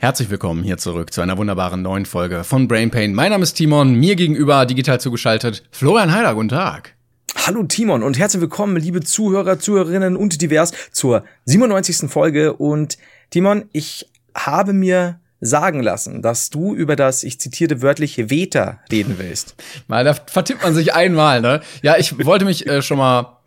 Herzlich 0.00 0.30
willkommen 0.30 0.62
hier 0.62 0.78
zurück 0.78 1.12
zu 1.12 1.22
einer 1.22 1.38
wunderbaren 1.38 1.82
neuen 1.82 2.06
Folge 2.06 2.44
von 2.44 2.68
Brain 2.68 2.92
Pain. 2.92 3.14
Mein 3.14 3.32
Name 3.32 3.42
ist 3.42 3.54
Timon, 3.54 3.94
mir 3.94 4.14
gegenüber 4.14 4.64
digital 4.64 5.00
zugeschaltet 5.00 5.64
Florian 5.72 6.12
Heider. 6.12 6.34
Guten 6.34 6.50
Tag. 6.50 6.94
Hallo 7.34 7.64
Timon 7.64 8.04
und 8.04 8.16
herzlich 8.16 8.40
willkommen, 8.40 8.76
liebe 8.76 9.00
Zuhörer, 9.00 9.58
Zuhörerinnen 9.58 10.16
und 10.16 10.40
divers 10.40 10.70
zur 10.92 11.24
97. 11.46 12.08
Folge. 12.08 12.52
Und 12.52 12.96
Timon, 13.30 13.64
ich 13.72 14.08
habe 14.36 14.72
mir 14.72 15.18
sagen 15.40 15.82
lassen, 15.82 16.22
dass 16.22 16.48
du 16.50 16.76
über 16.76 16.94
das, 16.94 17.24
ich 17.24 17.40
zitierte 17.40 17.82
wörtliche 17.82 18.30
Veta 18.30 18.78
reden 18.92 19.16
willst. 19.18 19.56
Mal, 19.88 20.04
da 20.04 20.14
vertippt 20.14 20.62
man 20.62 20.76
sich 20.76 20.94
einmal, 20.94 21.40
ne? 21.40 21.60
Ja, 21.82 21.96
ich 21.96 22.24
wollte 22.24 22.44
mich 22.44 22.68
äh, 22.68 22.82
schon 22.82 22.98
mal 22.98 23.40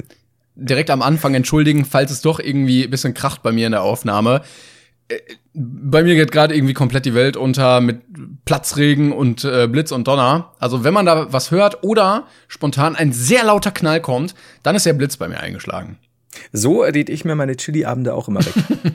direkt 0.56 0.90
am 0.90 1.02
Anfang 1.02 1.34
entschuldigen, 1.34 1.86
falls 1.86 2.12
es 2.12 2.20
doch 2.20 2.42
irgendwie 2.42 2.84
ein 2.84 2.92
bisschen 2.92 3.14
kracht 3.14 3.42
bei 3.42 3.54
mir 3.54 3.68
in 3.68 3.72
der 3.72 3.84
Aufnahme 3.84 4.42
bei 5.54 6.04
mir 6.04 6.16
geht 6.16 6.32
gerade 6.32 6.56
irgendwie 6.56 6.74
komplett 6.74 7.06
die 7.06 7.14
Welt 7.14 7.36
unter 7.36 7.82
mit 7.82 8.02
Platzregen 8.46 9.12
und 9.12 9.44
äh, 9.44 9.68
Blitz 9.68 9.92
und 9.92 10.08
Donner. 10.08 10.54
Also 10.60 10.84
wenn 10.84 10.94
man 10.94 11.06
da 11.06 11.34
was 11.34 11.52
hört 11.52 11.84
oder 11.84 12.28
spontan 12.48 12.96
ein 12.96 13.12
sehr 13.12 13.44
lauter 13.44 13.72
Knall 13.72 14.02
kommt, 14.02 14.34
dann 14.64 14.76
ist 14.76 14.86
der 14.86 14.94
Blitz 14.94 15.18
bei 15.18 15.28
mir 15.28 15.40
eingeschlagen. 15.40 15.98
So 16.54 16.84
erledige 16.84 17.12
ich 17.12 17.26
mir 17.26 17.36
meine 17.36 17.58
Chili-Abende 17.58 18.14
auch 18.14 18.30
immer 18.30 18.46
weg. 18.46 18.54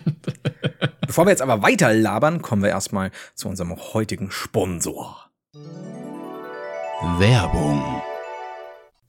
Bevor 1.07 1.27
wir 1.27 1.31
jetzt 1.31 1.43
aber 1.43 1.63
weiter 1.63 1.93
labern, 1.93 2.41
kommen 2.41 2.63
wir 2.63 2.71
erstmal 2.71 3.11
zu 3.35 3.49
unserem 3.49 3.77
heutigen 3.77 4.31
Sponsor. 4.31 5.31
Werbung. 7.19 8.03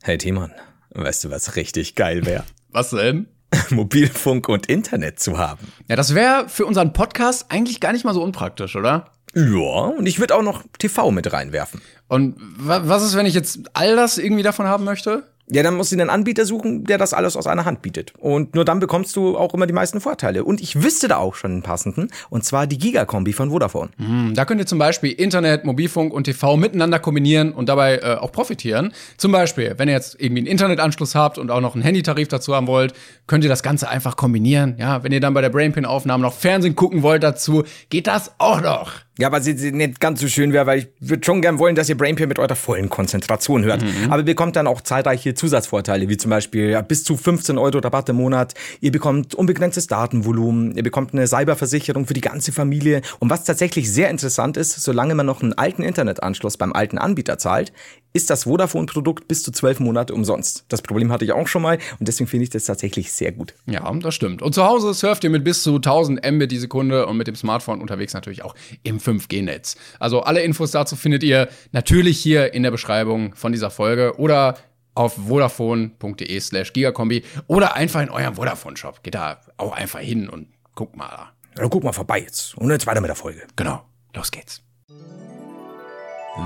Hey 0.04 0.18
Timon, 0.18 0.52
weißt 0.90 1.24
du, 1.24 1.32
was 1.32 1.56
richtig 1.56 1.96
geil 1.96 2.26
wäre? 2.26 2.44
Was 2.70 2.90
denn? 2.90 3.28
Mobilfunk 3.70 4.50
und 4.50 4.68
Internet 4.68 5.20
zu 5.20 5.38
haben. 5.38 5.72
Ja, 5.88 5.96
das 5.96 6.16
wäre 6.16 6.50
für 6.50 6.66
unseren 6.66 6.94
Podcast 6.94 7.48
eigentlich 7.50 7.80
gar 7.80 7.94
nicht 7.94 8.06
mal 8.06 8.14
so 8.14 8.24
unpraktisch, 8.24 8.76
oder? 8.76 9.12
Ja, 9.34 9.94
und 9.98 10.06
ich 10.08 10.20
würde 10.20 10.36
auch 10.36 10.42
noch 10.42 10.64
TV 10.80 11.12
mit 11.12 11.32
reinwerfen. 11.32 11.82
Und 12.08 12.36
was 12.40 13.04
ist, 13.04 13.16
wenn 13.16 13.26
ich 13.26 13.34
jetzt 13.34 13.60
all 13.74 13.96
das 13.96 14.18
irgendwie 14.18 14.44
davon 14.44 14.66
haben 14.66 14.84
möchte? 14.84 15.24
Ja, 15.50 15.64
dann 15.64 15.76
musst 15.76 15.94
du 15.94 15.96
einen 15.96 16.10
Anbieter 16.10 16.46
suchen, 16.46 16.84
der 16.84 16.98
das 16.98 17.14
alles 17.14 17.38
aus 17.38 17.48
einer 17.48 17.64
Hand 17.64 17.82
bietet. 17.82 18.14
Und 18.18 18.54
nur 18.54 18.66
dann 18.66 18.80
bekommst 18.80 19.16
du 19.16 19.38
auch 19.38 19.54
immer 19.54 19.66
die 19.66 19.74
meisten 19.74 20.02
Vorteile. 20.02 20.44
Und 20.44 20.60
ich 20.60 20.84
wüsste 20.84 21.08
da 21.08 21.18
auch 21.18 21.36
schon 21.36 21.52
einen 21.52 21.62
passenden, 21.62 22.10
und 22.30 22.44
zwar 22.44 22.68
die 22.68 22.78
Gigakombi 22.78 23.32
von 23.32 23.50
Vodafone. 23.50 23.90
Hm, 23.98 24.34
da 24.36 24.44
könnt 24.44 24.60
ihr 24.60 24.68
zum 24.68 24.78
Beispiel 24.78 25.12
Internet, 25.12 25.64
Mobilfunk 25.64 26.14
und 26.14 26.26
TV 26.26 26.58
miteinander 26.58 27.00
kombinieren 27.00 27.54
und 27.54 27.70
dabei 27.70 28.00
äh, 28.00 28.16
auch 28.16 28.34
profitieren. 28.34 28.92
Zum 29.16 29.32
Beispiel, 29.32 29.76
wenn 29.78 29.88
ihr 29.88 29.94
jetzt 29.94 30.20
irgendwie 30.20 30.42
einen 30.42 30.48
Internetanschluss 30.48 31.16
habt 31.16 31.38
und 31.38 31.50
auch 31.50 31.62
noch 31.62 31.76
einen 31.76 31.84
Handytarif 31.84 32.28
dazu 32.28 32.54
haben 32.54 32.68
wollt, 32.68 32.94
könnt 33.26 33.46
ihr 33.46 33.50
das 33.50 33.64
Ganze 33.64 33.88
einfach 33.88 34.18
kombinieren. 34.18 34.76
Ja, 34.78 35.04
wenn 35.04 35.14
ihr 35.14 35.22
dann 35.22 35.34
bei 35.34 35.42
der 35.42 35.50
Brainpin-Aufnahme 35.50 36.24
noch 36.24 36.34
Fernsehen 36.34 36.76
gucken 36.76 37.04
wollt 37.04 37.24
dazu, 37.24 37.64
geht 37.90 38.08
das 38.08 38.34
auch 38.38 38.60
noch. 38.60 39.07
Ja, 39.18 39.28
aber 39.28 39.42
sie, 39.42 39.58
sie 39.58 39.72
nicht 39.72 40.00
ganz 40.00 40.22
so 40.22 40.28
schön 40.28 40.54
wäre, 40.54 40.66
weil 40.66 40.80
ich 40.80 40.88
würde 41.00 41.26
schon 41.26 41.42
gern 41.42 41.60
wollen, 41.60 41.76
dass 41.76 41.90
ihr 41.90 41.98
Brainpeer 41.98 42.28
mit 42.28 42.40
eurer 42.40 42.56
vollen 42.56 42.90
Konzentration 42.90 43.64
hört. 43.64 43.82
Mhm. 43.82 44.12
Aber 44.12 44.20
ihr 44.20 44.26
bekommt 44.26 44.56
dann 44.56 44.68
auch 44.68 44.82
zahlreiche 44.82 45.34
Zusatzvorteile, 45.34 46.10
wie 46.10 46.18
zum 46.18 46.30
Beispiel 46.30 46.82
bis 46.84 47.04
zu 47.04 47.18
15 47.18 47.58
Euro 47.58 47.80
Rabatt 47.80 48.10
im 48.10 48.18
Monat. 48.18 48.54
Ihr 48.80 48.92
bekommt 48.92 49.36
unbegrenztes 49.36 49.88
Datenvolumen. 49.88 50.76
Ihr 50.76 50.84
bekommt 50.84 51.14
eine 51.14 51.28
Cyberversicherung 51.28 52.06
für 52.06 52.14
die 52.14 52.22
ganze 52.22 52.52
Familie. 52.52 53.02
Und 53.20 53.30
was 53.30 53.44
tatsächlich 53.44 53.92
sehr 53.92 54.10
interessant 54.10 54.58
ist, 54.58 54.82
solange 54.82 55.16
man 55.16 55.26
noch 55.26 55.42
einen 55.42 55.54
alten 55.54 55.84
Internetanschluss 55.84 56.58
beim 56.58 56.74
alten 56.74 56.98
Anbieter 56.98 57.38
zahlt, 57.38 57.72
ist 58.18 58.30
das 58.32 58.44
Vodafone-Produkt 58.46 59.28
bis 59.28 59.44
zu 59.44 59.52
zwölf 59.52 59.80
Monate 59.80 60.14
umsonst. 60.14 60.66
Das 60.70 60.82
Problem 60.82 61.12
hatte 61.12 61.24
ich 61.24 61.34
auch 61.34 61.48
schon 61.48 61.62
mal 61.62 61.78
und 62.00 62.08
deswegen 62.08 62.28
finde 62.28 62.46
ich 62.46 62.50
das 62.50 62.64
tatsächlich 62.64 63.12
sehr 63.12 63.32
gut. 63.32 63.54
Ja, 63.68 63.94
das 63.94 64.16
stimmt. 64.16 64.42
Und 64.42 64.56
zu 64.56 64.66
Hause 64.66 64.94
surft 64.94 65.24
ihr 65.24 65.30
mit 65.30 65.44
bis 65.44 65.62
zu 65.62 65.76
1000 65.76 66.26
Mbit 66.32 66.52
die 66.52 66.58
Sekunde 66.58 67.06
und 67.06 67.18
mit 67.18 67.28
dem 67.28 67.36
Smartphone 67.36 67.80
unterwegs 67.80 68.14
natürlich 68.14 68.44
auch 68.44 68.56
im 68.82 69.00
5G-Netz. 69.08 69.76
Also 70.00 70.22
alle 70.22 70.42
Infos 70.42 70.72
dazu 70.72 70.96
findet 70.96 71.24
ihr 71.24 71.48
natürlich 71.72 72.20
hier 72.20 72.54
in 72.54 72.64
der 72.64 72.72
Beschreibung 72.72 73.36
von 73.36 73.52
dieser 73.52 73.70
Folge 73.70 74.18
oder 74.18 74.58
auf 74.96 75.14
vodafone.de 75.28 76.40
slash 76.40 76.74
gigakombi 76.74 77.24
oder 77.48 77.76
einfach 77.76 78.02
in 78.02 78.10
eurem 78.10 78.36
Vodafone-Shop. 78.36 79.04
Geht 79.04 79.16
da 79.16 79.40
auch 79.58 79.74
einfach 79.74 80.00
hin 80.00 80.28
und 80.28 80.48
guckt 80.76 80.98
mal. 80.98 81.32
Ja, 81.58 81.68
guck 81.70 81.84
mal 81.84 81.94
vorbei 81.94 82.20
jetzt. 82.20 82.58
Und 82.58 82.70
jetzt 82.72 82.88
weiter 82.88 83.02
mit 83.02 83.10
der 83.10 83.16
Folge. 83.16 83.44
Genau. 83.56 83.84
Los 84.16 84.32
geht's. 84.32 84.62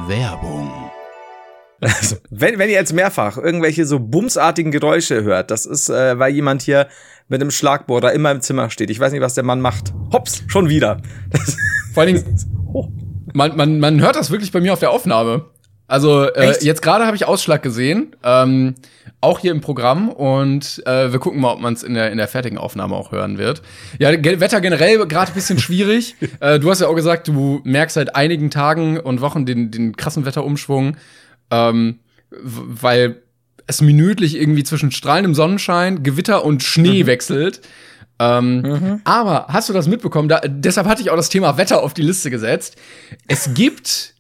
Werbung. 0.08 0.92
Also, 1.82 2.18
wenn, 2.30 2.60
wenn 2.60 2.70
ihr 2.70 2.76
jetzt 2.76 2.94
mehrfach 2.94 3.38
irgendwelche 3.38 3.86
so 3.86 4.00
bumsartigen 4.00 4.72
Geräusche 4.72 5.24
hört, 5.24 5.50
das 5.50 5.66
ist, 5.66 5.90
äh, 5.90 6.20
weil 6.20 6.32
jemand 6.32 6.62
hier 6.62 6.88
mit 7.28 7.42
einem 7.42 7.50
Schlagbohrer 7.50 8.14
immer 8.14 8.30
im 8.30 8.42
Zimmer 8.42 8.70
steht. 8.70 8.92
Ich 8.92 9.00
weiß 9.00 9.12
nicht, 9.12 9.22
was 9.22 9.34
der 9.34 9.44
Mann 9.44 9.62
macht. 9.62 9.92
Hops, 10.12 10.44
schon 10.48 10.70
wieder. 10.70 11.02
Vor 11.94 12.04
allen 12.04 12.16
Dingen, 12.16 12.40
man, 13.34 13.56
man, 13.56 13.80
man 13.80 14.02
hört 14.02 14.16
das 14.16 14.32
wirklich 14.32 14.52
bei 14.52 14.62
mir 14.62 14.74
auf 14.74 14.80
der 14.80 14.92
Aufnahme. 14.92 15.46
Also 15.88 16.24
äh, 16.24 16.56
jetzt 16.62 16.82
gerade 16.82 17.06
habe 17.06 17.18
ich 17.18 17.26
Ausschlag 17.26 17.62
gesehen, 17.62 18.16
ähm, 18.24 18.76
auch 19.20 19.40
hier 19.40 19.52
im 19.52 19.60
Programm 19.60 20.08
und 20.08 20.82
äh, 20.86 21.12
wir 21.12 21.20
gucken 21.20 21.42
mal, 21.42 21.52
ob 21.52 21.60
man 21.60 21.74
es 21.74 21.84
in 21.84 21.96
der 21.96 22.12
in 22.12 22.18
der 22.18 22.30
fertigen 22.30 22.58
Aufnahme 22.58 22.96
auch 22.96 23.12
hören 23.12 23.38
wird. 23.38 23.62
Ja, 24.00 24.10
Wetter 24.12 24.62
generell 24.62 25.06
gerade 25.06 25.32
ein 25.32 25.36
bisschen 25.36 25.60
schwierig. 25.60 26.16
äh, 26.40 26.60
du 26.60 26.70
hast 26.70 26.80
ja 26.80 26.88
auch 26.88 26.96
gesagt, 26.96 27.28
du 27.28 27.60
merkst 27.66 27.96
seit 27.96 28.16
einigen 28.16 28.50
Tagen 28.52 29.02
und 29.02 29.20
Wochen 29.20 29.46
den 29.46 29.70
den 29.70 29.98
krassen 29.98 30.26
Wetterumschwung 30.26 30.96
ähm, 31.52 32.00
weil 32.32 33.22
es 33.68 33.82
minütlich 33.82 34.36
irgendwie 34.36 34.64
zwischen 34.64 34.92
strahlendem 34.92 35.36
Sonnenschein, 35.36 36.02
Gewitter 36.02 36.44
und 36.44 36.64
Schnee 36.64 37.04
mhm. 37.04 37.08
wechselt. 37.08 37.62
Ähm, 38.22 38.62
mhm. 38.62 39.02
Aber 39.04 39.48
hast 39.48 39.68
du 39.68 39.74
das 39.74 39.88
mitbekommen? 39.88 40.30
Da, 40.30 40.42
deshalb 40.46 40.86
hatte 40.86 41.02
ich 41.02 41.10
auch 41.10 41.16
das 41.16 41.30
Thema 41.30 41.58
Wetter 41.58 41.82
auf 41.82 41.96
die 41.96 42.04
Liste 42.04 42.30
gesetzt. 42.30 42.76
Es 43.28 43.56
gibt 43.56 44.14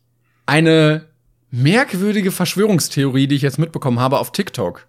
eine 0.48 1.06
merkwürdige 1.52 2.32
Verschwörungstheorie, 2.32 3.28
die 3.28 3.36
ich 3.36 3.44
jetzt 3.44 3.60
mitbekommen 3.60 4.00
habe 4.00 4.18
auf 4.18 4.32
TikTok. 4.32 4.88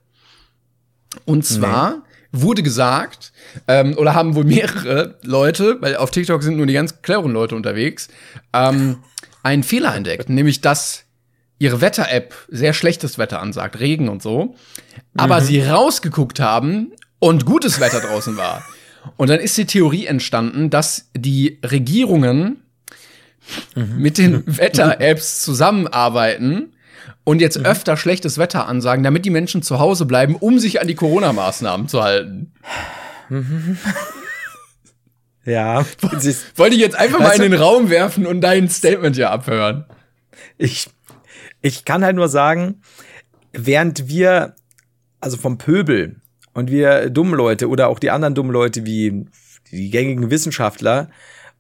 Und 1.27 1.45
zwar 1.45 1.91
nee. 1.91 2.03
wurde 2.33 2.63
gesagt, 2.63 3.33
ähm, 3.69 3.99
oder 3.99 4.15
haben 4.15 4.35
wohl 4.35 4.45
mehrere 4.45 5.19
Leute, 5.23 5.77
weil 5.83 5.97
auf 5.97 6.11
TikTok 6.11 6.43
sind 6.43 6.57
nur 6.57 6.65
die 6.65 6.73
ganz 6.73 7.03
cleveren 7.03 7.33
Leute 7.33 7.55
unterwegs, 7.55 8.09
ähm, 8.55 9.01
einen 9.43 9.63
Fehler 9.63 9.95
entdeckt, 9.95 10.31
nämlich 10.31 10.63
dass 10.63 11.05
ihre 11.59 11.83
Wetter-App 11.83 12.35
sehr 12.49 12.73
schlechtes 12.73 13.19
Wetter 13.19 13.43
ansagt, 13.43 13.79
Regen 13.79 14.09
und 14.09 14.23
so, 14.23 14.57
aber 15.15 15.41
mhm. 15.41 15.45
sie 15.45 15.63
rausgeguckt 15.63 16.41
haben 16.41 16.93
und 17.19 17.45
gutes 17.45 17.79
Wetter 17.79 18.01
draußen 18.01 18.39
war. 18.39 18.65
Und 19.17 19.31
dann 19.31 19.41
ist 19.41 19.57
die 19.57 19.67
Theorie 19.67 20.07
entstanden, 20.07 20.71
dass 20.71 21.11
die 21.17 21.59
Regierungen 21.65 22.63
mhm. 23.75 23.99
mit 23.99 24.19
den 24.19 24.45
Wetter-Apps 24.59 25.43
zusammenarbeiten 25.43 26.75
und 27.25 27.41
jetzt 27.41 27.59
mhm. 27.59 27.67
öfter 27.67 27.97
schlechtes 27.97 28.39
Wetter 28.39 28.67
ansagen, 28.67 29.05
damit 29.05 29.25
die 29.25 29.31
Menschen 29.31 29.63
zu 29.63 29.79
Hause 29.79 30.07
bleiben, 30.07 30.37
um 30.37 30.59
sich 30.59 30.81
an 30.81 30.89
die 30.89 30.95
Corona-Maßnahmen 30.95 31.89
zu 31.89 32.03
halten. 32.03 32.53
Ja. 35.45 35.85
Wollte 36.55 36.77
ich 36.77 36.81
jetzt 36.81 36.95
einfach 36.95 37.19
mal 37.19 37.33
in 37.33 37.43
den 37.43 37.55
Raum 37.55 37.91
werfen 37.91 38.27
und 38.27 38.43
dein 38.43 38.69
Statement 38.69 39.17
ja 39.17 39.31
abhören. 39.31 39.87
Ich 40.57 40.89
ich 41.63 41.85
kann 41.85 42.05
halt 42.05 42.17
nur 42.17 42.29
sagen, 42.29 42.83
während 43.53 44.09
wir, 44.09 44.57
also 45.21 45.37
vom 45.37 45.57
Pöbel 45.57 46.17
und 46.55 46.71
wir 46.71 47.11
dummen 47.11 47.35
Leute 47.35 47.69
oder 47.69 47.89
auch 47.89 47.99
die 47.99 48.11
anderen 48.11 48.35
dummen 48.35 48.53
Leute 48.53 48.85
wie 48.87 49.27
die 49.71 49.91
gängigen 49.91 50.31
Wissenschaftler 50.31 51.09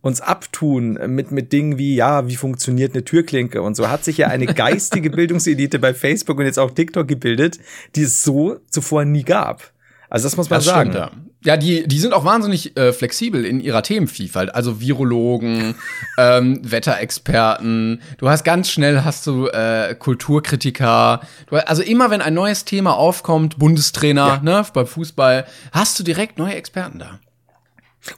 uns 0.03 0.21
abtun 0.21 0.99
mit, 1.06 1.31
mit 1.31 1.53
Dingen 1.53 1.79
wie, 1.79 1.94
ja, 1.94 2.27
wie 2.27 2.37
funktioniert 2.37 2.93
eine 2.93 3.05
Türklinke 3.05 3.62
und 3.62 3.77
so, 3.77 3.89
hat 3.89 4.05
sich 4.05 4.19
ja 4.19 4.27
eine 4.27 4.47
geistige 4.47 5.11
Bildungselite 5.11 5.79
bei 5.79 5.94
Facebook 5.94 6.39
und 6.39 6.44
jetzt 6.44 6.59
auch 6.59 6.73
TikTok 6.73 7.06
gebildet, 7.06 7.61
die 7.94 8.03
es 8.03 8.25
so 8.25 8.59
zuvor 8.69 9.05
nie 9.05 9.23
gab. 9.23 9.71
Also 10.12 10.26
das 10.26 10.37
muss 10.37 10.50
man 10.50 10.59
das 10.59 10.67
sagen. 10.67 10.91
Stimmt, 10.91 11.06
ja. 11.06 11.11
Ja, 11.44 11.56
die, 11.56 11.88
die 11.88 11.99
sind 11.99 12.12
auch 12.12 12.26
wahnsinnig 12.26 12.76
äh, 12.76 12.93
flexibel 12.93 13.47
in 13.47 13.61
ihrer 13.61 13.82
Themenvielfalt. 13.82 14.55
Also 14.55 14.79
Virologen, 14.79 15.75
ähm, 16.19 16.61
Wetterexperten. 16.62 18.03
Du 18.19 18.29
hast 18.29 18.44
ganz 18.44 18.70
schnell 18.70 19.05
hast 19.05 19.26
du 19.26 19.47
äh, 19.47 19.97
Kulturkritiker. 19.99 21.23
Du, 21.47 21.56
also 21.56 21.82
immer 21.82 22.11
wenn 22.11 22.20
ein 22.20 22.35
neues 22.35 22.67
Thema 22.67 22.94
aufkommt, 22.94 23.59
Bundestrainer, 23.59 24.26
ja. 24.26 24.41
ne, 24.43 24.67
beim 24.75 24.87
Fußball, 24.87 25.47
hast 25.73 25.99
du 25.99 26.05
direkt 26.05 26.38
neue 26.38 26.55
Experten 26.56 26.99
da. 26.99 27.19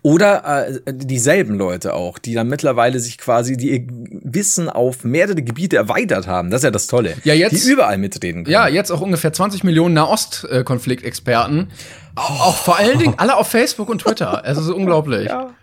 Oder 0.03 0.69
äh, 0.69 0.81
dieselben 0.95 1.57
Leute 1.57 1.93
auch, 1.95 2.19
die 2.19 2.35
dann 2.35 2.49
mittlerweile 2.49 3.01
sich 3.01 3.19
quasi 3.19 3.57
die 3.57 3.71
ihr 3.71 3.87
Wissen 4.23 4.71
auf 4.71 5.05
mehrere 5.05 5.43
Gebiete 5.43 5.77
erweitert 5.77 6.27
haben. 6.27 6.51
Das 6.51 6.61
ist 6.61 6.65
ja 6.65 6.71
das 6.71 6.87
Tolle. 6.87 7.17
Ja, 7.25 7.35
jetzt, 7.35 7.65
die 7.65 7.71
überall 7.71 7.99
mitreden 7.99 8.45
können. 8.45 8.53
Ja, 8.53 8.67
jetzt 8.67 8.91
auch 8.91 9.03
ungefähr 9.03 9.33
20 9.33 9.63
Millionen 9.63 9.95
Nahost-Konfliktexperten. 9.95 11.71
Auch, 12.15 12.47
auch 12.47 12.57
vor 12.57 12.79
allen 12.79 12.99
Dingen 12.99 13.15
alle 13.19 13.37
auf 13.37 13.49
Facebook 13.49 13.89
und 13.91 14.01
Twitter. 14.01 14.43
Es 14.45 14.59
ist 14.59 14.69
unglaublich. 14.69 15.29
Ja. 15.35 15.55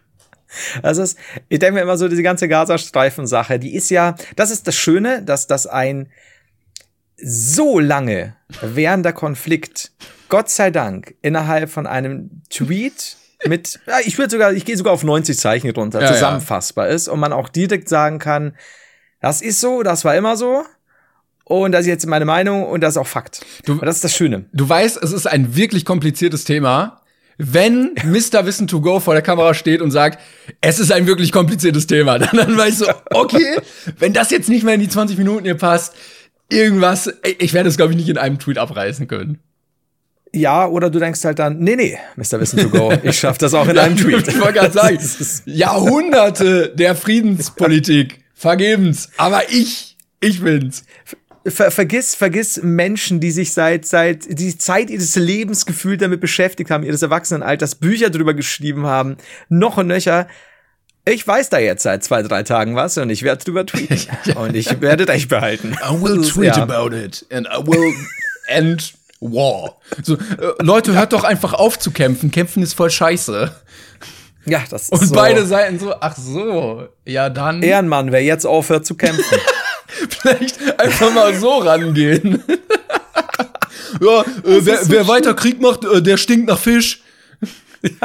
Also 0.83 1.01
ist, 1.01 1.17
ich 1.47 1.59
denke 1.59 1.75
mir 1.75 1.81
immer 1.81 1.97
so, 1.97 2.09
diese 2.09 2.24
ganze 2.24 2.50
Gazastreifen-Sache, 2.50 3.57
die 3.57 3.74
ist 3.74 3.89
ja, 3.89 4.15
das 4.35 4.51
ist 4.51 4.67
das 4.67 4.75
Schöne, 4.75 5.24
dass 5.24 5.47
das 5.47 5.65
ein 5.65 6.09
so 7.15 7.79
lange 7.79 8.35
währender 8.62 9.13
Konflikt, 9.13 9.94
Gott 10.27 10.50
sei 10.50 10.69
Dank, 10.69 11.15
innerhalb 11.21 11.69
von 11.69 11.88
einem 11.88 12.41
Tweet 12.50 13.15
mit, 13.47 13.79
ja, 13.88 13.95
ich 14.05 14.17
würde 14.17 14.31
sogar, 14.31 14.53
ich 14.53 14.65
gehe 14.65 14.77
sogar 14.77 14.93
auf 14.93 15.03
90 15.03 15.38
Zeichen 15.38 15.71
runter, 15.71 16.01
ja, 16.01 16.07
zusammenfassbar 16.07 16.88
ja. 16.88 16.95
ist 16.95 17.07
und 17.07 17.19
man 17.19 17.33
auch 17.33 17.49
direkt 17.49 17.89
sagen 17.89 18.19
kann, 18.19 18.53
das 19.19 19.41
ist 19.41 19.59
so, 19.59 19.83
das 19.83 20.03
war 20.05 20.15
immer 20.15 20.35
so. 20.35 20.63
Und 21.43 21.73
das 21.73 21.81
ist 21.81 21.88
jetzt 21.88 22.07
meine 22.07 22.25
Meinung 22.25 22.65
und 22.65 22.81
das 22.81 22.93
ist 22.93 22.97
auch 22.97 23.07
Fakt. 23.07 23.45
Du, 23.65 23.73
und 23.73 23.85
das 23.85 23.95
ist 23.95 24.03
das 24.03 24.15
Schöne. 24.15 24.45
Du 24.53 24.67
weißt, 24.67 25.01
es 25.03 25.11
ist 25.11 25.27
ein 25.27 25.55
wirklich 25.55 25.85
kompliziertes 25.85 26.45
Thema. 26.45 27.01
Wenn 27.38 27.95
Mr. 28.05 28.45
Wissen 28.45 28.67
to 28.67 28.79
Go 28.81 28.99
vor 28.99 29.15
der 29.15 29.23
Kamera 29.23 29.53
steht 29.53 29.81
und 29.81 29.91
sagt, 29.91 30.19
es 30.61 30.79
ist 30.79 30.91
ein 30.91 31.07
wirklich 31.07 31.31
kompliziertes 31.31 31.88
Thema, 31.88 32.19
dann, 32.19 32.38
dann 32.38 32.57
weiß 32.57 32.69
ich 32.73 32.77
so, 32.77 32.88
okay, 33.11 33.57
wenn 33.99 34.13
das 34.13 34.29
jetzt 34.29 34.47
nicht 34.47 34.63
mehr 34.63 34.75
in 34.75 34.79
die 34.79 34.89
20 34.89 35.17
Minuten 35.17 35.45
hier 35.45 35.55
passt, 35.55 35.95
irgendwas, 36.49 37.11
ich 37.39 37.53
werde 37.53 37.69
es, 37.69 37.77
glaube 37.77 37.93
ich, 37.93 37.97
nicht 37.97 38.09
in 38.09 38.17
einem 38.17 38.39
Tweet 38.39 38.57
abreißen 38.57 39.07
können. 39.07 39.39
Ja, 40.33 40.66
oder 40.66 40.89
du 40.89 41.00
denkst 41.00 41.24
halt 41.25 41.39
dann, 41.39 41.60
nee, 41.60 41.75
nee, 41.75 41.98
Mr. 42.16 42.39
Wissen 42.39 42.60
to 42.60 42.69
go, 42.69 42.94
ich 43.04 43.19
schaff 43.19 43.38
das 43.38 43.54
auch 43.54 43.68
in 43.68 43.78
einem 43.78 43.98
Tweet. 43.98 44.28
Ich 44.28 44.39
wollte 44.39 44.60
gerade 44.60 44.72
sagen, 44.72 44.98
Jahrhunderte 45.45 46.74
der 46.74 46.95
Friedenspolitik, 46.95 48.19
vergebens, 48.33 49.10
aber 49.18 49.50
ich, 49.50 49.98
ich 50.22 50.42
bin's. 50.42 50.86
Ver, 51.45 51.72
vergiss, 51.72 52.13
vergiss 52.13 52.62
Menschen, 52.62 53.19
die 53.19 53.31
sich 53.31 53.51
seit, 53.54 53.86
seit, 53.86 54.39
die 54.39 54.57
Zeit 54.57 54.92
ihres 54.92 55.16
Lebens 55.16 55.66
gefühlt 55.66 56.01
damit 56.01 56.22
beschäftigt 56.22 56.69
haben, 56.69 56.84
ihres 56.84 57.01
Erwachsenenalters, 57.01 57.75
Bücher 57.75 58.12
drüber 58.12 58.36
geschrieben 58.36 58.86
haben, 58.86 59.18
noch 59.50 59.77
und 59.77 59.88
nöcher. 59.88 60.27
Ich 61.04 61.27
weiß 61.27 61.50
da 61.50 61.57
jetzt 61.57 61.81
seit 61.81 62.04
zwei, 62.04 62.22
drei 62.22 62.44
Tagen 62.44 62.75
was 62.75 62.98
und 63.00 63.10
ich 63.10 63.24
werde 63.24 63.44
drüber 63.44 63.66
tweeten. 63.66 64.00
und 64.36 64.56
ich 64.56 64.81
werde 64.81 65.07
dich 65.07 65.27
behalten. 65.27 65.75
I 65.84 66.00
will 66.00 66.22
tweet 66.22 66.56
ja. 66.56 66.62
about 66.62 66.95
it 66.95 67.25
and 67.31 67.48
I 67.48 67.57
will 67.66 67.92
end 68.48 68.94
War. 69.21 69.77
So, 70.01 70.15
äh, 70.15 70.18
Leute, 70.62 70.94
hört 70.94 71.13
doch 71.13 71.23
einfach 71.23 71.53
auf 71.53 71.77
zu 71.77 71.91
kämpfen. 71.91 72.31
Kämpfen 72.31 72.63
ist 72.63 72.73
voll 72.73 72.89
scheiße. 72.89 73.51
Ja, 74.45 74.63
das 74.69 74.83
ist 74.83 74.91
Und 74.91 75.07
so. 75.07 75.15
beide 75.15 75.45
Seiten 75.45 75.77
so, 75.79 75.94
ach 76.00 76.18
so, 76.18 76.88
ja 77.06 77.29
dann. 77.29 77.62
Ehrenmann, 77.62 78.12
wer 78.12 78.23
jetzt 78.23 78.45
aufhört 78.45 78.85
zu 78.85 78.95
kämpfen. 78.95 79.23
Vielleicht 80.09 80.79
einfach 80.79 81.13
mal 81.13 81.35
so 81.35 81.59
rangehen. 81.59 82.44
ja, 84.01 84.21
äh, 84.21 84.25
wer, 84.44 84.83
so 84.83 84.91
wer 84.91 85.07
weiter 85.07 85.35
Krieg 85.35 85.62
macht, 85.62 85.85
äh, 85.85 86.01
der 86.01 86.17
stinkt 86.17 86.47
nach 86.47 86.59
Fisch. 86.59 87.01
ja. 87.83 87.91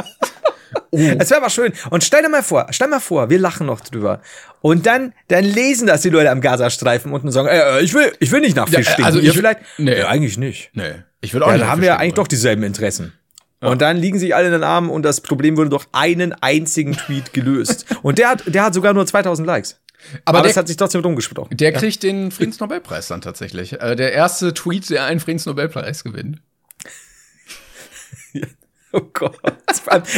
Oh. 0.91 0.97
Es 0.97 1.29
wäre 1.29 1.41
aber 1.41 1.49
schön. 1.49 1.73
Und 1.89 2.03
stell 2.03 2.21
dir 2.21 2.29
mal 2.29 2.43
vor, 2.43 2.67
stell 2.71 2.87
mal 2.87 2.99
vor, 2.99 3.29
wir 3.29 3.39
lachen 3.39 3.67
noch 3.67 3.81
drüber. 3.81 4.21
Und 4.61 4.85
dann, 4.85 5.13
dann 5.27 5.43
lesen 5.43 5.87
das 5.87 6.01
die 6.01 6.09
Leute 6.09 6.29
am 6.29 6.41
Gazastreifen 6.41 7.11
und 7.11 7.31
sagen, 7.31 7.47
äh, 7.47 7.81
ich 7.81 7.93
will, 7.93 8.13
ich 8.19 8.31
will 8.31 8.41
nicht 8.41 8.55
nach 8.55 8.67
Fisch 8.67 8.85
ja, 8.85 8.91
stinken. 8.93 9.05
Also 9.05 9.19
ich 9.19 9.31
vielleicht, 9.31 9.59
nee, 9.77 10.01
eigentlich 10.01 10.37
nicht. 10.37 10.69
Nee, 10.73 11.03
ich 11.21 11.33
will 11.33 11.43
auch 11.43 11.47
ja, 11.47 11.53
nicht. 11.53 11.63
Dann 11.63 11.71
haben 11.71 11.81
wir 11.81 11.87
ja 11.87 11.97
eigentlich 11.97 12.13
doch 12.13 12.27
dieselben 12.27 12.63
Interessen. 12.63 13.13
Ja. 13.61 13.69
Und 13.69 13.81
dann 13.81 13.97
liegen 13.97 14.19
sich 14.19 14.35
alle 14.35 14.47
in 14.47 14.53
den 14.53 14.63
Armen 14.63 14.89
und 14.89 15.03
das 15.03 15.21
Problem 15.21 15.57
wurde 15.57 15.69
durch 15.69 15.85
einen 15.91 16.33
einzigen 16.33 16.93
Tweet 16.93 17.33
gelöst. 17.33 17.85
und 18.03 18.19
der 18.19 18.29
hat, 18.29 18.43
der 18.45 18.63
hat 18.63 18.73
sogar 18.73 18.93
nur 18.93 19.05
2000 19.05 19.47
Likes. 19.47 19.79
Aber, 20.25 20.37
Aber 20.37 20.43
der, 20.43 20.49
das 20.49 20.57
hat 20.57 20.67
sich 20.67 20.77
trotzdem 20.77 21.01
rumgesprochen. 21.01 21.57
Der 21.57 21.73
kriegt 21.73 22.03
ja. 22.03 22.11
den 22.11 22.31
Friedensnobelpreis 22.31 23.07
dann 23.07 23.21
tatsächlich. 23.21 23.73
Äh, 23.81 23.95
der 23.95 24.13
erste 24.13 24.53
Tweet, 24.53 24.89
der 24.91 25.05
einen 25.05 25.19
Friedensnobelpreis 25.19 26.03
gewinnt. 26.03 26.39
Oh 28.93 29.01
Gott. 29.13 29.37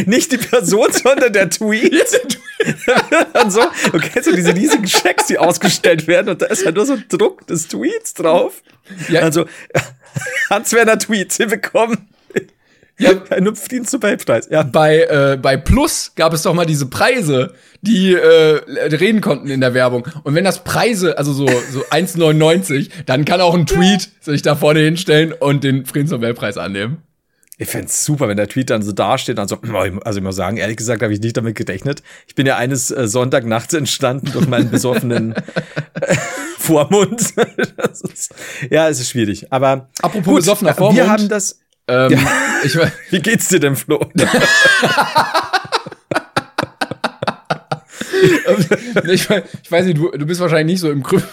Nicht 0.06 0.32
die 0.32 0.38
Person, 0.38 0.92
sondern 0.94 1.34
der 1.34 1.50
Tweet. 1.50 2.22
Dann 3.34 3.50
so, 3.50 3.62
kennst 4.00 4.30
ja 4.30 4.36
diese 4.36 4.56
riesigen 4.56 4.86
Checks, 4.86 5.26
die 5.26 5.40
ausgestellt 5.40 6.08
werden 6.08 6.30
und 6.30 6.42
da 6.42 6.46
ist 6.46 6.64
ja 6.64 6.72
nur 6.72 6.86
so 6.86 6.94
ein 6.94 7.06
Druck 7.10 7.48
des 7.48 7.68
Tweets 7.68 8.14
drauf. 8.14 8.62
Ja. 9.10 9.22
Also, 9.22 9.46
Hans-Werner 10.50 11.00
Tweet, 11.00 11.38
bekommen 11.50 12.10
ja, 13.00 13.12
einen 13.30 13.56
Friedensnobelpreis. 13.56 14.50
Ja. 14.52 14.64
Bei, 14.64 15.02
äh, 15.04 15.38
bei 15.42 15.58
Plus 15.58 16.12
gab 16.16 16.34
es 16.34 16.44
doch 16.44 16.54
mal 16.54 16.66
diese 16.66 16.86
Preise, 16.88 17.54
die 17.82 18.14
äh, 18.14 18.62
reden 18.96 19.22
konnten 19.22 19.50
in 19.50 19.62
der 19.62 19.74
Werbung. 19.74 20.08
Und 20.24 20.36
wenn 20.36 20.44
das 20.44 20.64
Preise, 20.64 21.18
also 21.18 21.34
so, 21.34 21.48
so 21.48 21.82
1,99, 21.86 22.90
dann 23.06 23.26
kann 23.26 23.42
auch 23.42 23.56
ein 23.56 23.66
Tweet 23.66 24.10
sich 24.20 24.42
da 24.42 24.56
vorne 24.56 24.82
hinstellen 24.82 25.34
und 25.34 25.64
den 25.64 25.86
Friedensnobelpreis 25.86 26.58
annehmen. 26.58 27.02
Ich 27.62 27.68
fände 27.68 27.90
super, 27.92 28.30
wenn 28.30 28.38
der 28.38 28.48
Tweet 28.48 28.70
dann 28.70 28.82
so 28.82 28.94
dasteht. 28.94 29.38
Also, 29.50 29.58
also 29.58 30.20
ich 30.20 30.24
muss 30.24 30.36
sagen, 30.36 30.58
ehrlich 30.58 30.78
gesagt 30.78 31.02
habe 31.02 31.14
ich 31.14 31.20
nicht 31.20 31.36
damit 31.36 31.56
gerechnet. 31.56 32.02
Ich 32.26 32.36
bin 32.36 32.46
ja 32.48 32.56
eines 32.56 32.90
äh, 32.90 33.08
Sonntagnachts 33.08 33.74
entstanden 33.74 34.32
durch 34.32 34.48
meinen 34.48 34.70
besoffenen 34.70 35.34
äh, 36.02 36.16
Vormund. 36.58 37.22
ist, 37.22 38.34
ja, 38.70 38.88
es 38.88 39.02
ist 39.02 39.10
schwierig. 39.10 39.52
Aber 39.52 39.90
apropos 40.02 40.26
gut, 40.26 40.36
besoffener 40.38 40.74
Vormund. 40.74 40.98
Wir 40.98 41.10
haben 41.10 41.28
das. 41.28 41.60
Ähm, 41.88 42.12
ja. 42.12 42.20
ich, 42.64 42.78
Wie 43.10 43.22
geht's 43.22 43.50
dir 43.50 43.60
denn, 43.60 43.76
Flo? 43.76 44.10
ich, 49.04 49.30
ich, 49.64 49.72
weiß 49.72 49.86
nicht, 49.86 49.98
du, 49.98 50.12
du 50.12 50.26
bist 50.26 50.40
wahrscheinlich 50.40 50.76
nicht 50.76 50.82
so 50.82 50.92
im 50.92 51.04
Krypto. 51.04 51.28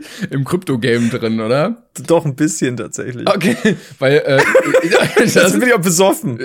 im 0.30 0.44
Krypto-Game 0.44 1.10
drin, 1.10 1.40
oder? 1.40 1.84
Doch, 2.06 2.24
ein 2.24 2.34
bisschen 2.34 2.76
tatsächlich. 2.76 3.28
Okay, 3.28 3.56
weil 3.98 4.18
äh, 4.18 4.42
das 5.34 5.52
bin 5.52 5.62
ich 5.62 5.74
auch 5.74 5.80
besoffen. 5.80 6.38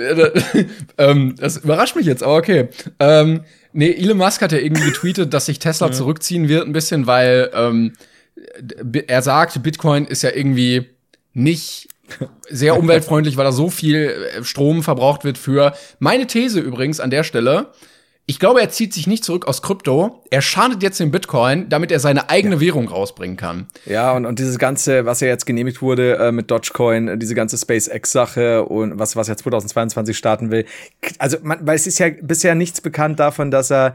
ähm, 0.98 1.34
das 1.38 1.58
überrascht 1.58 1.96
mich 1.96 2.06
jetzt, 2.06 2.22
aber 2.22 2.36
okay. 2.36 2.68
Ähm, 2.98 3.42
nee, 3.72 3.90
Elon 3.90 4.18
Musk 4.18 4.42
hat 4.42 4.52
ja 4.52 4.58
irgendwie 4.58 4.84
getweetet, 4.84 5.32
dass 5.34 5.46
sich 5.46 5.58
Tesla 5.58 5.88
ja. 5.88 5.92
zurückziehen 5.92 6.48
wird 6.48 6.66
ein 6.66 6.72
bisschen, 6.72 7.06
weil 7.06 7.50
ähm, 7.54 7.92
er 9.06 9.22
sagt, 9.22 9.62
Bitcoin 9.62 10.04
ist 10.04 10.22
ja 10.22 10.30
irgendwie 10.34 10.86
nicht 11.32 11.88
sehr 12.48 12.78
umweltfreundlich, 12.78 13.36
weil 13.36 13.44
da 13.44 13.52
so 13.52 13.70
viel 13.70 13.96
äh, 14.36 14.44
Strom 14.44 14.82
verbraucht 14.82 15.24
wird 15.24 15.38
für 15.38 15.74
meine 15.98 16.26
These 16.26 16.60
übrigens 16.60 17.00
an 17.00 17.10
der 17.10 17.22
Stelle. 17.22 17.68
Ich 18.30 18.38
glaube, 18.38 18.60
er 18.60 18.68
zieht 18.68 18.92
sich 18.92 19.06
nicht 19.06 19.24
zurück 19.24 19.48
aus 19.48 19.62
Krypto. 19.62 20.22
Er 20.28 20.42
schadet 20.42 20.82
jetzt 20.82 21.00
den 21.00 21.10
Bitcoin, 21.10 21.70
damit 21.70 21.90
er 21.90 21.98
seine 21.98 22.28
eigene 22.28 22.56
ja. 22.56 22.60
Währung 22.60 22.86
rausbringen 22.86 23.38
kann. 23.38 23.68
Ja, 23.86 24.12
und, 24.12 24.26
und 24.26 24.38
dieses 24.38 24.58
ganze, 24.58 25.06
was 25.06 25.20
ja 25.20 25.28
jetzt 25.28 25.46
genehmigt 25.46 25.80
wurde 25.80 26.18
äh, 26.18 26.30
mit 26.30 26.50
Dogecoin, 26.50 27.18
diese 27.18 27.34
ganze 27.34 27.56
SpaceX-Sache 27.56 28.66
und 28.66 28.98
was, 28.98 29.16
was 29.16 29.30
er 29.30 29.38
2022 29.38 30.14
starten 30.14 30.50
will. 30.50 30.66
Also, 31.16 31.38
man, 31.40 31.66
weil 31.66 31.76
es 31.76 31.86
ist 31.86 31.98
ja 32.00 32.10
bisher 32.20 32.54
nichts 32.54 32.82
bekannt 32.82 33.18
davon, 33.18 33.50
dass 33.50 33.70
er 33.70 33.94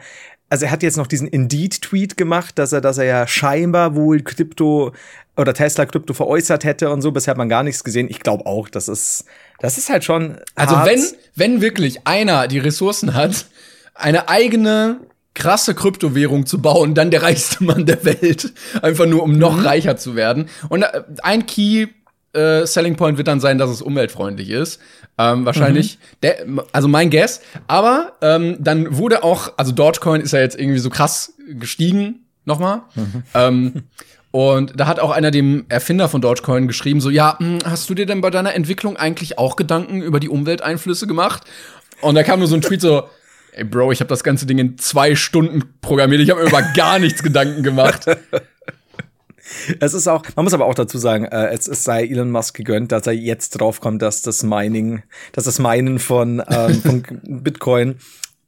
also 0.50 0.66
er 0.66 0.72
hat 0.72 0.84
jetzt 0.84 0.98
noch 0.98 1.08
diesen 1.08 1.28
Indeed-Tweet 1.28 2.18
gemacht, 2.18 2.60
dass 2.60 2.74
er, 2.74 2.82
dass 2.82 3.00
er 3.00 3.06
ja 3.06 3.28
scheinbar 3.28 3.96
wohl 3.96 4.22
Krypto 4.22 4.94
oder 5.36 5.54
Tesla 5.54 5.86
Krypto 5.86 6.14
veräußert 6.14 6.64
hätte 6.64 6.92
und 6.92 7.02
so. 7.02 7.12
Bisher 7.12 7.32
hat 7.32 7.40
man 7.40 7.50
gar 7.50 7.64
nichts 7.64 7.84
gesehen. 7.84 8.08
Ich 8.10 8.20
glaube 8.20 8.46
auch, 8.46 8.70
das 8.70 8.88
ist, 8.88 9.26
das 9.60 9.78
ist 9.78 9.90
halt 9.90 10.04
schon. 10.04 10.38
Also 10.56 10.78
hart. 10.78 10.90
wenn, 10.90 11.04
wenn 11.36 11.62
wirklich 11.62 12.06
einer 12.06 12.48
die 12.48 12.60
Ressourcen 12.60 13.16
hat, 13.16 13.48
eine 13.94 14.30
eigene 14.30 15.02
krasse 15.34 15.74
Kryptowährung 15.74 16.46
zu 16.46 16.62
bauen, 16.62 16.94
dann 16.94 17.12
der 17.12 17.24
reichste 17.24 17.64
Mann 17.64 17.86
der 17.86 18.06
Welt, 18.06 18.54
einfach 18.82 19.06
nur 19.06 19.24
um 19.24 19.38
noch 19.38 19.58
mhm. 19.58 19.66
reicher 19.66 19.98
zu 19.98 20.16
werden. 20.16 20.50
Und 20.70 20.84
äh, 20.84 21.04
ein 21.22 21.46
Key 21.46 21.88
äh, 22.34 22.66
Selling 22.66 22.96
Point 22.96 23.18
wird 23.18 23.28
dann 23.28 23.40
sein, 23.40 23.58
dass 23.58 23.70
es 23.70 23.82
umweltfreundlich 23.82 24.50
ist. 24.50 24.80
Ähm, 25.18 25.46
wahrscheinlich, 25.46 25.98
mhm. 25.98 26.18
der, 26.24 26.46
also 26.72 26.88
mein 26.88 27.10
Guess. 27.10 27.42
Aber 27.68 28.14
ähm, 28.22 28.58
dann 28.60 28.98
wurde 28.98 29.24
auch, 29.24 29.54
also 29.58 29.72
Dogecoin 29.72 30.22
ist 30.22 30.34
ja 30.34 30.40
jetzt 30.40 30.60
irgendwie 30.60 30.80
so 30.80 30.90
krass 30.90 31.34
gestiegen, 31.48 32.26
nochmal. 32.46 32.82
Mhm. 32.96 33.24
Ähm, 33.34 33.84
und 34.32 34.74
da 34.80 34.88
hat 34.88 35.00
auch 35.00 35.12
einer 35.12 35.30
dem 35.30 35.66
Erfinder 35.70 36.10
von 36.10 36.22
Dogecoin 36.22 36.68
geschrieben, 36.68 37.02
so, 37.02 37.12
ja, 37.12 37.38
mh, 37.40 37.48
hm, 37.48 37.60
hast 37.66 37.88
du 37.90 37.94
dir 37.94 38.08
denn 38.08 38.22
bei 38.22 38.32
deiner 38.32 38.56
Entwicklung 38.56 38.98
eigentlich 38.98 39.38
auch 39.38 39.56
Gedanken 39.56 40.02
über 40.02 40.20
die 40.20 40.30
Umwelteinflüsse 40.30 41.06
gemacht? 41.06 41.44
Und 42.02 42.16
da 42.16 42.24
kam 42.24 42.40
nur 42.40 42.48
so 42.48 42.56
ein 42.56 42.62
Tweet 42.62 42.82
so, 42.82 43.04
Ey, 43.56 43.64
Bro, 43.64 43.92
ich 43.92 44.00
habe 44.00 44.10
das 44.10 44.24
ganze 44.24 44.46
Ding 44.46 44.58
in 44.58 44.78
zwei 44.78 45.16
Stunden 45.16 45.64
programmiert. 45.82 46.22
Ich 46.22 46.30
habe 46.30 46.42
mir 46.42 46.50
über 46.50 46.62
gar 46.76 47.00
nichts 47.00 47.22
Gedanken 47.24 47.64
gemacht. 47.64 48.06
Es 49.80 49.94
ist 49.94 50.08
auch, 50.08 50.24
man 50.36 50.46
muss 50.46 50.54
aber 50.54 50.66
auch 50.66 50.74
dazu 50.74 50.98
sagen, 50.98 51.26
äh, 51.26 51.48
es, 51.50 51.68
es 51.68 51.84
sei 51.84 52.06
Elon 52.06 52.32
Musk 52.32 52.56
gegönnt, 52.56 52.92
dass 52.92 53.06
er 53.06 53.14
jetzt 53.14 53.52
draufkommt, 53.52 54.02
dass 54.02 54.22
das 54.22 54.42
Mining, 54.42 55.04
dass 55.34 55.44
das 55.44 55.60
Minen 55.60 56.00
von, 56.00 56.42
ähm, 56.50 56.82
von 56.82 57.04
Bitcoin 57.44 57.98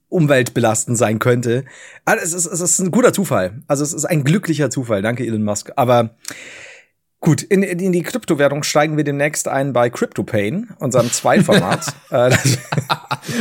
umweltbelastend 0.09 0.97
sein 0.97 1.19
könnte. 1.19 1.65
Also 2.05 2.23
es 2.23 2.33
ist, 2.33 2.45
es 2.45 2.61
ist 2.61 2.79
ein 2.79 2.91
guter 2.91 3.13
Zufall. 3.13 3.61
Also 3.67 3.83
es 3.83 3.93
ist 3.93 4.05
ein 4.05 4.23
glücklicher 4.23 4.69
Zufall. 4.69 5.01
Danke, 5.01 5.25
Elon 5.25 5.43
Musk. 5.43 5.71
Aber 5.75 6.11
Gut, 7.25 7.41
in, 7.41 7.63
in 7.63 7.91
die 7.91 8.03
Kryptowährung 8.03 8.61
steigen 8.61 8.97
wir 8.97 9.03
demnächst 9.03 9.47
ein 9.47 9.73
bei 9.73 9.89
CryptoPain, 9.89 10.69
unserem 10.77 11.11
Zweitformat. 11.11 11.85
Äh, 12.11 12.29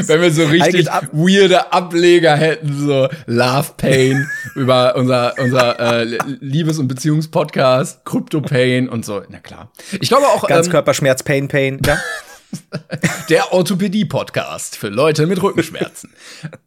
Wenn 0.07 0.23
wir 0.23 0.33
so 0.33 0.45
richtig 0.47 0.87
weirde 1.12 1.71
Ableger 1.71 2.35
hätten, 2.35 2.75
so 2.75 3.09
Love 3.26 3.73
Pain 3.76 4.26
über 4.55 4.97
unser, 4.97 5.35
unser 5.38 6.00
äh, 6.00 6.19
Liebes- 6.41 6.79
und 6.79 6.88
Beziehungspodcast, 6.88 8.07
CryptoPain 8.07 8.88
und 8.88 9.05
so. 9.05 9.23
Na 9.29 9.38
klar. 9.38 9.71
Ich 10.00 10.09
glaube 10.09 10.26
auch. 10.29 10.47
Ganzkörperschmerz, 10.47 11.21
ähm, 11.21 11.26
Pain, 11.26 11.49
Pain, 11.49 11.81
ja. 11.85 11.99
Der 13.28 13.52
Orthopädie-Podcast 13.52 14.76
für 14.76 14.88
Leute 14.88 15.26
mit 15.26 15.42
Rückenschmerzen. 15.42 16.12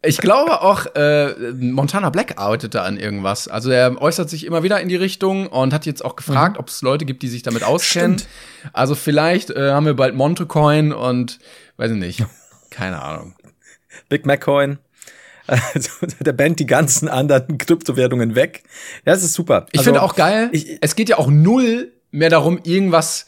Ich 0.03 0.17
glaube 0.17 0.61
auch, 0.61 0.85
äh, 0.95 1.33
Montana 1.53 2.09
Black 2.09 2.37
arbeitet 2.37 2.75
da 2.75 2.83
an 2.83 2.97
irgendwas. 2.97 3.47
Also 3.47 3.69
er 3.69 4.01
äußert 4.01 4.29
sich 4.29 4.45
immer 4.45 4.63
wieder 4.63 4.81
in 4.81 4.89
die 4.89 4.95
Richtung 4.95 5.47
und 5.47 5.73
hat 5.73 5.85
jetzt 5.85 6.03
auch 6.03 6.15
gefragt, 6.15 6.55
mhm. 6.55 6.59
ob 6.59 6.69
es 6.69 6.81
Leute 6.81 7.05
gibt, 7.05 7.23
die 7.23 7.27
sich 7.27 7.43
damit 7.43 7.63
auskennen. 7.63 8.19
Stimmt. 8.19 8.31
Also 8.73 8.95
vielleicht 8.95 9.49
äh, 9.49 9.71
haben 9.71 9.85
wir 9.85 9.95
bald 9.95 10.15
Montecoin 10.15 10.93
und 10.93 11.39
weiß 11.77 11.91
ich 11.91 11.97
nicht. 11.97 12.25
Keine 12.69 13.01
Ahnung. 13.01 13.35
Big 14.09 14.25
Mac 14.25 14.41
Coin. 14.41 14.79
Also, 15.47 15.91
der 16.19 16.33
Band 16.33 16.59
die 16.59 16.65
ganzen 16.65 17.07
anderen 17.07 17.57
Kryptowährungen 17.57 18.35
weg. 18.35 18.63
Ja, 19.05 19.13
das 19.13 19.23
ist 19.23 19.33
super. 19.33 19.65
Ich 19.71 19.79
also, 19.79 19.91
finde 19.91 20.01
auch 20.03 20.15
geil, 20.15 20.49
ich, 20.51 20.77
es 20.81 20.95
geht 20.95 21.07
ja 21.07 21.17
auch 21.17 21.29
null 21.29 21.93
mehr 22.11 22.29
darum, 22.29 22.59
irgendwas 22.63 23.27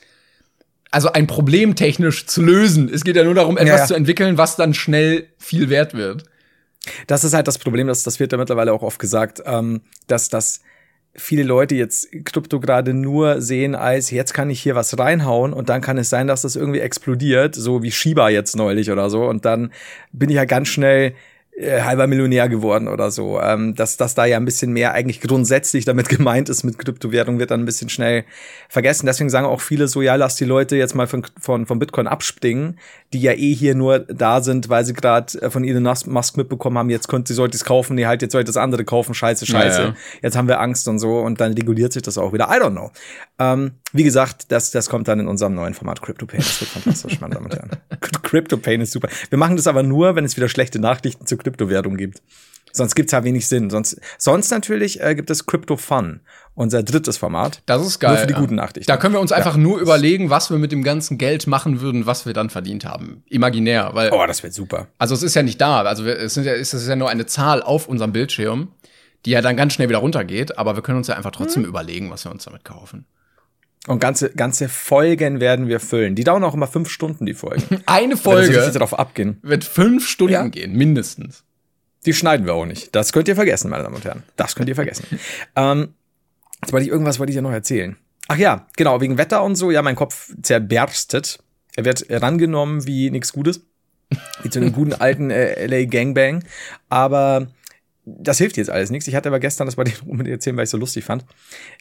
also 0.91 1.11
ein 1.11 1.27
Problem 1.27 1.75
technisch 1.75 2.25
zu 2.25 2.41
lösen. 2.41 2.89
Es 2.91 3.03
geht 3.03 3.15
ja 3.15 3.23
nur 3.23 3.35
darum, 3.35 3.57
etwas 3.57 3.69
ja, 3.69 3.77
ja. 3.77 3.85
zu 3.85 3.93
entwickeln, 3.93 4.37
was 4.37 4.55
dann 4.55 4.73
schnell 4.73 5.27
viel 5.37 5.69
wert 5.69 5.93
wird. 5.93 6.23
Das 7.07 7.23
ist 7.23 7.33
halt 7.33 7.47
das 7.47 7.57
Problem, 7.57 7.87
das, 7.87 8.03
das 8.03 8.19
wird 8.19 8.31
ja 8.31 8.37
mittlerweile 8.37 8.73
auch 8.73 8.81
oft 8.81 8.99
gesagt, 8.99 9.43
ähm, 9.45 9.81
dass 10.07 10.29
das 10.29 10.61
viele 11.15 11.43
Leute 11.43 11.75
jetzt 11.75 12.07
Krypto 12.25 12.59
gerade 12.59 12.93
nur 12.93 13.41
sehen 13.41 13.75
als, 13.75 14.11
jetzt 14.11 14.33
kann 14.33 14.49
ich 14.49 14.61
hier 14.61 14.75
was 14.75 14.97
reinhauen 14.97 15.53
und 15.53 15.69
dann 15.69 15.81
kann 15.81 15.97
es 15.97 16.09
sein, 16.09 16.27
dass 16.27 16.43
das 16.43 16.55
irgendwie 16.55 16.79
explodiert, 16.79 17.55
so 17.55 17.83
wie 17.83 17.91
Shiba 17.91 18.29
jetzt 18.29 18.55
neulich 18.55 18.91
oder 18.91 19.09
so. 19.09 19.25
Und 19.25 19.45
dann 19.45 19.71
bin 20.11 20.29
ich 20.29 20.35
ja 20.35 20.45
ganz 20.45 20.69
schnell 20.69 21.13
äh, 21.59 21.81
halber 21.81 22.07
Millionär 22.07 22.47
geworden 22.47 22.87
oder 22.87 23.11
so. 23.11 23.39
Ähm, 23.41 23.75
dass, 23.75 23.97
dass 23.97 24.15
da 24.15 24.25
ja 24.25 24.37
ein 24.37 24.45
bisschen 24.45 24.71
mehr 24.71 24.93
eigentlich 24.93 25.19
grundsätzlich 25.19 25.83
damit 25.83 26.07
gemeint 26.09 26.47
ist 26.47 26.63
mit 26.63 26.79
Kryptowährung, 26.79 27.37
wird 27.37 27.51
dann 27.51 27.61
ein 27.61 27.65
bisschen 27.65 27.89
schnell 27.89 28.23
vergessen. 28.69 29.05
Deswegen 29.05 29.29
sagen 29.29 29.45
auch 29.45 29.61
viele 29.61 29.87
so, 29.87 30.01
ja, 30.01 30.15
lass 30.15 30.35
die 30.35 30.45
Leute 30.45 30.77
jetzt 30.77 30.95
mal 30.95 31.07
von, 31.07 31.25
von, 31.39 31.65
von 31.65 31.79
Bitcoin 31.79 32.07
abspringen, 32.07 32.79
die 33.13 33.21
ja 33.21 33.31
eh 33.33 33.55
hier 33.55 33.73
nur 33.73 33.99
da 33.99 34.41
sind, 34.41 34.69
weil 34.69 34.85
sie 34.85 34.93
gerade 34.93 35.41
äh, 35.41 35.49
von 35.49 35.63
Elon 35.63 35.83
Musk 35.83 36.37
mitbekommen 36.37 36.77
haben, 36.77 36.89
jetzt 36.89 37.07
könnt, 37.07 37.27
sie 37.27 37.33
sollte 37.33 37.57
es 37.57 37.65
kaufen, 37.65 37.95
nee, 37.95 38.05
halt, 38.05 38.21
jetzt 38.21 38.33
sollte 38.33 38.47
das 38.47 38.57
andere 38.57 38.85
kaufen, 38.85 39.13
scheiße, 39.13 39.45
scheiße. 39.45 39.81
Ja, 39.81 39.87
ja. 39.89 39.95
Jetzt 40.21 40.37
haben 40.37 40.47
wir 40.47 40.59
Angst 40.59 40.87
und 40.87 40.99
so 40.99 41.19
und 41.19 41.41
dann 41.41 41.53
reguliert 41.53 41.91
sich 41.91 42.03
das 42.03 42.17
auch 42.17 42.33
wieder. 42.33 42.49
I 42.49 42.61
don't 42.61 42.71
know. 42.71 42.91
Ähm, 43.39 43.71
wie 43.93 44.03
gesagt, 44.03 44.51
das, 44.51 44.69
das 44.71 44.89
kommt 44.89 45.07
dann 45.07 45.19
in 45.19 45.27
unserem 45.27 45.55
neuen 45.55 45.73
Format 45.73 46.01
CryptoPain. 46.01 46.39
Das 46.39 46.61
wird 46.61 46.69
fantastisch, 46.69 47.19
meine 47.19 47.35
Damen 47.35 47.47
und 47.47 47.55
Herren. 47.55 47.71
CryptoPain 48.23 48.81
ist 48.81 48.91
super. 48.91 49.09
Wir 49.29 49.37
machen 49.39 49.55
das 49.55 49.65
aber 49.65 49.81
nur, 49.81 50.15
wenn 50.15 50.25
es 50.25 50.37
wieder 50.37 50.49
schlechte 50.49 50.79
Nachrichten 50.79 51.25
zu 51.25 51.37
Kryptowährung 51.37 51.97
gibt. 51.97 52.21
Sonst 52.71 52.95
gibt's 52.95 53.11
ja 53.11 53.23
wenig 53.23 53.47
Sinn. 53.47 53.69
Sonst, 53.69 53.99
sonst 54.17 54.51
natürlich 54.51 55.01
äh, 55.01 55.15
gibt 55.15 55.29
es 55.29 55.45
Crypto 55.45 55.77
Fun, 55.77 56.21
unser 56.55 56.83
drittes 56.83 57.17
Format. 57.17 57.61
Das 57.65 57.85
ist 57.85 57.99
geil. 57.99 58.11
Nur 58.11 58.19
für 58.19 58.27
die 58.27 58.33
guten 58.33 58.55
Nachrichten. 58.55 58.87
Da 58.87 58.97
können 58.97 59.13
wir 59.13 59.21
uns 59.21 59.31
einfach 59.31 59.55
ja. 59.55 59.61
nur 59.61 59.79
überlegen, 59.79 60.29
was 60.29 60.49
wir 60.49 60.57
mit 60.57 60.71
dem 60.71 60.83
ganzen 60.83 61.17
Geld 61.17 61.47
machen 61.47 61.81
würden, 61.81 62.05
was 62.05 62.25
wir 62.25 62.33
dann 62.33 62.49
verdient 62.49 62.85
haben. 62.85 63.23
Imaginär, 63.27 63.91
weil. 63.93 64.11
Oh, 64.11 64.25
das 64.27 64.43
wird 64.43 64.53
super. 64.53 64.87
Also 64.97 65.15
es 65.15 65.23
ist 65.23 65.35
ja 65.35 65.43
nicht 65.43 65.59
da. 65.59 65.81
Also 65.81 66.05
es, 66.05 66.33
sind 66.33 66.45
ja, 66.45 66.53
es 66.53 66.73
ist 66.73 66.87
ja 66.87 66.95
nur 66.95 67.09
eine 67.09 67.25
Zahl 67.25 67.63
auf 67.63 67.87
unserem 67.87 68.11
Bildschirm, 68.11 68.69
die 69.25 69.31
ja 69.31 69.41
dann 69.41 69.57
ganz 69.57 69.73
schnell 69.73 69.89
wieder 69.89 69.99
runtergeht. 69.99 70.57
Aber 70.57 70.75
wir 70.75 70.83
können 70.83 70.97
uns 70.97 71.07
ja 71.07 71.15
einfach 71.15 71.31
trotzdem 71.31 71.63
hm. 71.63 71.69
überlegen, 71.69 72.11
was 72.11 72.25
wir 72.25 72.31
uns 72.31 72.45
damit 72.45 72.63
kaufen. 72.63 73.05
Und 73.87 73.99
ganze, 73.99 74.29
ganze 74.31 74.67
Folgen 74.67 75.39
werden 75.39 75.67
wir 75.67 75.79
füllen. 75.79 76.13
Die 76.15 76.23
dauern 76.23 76.43
auch 76.43 76.53
immer 76.53 76.67
fünf 76.67 76.89
Stunden, 76.89 77.25
die 77.25 77.33
Folgen. 77.33 77.81
Eine 77.85 78.17
Folge 78.17 78.61
so 78.61 78.71
darauf 78.71 78.97
abgehen. 78.97 79.39
wird 79.41 79.63
fünf 79.63 80.07
Stunden 80.07 80.33
ja. 80.33 80.47
gehen, 80.47 80.73
mindestens. 80.73 81.43
Die 82.09 82.13
schneiden 82.15 82.47
wir 82.47 82.55
auch 82.55 82.65
nicht. 82.65 82.95
Das 82.95 83.13
könnt 83.13 83.27
ihr 83.27 83.35
vergessen, 83.35 83.69
meine 83.69 83.83
Damen 83.83 83.97
und 83.97 84.03
Herren. 84.03 84.23
Das 84.35 84.55
könnt 84.55 84.67
ihr 84.67 84.73
vergessen. 84.73 85.05
ähm, 85.55 85.93
jetzt 86.59 86.73
wollte 86.73 86.85
ich 86.87 86.91
irgendwas 86.91 87.19
wollte 87.19 87.29
ich 87.29 87.35
ja 87.35 87.43
noch 87.43 87.51
erzählen. 87.51 87.97
Ach 88.27 88.35
ja, 88.35 88.65
genau, 88.75 88.99
wegen 88.99 89.19
Wetter 89.19 89.43
und 89.43 89.55
so. 89.55 89.69
Ja, 89.69 89.83
mein 89.83 89.95
Kopf 89.95 90.33
zerberstet. 90.41 91.37
Er 91.75 91.85
wird 91.85 92.07
rangenommen 92.09 92.87
wie 92.87 93.11
nichts 93.11 93.31
Gutes. 93.31 93.61
Wie 94.41 94.49
zu 94.49 94.57
einem 94.57 94.73
guten 94.73 94.93
alten 94.93 95.29
äh, 95.29 95.67
LA 95.67 95.85
Gangbang. 95.85 96.43
Aber 96.89 97.45
das 98.17 98.37
hilft 98.37 98.57
jetzt 98.57 98.69
alles 98.69 98.89
nichts. 98.89 99.07
Ich 99.07 99.15
hatte 99.15 99.29
aber 99.29 99.39
gestern, 99.39 99.65
das 99.65 99.77
wollte 99.77 99.91
ich 99.91 100.01
unbedingt 100.07 100.33
erzählen, 100.33 100.57
weil 100.57 100.63
ich 100.63 100.69
so 100.69 100.77
lustig 100.77 101.03
fand. 101.03 101.25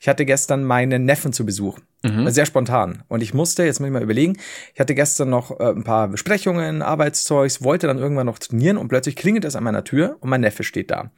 Ich 0.00 0.08
hatte 0.08 0.25
gestern 0.25 0.64
meinen 0.64 1.04
Neffen 1.04 1.32
zu 1.32 1.47
Besuch. 1.47 1.78
Mhm. 2.02 2.28
Sehr 2.30 2.47
spontan. 2.47 3.02
Und 3.08 3.23
ich 3.23 3.35
musste, 3.35 3.64
jetzt 3.64 3.80
muss 3.80 3.88
ich 3.88 3.92
mal 3.92 4.02
überlegen, 4.02 4.37
ich 4.75 4.80
hatte 4.80 4.94
gestern 4.94 5.30
noch 5.30 5.58
äh, 5.58 5.70
ein 5.70 5.85
paar 5.85 6.08
Besprechungen, 6.08 6.82
Arbeitszeugs, 6.82 7.62
wollte 7.62 7.87
dann 7.87 7.99
irgendwann 7.99 8.26
noch 8.26 8.38
trainieren 8.38 8.76
und 8.76 8.88
plötzlich 8.88 9.16
klingelt 9.16 9.44
es 9.44 9.56
an 9.56 9.64
meiner 9.64 9.85
Tür 9.85 10.16
und 10.20 10.30
mein 10.30 10.40
Neffe 10.40 10.62
steht 10.62 10.90
da. 10.90 11.11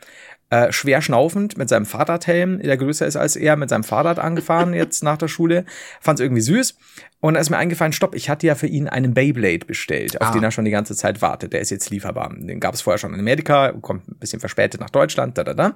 Äh, 0.51 0.73
schwer 0.73 1.01
schnaufend 1.01 1.57
mit 1.57 1.69
seinem 1.69 1.87
Fahrradhelm, 1.87 2.61
der 2.61 2.77
größer 2.77 3.07
ist 3.07 3.17
als 3.17 3.37
er, 3.37 3.55
mit 3.55 3.69
seinem 3.69 3.85
Fahrrad 3.85 4.19
angefahren 4.19 4.75
jetzt 4.75 5.05
nach 5.05 5.17
der 5.17 5.29
Schule. 5.29 5.65
Fand 6.01 6.19
es 6.19 6.25
irgendwie 6.25 6.43
süß. 6.43 6.77
Und 7.21 7.35
da 7.35 7.41
ist 7.41 7.51
mir 7.51 7.57
eingefallen, 7.57 7.93
stopp, 7.93 8.17
ich 8.17 8.29
hatte 8.29 8.49
ja 8.49 8.57
für 8.57 8.67
ihn 8.67 8.89
einen 8.89 9.15
Beyblade 9.15 9.65
bestellt, 9.65 10.21
auf 10.21 10.29
ah. 10.29 10.33
den 10.33 10.43
er 10.43 10.51
schon 10.51 10.65
die 10.65 10.73
ganze 10.73 10.97
Zeit 10.97 11.23
wartet. 11.23 11.53
Der 11.53 11.61
ist 11.61 11.71
jetzt 11.71 11.91
lieferbar. 11.91 12.35
Den 12.37 12.59
gab 12.59 12.75
es 12.75 12.81
vorher 12.81 12.99
schon 12.99 13.15
in 13.15 13.21
Amerika, 13.21 13.73
kommt 13.81 14.09
ein 14.09 14.19
bisschen 14.19 14.41
verspätet 14.41 14.81
nach 14.81 14.91
Deutschland, 14.91 15.39
da, 15.39 15.45
da, 15.45 15.55
da. 15.55 15.75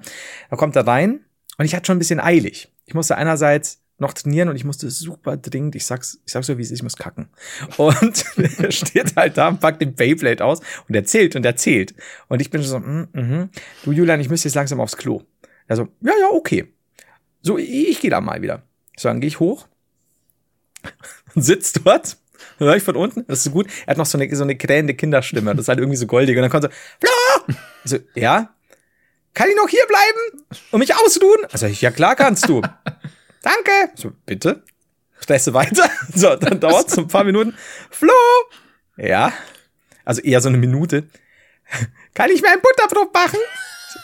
Da 0.49 0.55
kommt 0.57 0.75
er 0.75 0.85
rein 0.85 1.21
und 1.57 1.63
ich 1.63 1.73
hatte 1.73 1.85
schon 1.85 1.95
ein 1.95 1.99
bisschen 1.99 2.19
eilig. 2.19 2.69
Ich 2.85 2.95
musste 2.95 3.15
einerseits 3.15 3.84
noch 3.97 4.13
trainieren 4.13 4.49
und 4.49 4.55
ich 4.55 4.65
musste 4.65 4.89
super 4.89 5.37
dringend, 5.37 5.75
ich 5.75 5.85
sag's, 5.85 6.19
ich 6.25 6.33
sag's 6.33 6.47
so 6.47 6.57
wie 6.57 6.61
es 6.61 6.71
ist, 6.71 6.79
ich 6.79 6.83
muss 6.83 6.97
kacken. 6.97 7.29
Und 7.77 8.25
er 8.59 8.71
steht 8.71 9.15
halt 9.15 9.37
da 9.37 9.47
und 9.47 9.59
packt 9.59 9.81
den 9.81 9.95
Beyblade 9.95 10.43
aus 10.43 10.59
und 10.87 10.95
er 10.95 11.05
zählt 11.05 11.35
und 11.35 11.45
er 11.45 11.55
zählt. 11.55 11.95
Und 12.27 12.41
ich 12.41 12.49
bin 12.49 12.61
so, 12.61 12.79
mm, 12.79 13.07
mm, 13.13 13.49
du 13.83 13.91
Julian, 13.91 14.19
ich 14.19 14.29
müsste 14.29 14.47
jetzt 14.47 14.55
langsam 14.55 14.81
aufs 14.81 14.97
Klo. 14.97 15.21
Er 15.67 15.77
so, 15.77 15.87
ja, 16.01 16.13
ja, 16.19 16.27
okay. 16.31 16.73
So, 17.41 17.57
ich, 17.57 17.89
ich 17.89 17.99
gehe 18.01 18.09
da 18.09 18.19
mal 18.21 18.41
wieder. 18.41 18.63
So, 18.97 19.07
dann 19.07 19.21
gehe 19.21 19.29
ich 19.29 19.39
hoch 19.39 19.67
und 21.35 21.41
sitzt 21.41 21.85
dort. 21.85 22.17
Dann 22.59 22.67
höre 22.67 22.75
ich 22.75 22.83
von 22.83 22.95
unten, 22.95 23.25
das 23.27 23.39
ist 23.39 23.43
so 23.45 23.51
gut. 23.51 23.67
Er 23.85 23.91
hat 23.91 23.97
noch 23.97 24.05
so 24.05 24.17
eine, 24.17 24.33
so 24.35 24.43
eine 24.43 24.57
krähende 24.57 24.93
Kinderstimme. 24.93 25.55
Das 25.55 25.65
ist 25.65 25.67
halt 25.69 25.79
irgendwie 25.79 25.97
so 25.97 26.05
goldig. 26.05 26.35
Und 26.35 26.41
dann 26.41 26.51
kommt 26.51 26.63
so, 26.63 26.69
Flo! 26.99 27.55
So, 27.85 27.97
ja? 28.15 28.53
Kann 29.33 29.49
ich 29.49 29.55
noch 29.55 29.67
hier 29.67 29.85
bleiben 29.87 30.45
und 30.71 30.79
mich 30.79 30.95
ausruhen? 30.95 31.45
Also, 31.51 31.67
ja, 31.67 31.91
klar 31.91 32.15
kannst 32.15 32.47
du. 32.47 32.61
Danke. 33.45 33.91
So, 33.93 34.11
bitte. 34.25 34.63
Stresse 35.19 35.53
weiter. 35.53 35.87
So, 36.15 36.35
dann 36.35 36.59
dauert 36.59 36.87
es 36.87 36.97
ein 36.97 37.07
paar 37.07 37.23
Minuten. 37.23 37.55
Flo! 37.91 38.11
Ja. 38.97 39.31
Also 40.03 40.21
eher 40.21 40.41
so 40.41 40.49
eine 40.49 40.57
Minute. 40.57 41.07
Kann 42.15 42.31
ich 42.31 42.41
mir 42.41 42.49
ein 42.49 42.61
Butterbrot 42.61 43.13
machen? 43.13 43.39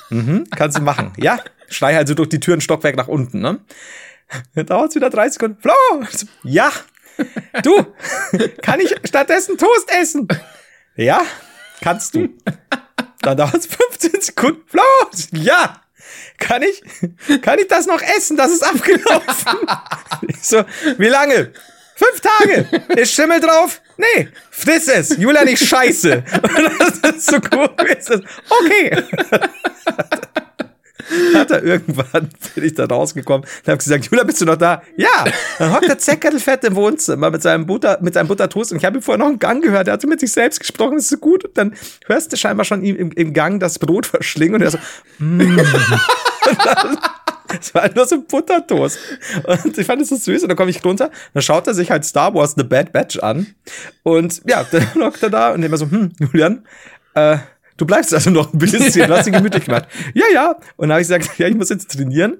mhm, 0.09 0.43
kannst 0.55 0.77
du 0.77 0.81
machen. 0.83 1.13
Ja. 1.17 1.39
Schrei 1.69 1.97
also 1.97 2.13
durch 2.13 2.29
die 2.29 2.39
Türen 2.39 2.61
Stockwerk 2.61 2.95
nach 2.97 3.07
unten, 3.07 3.39
ne? 3.39 3.59
Dann 4.53 4.65
dauert 4.67 4.93
wieder 4.93 5.09
30 5.09 5.33
Sekunden. 5.33 5.61
Flo! 5.61 5.73
Ja. 6.43 6.71
Du, 7.63 7.93
kann 8.61 8.79
ich 8.79 8.95
stattdessen 9.05 9.57
Toast 9.57 9.91
essen? 9.99 10.27
Ja, 10.95 11.21
kannst 11.81 12.13
du. 12.15 12.29
Dann 13.21 13.37
dauert 13.37 13.55
es 13.55 13.65
15 13.67 14.21
Sekunden. 14.21 14.61
Flo! 14.67 14.81
Ja. 15.31 15.81
Kann 16.37 16.63
ich, 16.63 16.81
kann 17.41 17.59
ich 17.59 17.67
das 17.67 17.85
noch 17.85 18.01
essen? 18.01 18.37
Das 18.37 18.51
ist 18.51 18.63
abgelaufen. 18.63 19.59
ich 20.27 20.41
so, 20.41 20.63
wie 20.97 21.07
lange? 21.07 21.51
Fünf 21.95 22.21
Tage. 22.21 22.67
Ist 22.99 23.13
Schimmel 23.13 23.39
drauf? 23.39 23.81
Nee, 23.97 24.29
friss 24.49 24.87
es. 24.87 25.17
Julian, 25.17 25.47
ich 25.47 25.59
scheiße. 25.59 26.23
das 27.01 27.15
ist 27.15 27.29
so 27.29 27.39
gut. 27.39 27.71
Okay 28.49 28.91
hat 31.39 31.51
er 31.51 31.63
irgendwann, 31.63 32.29
bin 32.55 32.63
ich 32.63 32.73
da 32.73 32.85
rausgekommen 32.85 33.41
und 33.43 33.67
habe 33.67 33.77
gesagt, 33.77 34.05
Julia, 34.05 34.23
bist 34.23 34.41
du 34.41 34.45
noch 34.45 34.57
da? 34.57 34.81
Ja. 34.97 35.25
Dann 35.59 35.73
hockt 35.73 35.87
der 35.87 35.97
Zeckerlfett 35.97 36.63
im 36.63 36.75
Wohnzimmer 36.75 37.29
mit 37.29 37.41
seinem 37.41 37.65
Butter, 37.65 37.97
mit 38.01 38.13
seinem 38.13 38.27
Buttertoast 38.27 38.71
und 38.71 38.77
ich 38.77 38.85
habe 38.85 38.97
ihm 38.97 39.01
vorher 39.01 39.19
noch 39.19 39.27
einen 39.27 39.39
Gang 39.39 39.63
gehört, 39.63 39.87
er 39.87 39.93
hat 39.93 40.03
mit 40.03 40.19
sich 40.19 40.31
selbst 40.31 40.59
gesprochen, 40.59 40.95
das 40.95 41.05
ist 41.05 41.09
so 41.09 41.17
gut 41.17 41.45
und 41.45 41.57
dann 41.57 41.75
hörst 42.07 42.31
du 42.31 42.37
scheinbar 42.37 42.65
schon 42.65 42.83
im, 42.83 43.11
im 43.11 43.33
Gang 43.33 43.59
das 43.59 43.79
Brot 43.79 44.05
verschlingen 44.05 44.55
und 44.55 44.61
er 44.61 44.71
so, 44.71 44.77
mm. 45.19 45.59
Es 47.59 47.73
war 47.73 47.89
nur 47.93 48.05
so 48.05 48.15
ein 48.15 48.25
Buttertoast. 48.25 48.97
Und 49.65 49.77
ich 49.77 49.85
fand 49.85 50.01
es 50.01 50.09
so 50.09 50.15
süß. 50.15 50.43
Und 50.43 50.49
dann 50.49 50.57
komme 50.57 50.71
ich 50.71 50.83
runter. 50.83 51.11
Dann 51.33 51.43
schaut 51.43 51.67
er 51.67 51.73
sich 51.73 51.91
halt 51.91 52.05
Star 52.05 52.33
Wars 52.33 52.53
The 52.55 52.63
Bad 52.63 52.91
Batch 52.91 53.19
an. 53.19 53.47
Und 54.03 54.41
ja, 54.47 54.65
dann 54.71 54.87
hockt 54.95 55.23
er 55.23 55.29
da 55.29 55.51
und 55.51 55.63
immer 55.63 55.77
so, 55.77 55.89
hm, 55.89 56.11
Julian, 56.19 56.65
äh, 57.13 57.37
du 57.81 57.87
bleibst 57.87 58.13
also 58.13 58.29
noch 58.29 58.53
ein 58.53 58.59
bisschen, 58.59 59.07
du 59.07 59.17
hast 59.17 59.25
ihn 59.25 59.33
gemütlich 59.33 59.65
gemacht. 59.65 59.87
Ja, 60.13 60.25
ja. 60.31 60.51
Und 60.77 60.89
dann 60.89 60.91
habe 60.91 61.01
ich 61.01 61.07
gesagt, 61.07 61.31
ja, 61.39 61.47
ich 61.47 61.55
muss 61.55 61.69
jetzt 61.69 61.91
trainieren. 61.91 62.37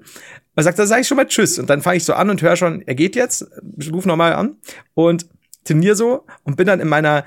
Er 0.54 0.62
sagt, 0.62 0.78
da 0.78 0.86
sage 0.86 1.00
ich 1.00 1.08
schon 1.08 1.16
mal 1.16 1.26
Tschüss. 1.26 1.58
Und 1.58 1.68
dann 1.68 1.82
fange 1.82 1.96
ich 1.96 2.04
so 2.04 2.14
an 2.14 2.30
und 2.30 2.40
höre 2.42 2.56
schon, 2.56 2.82
er 2.82 2.94
geht 2.94 3.16
jetzt, 3.16 3.46
ich 3.76 3.92
ruf 3.92 4.06
nochmal 4.06 4.34
an 4.34 4.56
und 4.94 5.26
trainiere 5.64 5.96
so 5.96 6.26
und 6.44 6.56
bin 6.56 6.66
dann 6.66 6.78
in 6.80 6.88
meiner 6.88 7.24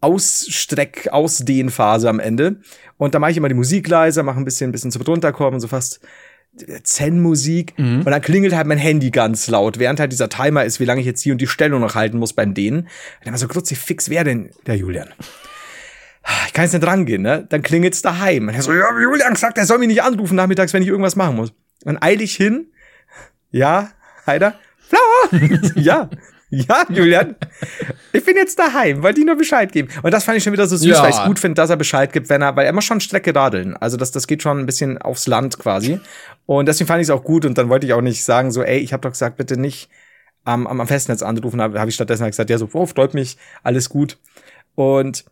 Ausstreck, 0.00 1.08
Ausdehnphase 1.12 2.08
am 2.08 2.18
Ende. 2.18 2.56
Und 2.96 3.14
da 3.14 3.20
mache 3.20 3.30
ich 3.30 3.36
immer 3.36 3.48
die 3.48 3.54
Musik 3.54 3.86
leiser, 3.86 4.24
mache 4.24 4.38
ein 4.38 4.44
bisschen, 4.44 4.70
ein 4.70 4.72
bisschen 4.72 4.90
zum 4.90 5.02
runterkommen, 5.02 5.60
so 5.60 5.68
fast 5.68 6.00
Zen-Musik. 6.82 7.78
Mhm. 7.78 7.98
Und 7.98 8.10
dann 8.10 8.22
klingelt 8.22 8.54
halt 8.56 8.66
mein 8.66 8.78
Handy 8.78 9.10
ganz 9.10 9.46
laut, 9.48 9.78
während 9.78 10.00
halt 10.00 10.10
dieser 10.10 10.28
Timer 10.28 10.64
ist, 10.64 10.80
wie 10.80 10.84
lange 10.84 11.00
ich 11.00 11.06
jetzt 11.06 11.22
hier 11.22 11.32
und 11.32 11.40
die 11.40 11.46
Stellung 11.46 11.80
noch 11.80 11.94
halten 11.94 12.18
muss 12.18 12.32
beim 12.32 12.54
Dehnen. 12.54 12.80
Und 12.80 12.88
dann 13.24 13.34
war 13.34 13.38
so 13.38 13.46
grutzig 13.46 13.78
fix, 13.78 14.10
wer 14.10 14.24
denn 14.24 14.50
der 14.66 14.76
Julian? 14.76 15.10
Ich 16.46 16.52
kann 16.52 16.64
jetzt 16.64 16.72
nicht 16.72 16.86
rangehen, 16.86 17.22
ne? 17.22 17.46
Dann 17.48 17.62
klingelt's 17.62 18.02
daheim. 18.02 18.48
Und 18.48 18.54
er 18.54 18.62
so, 18.62 18.72
ja, 18.72 18.86
Julian 19.00 19.36
sagt, 19.36 19.58
er 19.58 19.66
soll 19.66 19.78
mich 19.78 19.88
nicht 19.88 20.02
anrufen 20.02 20.36
nachmittags, 20.36 20.72
wenn 20.72 20.82
ich 20.82 20.88
irgendwas 20.88 21.16
machen 21.16 21.36
muss. 21.36 21.52
Dann 21.84 22.00
eile 22.00 22.22
ich 22.22 22.36
hin. 22.36 22.66
Ja, 23.50 23.90
Heider? 24.26 24.54
Flower! 24.78 25.40
ja. 25.74 26.08
Ja, 26.54 26.84
Julian, 26.90 27.34
ich 28.12 28.26
bin 28.26 28.36
jetzt 28.36 28.58
daheim, 28.58 29.02
wollte 29.02 29.20
ich 29.20 29.26
nur 29.26 29.36
Bescheid 29.36 29.72
geben. 29.72 29.88
Und 30.02 30.12
das 30.12 30.24
fand 30.24 30.36
ich 30.36 30.44
schon 30.44 30.52
wieder 30.52 30.66
so 30.66 30.76
süß, 30.76 30.86
ja. 30.86 31.02
weil 31.02 31.08
ich 31.08 31.16
es 31.16 31.24
gut 31.24 31.38
finde, 31.38 31.54
dass 31.54 31.70
er 31.70 31.78
Bescheid 31.78 32.12
gibt, 32.12 32.28
wenn 32.28 32.42
er, 32.42 32.54
weil 32.54 32.66
er 32.66 32.74
muss 32.74 32.84
schon 32.84 33.00
Strecke 33.00 33.34
radeln. 33.34 33.74
Also 33.78 33.96
das, 33.96 34.10
das 34.10 34.26
geht 34.26 34.42
schon 34.42 34.58
ein 34.58 34.66
bisschen 34.66 34.98
aufs 34.98 35.26
Land 35.26 35.58
quasi. 35.58 35.98
Und 36.44 36.66
deswegen 36.66 36.88
fand 36.88 37.00
ich 37.00 37.06
es 37.06 37.10
auch 37.10 37.24
gut 37.24 37.46
und 37.46 37.56
dann 37.56 37.70
wollte 37.70 37.86
ich 37.86 37.94
auch 37.94 38.02
nicht 38.02 38.22
sagen, 38.22 38.50
so, 38.50 38.62
ey, 38.62 38.80
ich 38.80 38.92
habe 38.92 39.00
doch 39.00 39.12
gesagt, 39.12 39.38
bitte 39.38 39.56
nicht 39.56 39.88
am, 40.44 40.66
am, 40.66 40.82
am 40.82 40.86
Festnetz 40.86 41.22
anrufen. 41.22 41.62
Habe 41.62 41.80
hab 41.80 41.88
ich 41.88 41.94
stattdessen 41.94 42.22
halt 42.22 42.32
gesagt, 42.32 42.50
ja, 42.50 42.58
so, 42.58 42.68
oh, 42.74 42.84
freut 42.84 43.14
mich, 43.14 43.38
alles 43.62 43.88
gut. 43.88 44.18
Und 44.74 45.24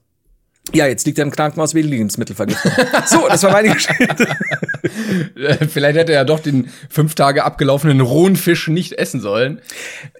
ja, 0.72 0.86
jetzt 0.86 1.06
liegt 1.06 1.18
er 1.18 1.24
im 1.24 1.30
Krankenhaus 1.30 1.74
wegen 1.74 1.88
Lebensmittelvergiftung. 1.88 2.72
so, 3.06 3.28
das 3.28 3.42
war 3.42 3.52
meine 3.52 3.70
Geschichte. 3.74 4.26
Vielleicht 5.68 5.98
hätte 5.98 6.12
er 6.12 6.24
doch 6.24 6.40
den 6.40 6.70
fünf 6.88 7.14
Tage 7.14 7.44
abgelaufenen 7.44 8.00
rohen 8.00 8.36
Fisch 8.36 8.68
nicht 8.68 8.92
essen 8.94 9.20
sollen. 9.20 9.60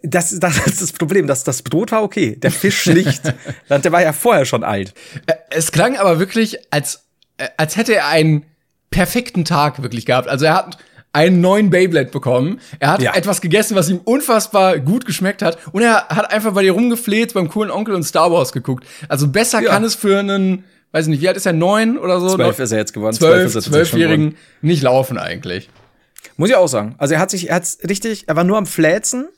Das, 0.03 0.39
das 0.39 0.67
ist 0.67 0.83
das 0.83 0.93
Problem. 0.93 1.27
Das, 1.27 1.45
das 1.45 1.63
Brot 1.63 1.93
war 1.93 2.03
okay. 2.03 2.37
Der 2.37 2.51
Fisch 2.51 2.87
nicht. 2.87 3.23
der 3.69 3.93
war 3.93 4.03
ja 4.03 4.13
vorher 4.13 4.45
schon 4.45 4.65
alt. 4.65 4.95
Äh, 5.27 5.35
es 5.51 5.73
klang 5.73 5.97
aber 5.97 6.19
wirklich, 6.19 6.59
als, 6.71 7.05
äh, 7.39 7.49
als 7.57 7.77
hätte 7.77 7.95
er 7.95 8.09
einen 8.09 8.45
perfekten 8.91 9.45
Tag 9.45 9.83
wirklich 9.83 10.07
gehabt. 10.07 10.29
Also 10.29 10.47
er 10.47 10.55
hat 10.55 10.79
einen 11.13 11.41
neuen 11.41 11.71
Beyblade 11.71 12.11
bekommen. 12.11 12.61
Er 12.79 12.93
hat 12.93 13.03
ja. 13.03 13.15
etwas 13.15 13.41
gegessen, 13.41 13.75
was 13.75 13.89
ihm 13.89 14.01
unfassbar 14.05 14.79
gut 14.79 15.07
geschmeckt 15.07 15.43
hat. 15.43 15.59
Und 15.73 15.83
er 15.83 16.09
hat 16.09 16.33
einfach 16.33 16.53
bei 16.53 16.63
dir 16.63 16.73
rumgefleht, 16.73 17.35
beim 17.35 17.49
coolen 17.49 17.71
Onkel 17.71 17.95
und 17.95 18.05
Star 18.05 18.31
Wars 18.31 18.53
geguckt. 18.53 18.87
Also 19.09 19.29
besser 19.29 19.61
ja. 19.61 19.71
kann 19.71 19.83
es 19.83 19.95
für 19.95 20.19
einen, 20.19 20.65
weiß 20.93 21.07
ich 21.07 21.11
nicht, 21.11 21.23
wie 21.23 21.29
alt 21.29 21.37
ist 21.37 21.47
er? 21.47 21.53
Neun 21.53 21.99
oder 21.99 22.21
so? 22.21 22.37
Zwölf 22.37 22.59
ist 22.59 22.71
er 22.73 22.79
jetzt 22.79 22.93
geworden. 22.93 23.15
Zwölf, 23.15 23.53
zwölfjährigen 23.53 24.37
nicht 24.63 24.83
laufen 24.83 25.19
eigentlich. 25.19 25.69
Muss 26.37 26.51
ich 26.51 26.57
auch 26.57 26.69
sagen. 26.69 26.95
Also 26.99 27.15
er 27.15 27.21
hat 27.21 27.31
sich, 27.31 27.49
er 27.51 27.57
hat 27.57 27.79
richtig, 27.89 28.29
er 28.29 28.37
war 28.37 28.45
nur 28.45 28.59
am 28.59 28.67
Fläzen 28.67 29.29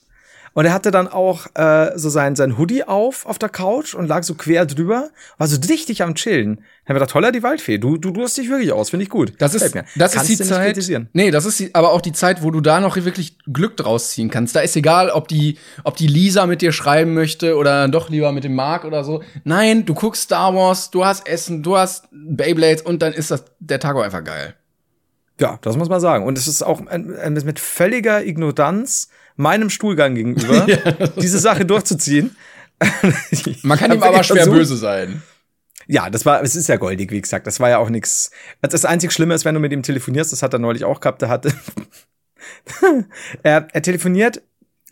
und 0.54 0.64
er 0.64 0.72
hatte 0.72 0.90
dann 0.90 1.08
auch 1.08 1.46
äh, 1.54 1.92
so 1.96 2.08
sein, 2.08 2.36
sein 2.36 2.58
Hoodie 2.58 2.84
auf 2.84 3.26
auf 3.26 3.38
der 3.38 3.48
Couch 3.48 3.94
und 3.94 4.06
lag 4.06 4.22
so 4.22 4.34
quer 4.34 4.66
drüber, 4.66 5.10
war 5.38 5.46
so 5.46 5.58
richtig 5.68 6.02
am 6.02 6.14
Chillen. 6.14 6.56
Dann 6.56 6.64
haben 6.64 6.66
wir 6.86 6.94
gedacht, 6.94 7.10
toller 7.10 7.32
die 7.32 7.42
Waldfee, 7.42 7.78
du, 7.78 7.96
du, 7.96 8.10
du 8.10 8.22
hast 8.22 8.36
dich 8.36 8.48
wirklich 8.48 8.72
aus, 8.72 8.90
finde 8.90 9.04
ich 9.04 9.10
gut. 9.10 9.34
Das 9.38 9.54
ist, 9.54 9.74
das 9.96 10.14
ist 10.14 10.28
die 10.28 10.36
Zeit. 10.36 10.76
Nee, 11.12 11.30
das 11.30 11.44
ist 11.44 11.60
die, 11.60 11.74
aber 11.74 11.92
auch 11.92 12.00
die 12.00 12.12
Zeit, 12.12 12.42
wo 12.42 12.50
du 12.50 12.60
da 12.60 12.80
noch 12.80 12.96
wirklich 12.96 13.38
Glück 13.52 13.76
draus 13.76 14.10
ziehen 14.10 14.30
kannst. 14.30 14.54
Da 14.56 14.60
ist 14.60 14.76
egal, 14.76 15.10
ob 15.10 15.28
die, 15.28 15.58
ob 15.84 15.96
die 15.96 16.06
Lisa 16.06 16.46
mit 16.46 16.60
dir 16.60 16.72
schreiben 16.72 17.14
möchte 17.14 17.56
oder 17.56 17.88
doch 17.88 18.10
lieber 18.10 18.32
mit 18.32 18.44
dem 18.44 18.54
Mark 18.54 18.84
oder 18.84 19.04
so. 19.04 19.22
Nein, 19.44 19.86
du 19.86 19.94
guckst 19.94 20.24
Star 20.24 20.54
Wars, 20.54 20.90
du 20.90 21.04
hast 21.04 21.26
Essen, 21.26 21.62
du 21.62 21.76
hast 21.76 22.08
Beyblades 22.10 22.82
und 22.82 23.00
dann 23.02 23.12
ist 23.12 23.30
das 23.30 23.44
der 23.60 23.80
Tag 23.80 23.96
auch 23.96 24.02
einfach 24.02 24.24
geil. 24.24 24.54
Ja, 25.40 25.58
das 25.62 25.76
muss 25.76 25.88
man 25.88 26.00
sagen. 26.00 26.24
Und 26.24 26.38
es 26.38 26.46
ist 26.46 26.62
auch 26.62 26.82
mit 26.82 27.58
völliger 27.58 28.24
Ignoranz 28.24 29.08
meinem 29.36 29.70
Stuhlgang 29.70 30.14
gegenüber, 30.14 30.66
ja. 30.68 31.06
diese 31.20 31.38
Sache 31.38 31.64
durchzuziehen. 31.64 32.36
Man 33.62 33.78
kann 33.78 33.92
ihm 33.92 34.02
aber 34.02 34.24
schwer 34.24 34.44
so 34.44 34.52
böse 34.52 34.76
sein. 34.76 35.22
Ja, 35.86 36.10
das 36.10 36.24
war, 36.24 36.42
es 36.42 36.56
ist 36.56 36.68
ja 36.68 36.76
goldig, 36.76 37.10
wie 37.10 37.20
gesagt. 37.20 37.46
Das 37.46 37.60
war 37.60 37.68
ja 37.68 37.78
auch 37.78 37.90
nichts. 37.90 38.30
Das 38.60 38.84
einzig 38.84 39.12
Schlimme 39.12 39.34
ist, 39.34 39.44
wenn 39.44 39.54
du 39.54 39.60
mit 39.60 39.72
ihm 39.72 39.82
telefonierst, 39.82 40.32
das 40.32 40.42
hat 40.42 40.52
er 40.52 40.58
neulich 40.58 40.84
auch 40.84 41.00
gehabt, 41.00 41.22
der 41.22 41.28
hatte. 41.28 41.52
er, 43.42 43.68
er 43.72 43.82
telefoniert, 43.82 44.42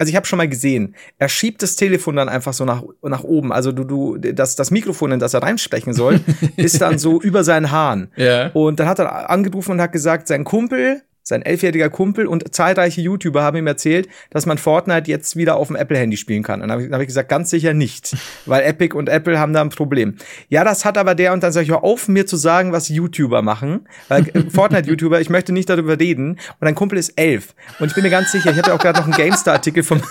also 0.00 0.10
ich 0.10 0.16
habe 0.16 0.26
schon 0.26 0.38
mal 0.38 0.48
gesehen, 0.48 0.94
er 1.18 1.28
schiebt 1.28 1.62
das 1.62 1.76
Telefon 1.76 2.16
dann 2.16 2.30
einfach 2.30 2.54
so 2.54 2.64
nach, 2.64 2.82
nach 3.02 3.22
oben. 3.22 3.52
Also 3.52 3.70
du, 3.70 3.84
du, 3.84 4.16
das, 4.16 4.56
das 4.56 4.70
Mikrofon, 4.70 5.12
in 5.12 5.20
das 5.20 5.34
er 5.34 5.42
reinsprechen 5.42 5.92
soll, 5.92 6.20
ist 6.56 6.80
dann 6.80 6.98
so 6.98 7.20
über 7.20 7.44
seinen 7.44 7.70
Haaren. 7.70 8.10
Ja. 8.16 8.48
Und 8.54 8.80
dann 8.80 8.88
hat 8.88 8.98
er 8.98 9.28
angerufen 9.28 9.72
und 9.72 9.80
hat 9.80 9.92
gesagt, 9.92 10.26
sein 10.26 10.44
Kumpel 10.44 11.02
sein 11.22 11.42
elfjähriger 11.42 11.90
Kumpel 11.90 12.26
und 12.26 12.54
zahlreiche 12.54 13.00
YouTuber 13.00 13.42
haben 13.42 13.56
ihm 13.56 13.66
erzählt, 13.66 14.08
dass 14.30 14.46
man 14.46 14.58
Fortnite 14.58 15.10
jetzt 15.10 15.36
wieder 15.36 15.56
auf 15.56 15.68
dem 15.68 15.76
Apple-Handy 15.76 16.16
spielen 16.16 16.42
kann. 16.42 16.62
Und 16.62 16.68
dann 16.68 16.72
habe 16.72 16.86
ich, 16.86 16.92
hab 16.92 17.00
ich, 17.00 17.06
gesagt, 17.06 17.28
ganz 17.28 17.50
sicher 17.50 17.74
nicht, 17.74 18.16
weil 18.46 18.62
Epic 18.62 18.96
und 18.96 19.08
Apple 19.08 19.38
haben 19.38 19.52
da 19.52 19.60
ein 19.60 19.70
Problem. 19.70 20.16
Ja, 20.48 20.64
das 20.64 20.84
hat 20.84 20.98
aber 20.98 21.14
der 21.14 21.32
und 21.32 21.42
dann 21.42 21.52
sage 21.52 21.64
ich, 21.64 21.70
hör 21.70 21.84
auf, 21.84 22.08
mir 22.08 22.26
zu 22.26 22.36
sagen, 22.36 22.72
was 22.72 22.88
YouTuber 22.88 23.42
machen, 23.42 23.88
weil 24.08 24.28
äh, 24.28 24.50
Fortnite-YouTuber, 24.50 25.20
ich 25.20 25.30
möchte 25.30 25.52
nicht 25.52 25.68
darüber 25.68 25.98
reden. 25.98 26.30
Und 26.30 26.38
dein 26.60 26.74
Kumpel 26.74 26.98
ist 26.98 27.10
elf. 27.16 27.54
Und 27.78 27.88
ich 27.88 27.94
bin 27.94 28.04
mir 28.04 28.10
ganz 28.10 28.32
sicher, 28.32 28.50
ich 28.50 28.58
hatte 28.58 28.74
auch 28.74 28.78
gerade 28.78 28.98
noch 28.98 29.06
einen 29.06 29.14
GameStar-Artikel 29.14 29.82
vom 29.82 30.00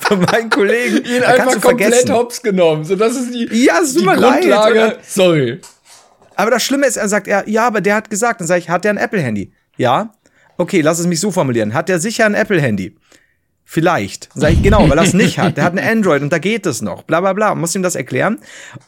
von, 0.00 0.20
meinen 0.20 0.50
Kollegen. 0.50 0.98
Ihn 0.98 1.20
da 1.20 1.28
einfach 1.28 1.60
komplett 1.60 1.94
vergessen. 1.94 2.12
hops 2.12 2.42
genommen. 2.42 2.84
So, 2.84 2.96
das 2.96 3.16
ist 3.16 3.32
die, 3.32 3.64
ja, 3.64 3.80
die 3.82 4.04
Grundlage. 4.04 4.78
Leid, 4.78 4.98
Sorry. 5.04 5.60
Aber 6.34 6.50
das 6.50 6.62
Schlimme 6.62 6.86
ist, 6.86 6.96
er 6.96 7.08
sagt, 7.08 7.28
er, 7.28 7.48
ja, 7.48 7.66
aber 7.66 7.80
der 7.80 7.94
hat 7.94 8.10
gesagt, 8.10 8.40
dann 8.40 8.46
sage 8.46 8.60
ich, 8.60 8.68
hat 8.68 8.84
der 8.84 8.90
ein 8.92 8.98
Apple-Handy? 8.98 9.52
Ja. 9.76 10.12
Okay, 10.56 10.80
lass 10.80 10.98
es 10.98 11.06
mich 11.06 11.20
so 11.20 11.30
formulieren. 11.30 11.74
Hat 11.74 11.88
der 11.88 12.00
sicher 12.00 12.26
ein 12.26 12.34
Apple-Handy? 12.34 12.96
Vielleicht. 13.68 14.28
Sag 14.34 14.52
ich, 14.52 14.62
genau, 14.62 14.88
weil 14.88 14.96
er 14.96 15.04
es 15.04 15.12
nicht 15.12 15.38
hat. 15.38 15.56
Der 15.56 15.64
hat 15.64 15.72
ein 15.72 15.84
Android 15.84 16.22
und 16.22 16.32
da 16.32 16.38
geht 16.38 16.66
es 16.66 16.82
noch. 16.82 17.02
Bla 17.02 17.20
bla 17.20 17.32
bla. 17.32 17.54
Muss 17.56 17.74
ihm 17.74 17.82
das 17.82 17.96
erklären. 17.96 18.38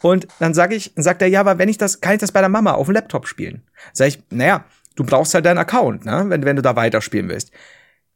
Und 0.03 0.29
dann 0.38 0.55
sage 0.55 0.77
ich, 0.77 0.92
sagt 0.94 1.20
er, 1.20 1.29
ja, 1.29 1.40
aber 1.40 1.59
wenn 1.59 1.68
ich 1.68 1.79
das, 1.79 2.01
kann 2.01 2.14
ich 2.14 2.20
das 2.20 2.31
bei 2.31 2.40
der 2.40 2.48
Mama 2.48 2.72
auf 2.72 2.87
dem 2.87 2.94
Laptop 2.94 3.27
spielen? 3.27 3.62
Sag 3.92 4.09
ich, 4.09 4.22
naja, 4.31 4.64
du 4.94 5.05
brauchst 5.05 5.35
halt 5.35 5.46
deinen 5.46 5.59
Account, 5.59 6.05
ne? 6.05 6.27
Wenn, 6.29 6.44
wenn 6.44 6.55
du 6.55 6.62
da 6.62 6.77
weiterspielen 6.77 7.29
willst. 7.29 7.51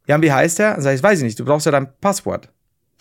Ja, 0.07 0.15
und 0.15 0.21
wie 0.21 0.31
heißt 0.31 0.59
der? 0.59 0.81
Sag 0.81 0.95
ich, 0.95 1.03
weiß 1.03 1.19
ich 1.19 1.25
nicht, 1.25 1.39
du 1.39 1.43
brauchst 1.43 1.65
ja 1.65 1.71
dein 1.73 1.89
Passwort. 1.99 2.49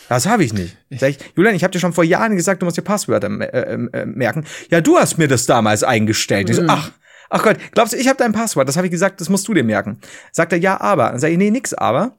Das 0.08 0.26
habe 0.26 0.42
ich 0.42 0.52
nicht. 0.52 0.76
Sag 0.90 1.10
ich, 1.10 1.18
Julian, 1.36 1.54
ich 1.54 1.62
habe 1.62 1.70
dir 1.70 1.78
schon 1.78 1.92
vor 1.92 2.02
Jahren 2.02 2.34
gesagt, 2.34 2.62
du 2.62 2.66
musst 2.66 2.76
dir 2.76 2.82
Passwörter 2.82 3.28
äh, 3.28 3.74
äh, 3.74 4.06
merken. 4.06 4.44
Ja, 4.70 4.80
du 4.80 4.98
hast 4.98 5.18
mir 5.18 5.28
das 5.28 5.46
damals 5.46 5.84
eingestellt. 5.84 6.50
Ich 6.50 6.56
so, 6.56 6.62
mhm. 6.62 6.70
ach, 6.70 6.90
ach 7.32 7.42
Gott, 7.42 7.56
glaubst 7.72 7.94
du, 7.94 7.96
ich 7.96 8.08
habe 8.08 8.18
dein 8.18 8.32
Passwort? 8.32 8.68
Das 8.68 8.76
habe 8.76 8.86
ich 8.86 8.90
gesagt, 8.90 9.20
das 9.20 9.28
musst 9.28 9.48
du 9.48 9.54
dir 9.54 9.64
merken. 9.64 9.98
Sagt 10.30 10.52
er, 10.52 10.58
ja, 10.58 10.80
aber. 10.80 11.10
Dann 11.10 11.18
sage 11.18 11.32
ich, 11.32 11.38
nee, 11.38 11.50
nix, 11.50 11.74
aber. 11.74 12.16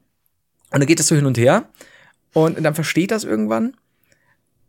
Und 0.70 0.80
dann 0.80 0.86
geht 0.86 1.00
es 1.00 1.06
so 1.06 1.14
hin 1.14 1.26
und 1.26 1.38
her. 1.38 1.68
Und 2.32 2.62
dann 2.62 2.74
versteht 2.74 3.12
das 3.12 3.24
irgendwann. 3.24 3.74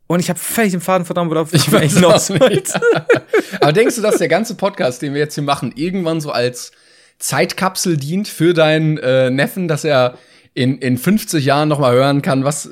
Und 0.08 0.20
ich 0.20 0.30
habe 0.30 0.38
völlig 0.38 0.72
den 0.72 0.82
Faden 0.82 1.06
verdauen, 1.06 1.32
worauf 1.32 1.52
ich 1.54 1.68
eigentlich 1.74 2.00
noch 2.00 2.30
nicht. 2.50 2.80
aber 3.60 3.74
denkst 3.74 3.96
du, 3.96 4.02
dass 4.02 4.18
der 4.18 4.28
ganze 4.28 4.54
Podcast, 4.54 5.02
den 5.02 5.14
wir 5.14 5.20
jetzt 5.22 5.34
hier 5.34 5.44
machen, 5.44 5.74
irgendwann 5.76 6.22
so 6.22 6.32
als 6.32 6.72
Zeitkapsel 7.18 7.98
dient 7.98 8.28
für 8.28 8.54
deinen 8.54 9.00
äh, 9.00 9.32
Neffen, 9.32 9.68
dass 9.68 9.84
er 9.84 10.18
in, 10.54 10.78
in 10.78 11.00
50 11.00 11.44
Jahren 11.44 11.70
noch 11.70 11.80
mal 11.80 11.94
hören 11.94 12.22
kann, 12.22 12.44
was, 12.44 12.72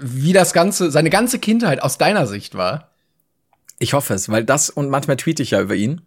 wie 0.00 0.32
das 0.32 0.54
Ganze, 0.54 0.90
seine 0.90 1.10
ganze 1.10 1.38
Kindheit 1.38 1.82
aus 1.82 1.98
deiner 1.98 2.26
Sicht 2.26 2.54
war? 2.54 2.90
Ich 3.78 3.92
hoffe 3.92 4.14
es, 4.14 4.30
weil 4.30 4.44
das 4.44 4.70
und 4.70 4.88
manchmal 4.88 5.18
tweete 5.18 5.42
ich 5.42 5.50
ja 5.50 5.60
über 5.60 5.74
ihn. 5.74 6.00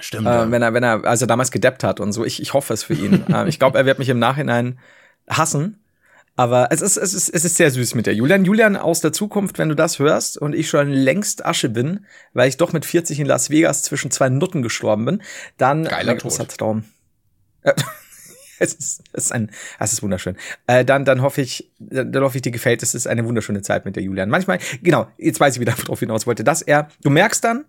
Stimmt. 0.00 0.26
Äh, 0.26 0.30
ja. 0.30 0.50
Wenn 0.50 0.62
er, 0.62 0.74
wenn 0.74 0.82
er, 0.82 1.04
also 1.04 1.26
damals 1.26 1.50
gedeppt 1.50 1.84
hat 1.84 2.00
und 2.00 2.12
so. 2.12 2.24
Ich, 2.24 2.40
ich 2.40 2.54
hoffe 2.54 2.72
es 2.74 2.82
für 2.82 2.94
ihn. 2.94 3.24
äh, 3.32 3.48
ich 3.48 3.58
glaube, 3.58 3.78
er 3.78 3.86
wird 3.86 3.98
mich 3.98 4.08
im 4.08 4.18
Nachhinein 4.18 4.78
hassen. 5.28 5.76
Aber 6.36 6.68
es 6.70 6.80
ist, 6.80 6.96
es 6.96 7.12
ist, 7.12 7.28
es 7.28 7.44
ist 7.44 7.56
sehr 7.56 7.70
süß 7.70 7.94
mit 7.94 8.06
der 8.06 8.14
Julian. 8.14 8.44
Julian 8.44 8.76
aus 8.76 9.00
der 9.00 9.12
Zukunft, 9.12 9.58
wenn 9.58 9.68
du 9.68 9.74
das 9.74 9.98
hörst 9.98 10.38
und 10.38 10.54
ich 10.54 10.70
schon 10.70 10.88
längst 10.88 11.44
Asche 11.44 11.68
bin, 11.68 12.06
weil 12.32 12.48
ich 12.48 12.56
doch 12.56 12.72
mit 12.72 12.86
40 12.86 13.20
in 13.20 13.26
Las 13.26 13.50
Vegas 13.50 13.82
zwischen 13.82 14.10
zwei 14.10 14.30
Nutten 14.30 14.62
gestorben 14.62 15.04
bin, 15.04 15.22
dann 15.58 15.84
Geiler 15.84 16.16
Tod. 16.16 16.56
Traum. 16.56 16.84
es 18.58 18.74
ist, 18.74 19.02
es 19.12 19.24
ist 19.24 19.32
ein, 19.32 19.50
es 19.78 19.92
ist 19.92 20.02
wunderschön. 20.02 20.36
Äh, 20.66 20.84
dann, 20.84 21.04
dann 21.04 21.20
hoffe 21.20 21.42
ich, 21.42 21.70
dann 21.78 22.22
hoffe 22.22 22.38
ich, 22.38 22.42
dir 22.42 22.52
gefällt. 22.52 22.82
Es 22.82 22.94
ist 22.94 23.06
eine 23.06 23.26
wunderschöne 23.26 23.60
Zeit 23.62 23.84
mit 23.84 23.96
der 23.96 24.02
Julian. 24.02 24.30
Manchmal, 24.30 24.60
genau, 24.82 25.08
jetzt 25.18 25.40
weiß 25.40 25.56
ich 25.56 25.60
wieder, 25.60 25.74
worauf 25.76 26.00
ich 26.00 26.06
hinaus 26.06 26.26
wollte, 26.26 26.44
dass 26.44 26.62
er, 26.62 26.88
du 27.02 27.10
merkst 27.10 27.44
dann, 27.44 27.66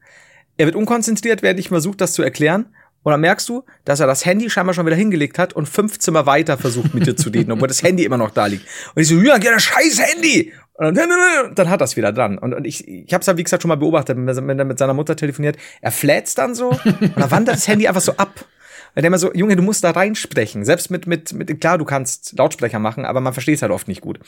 er 0.58 0.66
wird 0.66 0.76
unkonzentriert, 0.76 1.42
während 1.42 1.60
ich 1.60 1.70
versucht, 1.70 2.02
das 2.02 2.14
zu 2.14 2.24
erklären. 2.24 2.68
Und 3.04 3.12
dann 3.12 3.22
merkst 3.22 3.50
du, 3.50 3.64
dass 3.84 4.00
er 4.00 4.06
das 4.06 4.26
Handy 4.26 4.50
scheinbar 4.50 4.76
schon 4.76 4.86
wieder 4.86 4.96
hingelegt 4.96 5.40
hat 5.40 5.54
und 5.54 5.68
fünf 5.68 5.98
Zimmer 5.98 6.28
weiter 6.28 6.58
versucht, 6.58 6.94
mit 6.94 7.08
dir 7.08 7.16
zu 7.16 7.30
reden, 7.30 7.52
obwohl 7.52 7.68
das 7.68 7.82
Handy 7.82 8.06
immer 8.06 8.18
noch 8.18 8.30
da 8.30 8.46
liegt. 8.46 8.66
Und 8.94 9.02
ich 9.02 9.08
so, 9.08 9.16
ja, 9.16 9.38
ja, 9.38 9.52
das 9.52 9.64
scheiß 9.64 10.00
Handy! 10.00 10.54
Und 10.76 10.98
dann, 10.98 11.10
dann 11.54 11.70
hat 11.70 11.82
das 11.82 11.96
wieder 11.96 12.12
dran. 12.12 12.38
Und, 12.38 12.54
und 12.54 12.66
ich, 12.66 12.88
ich 12.88 13.14
habe 13.14 13.22
es 13.22 13.28
ja, 13.28 13.38
wie 13.38 13.44
gesagt, 13.44 13.62
schon 13.62 13.70
mal 13.70 13.76
beobachtet, 13.76 14.18
wenn 14.18 14.60
er 14.60 14.66
mit 14.66 14.80
seiner 14.80 14.94
Mutter 14.94 15.16
telefoniert. 15.16 15.58
Er 15.82 15.92
flätzt 15.92 16.38
dann 16.38 16.56
so 16.56 16.70
und 16.86 17.18
dann 17.18 17.32
wandert 17.32 17.56
das 17.56 17.68
Handy 17.68 17.88
einfach 17.88 18.02
so 18.02 18.14
ab. 18.18 18.46
Weil 18.94 19.02
der 19.02 19.08
immer 19.08 19.20
so, 19.20 19.34
Junge, 19.34 19.56
du 19.56 19.62
musst 19.62 19.84
da 19.84 19.92
reinsprechen. 19.92 20.66
Selbst 20.66 20.92
mit, 20.92 21.08
mit, 21.08 21.32
mit, 21.32 21.62
klar, 21.62 21.78
du 21.78 21.86
kannst 21.86 22.38
Lautsprecher 22.38 22.80
machen, 22.80 23.06
aber 23.06 23.22
man 23.22 23.34
versteht 23.34 23.56
es 23.56 23.62
halt 23.62 23.72
oft 23.72 23.88
nicht 23.88 24.02
gut. 24.02 24.20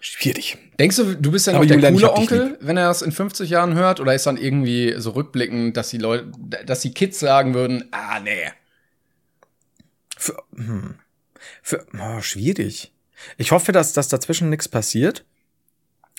Schwierig. 0.00 0.56
Denkst 0.78 0.96
du, 0.96 1.14
du 1.16 1.32
bist 1.32 1.48
ja 1.48 1.52
noch 1.52 1.66
der 1.66 1.92
coole 1.92 2.12
Onkel, 2.12 2.58
wenn 2.60 2.76
er 2.76 2.88
das 2.88 3.02
in 3.02 3.10
50 3.10 3.50
Jahren 3.50 3.74
hört? 3.74 3.98
Oder 3.98 4.14
ist 4.14 4.26
dann 4.26 4.36
irgendwie 4.36 4.94
so 4.98 5.10
rückblickend, 5.10 5.76
dass 5.76 5.90
die 5.90 5.98
Leute, 5.98 6.30
dass 6.64 6.80
die 6.80 6.92
Kids 6.92 7.18
sagen 7.18 7.54
würden, 7.54 7.84
ah, 7.90 8.20
nee. 8.20 8.52
Für, 10.16 10.42
hm. 10.54 10.94
Für, 11.62 11.84
oh, 12.00 12.20
schwierig. 12.20 12.92
Ich 13.36 13.50
hoffe, 13.50 13.72
dass, 13.72 13.92
dass 13.92 14.08
dazwischen 14.08 14.48
nichts 14.48 14.68
passiert 14.68 15.24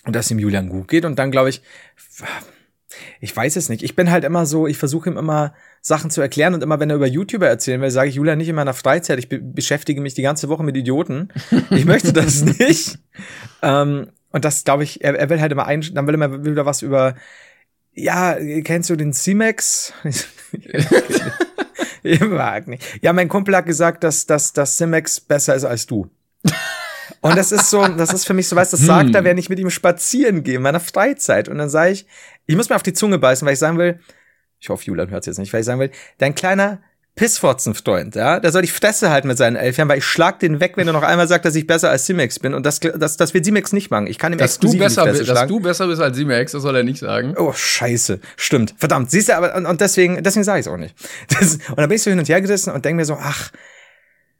und 0.06 0.15
dass 0.15 0.30
ihm 0.32 0.39
Julian 0.39 0.68
gut 0.68 0.89
geht. 0.89 1.06
Und 1.06 1.18
dann 1.18 1.32
glaube 1.32 1.50
ich, 1.50 1.62
ich 3.22 3.36
weiß 3.36 3.56
es 3.56 3.70
nicht. 3.70 3.84
Ich 3.84 3.96
bin 3.96 4.12
halt 4.12 4.26
immer 4.26 4.46
so, 4.46 4.68
ich 4.68 4.78
versuche 4.78 5.10
ihm 5.10 5.18
immer 5.18 5.54
Sachen 5.82 6.10
zu 6.10 6.22
erklären 6.22 6.54
und 6.54 6.63
immer, 6.63 6.80
wenn 6.80 6.89
er 6.89 6.96
über 6.96 7.08
YouTuber 7.08 7.48
erzählen 7.48 7.82
will, 7.82 7.92
sage 7.92 8.10
ich 8.10 8.15
Julian 8.15 8.38
nicht 8.38 8.50
in 8.50 8.56
meiner 8.56 8.74
Freizeit. 8.74 9.20
Ich 9.20 9.30
be 9.30 9.39
beschäftige 9.39 10.02
mich 10.02 10.13
die 10.13 10.22
ganze 10.22 10.50
Woche 10.50 10.63
mit 10.63 10.76
Idioten. 10.76 11.30
Ich 11.72 11.86
möchte 11.86 12.13
das 12.13 12.42
nicht. 12.60 13.00
ähm, 13.62 14.10
und 14.32 14.46
das 14.46 14.63
glaube 14.63 14.84
ich, 14.84 15.04
er, 15.04 15.18
er 15.18 15.30
will 15.30 15.42
halt 15.42 15.52
immer 15.52 15.65
ein, 15.65 15.82
dann 15.94 16.08
will 16.08 16.15
er 16.15 16.26
immer 16.26 16.46
wieder 16.46 16.65
was 16.65 16.82
über, 16.82 17.15
ja, 17.94 18.38
kennst 18.63 18.89
du 18.89 18.96
den 18.96 19.13
C-Max? 19.13 19.94
ich 22.04 22.22
mag 22.22 22.68
nicht. 22.68 22.84
Ja, 23.02 23.13
mein 23.13 23.28
Kumpel 23.28 23.56
hat 23.56 23.65
gesagt, 23.65 24.04
dass, 24.04 24.26
dass, 24.26 24.54
dass 24.54 24.78
Simex 24.78 25.20
besser 25.20 25.56
ist 25.56 25.65
als 25.65 25.88
du. 25.88 26.10
Und 27.22 27.36
das 27.36 27.52
ist 27.52 27.70
so, 27.70 27.86
das 27.88 28.13
ist 28.13 28.26
für 28.26 28.34
mich 28.34 28.48
so, 28.48 28.56
weißt 28.56 28.72
das 28.72 28.82
sagt 28.82 29.13
er, 29.13 29.20
hm. 29.20 29.26
wenn 29.26 29.38
ich 29.38 29.50
mit 29.50 29.60
ihm 29.60 29.70
spazieren 29.70 30.44
gehe 30.44 30.56
in 30.56 30.62
meiner 30.62 30.80
Freizeit. 30.80 31.50
Und 31.50 31.58
dann 31.58 31.70
sage 31.70 31.92
ich, 31.92 32.06
ich 32.46 32.56
muss 32.56 32.70
mir 32.70 32.76
auf 32.76 32.84
die 32.84 32.94
Zunge 32.94 33.18
beißen, 33.18 33.46
weil 33.46 33.54
ich 33.54 33.60
sagen 33.60 33.78
will, 33.78 34.00
ich 34.60 34.69
hoffe, 34.69 34.86
Julian 34.86 35.10
hört 35.10 35.24
es 35.24 35.28
jetzt 35.28 35.38
nicht, 35.38 35.54
weil 35.54 35.62
ich 35.62 35.65
sagen 35.65 35.80
will, 35.80 35.91
dein 36.17 36.36
kleiner 36.36 36.80
Pissfotzenfreund, 37.15 38.15
ja, 38.15 38.39
der 38.39 38.52
soll 38.54 38.62
die 38.62 38.69
Fresse 38.69 39.10
halten 39.10 39.28
mit 39.28 39.38
seinen 39.38 39.58
elf 39.58 39.76
Jahren, 39.76 39.89
weil 39.89 39.98
ich 39.98 40.06
schlag 40.06 40.39
den 40.39 40.62
weg, 40.62 40.78
wenn 40.78 40.88
er 40.88 40.93
noch 40.93 41.04
einmal 41.04 41.28
sagt, 41.28 41.43
dass 41.43 41.54
ich 41.54 41.67
besser 41.67 41.89
als 41.89 42.06
Simex 42.06 42.39
bin. 42.39 42.54
Und 42.54 42.65
das, 42.65 42.80
das, 42.80 43.17
das 43.17 43.34
wird 43.34 43.43
Simex 43.43 43.74
nicht 43.74 43.91
machen. 43.91 44.08
Ich 44.08 44.17
kann 44.17 44.32
ihm 44.32 44.39
dass 44.39 44.58
du 44.58 44.78
besser 44.78 45.06
bist, 45.06 45.28
Dass 45.28 45.48
du 45.48 45.60
besser 45.60 45.88
bist 45.88 46.02
als 46.02 46.15
Simex, 46.15 46.54
das 46.54 46.62
soll 46.62 46.78
er 46.78 46.84
nicht 46.84 47.00
sagen. 47.00 47.36
Oh, 47.38 47.52
scheiße. 47.52 48.22
Stimmt. 48.38 48.74
Verdammt. 48.78 49.12
Siehst 49.12 49.28
du, 49.28 49.36
aber, 49.36 49.54
und, 49.56 49.65
und 49.65 49.82
deswegen, 49.82 50.24
deswegen 50.24 50.45
sage 50.45 50.62
ich 50.62 50.65
es 50.65 50.72
auch 50.72 50.78
nicht. 50.78 50.95
Das, 51.28 51.56
und 51.56 51.78
dann 51.78 51.89
bin 51.89 51.98
ich 51.98 52.04
so 52.04 52.10
hin 52.10 52.19
und 52.19 52.30
her 52.30 52.41
gerissen 52.41 52.72
und 52.72 52.86
denke 52.86 52.98
mir 52.98 53.06
so, 53.06 53.17
ach, 53.19 53.52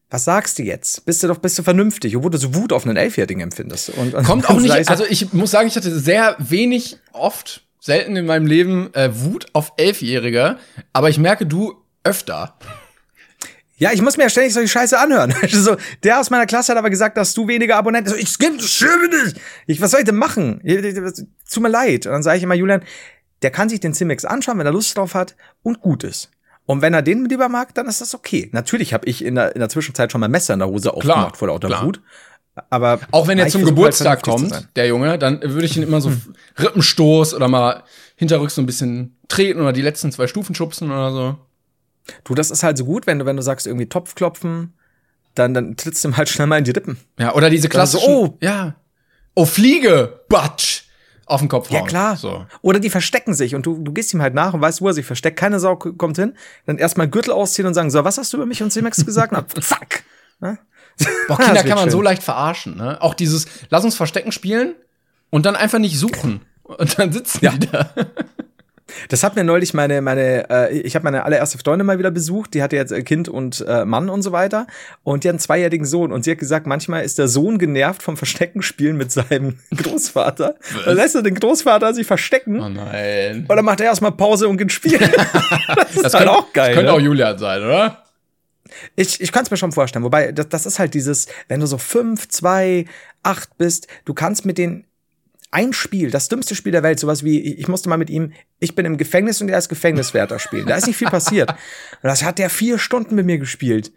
was 0.10 0.23
sagst 0.23 0.58
du 0.58 0.63
jetzt? 0.63 1.05
Bist 1.05 1.21
du 1.21 1.27
doch, 1.27 1.38
bist 1.38 1.60
du 1.60 1.63
vernünftig, 1.63 2.15
obwohl 2.15 2.32
du 2.32 2.38
so 2.38 2.55
Wut 2.55 2.71
auf 2.71 2.86
einen 2.86 2.95
Elfjährigen 2.95 3.41
empfindest. 3.41 3.89
Und, 3.89 4.13
und 4.15 4.25
Kommt 4.25 4.49
auch 4.49 4.60
nicht, 4.60 4.89
also 4.89 5.03
ich 5.08 5.34
muss 5.34 5.51
sagen, 5.51 5.67
ich 5.67 5.75
hatte 5.75 5.97
sehr 5.99 6.38
wenig, 6.39 6.97
oft, 7.12 7.63
selten 7.79 8.15
in 8.15 8.25
meinem 8.25 8.45
Leben 8.45 8.93
äh, 8.93 9.09
Wut 9.13 9.47
auf 9.53 9.73
Elfjährige, 9.77 10.57
aber 10.93 11.09
ich 11.09 11.17
merke, 11.17 11.45
du 11.45 11.75
öfter. 12.03 12.57
Ja, 13.77 13.91
ich 13.93 14.01
muss 14.01 14.17
mir 14.17 14.23
ja 14.23 14.29
ständig 14.29 14.53
solche 14.53 14.67
Scheiße 14.67 14.99
anhören. 14.99 15.33
so, 15.49 15.77
der 16.03 16.19
aus 16.19 16.29
meiner 16.29 16.45
Klasse 16.45 16.73
hat 16.73 16.77
aber 16.77 16.89
gesagt, 16.89 17.15
dass 17.15 17.33
du 17.33 17.47
weniger 17.47 17.77
Abonnenten 17.77 18.11
hast. 18.11 18.19
Ich 18.19 18.29
stimme 18.29 18.57
nicht. 18.57 19.39
Ich, 19.67 19.79
was 19.81 19.91
soll 19.91 20.01
ich 20.01 20.05
denn 20.05 20.17
machen? 20.17 20.61
Tut 21.49 21.63
mir 21.63 21.69
leid. 21.69 22.05
Und 22.05 22.11
dann 22.11 22.23
sage 22.23 22.37
ich 22.37 22.43
immer, 22.43 22.55
Julian, 22.55 22.83
der 23.41 23.51
kann 23.51 23.69
sich 23.69 23.79
den 23.79 23.93
Cimex 23.93 24.25
anschauen, 24.25 24.59
wenn 24.59 24.65
er 24.65 24.73
Lust 24.73 24.97
drauf 24.97 25.15
hat 25.15 25.35
und 25.63 25.79
gut 25.79 26.03
ist. 26.03 26.29
Und 26.65 26.81
wenn 26.81 26.93
er 26.93 27.01
den 27.01 27.25
lieber 27.25 27.49
mag, 27.49 27.73
dann 27.73 27.87
ist 27.87 28.01
das 28.01 28.13
okay. 28.13 28.49
Natürlich 28.51 28.93
habe 28.93 29.07
ich 29.07 29.23
in 29.23 29.35
der, 29.35 29.55
in 29.55 29.59
der 29.59 29.69
Zwischenzeit 29.69 30.11
schon 30.11 30.21
mal 30.21 30.27
Messer 30.27 30.53
in 30.53 30.59
der 30.59 30.67
Hose 30.67 30.93
aufgemacht 30.93 31.37
vor 31.37 31.47
lauter 31.47 31.67
klar. 31.67 31.85
Wut. 31.85 32.01
Aber 32.69 32.99
auch 33.11 33.27
wenn 33.27 33.39
er 33.39 33.47
zum 33.47 33.65
Geburtstag 33.65 34.07
halt 34.07 34.23
kommt, 34.23 34.67
der 34.75 34.87
Junge, 34.87 35.17
dann 35.17 35.41
würde 35.41 35.65
ich 35.65 35.77
ihn 35.77 35.83
immer 35.83 36.01
so 36.01 36.09
hm. 36.09 36.35
Rippenstoß 36.59 37.33
oder 37.33 37.47
mal 37.47 37.83
hinterrücks 38.15 38.55
so 38.55 38.61
ein 38.61 38.65
bisschen 38.65 39.17
treten 39.27 39.61
oder 39.61 39.73
die 39.73 39.81
letzten 39.81 40.11
zwei 40.11 40.27
Stufen 40.27 40.55
schubsen 40.55 40.91
oder 40.91 41.11
so. 41.11 41.37
Du, 42.23 42.35
das 42.35 42.51
ist 42.51 42.63
halt 42.63 42.77
so 42.77 42.85
gut, 42.85 43.07
wenn 43.07 43.19
du, 43.19 43.25
wenn 43.25 43.35
du 43.35 43.43
sagst, 43.43 43.67
irgendwie 43.67 43.87
Topf 43.87 44.15
klopfen, 44.15 44.73
dann, 45.35 45.53
dann 45.53 45.77
trittst 45.77 46.03
du 46.03 46.09
ihm 46.09 46.17
halt 46.17 46.29
schnell 46.29 46.47
mal 46.47 46.57
in 46.57 46.63
die 46.63 46.71
Rippen. 46.71 46.97
Ja, 47.19 47.33
oder 47.35 47.49
diese 47.49 47.69
klassischen, 47.69 48.05
so, 48.05 48.25
oh, 48.25 48.37
ja. 48.41 48.75
Oh, 49.35 49.45
Fliege, 49.45 50.21
Batsch 50.27 50.83
auf 51.29 51.39
den 51.39 51.49
Kopf 51.49 51.69
hauen. 51.69 51.77
Ja, 51.77 51.85
klar. 51.85 52.17
So. 52.17 52.45
Oder 52.61 52.79
die 52.79 52.89
verstecken 52.89 53.33
sich 53.33 53.55
und 53.55 53.65
du, 53.65 53.77
du 53.77 53.93
gehst 53.93 54.13
ihm 54.13 54.21
halt 54.21 54.33
nach 54.33 54.53
und 54.53 54.61
weißt, 54.61 54.81
wo 54.81 54.87
er 54.87 54.93
sich 54.93 55.05
versteckt. 55.05 55.37
Keine 55.37 55.59
Sau 55.59 55.75
kommt 55.75 56.17
hin. 56.17 56.33
Dann 56.65 56.77
erstmal 56.77 57.07
Gürtel 57.07 57.31
ausziehen 57.31 57.67
und 57.67 57.73
sagen, 57.73 57.91
so, 57.91 58.03
was 58.03 58.17
hast 58.17 58.33
du 58.33 58.37
über 58.37 58.45
mich 58.45 58.63
und 58.63 58.71
C-Max 58.71 59.05
gesagt? 59.05 59.31
Na, 59.31 59.45
fuck. 59.61 59.87
Ne? 60.41 60.57
Boah, 61.27 61.38
Kinder 61.43 61.63
kann 61.63 61.75
man 61.75 61.83
schön. 61.85 61.91
so 61.91 62.01
leicht 62.01 62.23
verarschen, 62.23 62.77
ne? 62.77 63.01
Auch 63.01 63.13
dieses, 63.13 63.47
lass 63.69 63.83
uns 63.83 63.95
Verstecken 63.95 64.31
spielen 64.31 64.75
und 65.29 65.45
dann 65.45 65.55
einfach 65.55 65.79
nicht 65.79 65.97
suchen. 65.97 66.41
Und 66.63 66.99
dann 66.99 67.12
sitzen 67.12 67.43
ja. 67.43 67.51
die 67.51 67.67
da. 67.67 67.89
Das 69.09 69.23
hat 69.23 69.35
mir 69.35 69.43
neulich 69.43 69.73
meine, 69.73 70.01
meine, 70.01 70.49
äh, 70.49 70.79
ich 70.79 70.95
habe 70.95 71.03
meine 71.03 71.23
allererste 71.23 71.57
Freundin 71.57 71.85
mal 71.85 71.99
wieder 71.99 72.12
besucht, 72.12 72.53
die 72.53 72.63
hatte 72.63 72.75
jetzt 72.75 72.93
Kind 73.05 73.29
und 73.29 73.63
äh, 73.67 73.85
Mann 73.85 74.09
und 74.09 74.21
so 74.21 74.31
weiter. 74.31 74.67
Und 75.03 75.23
die 75.23 75.29
hat 75.29 75.33
einen 75.33 75.39
zweijährigen 75.39 75.85
Sohn. 75.85 76.12
Und 76.12 76.23
sie 76.23 76.31
hat 76.31 76.39
gesagt, 76.39 76.67
manchmal 76.67 77.03
ist 77.03 77.19
der 77.19 77.27
Sohn 77.27 77.59
genervt 77.59 78.01
vom 78.01 78.17
Verstecken 78.17 78.62
spielen 78.62 78.97
mit 78.97 79.12
seinem 79.12 79.59
Großvater. 79.75 80.55
Dann 80.85 80.95
lässt 80.95 81.15
er 81.15 81.21
den 81.21 81.35
Großvater 81.35 81.93
sich 81.93 82.07
verstecken. 82.07 82.59
Oh 82.59 82.69
nein. 82.69 83.45
Und 83.47 83.55
dann 83.55 83.65
macht 83.65 83.79
er 83.81 83.88
erstmal 83.88 84.12
Pause 84.12 84.47
und 84.47 84.57
geht 84.57 84.71
spielen. 84.71 84.99
das 85.75 85.95
ist 85.95 86.05
das 86.05 86.13
halt 86.13 86.27
auch 86.27 86.51
geil. 86.51 86.69
Das 86.69 86.75
könnte 86.75 86.91
ne? 86.91 86.97
auch 86.97 87.01
Julian 87.01 87.38
sein, 87.38 87.63
oder? 87.63 88.03
Ich, 88.95 89.21
ich 89.21 89.32
kann 89.32 89.43
es 89.43 89.51
mir 89.51 89.58
schon 89.58 89.71
vorstellen. 89.71 90.03
Wobei, 90.03 90.32
das, 90.32 90.49
das 90.49 90.65
ist 90.65 90.79
halt 90.79 90.93
dieses, 90.93 91.27
wenn 91.47 91.60
du 91.60 91.67
so 91.67 91.77
fünf, 91.77 92.27
zwei, 92.27 92.86
acht 93.23 93.58
bist, 93.58 93.88
du 94.05 94.13
kannst 94.13 94.45
mit 94.45 94.58
den 94.58 94.86
ein 95.51 95.73
Spiel, 95.73 96.12
das 96.12 96.27
dümmste 96.27 96.53
Spiel 96.53 96.71
der 96.71 96.84
Welt, 96.84 96.99
sowas 96.99 97.23
wie, 97.23 97.39
ich 97.39 97.67
musste 97.67 97.89
mal 97.89 97.97
mit 97.97 98.10
ihm, 98.10 98.34
ich 98.60 98.75
bin 98.75 98.86
im 98.86 98.97
Gefängnis 98.97 99.41
und 99.41 99.49
er 99.49 99.58
ist 99.58 99.69
Gefängniswärter 99.69 100.38
spielen. 100.38 100.67
Da 100.67 100.75
ist 100.75 100.86
nicht 100.86 100.97
viel 100.97 101.10
passiert. 101.10 101.49
Und 101.49 101.58
das 102.03 102.23
hat 102.23 102.38
der 102.38 102.49
vier 102.49 102.77
Stunden 102.77 103.15
mit 103.15 103.25
mir 103.25 103.39
gespielt. 103.39 103.91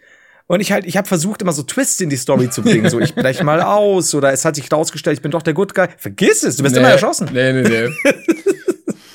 Und 0.46 0.60
ich 0.60 0.72
halt, 0.72 0.86
ich 0.86 0.96
habe 0.96 1.06
versucht, 1.06 1.42
immer 1.42 1.52
so 1.52 1.62
Twists 1.62 2.00
in 2.00 2.10
die 2.10 2.16
Story 2.16 2.50
zu 2.50 2.62
bringen. 2.62 2.88
So, 2.90 3.00
ich 3.00 3.14
brech 3.14 3.42
mal 3.42 3.60
aus 3.60 4.14
oder 4.14 4.32
es 4.32 4.44
hat 4.44 4.56
sich 4.56 4.70
rausgestellt, 4.72 5.18
ich 5.18 5.22
bin 5.22 5.30
doch 5.30 5.42
der 5.42 5.54
Good 5.54 5.74
Guy. 5.74 5.88
Vergiss 5.98 6.42
es, 6.42 6.56
du 6.56 6.62
bist 6.62 6.74
nee, 6.74 6.80
immer 6.80 6.90
erschossen. 6.90 7.28
Nee, 7.32 7.52
nee, 7.52 7.62
nee. 7.62 7.88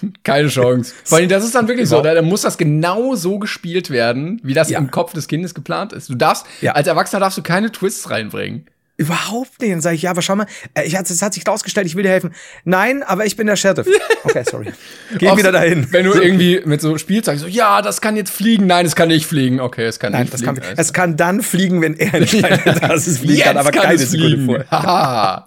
Keine 0.23 0.47
Chance. 0.49 0.93
Vor 1.03 1.17
allem, 1.17 1.29
das 1.29 1.43
ist 1.43 1.55
dann 1.55 1.67
wirklich 1.67 1.89
so, 1.89 2.01
da, 2.01 2.21
muss 2.21 2.41
das 2.41 2.57
genau 2.57 3.15
so 3.15 3.39
gespielt 3.39 3.89
werden, 3.89 4.39
wie 4.43 4.53
das 4.53 4.69
ja. 4.69 4.79
im 4.79 4.91
Kopf 4.91 5.13
des 5.13 5.27
Kindes 5.27 5.53
geplant 5.53 5.93
ist. 5.93 6.09
Du 6.09 6.15
darfst, 6.15 6.45
ja. 6.61 6.73
als 6.73 6.87
Erwachsener 6.87 7.19
darfst 7.19 7.37
du 7.37 7.43
keine 7.43 7.71
Twists 7.71 8.09
reinbringen. 8.09 8.65
Überhaupt 8.99 9.61
nicht. 9.61 9.71
Dann 9.71 9.81
sage 9.81 9.95
ich, 9.95 10.01
ja, 10.01 10.09
aber 10.09 10.23
schau 10.23 10.35
mal, 10.35 10.47
äh, 10.73 10.83
ich, 10.83 10.95
es 10.95 11.21
hat 11.21 11.33
sich 11.35 11.47
rausgestellt, 11.47 11.85
ich 11.85 11.95
will 11.95 12.01
dir 12.01 12.09
helfen. 12.09 12.33
Nein, 12.65 13.03
aber 13.03 13.27
ich 13.27 13.35
bin 13.37 13.47
der 13.47 13.55
Sheriff. 13.55 13.87
Okay, 14.23 14.43
sorry. 14.49 14.73
Geh 15.19 15.37
wieder 15.37 15.53
dahin. 15.53 15.87
Wenn 15.91 16.03
du 16.03 16.11
irgendwie 16.11 16.61
mit 16.65 16.81
so 16.81 16.97
Spielzeug 16.97 17.39
so, 17.39 17.47
ja, 17.47 17.81
das 17.81 18.01
kann 18.01 18.17
jetzt 18.17 18.31
fliegen. 18.31 18.67
Nein, 18.67 18.85
es 18.85 18.93
kann 18.93 19.07
nicht 19.07 19.25
fliegen. 19.25 19.61
Okay, 19.61 19.85
es 19.85 19.99
kann 19.99 20.11
Nein, 20.11 20.23
nicht 20.23 20.33
das 20.33 20.41
fliegen. 20.41 20.59
Kann, 20.59 20.73
es 20.75 20.91
kann 20.91 21.15
dann 21.15 21.41
fliegen, 21.41 21.81
wenn 21.81 21.97
er 21.97 22.13
entscheidet, 22.15 22.83
dass 22.83 23.07
es 23.07 23.19
fliegen 23.19 23.43
kann, 23.43 23.55
aber 23.55 23.71
kann 23.71 23.83
keine 23.83 23.99
Sekunde 23.99 24.65
vorher. 24.67 25.45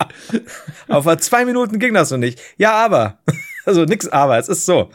Vor 1.02 1.18
zwei 1.18 1.44
Minuten 1.44 1.78
ging 1.78 1.92
das 1.92 2.10
noch 2.10 2.16
nicht. 2.16 2.40
Ja, 2.56 2.72
aber. 2.72 3.18
Also 3.66 3.84
nix 3.84 4.08
aber, 4.08 4.38
es 4.38 4.48
ist 4.48 4.66
so. 4.66 4.90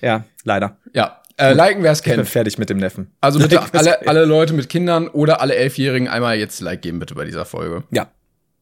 Ja, 0.00 0.24
leider. 0.44 0.76
Ja, 0.92 1.22
äh, 1.36 1.52
liken, 1.52 1.82
wer 1.82 1.92
es 1.92 2.02
kennt. 2.02 2.14
Ich 2.14 2.22
bin 2.22 2.26
fertig 2.26 2.58
mit 2.58 2.68
dem 2.68 2.78
Neffen. 2.78 3.12
Also 3.20 3.38
bitte 3.38 3.62
alle, 3.72 4.06
alle 4.08 4.24
Leute 4.24 4.54
mit 4.54 4.68
Kindern 4.68 5.08
oder 5.08 5.40
alle 5.40 5.54
Elfjährigen 5.54 6.08
einmal 6.08 6.36
jetzt 6.36 6.60
Like 6.60 6.82
geben, 6.82 6.98
bitte 6.98 7.14
bei 7.14 7.24
dieser 7.24 7.44
Folge. 7.44 7.84
Ja, 7.90 8.08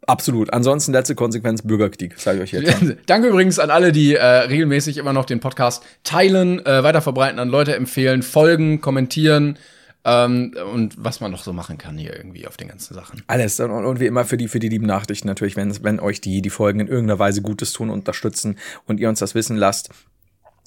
Absolut. 0.06 0.52
Ansonsten 0.52 0.92
letzte 0.92 1.16
Konsequenz 1.16 1.62
Bürgerkrieg, 1.62 2.14
sage 2.16 2.44
ich 2.44 2.54
euch 2.54 2.62
jetzt. 2.62 2.96
Danke 3.06 3.26
übrigens 3.26 3.58
an 3.58 3.70
alle, 3.70 3.90
die 3.90 4.14
äh, 4.14 4.24
regelmäßig 4.24 4.98
immer 4.98 5.12
noch 5.12 5.24
den 5.24 5.40
Podcast 5.40 5.82
teilen, 6.04 6.64
äh, 6.64 6.84
weiterverbreiten, 6.84 7.40
an 7.40 7.48
Leute 7.48 7.74
empfehlen, 7.74 8.22
folgen, 8.22 8.80
kommentieren 8.80 9.58
ähm, 10.06 10.54
und 10.72 10.94
was 10.96 11.20
man 11.20 11.32
noch 11.32 11.42
so 11.42 11.52
machen 11.52 11.78
kann 11.78 11.98
hier 11.98 12.16
irgendwie 12.16 12.46
auf 12.46 12.56
den 12.56 12.68
ganzen 12.68 12.94
Sachen. 12.94 13.24
Alles 13.26 13.58
und, 13.58 13.70
und 13.70 13.98
wie 13.98 14.06
immer 14.06 14.24
für 14.24 14.36
die 14.36 14.46
für 14.46 14.60
die 14.60 14.68
lieben 14.68 14.86
Nachrichten 14.86 15.26
natürlich, 15.26 15.56
wenn 15.56 15.82
wenn 15.82 15.98
euch 15.98 16.20
die 16.20 16.40
die 16.42 16.50
Folgen 16.50 16.78
in 16.78 16.86
irgendeiner 16.86 17.18
Weise 17.18 17.42
Gutes 17.42 17.72
tun, 17.72 17.90
unterstützen 17.90 18.56
und 18.86 19.00
ihr 19.00 19.08
uns 19.08 19.18
das 19.18 19.34
wissen 19.34 19.56
lasst. 19.56 19.90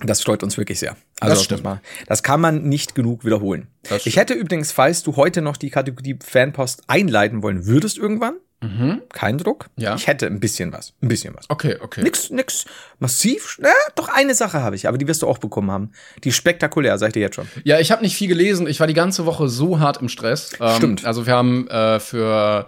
Das 0.01 0.21
freut 0.21 0.43
uns 0.43 0.57
wirklich 0.57 0.79
sehr. 0.79 0.95
Also 1.19 1.35
das, 1.35 1.43
stimmt. 1.43 1.63
Mal, 1.63 1.81
das 2.07 2.23
kann 2.23 2.39
man 2.39 2.63
nicht 2.63 2.95
genug 2.95 3.25
wiederholen. 3.25 3.67
Ich 4.05 4.15
hätte 4.15 4.33
übrigens, 4.33 4.71
falls 4.71 5.03
du 5.03 5.17
heute 5.17 5.41
noch 5.41 5.57
die 5.57 5.69
Kategorie 5.69 6.17
Fanpost 6.23 6.83
einleiten 6.87 7.43
wollen 7.43 7.65
würdest 7.65 7.97
irgendwann, 7.97 8.35
mhm. 8.61 9.01
kein 9.13 9.37
Druck. 9.37 9.67
Ja. 9.77 9.95
Ich 9.95 10.07
hätte 10.07 10.27
ein 10.27 10.39
bisschen 10.39 10.71
was. 10.73 10.93
Ein 11.01 11.07
bisschen 11.07 11.35
was. 11.35 11.49
Okay, 11.49 11.77
okay. 11.81 12.03
Nix, 12.03 12.29
nix 12.29 12.65
massiv. 12.99 13.57
Na, 13.61 13.69
doch 13.95 14.09
eine 14.09 14.35
Sache 14.35 14.61
habe 14.61 14.75
ich, 14.75 14.87
aber 14.87 14.97
die 14.97 15.07
wirst 15.07 15.21
du 15.21 15.27
auch 15.27 15.37
bekommen 15.37 15.71
haben. 15.71 15.91
Die 16.23 16.31
spektakulär, 16.31 16.97
sag 16.97 17.07
ich 17.07 17.13
dir 17.13 17.21
jetzt 17.21 17.35
schon. 17.35 17.47
Ja, 17.63 17.79
ich 17.79 17.91
habe 17.91 18.01
nicht 18.01 18.15
viel 18.15 18.27
gelesen. 18.27 18.67
Ich 18.67 18.79
war 18.79 18.87
die 18.87 18.93
ganze 18.93 19.25
Woche 19.25 19.49
so 19.49 19.79
hart 19.79 20.01
im 20.01 20.09
Stress. 20.09 20.51
Ähm, 20.59 20.75
Stimmt. 20.75 21.05
Also 21.05 21.25
wir 21.25 21.33
haben 21.33 21.67
äh, 21.67 21.99
für 21.99 22.67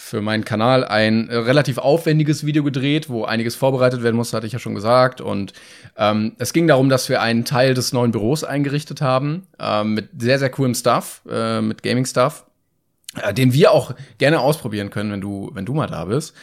für 0.00 0.20
meinen 0.20 0.44
Kanal 0.44 0.84
ein 0.84 1.28
äh, 1.28 1.36
relativ 1.36 1.76
aufwendiges 1.76 2.46
Video 2.46 2.62
gedreht, 2.62 3.10
wo 3.10 3.24
einiges 3.24 3.56
vorbereitet 3.56 4.00
werden 4.04 4.14
musste, 4.14 4.36
hatte 4.36 4.46
ich 4.46 4.52
ja 4.52 4.60
schon 4.60 4.76
gesagt. 4.76 5.20
Und 5.20 5.52
ähm, 5.96 6.36
es 6.38 6.52
ging 6.52 6.68
darum, 6.68 6.88
dass 6.88 7.08
wir 7.08 7.20
einen 7.20 7.44
Teil 7.44 7.74
des 7.74 7.92
neuen 7.92 8.12
Büros 8.12 8.44
eingerichtet 8.44 9.00
haben, 9.00 9.48
äh, 9.58 9.82
mit 9.82 10.08
sehr, 10.16 10.38
sehr 10.38 10.50
coolem 10.50 10.76
Stuff, 10.76 11.22
äh, 11.28 11.60
mit 11.60 11.82
Gaming-Stuff, 11.82 12.46
äh, 13.22 13.32
den 13.34 13.52
wir 13.52 13.72
auch 13.72 13.94
gerne 14.18 14.40
ausprobieren 14.40 14.90
können, 14.90 15.12
wenn 15.12 15.20
du, 15.20 15.50
wenn 15.54 15.66
du 15.66 15.74
mal 15.74 15.86
da 15.86 16.04
bist. 16.04 16.34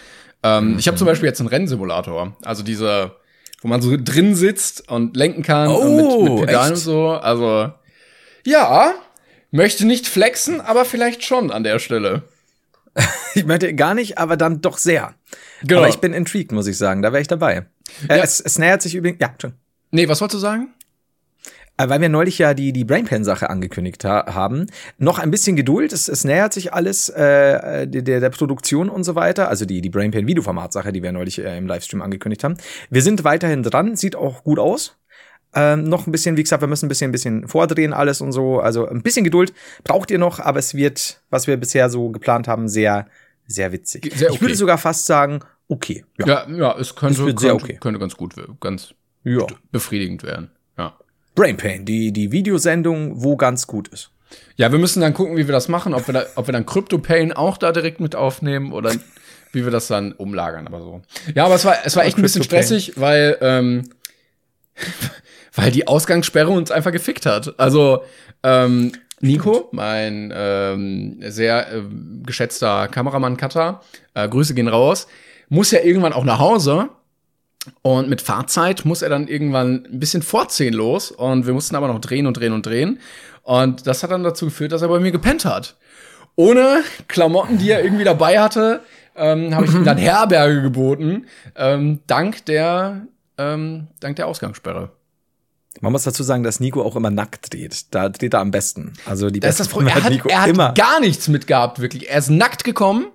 Ähm, 0.43 0.73
mhm. 0.73 0.79
Ich 0.79 0.87
habe 0.87 0.97
zum 0.97 1.07
Beispiel 1.07 1.27
jetzt 1.27 1.39
einen 1.39 1.49
Rennsimulator, 1.49 2.35
also 2.43 2.63
diese, 2.63 3.15
wo 3.61 3.67
man 3.67 3.81
so 3.81 3.95
drin 3.97 4.35
sitzt 4.35 4.89
und 4.89 5.15
lenken 5.15 5.43
kann 5.43 5.69
oh, 5.69 5.77
und 5.77 5.95
mit, 5.95 6.31
mit 6.31 6.47
Pedalen 6.47 6.73
und 6.73 6.77
so. 6.77 7.09
Also 7.11 7.71
ja, 8.45 8.93
Möchte 9.55 9.85
nicht 9.85 10.05
flexen, 10.05 10.59
aber 10.59 10.83
vielleicht 10.83 11.23
schon 11.23 11.49
an 11.49 11.63
der 11.63 11.79
Stelle. 11.79 12.23
ich 13.35 13.45
möchte 13.45 13.73
gar 13.73 13.93
nicht, 13.93 14.17
aber 14.17 14.35
dann 14.35 14.59
doch 14.59 14.77
sehr. 14.77 15.13
Genau. 15.61 15.79
Aber 15.79 15.87
ich 15.87 15.99
bin 15.99 16.13
intrigued, 16.13 16.51
muss 16.51 16.67
ich 16.67 16.77
sagen. 16.77 17.01
Da 17.01 17.13
wäre 17.13 17.21
ich 17.21 17.29
dabei. 17.29 17.65
Äh, 18.09 18.17
ja. 18.17 18.23
es, 18.23 18.41
es 18.41 18.59
nähert 18.59 18.81
sich 18.81 18.95
übrigens. 18.95 19.19
Ja, 19.21 19.33
schon. 19.41 19.53
Nee, 19.91 20.09
was 20.09 20.19
wolltest 20.19 20.35
du 20.35 20.39
sagen? 20.39 20.73
Äh, 21.77 21.89
weil 21.89 22.01
wir 22.01 22.09
neulich 22.09 22.37
ja 22.37 22.53
die, 22.53 22.71
die 22.71 22.85
Brainpan-Sache 22.85 23.49
angekündigt 23.49 24.03
ha 24.05 24.33
haben. 24.33 24.67
Noch 24.97 25.19
ein 25.19 25.31
bisschen 25.31 25.55
Geduld, 25.55 25.91
es, 25.93 26.07
es 26.07 26.23
nähert 26.23 26.53
sich 26.53 26.73
alles 26.73 27.09
äh, 27.09 27.87
der, 27.87 28.19
der 28.19 28.29
Produktion 28.29 28.89
und 28.89 29.03
so 29.03 29.15
weiter. 29.15 29.49
Also 29.49 29.65
die, 29.65 29.81
die 29.81 29.89
Brainpan-Videoformat-Sache, 29.89 30.91
die 30.91 31.03
wir 31.03 31.11
neulich 31.11 31.39
äh, 31.39 31.57
im 31.57 31.67
Livestream 31.67 32.01
angekündigt 32.01 32.43
haben. 32.43 32.57
Wir 32.89 33.01
sind 33.01 33.23
weiterhin 33.23 33.63
dran, 33.63 33.95
sieht 33.95 34.15
auch 34.15 34.43
gut 34.43 34.59
aus. 34.59 34.97
Ähm, 35.53 35.87
noch 35.87 36.05
ein 36.05 36.11
bisschen, 36.11 36.35
wie 36.35 36.43
gesagt, 36.43 36.61
wir 36.61 36.67
müssen 36.67 36.85
ein 36.85 36.89
bisschen, 36.89 37.09
ein 37.09 37.13
bisschen 37.13 37.47
vordrehen 37.47 37.93
alles 37.93 38.19
und 38.19 38.31
so. 38.31 38.59
Also 38.59 38.87
ein 38.87 39.01
bisschen 39.01 39.23
Geduld 39.23 39.53
braucht 39.83 40.11
ihr 40.11 40.19
noch, 40.19 40.39
aber 40.39 40.59
es 40.59 40.75
wird, 40.75 41.21
was 41.29 41.47
wir 41.47 41.55
bisher 41.57 41.89
so 41.89 42.09
geplant 42.09 42.47
haben, 42.47 42.67
sehr, 42.67 43.07
sehr 43.47 43.71
witzig. 43.71 44.11
Sehr 44.15 44.29
okay. 44.29 44.35
Ich 44.35 44.41
würde 44.41 44.55
sogar 44.55 44.77
fast 44.77 45.05
sagen, 45.05 45.39
okay. 45.69 46.03
Ja, 46.19 46.27
ja, 46.27 46.49
ja 46.49 46.77
es 46.77 46.95
könnte, 46.95 47.21
es 47.21 47.35
könnte, 47.35 47.53
okay. 47.53 47.77
könnte 47.79 47.99
ganz 47.99 48.17
gut, 48.17 48.35
ganz 48.59 48.93
ja. 49.23 49.45
befriedigend 49.71 50.23
werden. 50.23 50.51
Brain 51.35 51.57
Pain, 51.57 51.85
die, 51.85 52.11
die 52.11 52.31
Videosendung, 52.31 53.23
wo 53.23 53.35
ganz 53.35 53.67
gut 53.67 53.89
ist. 53.89 54.11
Ja, 54.55 54.71
wir 54.71 54.79
müssen 54.79 55.01
dann 55.01 55.13
gucken, 55.13 55.37
wie 55.37 55.47
wir 55.47 55.53
das 55.53 55.67
machen, 55.67 55.93
ob 55.93 56.07
wir, 56.07 56.13
da, 56.13 56.25
ob 56.35 56.47
wir 56.47 56.53
dann 56.53 56.65
Crypto 56.65 56.97
Pain 56.97 57.33
auch 57.33 57.57
da 57.57 57.71
direkt 57.71 57.99
mit 57.99 58.15
aufnehmen 58.15 58.71
oder 58.71 58.91
wie 59.51 59.63
wir 59.63 59.71
das 59.71 59.87
dann 59.87 60.13
umlagern, 60.13 60.67
aber 60.67 60.81
so. 60.81 61.01
Ja, 61.33 61.45
aber 61.45 61.55
es 61.55 61.65
war, 61.65 61.75
es 61.83 61.95
war 61.95 62.05
echt 62.05 62.17
ein 62.17 62.21
bisschen 62.21 62.43
stressig, 62.43 62.93
weil, 62.95 63.37
ähm, 63.41 63.89
weil 65.55 65.71
die 65.71 65.87
Ausgangssperre 65.87 66.49
uns 66.49 66.71
einfach 66.71 66.91
gefickt 66.91 67.25
hat. 67.25 67.57
Also, 67.59 68.03
ähm, 68.43 68.91
Nico, 69.21 69.69
mein 69.71 70.33
ähm, 70.35 71.19
sehr 71.21 71.71
äh, 71.71 71.81
geschätzter 72.23 72.87
Kameramann 72.89 73.37
Cutter, 73.37 73.81
äh, 74.13 74.27
Grüße 74.27 74.53
gehen 74.53 74.67
raus, 74.67 75.07
muss 75.47 75.71
ja 75.71 75.79
irgendwann 75.79 76.13
auch 76.13 76.25
nach 76.25 76.39
Hause 76.39 76.89
und 77.81 78.09
mit 78.09 78.21
Fahrzeit 78.21 78.85
muss 78.85 79.01
er 79.01 79.09
dann 79.09 79.27
irgendwann 79.27 79.85
ein 79.91 79.99
bisschen 79.99 80.21
vorziehen 80.21 80.73
los. 80.73 81.11
Und 81.11 81.45
wir 81.45 81.53
mussten 81.53 81.75
aber 81.75 81.87
noch 81.87 81.99
drehen 81.99 82.27
und 82.27 82.37
drehen 82.37 82.53
und 82.53 82.65
drehen. 82.65 82.99
Und 83.43 83.87
das 83.87 84.03
hat 84.03 84.11
dann 84.11 84.23
dazu 84.23 84.45
geführt, 84.45 84.71
dass 84.71 84.81
er 84.81 84.87
bei 84.87 84.99
mir 84.99 85.11
gepennt 85.11 85.45
hat. 85.45 85.75
Ohne 86.35 86.81
Klamotten, 87.07 87.57
die 87.57 87.69
er 87.69 87.83
irgendwie 87.83 88.03
dabei 88.03 88.39
hatte, 88.39 88.81
ähm, 89.15 89.55
habe 89.55 89.65
ich 89.65 89.73
ihm 89.73 89.85
dann 89.85 89.97
Herberge 89.97 90.61
geboten. 90.61 91.27
Ähm, 91.55 91.99
dank 92.07 92.45
der, 92.45 93.07
ähm, 93.37 93.87
dank 93.99 94.17
der 94.17 94.27
Ausgangssperre. 94.27 94.91
Man 95.81 95.91
muss 95.91 96.03
dazu 96.03 96.23
sagen, 96.23 96.43
dass 96.43 96.59
Nico 96.59 96.81
auch 96.81 96.95
immer 96.95 97.09
nackt 97.09 97.53
dreht. 97.53 97.93
Da 97.93 98.09
dreht 98.09 98.33
er 98.33 98.39
am 98.39 98.51
besten. 98.51 98.93
Also 99.05 99.29
die 99.29 99.39
das 99.39 99.51
ist 99.51 99.59
das 99.59 99.67
Problem. 99.67 99.95
Er 99.95 100.03
hat, 100.03 100.25
er 100.25 100.41
hat 100.41 100.49
immer. 100.49 100.73
gar 100.73 100.99
nichts 100.99 101.27
mitgehabt, 101.27 101.79
wirklich. 101.79 102.09
Er 102.09 102.19
ist 102.19 102.29
nackt 102.29 102.63
gekommen 102.63 103.07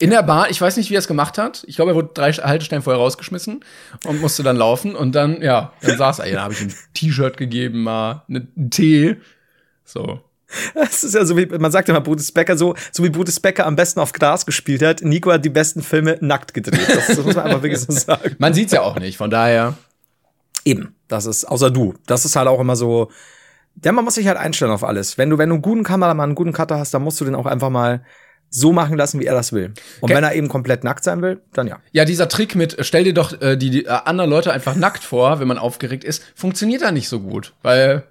in 0.00 0.10
der 0.10 0.22
Bahn, 0.22 0.46
ich 0.50 0.60
weiß 0.60 0.78
nicht, 0.78 0.90
wie 0.90 0.96
er 0.96 1.00
es 1.00 1.06
gemacht 1.06 1.36
hat. 1.36 1.62
Ich 1.66 1.76
glaube, 1.76 1.92
er 1.92 1.94
wurde 1.94 2.10
drei 2.14 2.32
Haltestellen 2.32 2.82
vorher 2.82 3.00
rausgeschmissen 3.00 3.62
und 4.06 4.20
musste 4.20 4.42
dann 4.42 4.56
laufen. 4.56 4.96
Und 4.96 5.14
dann, 5.14 5.42
ja, 5.42 5.74
dann 5.82 5.98
saß 5.98 6.20
er. 6.20 6.32
Dann 6.32 6.42
habe 6.42 6.54
ich 6.54 6.62
ihm 6.62 6.68
ein 6.68 6.74
T-Shirt 6.94 7.36
gegeben, 7.36 7.82
mal 7.82 8.22
einen 8.26 8.70
Tee. 8.70 9.16
So. 9.84 10.20
Das 10.74 11.04
ist 11.04 11.14
ja 11.14 11.24
so 11.24 11.36
wie, 11.36 11.46
man 11.46 11.70
sagt 11.70 11.88
immer, 11.90 12.00
Brutus 12.00 12.32
Becker 12.32 12.56
so, 12.56 12.74
so 12.90 13.04
wie 13.04 13.10
Brutus 13.10 13.38
Becker 13.38 13.66
am 13.66 13.76
besten 13.76 14.00
auf 14.00 14.12
Gras 14.12 14.46
gespielt 14.46 14.82
hat. 14.82 15.02
Nico 15.02 15.30
hat 15.30 15.44
die 15.44 15.50
besten 15.50 15.82
Filme 15.82 16.16
nackt 16.22 16.54
gedreht. 16.54 16.88
Das, 16.88 17.06
das 17.06 17.22
muss 17.22 17.36
man 17.36 17.44
einfach 17.44 17.62
wirklich 17.62 17.80
so 17.80 17.92
sagen. 17.92 18.36
Man 18.38 18.54
sieht's 18.54 18.72
ja 18.72 18.80
auch 18.80 18.98
nicht, 18.98 19.18
von 19.18 19.30
daher. 19.30 19.74
Eben, 20.64 20.94
das 21.08 21.26
ist, 21.26 21.44
außer 21.44 21.70
du. 21.70 21.94
Das 22.06 22.24
ist 22.24 22.36
halt 22.36 22.48
auch 22.48 22.58
immer 22.58 22.74
so, 22.74 23.10
ja, 23.84 23.92
man 23.92 24.04
muss 24.04 24.14
sich 24.14 24.26
halt 24.26 24.38
einstellen 24.38 24.72
auf 24.72 24.82
alles. 24.82 25.18
Wenn 25.18 25.28
du, 25.28 25.36
wenn 25.36 25.50
du 25.50 25.56
einen 25.56 25.62
guten 25.62 25.84
Kameramann, 25.84 26.30
einen 26.30 26.34
guten 26.34 26.52
Cutter 26.52 26.78
hast, 26.78 26.94
dann 26.94 27.02
musst 27.02 27.20
du 27.20 27.26
den 27.26 27.34
auch 27.34 27.46
einfach 27.46 27.70
mal 27.70 28.02
so 28.50 28.72
machen 28.72 28.96
lassen, 28.96 29.20
wie 29.20 29.26
er 29.26 29.34
das 29.34 29.52
will. 29.52 29.66
Und 29.66 29.76
okay. 30.02 30.14
wenn 30.14 30.24
er 30.24 30.34
eben 30.34 30.48
komplett 30.48 30.84
nackt 30.84 31.04
sein 31.04 31.22
will, 31.22 31.40
dann 31.52 31.68
ja. 31.68 31.78
Ja, 31.92 32.04
dieser 32.04 32.28
Trick 32.28 32.56
mit, 32.56 32.78
äh, 32.78 32.84
stell 32.84 33.04
dir 33.04 33.14
doch 33.14 33.40
äh, 33.40 33.56
die, 33.56 33.70
die 33.70 33.86
äh, 33.86 33.88
anderen 33.88 34.28
Leute 34.28 34.52
einfach 34.52 34.74
nackt 34.74 35.04
vor, 35.04 35.40
wenn 35.40 35.48
man 35.48 35.58
aufgeregt 35.58 36.04
ist, 36.04 36.22
funktioniert 36.34 36.82
da 36.82 36.90
nicht 36.92 37.08
so 37.08 37.20
gut, 37.20 37.54
weil 37.62 38.04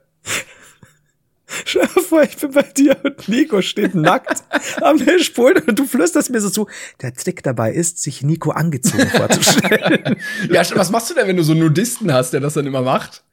Schau 1.65 1.82
dir 1.82 2.02
vor, 2.02 2.21
ich 2.21 2.38
bin 2.38 2.52
bei 2.52 2.62
dir 2.62 2.95
und 3.04 3.28
Nico 3.28 3.62
steht 3.62 3.95
nackt 3.95 4.43
am 4.82 4.97
Mischpult 4.97 5.67
und 5.67 5.80
du 5.80 5.86
flüsterst 5.86 6.30
mir 6.30 6.41
so 6.41 6.49
zu. 6.49 6.67
Der 7.02 7.13
Trick 7.13 7.43
dabei 7.43 7.73
ist, 7.73 8.02
sich 8.02 8.21
Nico 8.21 8.52
angezogen 8.52 9.08
vorzustellen. 9.10 10.17
ja, 10.52 10.63
was 10.75 10.91
machst 10.91 11.10
du 11.10 11.15
denn, 11.15 11.28
wenn 11.28 11.38
du 11.38 11.43
so 11.43 11.54
einen 11.54 11.62
Nudisten 11.62 12.13
hast, 12.13 12.32
der 12.34 12.39
das 12.39 12.54
dann 12.54 12.67
immer 12.67 12.82
macht? 12.82 13.23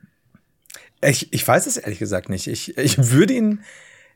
Ich, 1.03 1.33
ich 1.33 1.47
weiß 1.47 1.66
es 1.66 1.77
ehrlich 1.77 1.99
gesagt 1.99 2.31
nicht. 2.31 2.47
Ich, 2.47 2.77
ich 2.79 3.11
würde 3.11 3.35
ihn, 3.35 3.61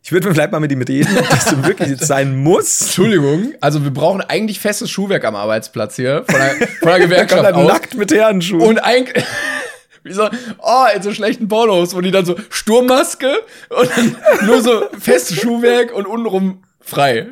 ich 0.03 0.13
würde 0.13 0.33
vielleicht 0.33 0.51
mal 0.51 0.61
mit 0.61 0.73
ihm 0.73 0.83
reden, 0.83 1.17
ob 1.19 1.29
das 1.29 1.45
so 1.47 1.65
wirklich 1.65 1.99
sein 2.01 2.37
muss. 2.37 2.81
Entschuldigung, 2.87 3.53
also 3.61 3.85
wir 3.85 3.93
brauchen 3.93 4.23
eigentlich 4.23 4.59
festes 4.59 4.91
Schuhwerk 4.91 5.25
am 5.25 5.37
Arbeitsplatz 5.37 5.97
hier 5.97 6.25
von 6.29 6.41
der, 6.41 6.69
von 6.79 6.89
der 6.89 7.01
Gewerkschaft 7.07 7.53
aus. 7.53 7.69
nackt 7.69 7.95
mit 7.95 8.13
Herrenschuhen. 8.13 8.63
Und 8.63 8.79
eigentlich 8.79 9.25
wie 10.03 10.13
so, 10.13 10.29
oh, 10.59 10.85
in 10.95 11.03
so 11.03 11.13
schlechten 11.13 11.49
Pornos, 11.49 11.95
wo 11.95 12.01
die 12.01 12.11
dann 12.11 12.25
so 12.25 12.37
Sturmmaske 12.49 13.31
und 13.69 13.91
dann 13.95 14.17
nur 14.47 14.63
so 14.63 14.85
festes 14.99 15.39
Schuhwerk 15.39 15.93
und 15.93 16.07
untenrum 16.07 16.63
frei. 16.81 17.29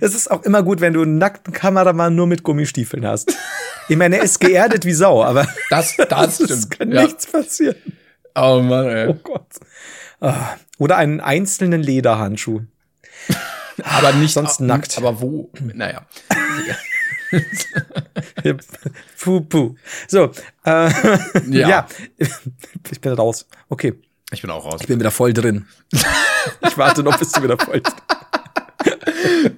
Es 0.00 0.14
ist 0.14 0.30
auch 0.30 0.42
immer 0.44 0.62
gut, 0.62 0.80
wenn 0.80 0.94
du 0.94 1.02
einen 1.02 1.18
nackten 1.18 1.52
Kameramann 1.52 2.14
nur 2.14 2.26
mit 2.26 2.44
Gummistiefeln 2.44 3.06
hast. 3.06 3.36
Ich 3.88 3.96
meine, 3.96 4.18
er 4.18 4.22
ist 4.22 4.40
geerdet 4.40 4.84
wie 4.84 4.92
Sau, 4.92 5.22
aber 5.22 5.46
das, 5.70 5.96
das, 6.08 6.38
das 6.38 6.70
kann 6.70 6.90
ja. 6.92 7.02
nichts 7.02 7.26
passieren. 7.26 7.76
Oh 8.36 8.60
Mann, 8.60 8.86
ey. 8.86 9.08
Oh 9.08 9.14
Gott. 9.14 9.46
Ah. 10.20 10.56
Oder 10.78 10.96
einen 10.96 11.20
einzelnen 11.20 11.82
Lederhandschuh. 11.82 12.60
aber 13.82 14.12
nicht 14.12 14.34
sonst 14.34 14.60
nackt. 14.60 14.98
Aber 14.98 15.20
wo? 15.20 15.50
Naja. 15.60 16.06
puh, 19.18 19.40
puh. 19.40 19.74
So, 20.06 20.30
äh, 20.64 20.90
ja. 21.48 21.68
ja. 21.68 21.86
Ich 22.90 23.00
bin 23.00 23.12
raus. 23.12 23.46
Okay. 23.68 23.94
Ich 24.32 24.42
bin 24.42 24.50
auch 24.50 24.64
raus. 24.64 24.80
Ich 24.80 24.86
bin 24.86 24.98
wieder 24.98 25.10
voll 25.10 25.32
drin. 25.32 25.66
ich 25.92 26.76
warte 26.76 27.02
noch, 27.02 27.18
bis 27.18 27.32
du 27.32 27.42
wieder 27.42 27.56
voll 27.58 27.80
bist. 27.80 27.96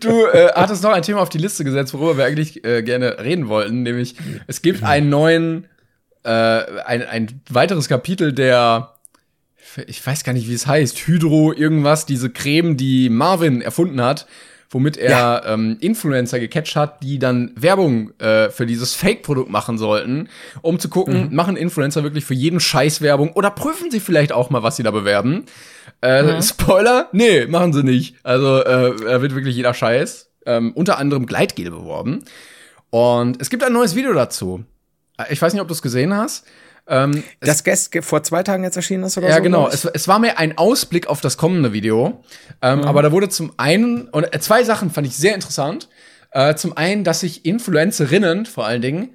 Du 0.00 0.26
äh, 0.26 0.52
hattest 0.54 0.82
noch 0.82 0.92
ein 0.92 1.02
Thema 1.02 1.20
auf 1.20 1.28
die 1.28 1.38
Liste 1.38 1.64
gesetzt, 1.64 1.92
worüber 1.94 2.18
wir 2.18 2.24
eigentlich 2.24 2.64
äh, 2.64 2.82
gerne 2.82 3.18
reden 3.18 3.48
wollten, 3.48 3.82
nämlich 3.82 4.16
es 4.46 4.62
gibt 4.62 4.82
einen 4.82 5.08
neuen, 5.08 5.66
äh, 6.28 6.80
ein, 6.84 7.02
ein 7.02 7.40
weiteres 7.48 7.88
Kapitel 7.88 8.32
der 8.32 8.94
ich 9.86 10.04
weiß 10.04 10.24
gar 10.24 10.32
nicht, 10.32 10.48
wie 10.48 10.54
es 10.54 10.66
heißt, 10.66 11.06
Hydro 11.06 11.52
irgendwas, 11.52 12.06
diese 12.06 12.30
Creme, 12.30 12.76
die 12.76 13.10
Marvin 13.10 13.60
erfunden 13.60 14.00
hat, 14.00 14.26
womit 14.70 14.96
er 14.96 15.10
ja. 15.10 15.46
ähm, 15.46 15.76
Influencer 15.80 16.40
gecatcht 16.40 16.76
hat, 16.76 17.02
die 17.02 17.18
dann 17.18 17.52
Werbung 17.54 18.12
äh, 18.18 18.50
für 18.50 18.66
dieses 18.66 18.94
Fake-Produkt 18.94 19.50
machen 19.50 19.78
sollten, 19.78 20.28
um 20.62 20.78
zu 20.78 20.88
gucken, 20.88 21.28
mhm. 21.28 21.34
machen 21.34 21.56
Influencer 21.56 22.02
wirklich 22.02 22.24
für 22.24 22.34
jeden 22.34 22.60
Scheiß 22.60 23.00
Werbung 23.00 23.32
oder 23.32 23.50
prüfen 23.50 23.90
sie 23.90 24.00
vielleicht 24.00 24.32
auch 24.32 24.50
mal, 24.50 24.62
was 24.62 24.76
sie 24.76 24.82
da 24.82 24.90
bewerben. 24.90 25.44
Äh, 26.02 26.22
mhm. 26.22 26.42
Spoiler? 26.42 27.08
Nee, 27.12 27.46
machen 27.46 27.72
sie 27.72 27.82
nicht. 27.82 28.16
Also 28.22 28.62
äh, 28.62 29.04
er 29.04 29.22
wird 29.22 29.34
wirklich 29.34 29.56
jeder 29.56 29.74
Scheiß, 29.74 30.30
ähm, 30.46 30.72
unter 30.72 30.98
anderem 30.98 31.26
Gleitgel 31.26 31.70
beworben. 31.70 32.24
Und 32.90 33.40
es 33.40 33.50
gibt 33.50 33.64
ein 33.64 33.72
neues 33.72 33.94
Video 33.94 34.12
dazu. 34.12 34.64
Ich 35.30 35.40
weiß 35.42 35.52
nicht, 35.52 35.62
ob 35.62 35.68
du 35.68 35.74
es 35.74 35.82
gesehen 35.82 36.14
hast. 36.14 36.46
Ähm, 36.86 37.22
das 37.40 37.64
Guest 37.64 37.96
vor 38.00 38.22
zwei 38.22 38.42
Tagen 38.42 38.64
jetzt 38.64 38.76
erschienen 38.76 39.04
ist 39.04 39.18
oder 39.18 39.28
ja, 39.28 39.34
so? 39.34 39.38
Ja, 39.38 39.42
genau. 39.42 39.68
Es, 39.68 39.84
es, 39.84 40.08
war 40.08 40.18
mir 40.18 40.38
ein 40.38 40.56
Ausblick 40.56 41.06
auf 41.06 41.20
das 41.20 41.36
kommende 41.36 41.72
Video. 41.72 42.24
Ähm, 42.62 42.80
mhm. 42.80 42.84
Aber 42.84 43.02
da 43.02 43.12
wurde 43.12 43.28
zum 43.28 43.52
einen, 43.58 44.08
und 44.08 44.24
äh, 44.34 44.40
zwei 44.40 44.64
Sachen 44.64 44.90
fand 44.90 45.06
ich 45.06 45.16
sehr 45.16 45.34
interessant. 45.34 45.88
Äh, 46.30 46.54
zum 46.54 46.76
einen, 46.76 47.04
dass 47.04 47.20
sich 47.20 47.44
Influencerinnen 47.44 48.46
vor 48.46 48.66
allen 48.66 48.82
Dingen 48.82 49.14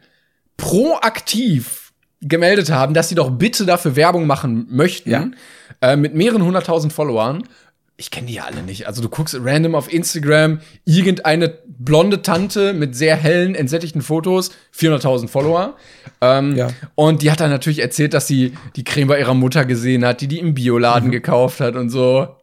proaktiv 0.57 1.93
gemeldet 2.21 2.71
haben, 2.71 2.93
dass 2.93 3.09
sie 3.09 3.15
doch 3.15 3.31
bitte 3.31 3.65
dafür 3.65 3.95
Werbung 3.95 4.27
machen 4.27 4.67
möchten. 4.69 5.09
Ja. 5.09 5.27
Äh, 5.81 5.95
mit 5.95 6.13
mehreren 6.13 6.43
hunderttausend 6.43 6.93
Followern 6.93 7.43
ich 7.95 8.09
kenne 8.09 8.27
die 8.27 8.33
ja 8.33 8.45
alle 8.45 8.63
nicht. 8.63 8.87
Also 8.87 9.01
du 9.01 9.09
guckst 9.09 9.37
random 9.39 9.75
auf 9.75 9.91
Instagram, 9.91 10.61
irgendeine 10.83 11.59
blonde 11.67 12.21
Tante 12.21 12.73
mit 12.73 12.95
sehr 12.95 13.15
hellen, 13.15 13.53
entsättigten 13.53 14.01
Fotos, 14.01 14.51
400.000 14.75 15.27
Follower. 15.27 15.75
Ähm, 16.19 16.55
ja. 16.55 16.69
Und 16.95 17.21
die 17.21 17.31
hat 17.31 17.39
dann 17.39 17.51
natürlich 17.51 17.79
erzählt, 17.79 18.13
dass 18.13 18.27
sie 18.27 18.53
die 18.75 18.83
Creme 18.83 19.07
bei 19.07 19.19
ihrer 19.19 19.35
Mutter 19.35 19.65
gesehen 19.65 20.03
hat, 20.05 20.21
die 20.21 20.27
die 20.27 20.39
im 20.39 20.55
Bioladen 20.55 21.09
mhm. 21.09 21.13
gekauft 21.13 21.59
hat 21.59 21.75
und 21.75 21.89
so. 21.89 22.35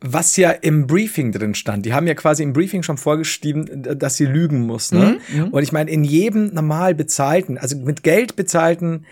Was 0.00 0.36
ja 0.36 0.50
im 0.50 0.86
Briefing 0.86 1.32
drin 1.32 1.54
stand. 1.54 1.86
Die 1.86 1.94
haben 1.94 2.06
ja 2.06 2.14
quasi 2.14 2.42
im 2.42 2.52
Briefing 2.52 2.82
schon 2.82 2.98
vorgeschrieben, 2.98 3.98
dass 3.98 4.16
sie 4.16 4.26
lügen 4.26 4.66
muss. 4.66 4.90
Ne? 4.90 5.20
Mhm. 5.28 5.40
mhm. 5.40 5.48
Und 5.48 5.62
ich 5.62 5.72
meine, 5.72 5.90
in 5.90 6.02
jedem 6.02 6.52
normal 6.52 6.94
bezahlten, 6.94 7.56
also 7.56 7.76
mit 7.76 8.02
Geld 8.02 8.34
bezahlten 8.34 9.06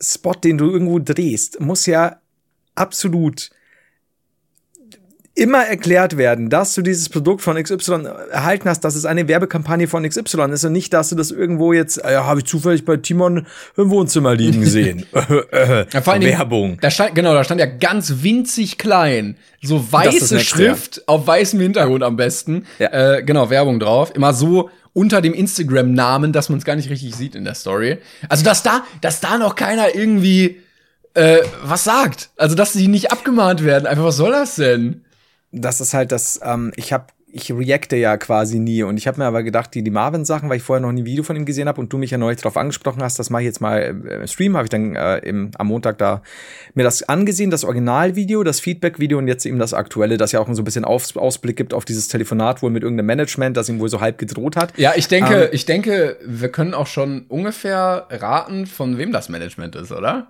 Spot, 0.00 0.34
den 0.34 0.58
du 0.58 0.70
irgendwo 0.70 0.98
drehst, 0.98 1.60
muss 1.60 1.86
ja 1.86 2.16
absolut 2.74 3.50
immer 5.34 5.64
erklärt 5.64 6.18
werden, 6.18 6.50
dass 6.50 6.74
du 6.74 6.82
dieses 6.82 7.08
Produkt 7.08 7.40
von 7.40 7.60
XY 7.60 8.04
erhalten 8.30 8.68
hast, 8.68 8.80
dass 8.80 8.94
es 8.94 9.06
eine 9.06 9.28
Werbekampagne 9.28 9.88
von 9.88 10.06
XY 10.06 10.50
ist 10.52 10.64
und 10.64 10.72
nicht, 10.72 10.92
dass 10.92 11.08
du 11.08 11.16
das 11.16 11.30
irgendwo 11.30 11.72
jetzt, 11.72 12.04
äh, 12.04 12.16
habe 12.16 12.40
ich 12.40 12.46
zufällig 12.46 12.84
bei 12.84 12.98
Timon 12.98 13.46
im 13.76 13.90
Wohnzimmer 13.90 14.34
liegen 14.34 14.60
gesehen. 14.60 15.06
ja, 15.12 16.00
vor 16.02 16.12
allem, 16.12 16.22
Werbung. 16.22 16.78
Da 16.80 16.90
stand, 16.90 17.14
genau, 17.14 17.32
da 17.32 17.44
stand 17.44 17.60
ja 17.60 17.66
ganz 17.66 18.22
winzig 18.22 18.76
klein, 18.76 19.36
so 19.62 19.92
weiße 19.92 20.38
Schrift 20.40 20.98
ja. 20.98 21.02
auf 21.06 21.26
weißem 21.26 21.60
Hintergrund 21.60 22.02
am 22.02 22.16
besten. 22.16 22.66
Ja. 22.78 23.16
Äh, 23.16 23.22
genau, 23.22 23.48
Werbung 23.48 23.80
drauf. 23.80 24.14
Immer 24.14 24.34
so 24.34 24.68
unter 24.92 25.22
dem 25.22 25.32
Instagram-Namen, 25.32 26.32
dass 26.32 26.50
man 26.50 26.58
es 26.58 26.66
gar 26.66 26.76
nicht 26.76 26.90
richtig 26.90 27.14
sieht 27.16 27.34
in 27.34 27.44
der 27.44 27.54
Story. 27.54 27.98
Also, 28.28 28.44
dass 28.44 28.62
da, 28.62 28.84
dass 29.00 29.20
da 29.20 29.38
noch 29.38 29.54
keiner 29.54 29.94
irgendwie 29.94 30.60
äh, 31.14 31.38
was 31.64 31.84
sagt. 31.84 32.28
Also, 32.36 32.54
dass 32.54 32.74
sie 32.74 32.88
nicht 32.88 33.10
abgemahnt 33.10 33.64
werden. 33.64 33.86
Einfach, 33.86 34.04
was 34.04 34.16
soll 34.16 34.32
das 34.32 34.56
denn? 34.56 35.02
Das 35.52 35.80
ist 35.80 35.94
halt 35.94 36.12
das, 36.12 36.40
ähm, 36.42 36.72
ich 36.76 36.92
habe 36.92 37.06
ich 37.34 37.50
reacte 37.50 37.96
ja 37.96 38.18
quasi 38.18 38.58
nie 38.58 38.82
und 38.82 38.98
ich 38.98 39.06
habe 39.06 39.18
mir 39.18 39.24
aber 39.24 39.42
gedacht, 39.42 39.74
die, 39.74 39.82
die 39.82 39.90
Marvin-Sachen, 39.90 40.50
weil 40.50 40.58
ich 40.58 40.62
vorher 40.62 40.82
noch 40.82 40.92
nie 40.92 41.00
ein 41.02 41.06
Video 41.06 41.24
von 41.24 41.34
ihm 41.34 41.46
gesehen 41.46 41.66
habe 41.66 41.80
und 41.80 41.90
du 41.90 41.96
mich 41.96 42.10
ja 42.10 42.18
neulich 42.18 42.40
darauf 42.40 42.58
angesprochen 42.58 43.02
hast, 43.02 43.18
das 43.18 43.30
mache 43.30 43.42
ich 43.42 43.46
jetzt 43.46 43.60
mal 43.60 43.78
im 43.78 44.06
äh, 44.06 44.28
Stream, 44.28 44.54
habe 44.54 44.66
ich 44.66 44.70
dann 44.70 44.94
äh, 44.94 45.18
im, 45.18 45.50
am 45.56 45.68
Montag 45.68 45.96
da 45.96 46.22
mir 46.74 46.84
das 46.84 47.02
angesehen, 47.08 47.50
das 47.50 47.64
Originalvideo, 47.64 48.42
das 48.44 48.60
Feedback-Video 48.60 49.16
und 49.16 49.28
jetzt 49.28 49.46
eben 49.46 49.58
das 49.58 49.72
aktuelle, 49.72 50.18
das 50.18 50.32
ja 50.32 50.40
auch 50.40 50.48
so 50.52 50.60
ein 50.60 50.64
bisschen 50.64 50.84
Aus, 50.84 51.16
Ausblick 51.16 51.56
gibt 51.56 51.72
auf 51.72 51.86
dieses 51.86 52.08
Telefonat 52.08 52.62
wohl 52.62 52.70
mit 52.70 52.82
irgendeinem 52.82 53.06
Management, 53.06 53.56
das 53.56 53.68
ihm 53.70 53.80
wohl 53.80 53.88
so 53.88 54.02
halb 54.02 54.18
gedroht 54.18 54.56
hat. 54.56 54.76
Ja, 54.76 54.92
ich 54.94 55.08
denke, 55.08 55.44
ähm, 55.44 55.48
ich 55.52 55.64
denke, 55.64 56.18
wir 56.24 56.50
können 56.50 56.74
auch 56.74 56.86
schon 56.86 57.24
ungefähr 57.28 58.08
raten, 58.10 58.66
von 58.66 58.98
wem 58.98 59.10
das 59.10 59.30
Management 59.30 59.74
ist, 59.76 59.90
oder? 59.90 60.28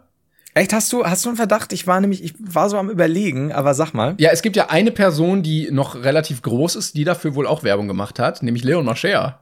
Echt, 0.55 0.73
hast 0.75 0.93
du, 0.93 1.05
hast 1.05 1.25
du 1.25 1.31
einen 1.31 1.37
Verdacht? 1.37 1.73
Ich 1.73 1.87
war 1.87 2.01
nämlich, 2.01 2.23
ich 2.23 2.35
war 2.39 2.69
so 2.69 2.77
am 2.77 2.91
überlegen, 2.91 3.53
aber 3.53 3.73
sag 3.73 3.95
mal. 3.95 4.15
Ja, 4.19 4.31
es 4.31 4.43
gibt 4.43 4.55
ja 4.55 4.69
eine 4.69 4.91
Person, 4.91 5.43
die 5.43 5.71
noch 5.71 5.95
relativ 5.95 6.43
groß 6.43 6.77
ist, 6.77 6.95
die 6.95 7.05
dafür 7.05 7.35
wohl 7.35 7.47
auch 7.47 7.63
Werbung 7.63 7.89
gemacht 7.89 8.19
hat, 8.19 8.43
nämlich 8.43 8.63
Leon 8.63 8.85
Mascher. 8.85 9.41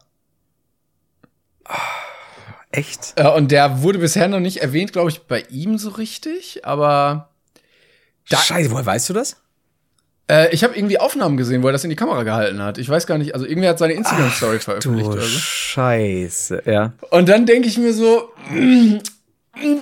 Oh, 1.69 1.73
echt? 2.71 3.15
Äh, 3.17 3.29
und 3.29 3.51
der 3.51 3.83
wurde 3.83 3.99
bisher 3.99 4.29
noch 4.29 4.39
nicht 4.39 4.59
erwähnt, 4.59 4.93
glaube 4.93 5.11
ich, 5.11 5.23
bei 5.23 5.45
ihm 5.51 5.79
so 5.79 5.91
richtig, 5.91 6.65
aber. 6.65 7.31
Scheiße, 8.25 8.71
woher 8.71 8.87
weißt 8.87 9.09
du 9.11 9.15
das? 9.15 9.37
Äh, 10.31 10.55
ich 10.55 10.63
habe 10.63 10.77
irgendwie 10.77 11.01
Aufnahmen 11.01 11.37
gesehen, 11.37 11.65
wo 11.65 11.67
er 11.67 11.73
das 11.73 11.83
in 11.83 11.91
die 11.91 11.97
Kamera 11.97 12.23
gehalten 12.23 12.63
hat. 12.63 12.79
Ich 12.79 12.89
weiß 12.89 13.09
gar 13.09 13.19
nicht, 13.19 13.35
also 13.35 13.47
irgendwer 13.47 13.71
hat 13.71 13.81
seine 13.81 13.95
Instagram-Story 13.95 14.61
veröffentlicht. 14.61 15.09
Du 15.09 15.13
oder 15.13 15.23
so. 15.23 15.39
Scheiße, 15.39 16.63
ja. 16.67 16.93
Und 17.11 17.29
dann 17.29 17.47
denke 17.47 17.67
ich 17.67 17.79
mir 17.79 17.93
so, 17.93 18.31
mm, 18.49 18.99
mm, 19.57 19.81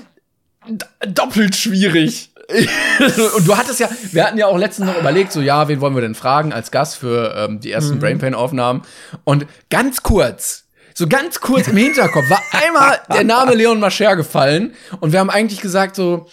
doppelt 1.07 1.57
schwierig. 1.57 2.31
und 3.37 3.47
du 3.47 3.57
hattest 3.57 3.79
ja, 3.79 3.91
wir 4.13 4.25
hatten 4.25 4.39
ja 4.39 4.47
auch 4.47 4.57
letztens 4.57 4.87
noch 4.89 4.99
überlegt, 4.99 5.33
so 5.33 5.43
ja, 5.43 5.69
wen 5.69 5.83
wollen 5.83 5.95
wir 5.95 6.01
denn 6.01 6.15
fragen 6.15 6.53
als 6.53 6.71
Gast 6.71 6.97
für 6.97 7.35
ähm, 7.37 7.61
die 7.61 7.71
ersten 7.71 7.97
mhm. 7.97 8.01
Brainpain-Aufnahmen? 8.01 8.83
Und 9.25 9.47
ganz 9.69 10.03
kurz, 10.03 10.65
so 10.95 11.07
ganz 11.07 11.41
kurz 11.41 11.69
im 11.69 11.77
Hinterkopf 11.77 12.31
war 12.31 12.43
einmal 12.53 13.01
der 13.13 13.25
Name 13.25 13.55
Leon 13.55 13.81
Mascher 13.81 14.17
gefallen 14.17 14.75
und 15.01 15.13
wir 15.13 15.21
haben 15.21 15.31
eigentlich 15.31 15.61
gesagt 15.61 15.95
so, 15.95 16.29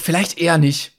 vielleicht 0.00 0.38
eher 0.38 0.58
nicht. 0.58 0.92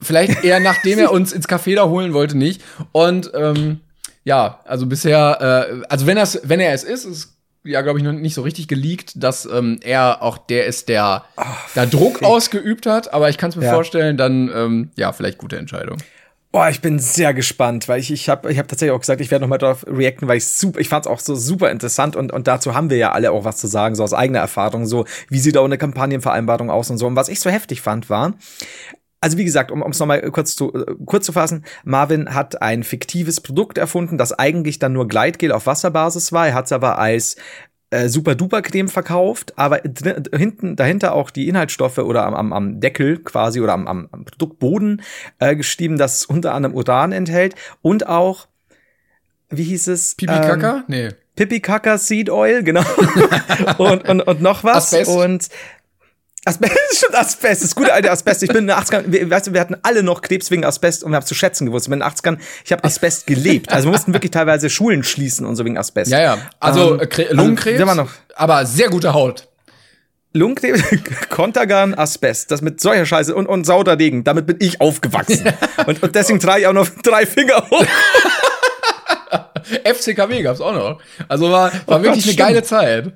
Vielleicht 0.00 0.44
eher 0.44 0.60
nachdem 0.60 0.98
er 0.98 1.12
uns 1.12 1.32
ins 1.32 1.48
Café 1.48 1.74
da 1.74 1.86
holen 1.86 2.14
wollte, 2.14 2.38
nicht. 2.38 2.62
Und 2.92 3.30
ähm, 3.34 3.80
ja, 4.24 4.60
also 4.64 4.86
bisher, 4.86 5.70
äh, 5.70 5.86
also 5.88 6.06
wenn 6.06 6.16
das, 6.16 6.40
wenn 6.44 6.60
er 6.60 6.72
es 6.72 6.84
ist, 6.84 7.04
ist 7.04 7.37
ja, 7.68 7.82
glaube 7.82 7.98
ich, 7.98 8.04
noch 8.04 8.12
nicht 8.12 8.34
so 8.34 8.42
richtig 8.42 8.68
geleakt, 8.68 9.12
dass 9.16 9.46
ähm, 9.46 9.78
er 9.82 10.22
auch 10.22 10.38
der 10.38 10.66
ist, 10.66 10.88
der 10.88 11.24
oh, 11.36 11.42
da 11.74 11.86
Druck 11.86 12.18
fick. 12.18 12.26
ausgeübt 12.26 12.86
hat. 12.86 13.12
Aber 13.12 13.28
ich 13.28 13.38
kann 13.38 13.50
es 13.50 13.56
mir 13.56 13.66
ja. 13.66 13.74
vorstellen, 13.74 14.16
dann, 14.16 14.50
ähm, 14.54 14.90
ja, 14.96 15.12
vielleicht 15.12 15.38
gute 15.38 15.56
Entscheidung. 15.56 15.98
Boah, 16.50 16.70
ich 16.70 16.80
bin 16.80 16.98
sehr 16.98 17.34
gespannt, 17.34 17.88
weil 17.88 18.00
ich 18.00 18.10
ich 18.10 18.30
habe 18.30 18.50
ich 18.50 18.58
hab 18.58 18.66
tatsächlich 18.68 18.96
auch 18.96 19.00
gesagt, 19.00 19.20
ich 19.20 19.30
werde 19.30 19.42
noch 19.42 19.50
mal 19.50 19.58
darauf 19.58 19.84
reacten, 19.86 20.28
weil 20.28 20.38
ich 20.38 20.46
super 20.46 20.80
ich 20.80 20.88
fand 20.88 21.04
es 21.04 21.12
auch 21.12 21.20
so 21.20 21.34
super 21.34 21.70
interessant 21.70 22.16
und 22.16 22.32
und 22.32 22.48
dazu 22.48 22.74
haben 22.74 22.88
wir 22.88 22.96
ja 22.96 23.12
alle 23.12 23.32
auch 23.32 23.44
was 23.44 23.58
zu 23.58 23.66
sagen, 23.66 23.94
so 23.94 24.02
aus 24.02 24.14
eigener 24.14 24.38
Erfahrung, 24.38 24.86
so 24.86 25.04
wie 25.28 25.40
sieht 25.40 25.56
da 25.56 25.62
eine 25.62 25.76
Kampagnenvereinbarung 25.76 26.70
aus 26.70 26.88
und 26.88 26.96
so 26.96 27.06
und 27.06 27.16
was 27.16 27.28
ich 27.28 27.40
so 27.40 27.50
heftig 27.50 27.82
fand 27.82 28.08
war, 28.08 28.32
also 29.20 29.36
wie 29.36 29.44
gesagt, 29.44 29.70
um 29.70 29.82
es 29.82 29.98
nochmal 29.98 30.22
kurz 30.30 30.56
zu, 30.56 30.72
äh, 30.74 30.94
kurz 31.04 31.26
zu 31.26 31.32
fassen, 31.32 31.64
Marvin 31.84 32.34
hat 32.34 32.62
ein 32.62 32.82
fiktives 32.84 33.40
Produkt 33.40 33.78
erfunden, 33.78 34.18
das 34.18 34.32
eigentlich 34.32 34.78
dann 34.78 34.92
nur 34.92 35.08
Gleitgel 35.08 35.52
auf 35.52 35.66
Wasserbasis 35.66 36.32
war. 36.32 36.48
Er 36.48 36.54
hat 36.54 36.66
es 36.66 36.72
aber 36.72 36.98
als 36.98 37.36
äh, 37.90 38.08
super 38.08 38.34
duper 38.34 38.62
Creme 38.62 38.88
verkauft, 38.88 39.54
aber 39.56 39.80
hinten 40.34 40.76
dahinter 40.76 41.14
auch 41.14 41.30
die 41.30 41.48
Inhaltsstoffe 41.48 41.98
oder 41.98 42.26
am, 42.26 42.34
am, 42.34 42.52
am 42.52 42.80
Deckel 42.80 43.18
quasi 43.18 43.60
oder 43.60 43.72
am, 43.72 43.88
am, 43.88 44.08
am 44.12 44.24
Produktboden 44.24 45.02
äh, 45.38 45.56
geschrieben, 45.56 45.96
das 45.96 46.24
unter 46.26 46.54
anderem 46.54 46.76
Uran 46.76 47.12
enthält 47.12 47.54
und 47.82 48.06
auch 48.06 48.46
wie 49.50 49.64
hieß 49.64 49.86
es? 49.88 50.14
Pipi 50.14 50.32
Kaka? 50.32 50.76
Ähm, 50.76 50.84
nee. 50.88 51.08
Pipi 51.34 51.60
Kaka 51.60 51.96
Seed 51.96 52.28
Oil, 52.28 52.62
genau. 52.62 52.82
und, 53.78 54.06
und, 54.06 54.20
und 54.20 54.42
noch 54.42 54.64
was. 54.64 54.92
Asbest. 54.92 55.10
Und 55.10 55.48
Asbest, 56.48 56.72
stimmt, 56.96 57.14
Asbest, 57.14 57.64
das 57.64 57.74
gute 57.74 57.92
alte 57.92 58.10
Asbest. 58.10 58.42
Ich 58.42 58.48
bin 58.48 58.58
in 58.58 58.66
den 58.68 58.76
80ern, 58.76 59.04
wir, 59.06 59.30
weißt 59.30 59.48
du, 59.48 59.52
wir 59.52 59.60
hatten 59.60 59.76
alle 59.82 60.02
noch 60.02 60.22
Krebs 60.22 60.50
wegen 60.50 60.64
Asbest 60.64 61.04
und 61.04 61.12
wir 61.12 61.16
haben 61.16 61.26
zu 61.26 61.34
schätzen 61.34 61.66
gewusst. 61.66 61.86
Ich 61.86 61.90
bin 61.90 62.00
in 62.00 62.06
den 62.06 62.10
80ern, 62.10 62.38
ich 62.64 62.72
habe 62.72 62.84
Asbest 62.84 63.26
gelebt. 63.26 63.72
Also 63.72 63.88
wir 63.88 63.92
mussten 63.92 64.12
wirklich 64.12 64.30
teilweise 64.30 64.70
Schulen 64.70 65.02
schließen 65.02 65.46
und 65.46 65.56
so 65.56 65.64
wegen 65.64 65.76
Asbest. 65.78 66.10
Ja, 66.10 66.20
ja. 66.20 66.38
Also, 66.60 67.00
ähm, 67.00 67.08
also 67.10 67.34
Lungenkrebs, 67.34 67.80
also, 67.80 67.94
noch, 67.94 68.10
aber 68.34 68.66
sehr 68.66 68.88
gute 68.88 69.12
Haut. 69.12 69.48
Lungenkrebs, 70.32 70.82
Kontergan, 71.30 71.94
Asbest, 71.94 72.50
das 72.50 72.62
mit 72.62 72.80
solcher 72.80 73.06
Scheiße 73.06 73.34
und, 73.34 73.46
und 73.46 73.64
sauter 73.64 73.96
Degen, 73.96 74.24
damit 74.24 74.46
bin 74.46 74.56
ich 74.60 74.80
aufgewachsen. 74.80 75.52
und, 75.86 76.02
und 76.02 76.14
deswegen 76.14 76.40
trage 76.40 76.62
ich 76.62 76.66
auch 76.66 76.72
noch 76.72 76.88
drei 77.02 77.26
Finger 77.26 77.64
hoch. 77.70 77.84
FCKW 79.84 80.42
gab's 80.42 80.60
auch 80.60 80.72
noch. 80.72 81.00
Also 81.28 81.50
war, 81.50 81.72
war 81.86 82.00
oh 82.00 82.02
wirklich 82.02 82.24
Gott, 82.24 82.40
eine 82.40 82.52
geile 82.54 82.62
Zeit. 82.62 83.12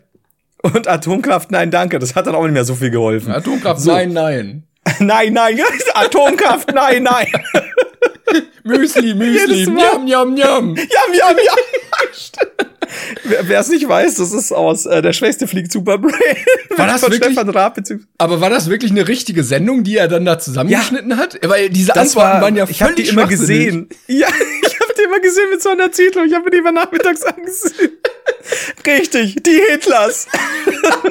Und 0.62 0.86
Atomkraft, 0.88 1.50
nein, 1.50 1.70
danke. 1.70 1.98
Das 1.98 2.14
hat 2.14 2.26
dann 2.26 2.34
auch 2.34 2.44
nicht 2.44 2.52
mehr 2.52 2.64
so 2.64 2.74
viel 2.74 2.90
geholfen. 2.90 3.32
Atomkraft, 3.32 3.80
so. 3.80 3.92
nein, 3.92 4.12
nein. 4.12 4.62
nein, 5.00 5.32
nein. 5.32 5.60
Atomkraft, 5.94 6.72
nein, 6.72 7.02
nein. 7.02 7.26
Müsli, 8.64 9.14
Müsli, 9.14 9.66
njam, 9.66 10.04
njam, 10.04 10.34
njam. 10.34 10.76
Jam, 10.76 11.14
jam, 11.14 11.36
jam. 11.36 11.58
Wer 13.24 13.60
es 13.60 13.68
nicht 13.68 13.88
weiß, 13.88 14.16
das 14.16 14.32
ist 14.32 14.52
aus 14.52 14.86
äh, 14.86 15.02
Der 15.02 15.12
Schwächste 15.12 15.48
fliegt 15.48 15.72
Superbrain. 15.72 16.12
War 16.76 16.86
das 16.86 17.02
wirklich, 17.02 17.36
Raab, 17.36 17.78
aber 18.18 18.40
war 18.40 18.50
das 18.50 18.68
wirklich 18.68 18.92
eine 18.92 19.08
richtige 19.08 19.42
Sendung, 19.42 19.82
die 19.82 19.96
er 19.96 20.08
dann 20.08 20.24
da 20.24 20.38
zusammengeschnitten 20.38 21.10
ja, 21.10 21.16
hat? 21.16 21.38
Weil 21.42 21.70
diese 21.70 21.94
Antworten 21.96 22.28
war, 22.28 22.40
waren 22.42 22.56
ja 22.56 22.66
völlig 22.66 22.76
Ich 22.76 22.82
habe 22.82 22.94
die 22.94 23.08
immer 23.08 23.26
gesehen. 23.26 23.88
Ja, 24.06 24.28
die 25.02 25.08
immer 25.08 25.20
gesehen 25.20 25.50
mit 25.50 25.62
so 25.62 25.70
einer 25.70 25.90
Titel. 25.90 26.20
Ich 26.26 26.34
habe 26.34 26.50
die 26.50 26.58
immer 26.58 26.72
nachmittags 26.72 27.22
angesehen. 27.22 27.98
Richtig, 28.86 29.42
die 29.42 29.60
Hitlers. 29.70 30.28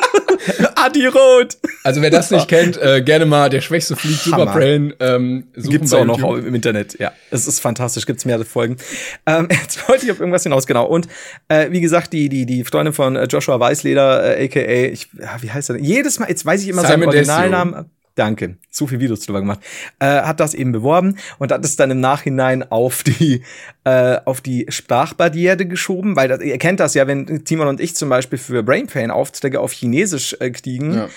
Adi 0.76 1.08
Roth. 1.08 1.58
Also 1.84 2.02
wer 2.02 2.10
das 2.10 2.32
nicht 2.32 2.48
kennt, 2.48 2.78
äh, 2.78 3.02
gerne 3.02 3.26
mal 3.26 3.50
der 3.50 3.62
schwächste 3.62 3.96
fliegt 3.96 4.22
Superbrain 4.22 4.94
ähm, 5.00 5.48
Gibt's 5.56 5.94
auch 5.94 6.06
noch 6.06 6.22
im 6.24 6.56
Internet. 6.56 7.00
Ja, 7.00 7.12
es 7.30 7.48
ist 7.48 7.60
fantastisch. 7.60 8.06
Gibt's 8.06 8.26
mehrere 8.26 8.46
Folgen. 8.46 8.78
Ähm, 9.26 9.48
jetzt 9.62 9.88
wollte 9.88 10.06
ich 10.06 10.12
auf 10.12 10.20
irgendwas 10.20 10.44
hinaus 10.44 10.66
genau. 10.66 10.86
Und 10.86 11.08
äh, 11.48 11.72
wie 11.72 11.82
gesagt, 11.82 12.14
die 12.14 12.30
die 12.30 12.46
die 12.46 12.64
Freundin 12.64 12.94
von 12.94 13.16
äh, 13.16 13.26
Joshua 13.26 13.60
Weißleder, 13.60 14.38
äh, 14.38 14.46
aka 14.46 14.60
ich, 14.60 15.10
ja, 15.20 15.38
wie 15.42 15.52
heißt 15.52 15.70
er? 15.70 15.78
Jedes 15.78 16.20
Mal, 16.20 16.30
jetzt 16.30 16.46
weiß 16.46 16.62
ich 16.62 16.70
immer 16.70 16.82
Simon 16.82 16.92
seinen 16.92 17.08
Originalnamen. 17.08 17.86
Danke. 18.16 18.58
So 18.70 18.88
viel 18.88 19.00
Videos 19.00 19.22
drüber 19.22 19.40
gemacht. 19.40 19.60
Äh, 20.00 20.06
hat 20.06 20.40
das 20.40 20.54
eben 20.54 20.72
beworben 20.72 21.18
und 21.40 21.52
hat 21.52 21.64
es 21.64 21.76
dann 21.78 21.92
im 21.92 22.00
Nachhinein 22.00 22.70
auf 22.70 23.04
die 23.04 23.44
äh, 23.84 24.18
auf 24.26 24.42
die 24.42 24.66
Sprachbarriere 24.70 25.66
geschoben, 25.66 26.16
weil 26.16 26.28
das, 26.28 26.42
ihr 26.42 26.58
kennt 26.58 26.80
das 26.80 26.94
ja, 26.94 27.08
wenn 27.08 27.46
Timon 27.46 27.68
und 27.68 27.80
ich 27.80 27.96
zum 27.96 28.10
Beispiel 28.10 28.38
für 28.38 28.64
Brain 28.64 28.88
Pain 28.88 29.12
Aufträge 29.12 29.60
auf 29.60 29.72
Chinesisch 29.72 30.36
äh, 30.40 30.52
kriegen, 30.52 30.94
ja 30.94 31.10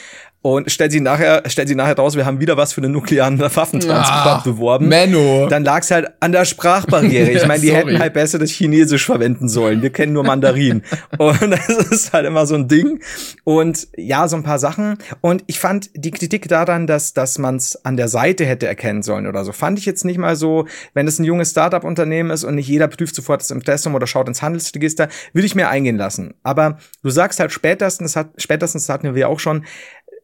und 0.44 0.70
stellt 0.70 0.92
sie 0.92 1.00
nachher, 1.00 1.42
stellt 1.46 1.68
sie 1.68 1.74
nachher 1.74 1.96
raus, 1.96 2.16
wir 2.16 2.26
haben 2.26 2.38
wieder 2.38 2.58
was 2.58 2.74
für 2.74 2.82
den 2.82 2.92
nuklearen 2.92 3.40
Waffentransport 3.40 4.26
ah, 4.26 4.42
beworben. 4.44 4.88
Menno. 4.88 5.48
Dann 5.48 5.64
lag 5.64 5.80
es 5.80 5.90
halt 5.90 6.06
an 6.20 6.32
der 6.32 6.44
Sprachbarriere. 6.44 7.30
Ich 7.34 7.46
meine, 7.46 7.60
die 7.60 7.68
ja, 7.68 7.76
hätten 7.76 7.98
halt 7.98 8.12
besser 8.12 8.38
das 8.38 8.50
Chinesisch 8.50 9.06
verwenden 9.06 9.48
sollen. 9.48 9.80
Wir 9.80 9.88
kennen 9.88 10.12
nur 10.12 10.22
Mandarin. 10.22 10.82
und 11.18 11.50
das 11.50 11.68
ist 11.68 12.12
halt 12.12 12.26
immer 12.26 12.44
so 12.44 12.56
ein 12.56 12.68
Ding. 12.68 13.00
Und 13.44 13.88
ja, 13.96 14.28
so 14.28 14.36
ein 14.36 14.42
paar 14.42 14.58
Sachen. 14.58 14.98
Und 15.22 15.42
ich 15.46 15.58
fand 15.58 15.88
die 15.94 16.10
Kritik 16.10 16.46
daran, 16.48 16.86
dass, 16.86 17.14
dass 17.14 17.38
man 17.38 17.56
es 17.56 17.82
an 17.82 17.96
der 17.96 18.08
Seite 18.08 18.44
hätte 18.44 18.66
erkennen 18.66 19.02
sollen 19.02 19.26
oder 19.26 19.46
so, 19.46 19.52
fand 19.52 19.78
ich 19.78 19.86
jetzt 19.86 20.04
nicht 20.04 20.18
mal 20.18 20.36
so, 20.36 20.66
wenn 20.92 21.08
es 21.08 21.18
ein 21.18 21.24
junges 21.24 21.52
Startup-Unternehmen 21.52 22.30
ist 22.30 22.44
und 22.44 22.56
nicht 22.56 22.68
jeder 22.68 22.88
prüft 22.88 23.14
sofort 23.14 23.40
das 23.40 23.50
Impressum 23.50 23.94
oder 23.94 24.06
schaut 24.06 24.28
ins 24.28 24.42
Handelsregister, 24.42 25.08
würde 25.32 25.46
ich 25.46 25.54
mir 25.54 25.70
eingehen 25.70 25.96
lassen. 25.96 26.34
Aber 26.42 26.76
du 27.02 27.08
sagst 27.08 27.40
halt 27.40 27.50
spätestens, 27.50 28.14
hat, 28.14 28.28
spätestens 28.36 28.90
hatten 28.90 29.14
wir 29.14 29.30
auch 29.30 29.40
schon, 29.40 29.64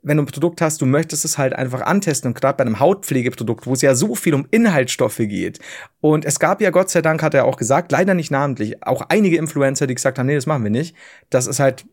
wenn 0.03 0.17
du 0.17 0.23
ein 0.23 0.27
Produkt 0.27 0.61
hast, 0.61 0.81
du 0.81 0.87
möchtest 0.87 1.25
es 1.25 1.39
halt 1.39 1.55
einfach 1.55 1.83
antesten 1.83 2.29
und 2.29 2.41
gerade 2.41 2.57
bei 2.57 2.65
einem 2.65 2.81
Hautpflegeprodukt, 2.81 3.67
wo 3.67 3.73
es 3.73 3.83
ja 3.83 3.95
so 3.95 4.15
viel 4.15 4.35
um 4.35 4.47
Inhaltsstoffe 4.51 5.19
geht. 5.19 5.59
Und 6.01 6.25
es 6.25 6.39
gab 6.39 6.61
ja 6.61 6.71
Gott 6.71 6.91
sei 6.91 7.03
Dank, 7.03 7.23
hat 7.23 7.35
er 7.35 7.45
auch 7.45 7.57
gesagt, 7.57 7.93
leider 7.93 8.15
nicht 8.15 8.31
namentlich, 8.31 8.83
auch 8.83 9.03
einige 9.09 9.37
Influencer, 9.37 9.87
die 9.87 9.95
gesagt 9.95 10.19
haben, 10.19 10.27
nee, 10.27 10.35
das 10.35 10.47
machen 10.47 10.65
wir 10.65 10.71
nicht. 10.71 10.97
Das 11.29 11.47
ist 11.47 11.61
halt 11.61 11.85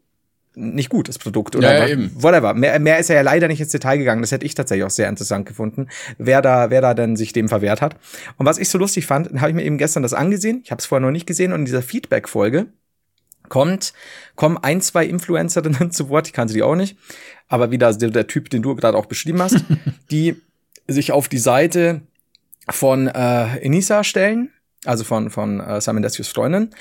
nicht 0.58 0.90
gut, 0.90 1.08
das 1.08 1.20
Produkt. 1.20 1.56
Oder 1.56 1.74
ja, 1.74 1.86
ja, 1.86 1.94
eben. 1.94 2.12
whatever. 2.16 2.54
Mehr, 2.54 2.80
mehr 2.80 2.98
ist 2.98 3.10
er 3.10 3.18
ja 3.18 3.22
leider 3.22 3.48
nicht 3.48 3.62
ins 3.62 3.72
Detail 3.72 3.98
gegangen. 3.98 4.22
Das 4.22 4.32
hätte 4.32 4.46
ich 4.46 4.56
tatsächlich 4.56 4.86
auch 4.86 4.92
sehr 4.92 5.08
interessant 5.08 5.46
gefunden, 5.46 5.88
wer 6.18 6.42
da, 6.42 6.70
wer 6.70 6.82
da 6.82 6.94
denn 6.94 7.16
sich 7.16 7.32
dem 7.32 7.48
verwehrt 7.48 7.82
hat. 7.82 7.96
Und 8.38 8.46
was 8.46 8.58
ich 8.58 8.70
so 8.70 8.78
lustig 8.78 9.06
fand, 9.06 9.40
habe 9.40 9.50
ich 9.50 9.56
mir 9.56 9.64
eben 9.64 9.78
gestern 9.78 10.04
das 10.04 10.14
angesehen. 10.14 10.62
Ich 10.64 10.72
habe 10.72 10.80
es 10.80 10.86
vorher 10.86 11.06
noch 11.06 11.12
nicht 11.12 11.28
gesehen. 11.28 11.54
Und 11.54 11.60
in 11.60 11.66
dieser 11.66 11.84
Feedback-Folge 11.84 12.68
kommt, 13.50 13.94
kommen 14.36 14.58
ein, 14.58 14.82
zwei 14.82 15.06
Influencerinnen 15.06 15.92
zu 15.92 16.10
Wort. 16.10 16.28
Ich 16.28 16.34
kannte 16.34 16.54
die 16.54 16.64
auch 16.64 16.76
nicht. 16.76 16.98
Aber 17.48 17.72
wieder 17.72 17.94
der, 17.94 18.10
der 18.10 18.28
Typ, 18.28 18.50
den 18.50 18.62
du 18.62 18.76
gerade 18.76 18.98
auch 18.98 19.06
beschrieben 19.06 19.42
hast, 19.42 19.64
die 20.12 20.36
sich 20.88 21.12
auf 21.12 21.28
die 21.28 21.38
Seite 21.38 22.02
von 22.70 23.08
äh, 23.08 23.58
Enisa 23.60 24.04
stellen, 24.04 24.52
also 24.86 25.04
von, 25.04 25.30
von 25.30 25.60
äh, 25.60 25.82
Simon 25.82 26.02
Desius 26.02 26.28
Freundin 26.28 26.72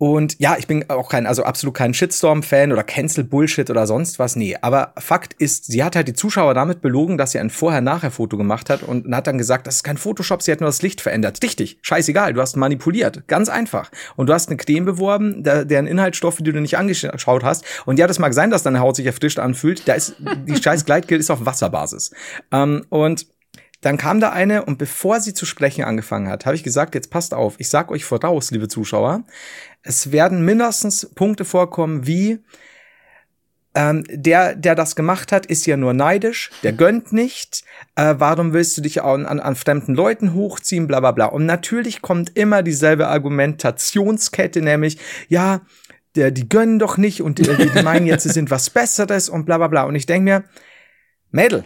und 0.00 0.36
ja, 0.38 0.56
ich 0.58 0.66
bin 0.66 0.88
auch 0.88 1.10
kein, 1.10 1.26
also 1.26 1.44
absolut 1.44 1.74
kein 1.74 1.92
Shitstorm-Fan 1.92 2.72
oder 2.72 2.82
Cancel-Bullshit 2.82 3.68
oder 3.68 3.86
sonst 3.86 4.18
was. 4.18 4.34
Nee, 4.34 4.56
aber 4.62 4.94
Fakt 4.96 5.34
ist, 5.34 5.66
sie 5.66 5.84
hat 5.84 5.94
halt 5.94 6.08
die 6.08 6.14
Zuschauer 6.14 6.54
damit 6.54 6.80
belogen, 6.80 7.18
dass 7.18 7.32
sie 7.32 7.38
ein 7.38 7.50
Vorher-Nachher-Foto 7.50 8.38
gemacht 8.38 8.70
hat 8.70 8.82
und 8.82 9.14
hat 9.14 9.26
dann 9.26 9.36
gesagt, 9.36 9.66
das 9.66 9.74
ist 9.76 9.82
kein 9.82 9.98
Photoshop, 9.98 10.40
sie 10.40 10.52
hat 10.52 10.60
nur 10.60 10.70
das 10.70 10.80
Licht 10.80 11.02
verändert. 11.02 11.42
Richtig, 11.42 11.80
scheißegal, 11.82 12.32
du 12.32 12.40
hast 12.40 12.56
manipuliert. 12.56 13.28
Ganz 13.28 13.50
einfach. 13.50 13.90
Und 14.16 14.28
du 14.28 14.32
hast 14.32 14.48
eine 14.48 14.56
Creme 14.56 14.86
beworben, 14.86 15.44
der, 15.44 15.66
deren 15.66 15.86
Inhaltsstoffe, 15.86 16.38
die 16.38 16.50
du 16.50 16.62
nicht 16.62 16.78
angeschaut 16.78 17.44
hast. 17.44 17.66
Und 17.84 17.98
ja, 17.98 18.06
das 18.06 18.18
mag 18.18 18.32
sein, 18.32 18.48
dass 18.48 18.62
deine 18.62 18.80
Haut 18.80 18.96
sich 18.96 19.04
erfrischt 19.04 19.38
anfühlt. 19.38 19.86
Da 19.86 19.92
ist, 19.92 20.14
die 20.48 20.56
scheiß 20.56 20.86
Gleitgel 20.86 21.20
ist 21.20 21.30
auf 21.30 21.44
Wasserbasis. 21.44 22.10
Ähm, 22.50 22.86
und 22.88 23.26
dann 23.80 23.96
kam 23.96 24.20
da 24.20 24.30
eine 24.30 24.64
und 24.64 24.76
bevor 24.76 25.20
sie 25.20 25.32
zu 25.32 25.46
sprechen 25.46 25.84
angefangen 25.84 26.28
hat, 26.28 26.44
habe 26.44 26.54
ich 26.54 26.62
gesagt, 26.62 26.94
jetzt 26.94 27.10
passt 27.10 27.32
auf, 27.32 27.54
ich 27.58 27.70
sag 27.70 27.90
euch 27.90 28.04
voraus, 28.04 28.50
liebe 28.50 28.68
Zuschauer, 28.68 29.24
es 29.82 30.12
werden 30.12 30.44
mindestens 30.44 31.10
Punkte 31.14 31.44
vorkommen 31.44 32.06
wie 32.06 32.40
ähm, 33.74 34.04
der, 34.08 34.56
der 34.56 34.74
das 34.74 34.96
gemacht 34.96 35.30
hat, 35.30 35.46
ist 35.46 35.64
ja 35.66 35.76
nur 35.76 35.92
neidisch, 35.92 36.50
der 36.62 36.72
gönnt 36.72 37.12
nicht. 37.12 37.62
Äh, 37.94 38.16
warum 38.18 38.52
willst 38.52 38.76
du 38.76 38.82
dich 38.82 39.02
an, 39.02 39.26
an, 39.26 39.38
an 39.38 39.54
fremden 39.54 39.94
Leuten 39.94 40.34
hochziehen, 40.34 40.88
bla 40.88 40.98
bla 41.00 41.12
bla. 41.12 41.26
Und 41.26 41.46
natürlich 41.46 42.02
kommt 42.02 42.36
immer 42.36 42.62
dieselbe 42.62 43.06
Argumentationskette, 43.06 44.60
nämlich, 44.60 44.98
ja, 45.28 45.60
der, 46.16 46.32
die 46.32 46.48
gönnen 46.48 46.80
doch 46.80 46.96
nicht 46.96 47.22
und 47.22 47.38
die, 47.38 47.44
die 47.44 47.82
meinen 47.82 48.06
jetzt, 48.06 48.24
sie 48.24 48.30
sind 48.30 48.50
was 48.50 48.70
Besseres 48.70 49.28
und 49.28 49.44
bla 49.44 49.58
bla 49.58 49.68
bla. 49.68 49.84
Und 49.84 49.94
ich 49.94 50.06
denke 50.06 50.24
mir, 50.24 50.44
Mädel, 51.30 51.64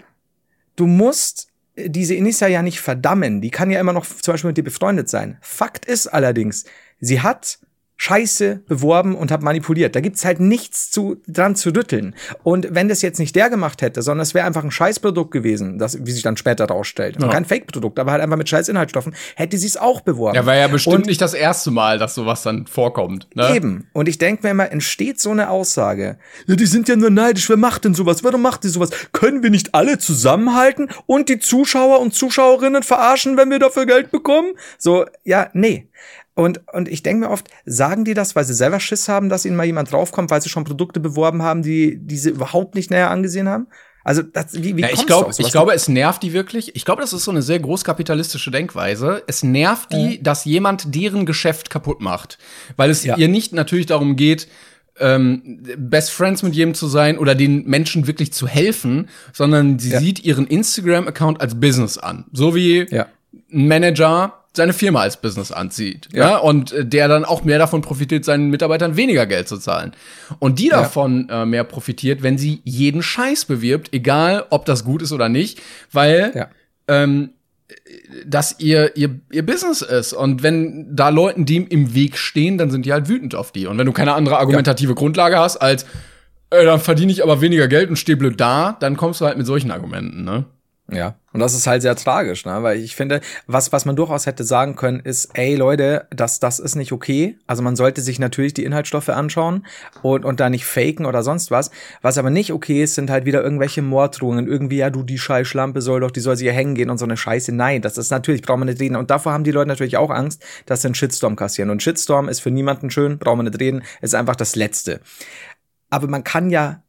du 0.77 0.87
musst 0.87 1.49
diese 1.77 2.15
Inissa 2.15 2.47
ja 2.47 2.61
nicht 2.61 2.81
verdammen. 2.81 3.41
Die 3.41 3.51
kann 3.51 3.71
ja 3.71 3.81
immer 3.81 3.95
noch 3.95 4.05
zum 4.05 4.35
Beispiel 4.35 4.49
mit 4.49 4.59
dir 4.59 4.63
befreundet 4.63 5.09
sein. 5.09 5.39
Fakt 5.41 5.87
ist 5.87 6.07
allerdings, 6.07 6.67
sie 7.01 7.23
hat 7.23 7.59
Scheiße 7.97 8.63
beworben 8.67 9.15
und 9.15 9.31
habe 9.31 9.45
manipuliert. 9.45 9.95
Da 9.95 10.01
gibt's 10.01 10.25
halt 10.25 10.41
nichts 10.41 10.91
zu, 10.91 11.17
dran 11.29 11.55
zu 11.55 11.71
rütteln. 11.71 12.15
Und 12.43 12.69
wenn 12.71 12.89
das 12.89 13.03
jetzt 13.03 13.19
nicht 13.19 13.37
der 13.37 13.51
gemacht 13.51 13.83
hätte, 13.83 14.03
sondern 14.03 14.23
es 14.23 14.35
wäre 14.35 14.47
einfach 14.47 14.65
ein 14.65 14.71
Scheißprodukt 14.71 15.31
gewesen, 15.31 15.79
das, 15.79 16.05
wie 16.05 16.11
sich 16.11 16.23
dann 16.23 16.37
später 16.37 16.67
rausstellt. 16.67 17.21
Ja. 17.21 17.29
Kein 17.29 17.45
Fake-Produkt, 17.45 17.99
aber 17.99 18.13
halt 18.13 18.23
einfach 18.23 18.37
mit 18.37 18.49
Scheißinhaltsstoffen, 18.49 19.15
hätte 19.37 19.57
sie 19.59 19.67
es 19.67 19.77
auch 19.77 20.01
beworben. 20.01 20.35
Ja, 20.35 20.45
war 20.45 20.57
ja 20.57 20.67
bestimmt 20.67 20.97
und 20.97 21.07
nicht 21.07 21.21
das 21.21 21.35
erste 21.35 21.71
Mal, 21.71 21.99
dass 21.99 22.15
sowas 22.15 22.43
dann 22.43 22.67
vorkommt. 22.67 23.29
Ne? 23.35 23.55
Eben. 23.55 23.89
Und 23.93 24.09
ich 24.09 24.19
denke 24.19 24.43
mir 24.43 24.51
immer, 24.51 24.71
entsteht 24.71 25.21
so 25.21 25.31
eine 25.31 25.51
Aussage. 25.51 26.19
Ja, 26.47 26.57
die 26.57 26.67
sind 26.67 26.89
ja 26.89 26.97
nur 26.97 27.11
neidisch. 27.11 27.49
Wer 27.49 27.57
macht 27.57 27.85
denn 27.85 27.95
sowas? 27.95 28.25
Warum 28.25 28.43
macht 28.43 28.65
die 28.65 28.69
sowas? 28.69 28.91
Können 29.13 29.43
wir 29.43 29.51
nicht 29.51 29.75
alle 29.75 29.99
zusammenhalten 29.99 30.89
und 31.07 31.29
die 31.29 31.39
Zuschauer 31.39 32.01
und 32.01 32.13
Zuschauerinnen 32.15 32.83
verarschen, 32.83 33.37
wenn 33.37 33.51
wir 33.51 33.61
dafür 33.61 33.87
Geld 33.87 34.11
bekommen? 34.11 34.55
So, 34.79 35.07
ja, 35.23 35.49
nee. 35.53 35.89
Und, 36.35 36.63
und 36.73 36.89
ich 36.89 37.03
denke 37.03 37.27
mir 37.27 37.31
oft, 37.31 37.49
sagen 37.65 38.05
die 38.05 38.15
das, 38.15 38.35
weil 38.35 38.45
sie 38.45 38.55
selber 38.55 38.81
Schiss 38.81 39.09
haben, 39.09 39.29
dass 39.29 39.45
ihnen 39.45 39.57
mal 39.57 39.67
jemand 39.67 39.93
draufkommt, 39.93 40.31
weil 40.31 40.43
sie 40.43 40.49
schon 40.49 40.65
Produkte 40.65 40.99
beworben 40.99 41.43
haben, 41.43 41.63
die, 41.63 41.97
die 41.99 42.19
sie 42.19 42.31
überhaupt 42.31 42.75
nicht 42.75 42.91
näher 42.91 43.11
angesehen 43.11 43.49
haben? 43.49 43.69
Also, 44.03 44.21
das, 44.21 44.53
wie, 44.53 44.77
wie 44.77 44.83
ja, 44.83 44.91
ich 44.93 45.07
glaube, 45.07 45.33
ich 45.37 45.51
glaube, 45.51 45.73
es 45.73 45.89
nervt 45.89 46.23
die 46.23 46.35
wirklich. 46.35 46.77
Ich 46.77 46.85
glaube, 46.85 47.01
das 47.01 47.15
ist 47.15 47.25
so 47.25 47.31
eine 47.31 47.41
sehr 47.41 47.59
großkapitalistische 47.59 48.51
Denkweise. 48.51 49.23
Es 49.27 49.43
nervt 49.43 49.93
die, 49.93 50.19
mhm. 50.19 50.23
dass 50.23 50.45
jemand 50.45 50.95
deren 50.95 51.25
Geschäft 51.25 51.71
kaputt 51.71 52.01
macht, 52.03 52.37
weil 52.77 52.91
es 52.91 53.03
ja. 53.05 53.17
ihr 53.17 53.29
nicht 53.29 53.55
natürlich 53.55 53.87
darum 53.87 54.17
geht, 54.17 54.49
ähm, 55.01 55.63
Best 55.79 56.11
Friends 56.11 56.43
mit 56.43 56.55
jedem 56.55 56.75
zu 56.75 56.87
sein 56.87 57.19
oder 57.19 57.35
den 57.35 57.65
Menschen 57.65 58.07
wirklich 58.07 58.33
zu 58.33 58.47
helfen, 58.47 59.09
sondern 59.33 59.79
sie 59.79 59.91
ja. 59.91 60.01
sieht 60.01 60.23
ihren 60.25 60.47
Instagram-Account 60.47 61.41
als 61.41 61.59
Business 61.59 61.97
an, 61.97 62.27
so 62.33 62.55
wie 62.55 62.87
ein 62.93 63.07
Manager 63.49 64.44
seine 64.57 64.73
Firma 64.73 65.01
als 65.01 65.21
Business 65.21 65.53
anzieht. 65.53 66.09
Ja. 66.13 66.31
ja. 66.31 66.37
Und 66.39 66.73
äh, 66.73 66.87
der 66.87 67.09
dann 67.09 67.25
auch 67.25 67.45
mehr 67.45 67.59
davon 67.59 67.83
profitiert, 67.83 68.25
seinen 68.25 68.51
Mitarbeitern 68.51 68.97
weniger 68.97 69.27
Geld 69.27 69.49
zu 69.49 69.59
zahlen. 69.59 69.93
Und 70.39 70.59
die 70.59 70.69
davon 70.69 71.27
ja. 71.29 71.43
äh, 71.43 71.47
mehr 71.47 71.65
profitiert, 71.65 72.23
wenn 72.23 72.39
sie 72.39 72.61
jeden 72.65 73.03
Scheiß 73.03 73.45
bewirbt, 73.47 73.93
egal 73.93 74.47
ob 74.51 74.65
das 74.65 74.85
gut 74.85 75.03
ist 75.03 75.13
oder 75.13 75.29
nicht, 75.29 75.61
weil 75.93 76.33
ja. 76.35 76.49
ähm, 76.89 77.31
das 78.27 78.57
ihr, 78.59 78.97
ihr, 78.97 79.21
ihr 79.33 79.45
Business 79.45 79.83
ist. 79.83 80.13
Und 80.13 80.43
wenn 80.43 80.95
da 80.95 81.09
Leuten 81.09 81.47
dem 81.47 81.67
im 81.67 81.95
Weg 81.95 82.17
stehen, 82.17 82.59
dann 82.59 82.71
sind 82.71 82.87
die 82.87 82.93
halt 82.93 83.09
wütend 83.09 83.35
auf 83.35 83.53
die. 83.53 83.67
Und 83.67 83.79
wenn 83.79 83.87
du 83.87 83.93
keine 83.93 84.15
andere 84.15 84.39
argumentative 84.39 84.95
Grundlage 84.95 85.39
hast 85.39 85.57
als, 85.57 85.85
äh, 86.51 86.65
dann 86.65 86.79
verdiene 86.81 87.11
ich 87.11 87.23
aber 87.23 87.41
weniger 87.41 87.67
Geld 87.67 87.91
und 87.91 87.97
stehe 87.97 88.17
blöd 88.17 88.41
da, 88.41 88.77
dann 88.79 88.97
kommst 88.97 89.21
du 89.21 89.27
halt 89.27 89.37
mit 89.37 89.47
solchen 89.47 89.71
Argumenten, 89.71 90.25
ne? 90.25 90.45
Ja, 90.93 91.15
und 91.33 91.41
das 91.41 91.55
ist 91.55 91.67
halt 91.67 91.81
sehr 91.81 91.97
tragisch, 91.97 92.45
ne? 92.45 92.63
weil 92.63 92.79
ich 92.79 92.95
finde, 92.95 93.23
was, 93.47 93.73
was 93.73 93.87
man 93.87 93.97
durchaus 93.97 94.27
hätte 94.27 94.45
sagen 94.45 94.77
können, 94.77 95.01
ist, 95.01 95.31
ey 95.33 95.55
Leute, 95.55 96.07
das, 96.11 96.41
das 96.41 96.59
ist 96.59 96.75
nicht 96.75 96.93
okay. 96.93 97.39
Also 97.47 97.63
man 97.63 97.75
sollte 97.75 98.03
sich 98.03 98.19
natürlich 98.19 98.53
die 98.53 98.65
Inhaltsstoffe 98.65 99.09
anschauen 99.09 99.65
und, 100.03 100.27
und 100.27 100.41
da 100.41 100.51
nicht 100.51 100.67
faken 100.67 101.07
oder 101.07 101.23
sonst 101.23 101.51
was. 101.51 101.71
Was 102.03 102.19
aber 102.19 102.29
nicht 102.29 102.53
okay 102.53 102.83
ist, 102.83 102.97
sind 102.97 103.09
halt 103.09 103.25
wieder 103.25 103.43
irgendwelche 103.43 103.81
Morddrohungen. 103.81 104.47
Irgendwie, 104.47 104.77
ja, 104.77 104.91
du, 104.91 105.03
die 105.03 105.19
Scheißschlampe 105.19 105.81
soll 105.81 106.01
doch, 106.01 106.11
die 106.11 106.21
soll 106.21 106.37
sich 106.37 106.45
hier 106.45 106.53
hängen 106.53 106.75
gehen 106.75 106.91
und 106.91 106.99
so 106.99 107.07
eine 107.07 107.17
Scheiße. 107.17 107.51
Nein, 107.53 107.81
das 107.81 107.97
ist 107.97 108.11
natürlich, 108.11 108.43
braucht 108.43 108.59
man 108.59 108.69
nicht 108.69 108.81
reden. 108.81 108.97
Und 108.97 109.11
davor 109.11 109.33
haben 109.33 109.45
die 109.45 109.53
Leute 109.53 109.69
natürlich 109.69 109.97
auch 109.97 110.11
Angst, 110.11 110.45
dass 110.67 110.83
sie 110.83 110.89
einen 110.89 110.95
Shitstorm 110.95 111.35
kassieren. 111.35 111.71
Und 111.71 111.83
Shitstorm 111.83 112.29
ist 112.29 112.41
für 112.41 112.51
niemanden 112.51 112.91
schön, 112.91 113.19
braucht 113.19 113.39
man 113.39 113.47
nicht 113.47 113.59
reden, 113.59 113.83
ist 114.03 114.15
einfach 114.15 114.37
das 114.37 114.55
Letzte. 114.55 115.01
Aber 115.89 116.09
man 116.09 116.25
kann 116.25 116.51
ja 116.51 116.83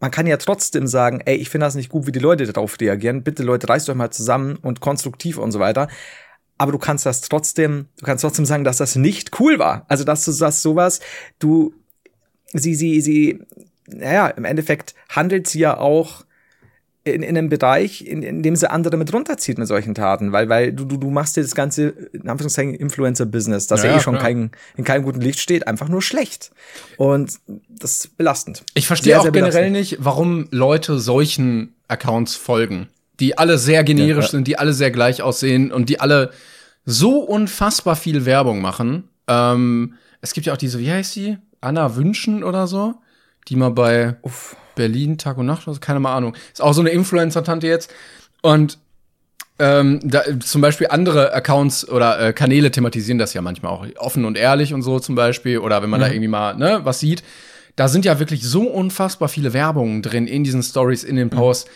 man 0.00 0.10
kann 0.10 0.26
ja 0.26 0.36
trotzdem 0.36 0.86
sagen, 0.86 1.22
ey, 1.24 1.36
ich 1.36 1.48
finde 1.48 1.66
das 1.66 1.74
nicht 1.74 1.88
gut, 1.88 2.06
wie 2.06 2.12
die 2.12 2.18
Leute 2.18 2.46
darauf 2.46 2.78
reagieren. 2.80 3.22
Bitte 3.22 3.42
Leute, 3.42 3.68
reißt 3.68 3.88
euch 3.88 3.96
mal 3.96 4.10
zusammen 4.10 4.56
und 4.56 4.80
konstruktiv 4.80 5.38
und 5.38 5.52
so 5.52 5.58
weiter. 5.58 5.88
Aber 6.58 6.72
du 6.72 6.78
kannst 6.78 7.06
das 7.06 7.22
trotzdem, 7.22 7.88
du 7.98 8.04
kannst 8.04 8.22
trotzdem 8.22 8.44
sagen, 8.44 8.64
dass 8.64 8.78
das 8.78 8.96
nicht 8.96 9.40
cool 9.40 9.58
war. 9.58 9.86
Also, 9.88 10.04
dass 10.04 10.24
du 10.24 10.32
sagst, 10.32 10.62
sowas, 10.62 11.00
du, 11.38 11.74
sie, 12.52 12.74
sie, 12.74 13.00
sie, 13.00 13.40
naja, 13.86 14.28
im 14.28 14.44
Endeffekt 14.44 14.94
handelt 15.08 15.46
sie 15.48 15.60
ja 15.60 15.78
auch 15.78 16.25
in, 17.06 17.22
in 17.22 17.38
einem 17.38 17.48
Bereich, 17.48 18.04
in, 18.04 18.22
in 18.22 18.42
dem 18.42 18.56
sie 18.56 18.68
andere 18.70 18.96
mit 18.96 19.12
runterzieht 19.12 19.58
mit 19.58 19.68
solchen 19.68 19.94
Taten, 19.94 20.32
weil, 20.32 20.48
weil 20.48 20.72
du, 20.72 20.84
du, 20.84 20.96
du 20.96 21.10
machst 21.10 21.36
dir 21.36 21.42
das 21.42 21.54
ganze, 21.54 21.88
in 22.12 22.28
Anführungszeichen, 22.28 22.74
Influencer-Business, 22.74 23.68
das 23.68 23.84
ja, 23.84 23.90
ja 23.90 23.96
eh 23.96 24.00
schon 24.00 24.18
kein, 24.18 24.50
in 24.76 24.84
keinem 24.84 25.04
guten 25.04 25.20
Licht 25.20 25.38
steht, 25.38 25.68
einfach 25.68 25.88
nur 25.88 26.02
schlecht. 26.02 26.50
Und 26.96 27.38
das 27.68 27.92
ist 27.92 28.16
belastend. 28.16 28.64
Ich 28.74 28.86
verstehe 28.86 29.18
auch 29.18 29.22
sehr 29.22 29.32
generell 29.32 29.70
nicht, 29.70 29.98
warum 30.00 30.48
Leute 30.50 30.98
solchen 30.98 31.74
Accounts 31.86 32.34
folgen, 32.34 32.88
die 33.20 33.38
alle 33.38 33.58
sehr 33.58 33.84
generisch 33.84 34.26
ja, 34.26 34.30
sind, 34.32 34.48
die 34.48 34.58
alle 34.58 34.72
sehr 34.72 34.90
gleich 34.90 35.22
aussehen 35.22 35.70
und 35.70 35.88
die 35.88 36.00
alle 36.00 36.30
so 36.84 37.20
unfassbar 37.20 37.94
viel 37.94 38.26
Werbung 38.26 38.60
machen. 38.60 39.08
Ähm, 39.28 39.94
es 40.20 40.32
gibt 40.32 40.46
ja 40.46 40.52
auch 40.52 40.58
diese, 40.58 40.80
wie 40.80 40.90
heißt 40.90 41.12
sie? 41.12 41.38
Anna 41.60 41.94
Wünschen 41.96 42.42
oder 42.42 42.66
so, 42.66 42.94
die 43.48 43.56
mal 43.56 43.70
bei 43.70 44.16
Uff 44.22 44.56
Berlin 44.76 45.18
Tag 45.18 45.38
und 45.38 45.46
Nacht, 45.46 45.66
also 45.66 45.80
keine 45.80 46.08
Ahnung. 46.08 46.36
Ist 46.52 46.62
auch 46.62 46.72
so 46.72 46.80
eine 46.80 46.90
Influencer-Tante 46.90 47.66
jetzt. 47.66 47.92
Und 48.42 48.78
ähm, 49.58 50.00
da, 50.04 50.22
zum 50.38 50.60
Beispiel 50.60 50.86
andere 50.90 51.32
Accounts 51.32 51.88
oder 51.88 52.20
äh, 52.20 52.32
Kanäle 52.32 52.70
thematisieren 52.70 53.18
das 53.18 53.34
ja 53.34 53.42
manchmal 53.42 53.72
auch 53.72 53.86
offen 53.96 54.24
und 54.24 54.36
ehrlich 54.36 54.72
und 54.72 54.82
so 54.82 55.00
zum 55.00 55.16
Beispiel. 55.16 55.58
Oder 55.58 55.82
wenn 55.82 55.90
man 55.90 55.98
mhm. 55.98 56.04
da 56.04 56.10
irgendwie 56.10 56.28
mal 56.28 56.54
ne, 56.54 56.80
was 56.84 57.00
sieht. 57.00 57.24
Da 57.74 57.88
sind 57.88 58.04
ja 58.04 58.18
wirklich 58.20 58.42
so 58.42 58.62
unfassbar 58.62 59.28
viele 59.28 59.52
Werbungen 59.52 60.00
drin 60.00 60.28
in 60.28 60.44
diesen 60.44 60.62
Stories, 60.62 61.02
in 61.02 61.16
den 61.16 61.26
mhm. 61.26 61.30
Posts. 61.30 61.68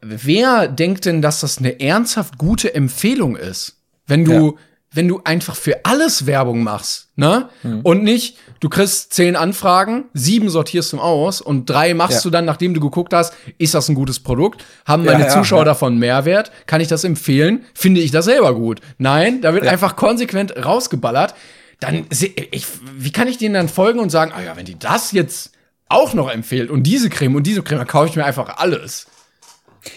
Mhm. 0.00 0.14
Wer 0.22 0.68
denkt 0.68 1.04
denn, 1.04 1.20
dass 1.20 1.40
das 1.40 1.58
eine 1.58 1.78
ernsthaft 1.78 2.38
gute 2.38 2.74
Empfehlung 2.74 3.36
ist? 3.36 3.76
Wenn 4.06 4.24
du 4.24 4.56
ja 4.56 4.64
wenn 4.92 5.06
du 5.06 5.20
einfach 5.24 5.54
für 5.54 5.84
alles 5.84 6.26
Werbung 6.26 6.64
machst, 6.64 7.10
ne? 7.14 7.48
Mhm. 7.62 7.80
Und 7.82 8.02
nicht, 8.02 8.38
du 8.58 8.68
kriegst 8.68 9.14
zehn 9.14 9.36
Anfragen, 9.36 10.06
sieben 10.14 10.50
sortierst 10.50 10.92
du 10.92 10.98
aus 10.98 11.40
und 11.40 11.70
drei 11.70 11.94
machst 11.94 12.16
ja. 12.16 12.22
du 12.22 12.30
dann, 12.30 12.44
nachdem 12.44 12.74
du 12.74 12.80
geguckt 12.80 13.14
hast, 13.14 13.34
ist 13.58 13.74
das 13.74 13.88
ein 13.88 13.94
gutes 13.94 14.18
Produkt? 14.18 14.64
Haben 14.84 15.04
meine 15.04 15.24
ja, 15.24 15.28
Zuschauer 15.28 15.60
ja, 15.60 15.66
davon 15.66 15.98
Mehrwert? 15.98 16.50
Kann 16.66 16.80
ich 16.80 16.88
das 16.88 17.04
empfehlen? 17.04 17.64
Finde 17.72 18.00
ich 18.00 18.10
das 18.10 18.24
selber 18.24 18.54
gut? 18.54 18.80
Nein, 18.98 19.40
da 19.42 19.54
wird 19.54 19.66
einfach 19.66 19.94
konsequent 19.94 20.56
rausgeballert. 20.56 21.34
Dann, 21.78 22.06
ich, 22.10 22.66
wie 22.96 23.12
kann 23.12 23.28
ich 23.28 23.38
denen 23.38 23.54
dann 23.54 23.68
folgen 23.68 24.00
und 24.00 24.10
sagen, 24.10 24.32
ah 24.34 24.42
ja, 24.42 24.56
wenn 24.56 24.66
die 24.66 24.78
das 24.78 25.12
jetzt 25.12 25.52
auch 25.88 26.14
noch 26.14 26.30
empfehlt 26.30 26.70
und 26.70 26.82
diese 26.82 27.10
Creme 27.10 27.36
und 27.36 27.46
diese 27.46 27.62
Creme, 27.62 27.78
dann 27.78 27.86
kaufe 27.86 28.08
ich 28.08 28.16
mir 28.16 28.24
einfach 28.24 28.58
alles. 28.58 29.06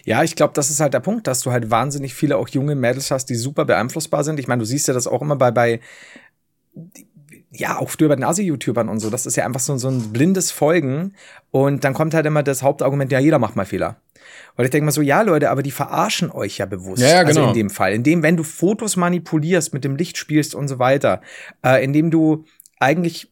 Ja, 0.06 0.24
ich 0.24 0.36
glaube, 0.36 0.54
das 0.54 0.70
ist 0.70 0.80
halt 0.80 0.94
der 0.94 1.00
Punkt, 1.00 1.28
dass 1.28 1.42
du 1.42 1.52
halt 1.52 1.70
wahnsinnig 1.70 2.14
viele 2.14 2.38
auch 2.38 2.48
junge 2.50 2.76
Mädels 2.76 3.12
hast, 3.12 3.26
die 3.26 3.36
super 3.36 3.66
beeinflussbar 3.66 4.24
sind. 4.24 4.40
Ich 4.40 4.48
meine, 4.48 4.60
du 4.60 4.66
siehst 4.66 4.88
ja 4.88 4.94
das 4.94 5.08
auch 5.08 5.22
immer 5.22 5.36
bei, 5.36 5.52
bei 5.52 5.80
ja, 7.56 7.78
auch 7.78 7.90
früher 7.90 8.10
bei 8.10 8.16
den 8.16 8.24
Asi-YouTubern 8.24 8.90
und 8.90 9.00
so, 9.00 9.10
das 9.10 9.26
ist 9.26 9.36
ja 9.36 9.46
einfach 9.46 9.60
so, 9.60 9.78
so 9.78 9.88
ein 9.88 10.12
blindes 10.12 10.52
Folgen. 10.52 11.14
Und 11.52 11.84
dann 11.84 11.94
kommt 11.94 12.14
halt 12.14 12.26
immer 12.26 12.42
das 12.42 12.64
Hauptargument, 12.64 13.12
ja, 13.12 13.20
jeder 13.20 13.40
macht 13.40 13.56
mal 13.56 13.66
Fehler. 13.66 13.98
Weil 14.56 14.66
ich 14.66 14.72
denke 14.72 14.86
mal 14.86 14.92
so, 14.92 15.02
ja, 15.02 15.22
Leute, 15.22 15.50
aber 15.50 15.62
die 15.62 15.72
verarschen 15.72 16.32
euch 16.32 16.58
ja 16.58 16.66
bewusst. 16.66 17.02
Ja, 17.02 17.10
ja 17.10 17.24
genau. 17.24 17.42
Also 17.42 17.50
in 17.50 17.54
dem 17.54 17.70
Fall. 17.70 17.94
Indem, 17.94 18.24
wenn 18.24 18.38
du 18.38 18.44
Fotos 18.44 18.96
manipulierst, 18.96 19.74
mit 19.74 19.84
dem 19.84 19.96
Licht 19.96 20.18
spielst 20.18 20.56
und 20.56 20.68
so 20.68 20.80
weiter, 20.80 21.22
äh, 21.64 21.84
indem 21.84 22.10
du 22.10 22.46
eigentlich 22.80 23.32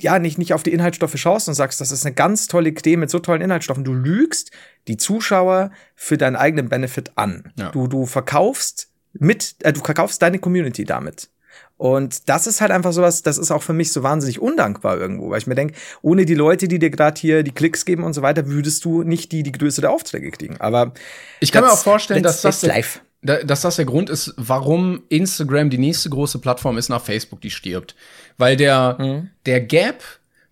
ja, 0.00 0.18
nicht, 0.18 0.38
nicht 0.38 0.52
auf 0.54 0.62
die 0.62 0.72
Inhaltsstoffe 0.72 1.16
schaust 1.16 1.48
und 1.48 1.54
sagst, 1.54 1.80
das 1.80 1.92
ist 1.92 2.04
eine 2.04 2.14
ganz 2.14 2.46
tolle 2.46 2.70
Idee 2.70 2.96
mit 2.96 3.10
so 3.10 3.18
tollen 3.18 3.42
Inhaltsstoffen. 3.42 3.84
Du 3.84 3.92
lügst 3.92 4.50
die 4.86 4.96
Zuschauer 4.96 5.70
für 5.94 6.16
deinen 6.16 6.36
eigenen 6.36 6.68
Benefit 6.68 7.12
an. 7.16 7.52
Ja. 7.58 7.70
Du, 7.70 7.86
du 7.86 8.06
verkaufst 8.06 8.88
mit, 9.12 9.56
äh, 9.60 9.72
du 9.72 9.80
verkaufst 9.80 10.22
deine 10.22 10.38
Community 10.38 10.84
damit. 10.84 11.30
Und 11.76 12.28
das 12.28 12.48
ist 12.48 12.60
halt 12.60 12.72
einfach 12.72 12.92
sowas, 12.92 13.22
das 13.22 13.38
ist 13.38 13.52
auch 13.52 13.62
für 13.62 13.72
mich 13.72 13.92
so 13.92 14.02
wahnsinnig 14.02 14.40
undankbar 14.40 14.98
irgendwo, 14.98 15.30
weil 15.30 15.38
ich 15.38 15.46
mir 15.46 15.54
denke, 15.54 15.74
ohne 16.02 16.24
die 16.24 16.34
Leute, 16.34 16.66
die 16.66 16.80
dir 16.80 16.90
gerade 16.90 17.20
hier 17.20 17.44
die 17.44 17.52
Klicks 17.52 17.84
geben 17.84 18.02
und 18.02 18.14
so 18.14 18.22
weiter, 18.22 18.48
würdest 18.48 18.84
du 18.84 19.04
nicht 19.04 19.30
die, 19.30 19.44
die 19.44 19.52
Größe 19.52 19.80
der 19.80 19.92
Aufträge 19.92 20.32
kriegen. 20.32 20.60
Aber 20.60 20.92
ich 21.38 21.52
kann 21.52 21.62
mir 21.62 21.70
auch 21.70 21.78
vorstellen, 21.78 22.24
dass 22.24 22.42
das, 22.42 22.62
live. 22.62 23.00
dass 23.22 23.60
das 23.60 23.76
der 23.76 23.84
Grund 23.84 24.10
ist, 24.10 24.34
warum 24.36 25.04
Instagram 25.08 25.70
die 25.70 25.78
nächste 25.78 26.10
große 26.10 26.40
Plattform 26.40 26.78
ist 26.78 26.88
nach 26.88 27.04
Facebook, 27.04 27.40
die 27.40 27.50
stirbt. 27.50 27.94
Weil 28.38 28.56
der, 28.56 28.96
mhm. 28.98 29.30
der 29.46 29.60
Gap 29.60 30.02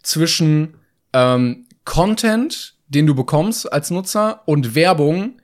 zwischen 0.03 0.75
ähm, 1.13 1.67
Content, 1.85 2.75
den 2.89 3.07
du 3.07 3.15
bekommst 3.15 3.73
als 3.73 3.91
Nutzer, 3.91 4.43
und 4.45 4.75
Werbung 4.75 5.41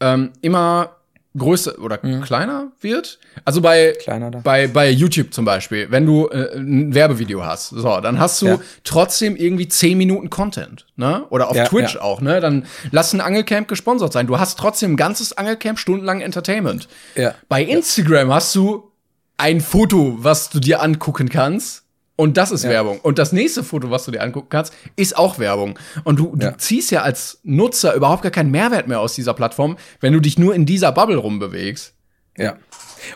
ähm, 0.00 0.32
immer 0.40 0.96
größer 1.36 1.78
oder 1.78 1.98
mhm. 2.02 2.20
kleiner 2.22 2.72
wird. 2.80 3.18
Also 3.44 3.60
bei, 3.60 3.94
bei, 4.42 4.66
bei 4.66 4.90
YouTube 4.90 5.32
zum 5.32 5.44
Beispiel, 5.44 5.90
wenn 5.90 6.04
du 6.04 6.28
äh, 6.28 6.56
ein 6.56 6.94
Werbevideo 6.94 7.42
hast, 7.42 7.70
so, 7.70 8.00
dann 8.00 8.18
hast 8.18 8.42
du 8.42 8.46
ja. 8.46 8.60
trotzdem 8.84 9.36
irgendwie 9.36 9.68
zehn 9.68 9.96
Minuten 9.96 10.28
Content, 10.28 10.86
ne? 10.96 11.24
Oder 11.30 11.48
auf 11.48 11.56
ja, 11.56 11.64
Twitch 11.64 11.94
ja. 11.94 12.02
auch, 12.02 12.20
ne? 12.20 12.40
Dann 12.40 12.66
lass 12.90 13.12
ein 13.14 13.20
Angelcamp 13.20 13.66
gesponsert 13.68 14.12
sein. 14.12 14.26
Du 14.26 14.38
hast 14.38 14.58
trotzdem 14.58 14.92
ein 14.92 14.96
ganzes 14.96 15.36
Angelcamp 15.36 15.78
stundenlang 15.78 16.20
Entertainment. 16.20 16.88
Ja. 17.14 17.34
Bei 17.48 17.62
Instagram 17.62 18.32
hast 18.32 18.54
du 18.54 18.91
ein 19.36 19.60
Foto, 19.60 20.16
was 20.18 20.50
du 20.50 20.60
dir 20.60 20.82
angucken 20.82 21.28
kannst 21.28 21.82
und 22.16 22.36
das 22.36 22.52
ist 22.52 22.64
ja. 22.64 22.70
Werbung. 22.70 23.00
Und 23.00 23.18
das 23.18 23.32
nächste 23.32 23.64
Foto, 23.64 23.90
was 23.90 24.04
du 24.04 24.10
dir 24.10 24.22
angucken 24.22 24.48
kannst, 24.50 24.72
ist 24.96 25.16
auch 25.16 25.38
Werbung. 25.38 25.78
Und 26.04 26.18
du, 26.18 26.36
du 26.36 26.46
ja. 26.46 26.58
ziehst 26.58 26.90
ja 26.90 27.02
als 27.02 27.40
Nutzer 27.42 27.94
überhaupt 27.94 28.22
gar 28.22 28.30
keinen 28.30 28.50
Mehrwert 28.50 28.86
mehr 28.86 29.00
aus 29.00 29.14
dieser 29.14 29.34
Plattform, 29.34 29.76
wenn 30.00 30.12
du 30.12 30.20
dich 30.20 30.38
nur 30.38 30.54
in 30.54 30.66
dieser 30.66 30.92
Bubble 30.92 31.16
rumbewegst. 31.16 31.94
Ja. 32.36 32.56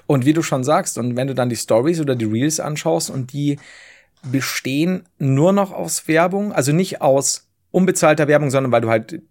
Und 0.06 0.24
wie 0.24 0.32
du 0.32 0.42
schon 0.42 0.64
sagst, 0.64 0.98
und 0.98 1.14
wenn 1.16 1.28
du 1.28 1.34
dann 1.34 1.48
die 1.48 1.56
Stories 1.56 2.00
oder 2.00 2.16
die 2.16 2.24
Reels 2.24 2.58
anschaust 2.58 3.10
und 3.10 3.32
die 3.32 3.58
bestehen 4.24 5.04
nur 5.18 5.52
noch 5.52 5.72
aus 5.72 6.08
Werbung, 6.08 6.52
also 6.52 6.72
nicht 6.72 7.00
aus 7.00 7.48
unbezahlter 7.70 8.26
Werbung, 8.26 8.50
sondern 8.50 8.72
weil 8.72 8.80
du 8.80 8.88
halt, 8.88 9.22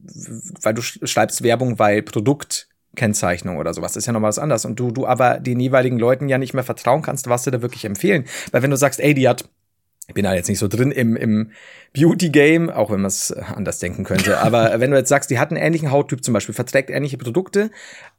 weil 0.62 0.74
du 0.74 0.82
schreibst 0.82 1.44
Werbung, 1.44 1.80
weil 1.80 2.02
Produkt 2.04 2.70
Kennzeichnung 2.96 3.58
oder 3.58 3.74
sowas. 3.74 3.93
Das 3.93 4.04
ist 4.04 4.08
ja 4.08 4.14
noch 4.14 4.22
was 4.22 4.39
anderes. 4.39 4.66
Und 4.66 4.80
du, 4.80 4.91
du 4.91 5.06
aber 5.06 5.39
den 5.39 5.60
jeweiligen 5.60 6.00
Leuten 6.00 6.30
ja 6.30 6.38
nicht 6.38 6.54
mehr 6.54 6.64
vertrauen 6.64 7.02
kannst, 7.02 7.30
was 7.30 7.43
sie 7.43 7.52
da 7.52 7.62
wirklich 7.62 7.86
empfehlen. 7.86 8.26
Weil 8.52 8.64
wenn 8.64 8.72
du 8.72 8.78
sagst, 8.78 9.00
ey, 9.00 9.14
die 9.14 9.28
hat 9.28 9.50
ich 10.08 10.14
bin 10.14 10.24
da 10.24 10.36
jetzt 10.36 10.50
nicht 10.50 10.60
so 10.60 10.68
drin 10.68 10.91
im, 10.91 11.16
im 11.16 11.52
Beauty-Game, 11.93 12.70
auch 12.70 12.91
wenn 12.91 13.02
man 13.02 13.10
es 13.10 13.32
äh, 13.32 13.41
anders 13.56 13.80
denken 13.80 14.04
könnte. 14.04 14.38
Aber 14.41 14.80
wenn 14.80 14.91
du 14.91 14.98
jetzt 14.98 15.10
sagst, 15.10 15.30
die 15.32 15.39
hat 15.39 15.50
einen 15.50 15.62
ähnlichen 15.62 15.91
Hauttyp 15.91 16.24
zum 16.24 16.34
Beispiel, 16.34 16.54
verträgt 16.54 16.91
ähnliche 16.91 17.18
Produkte 17.18 17.72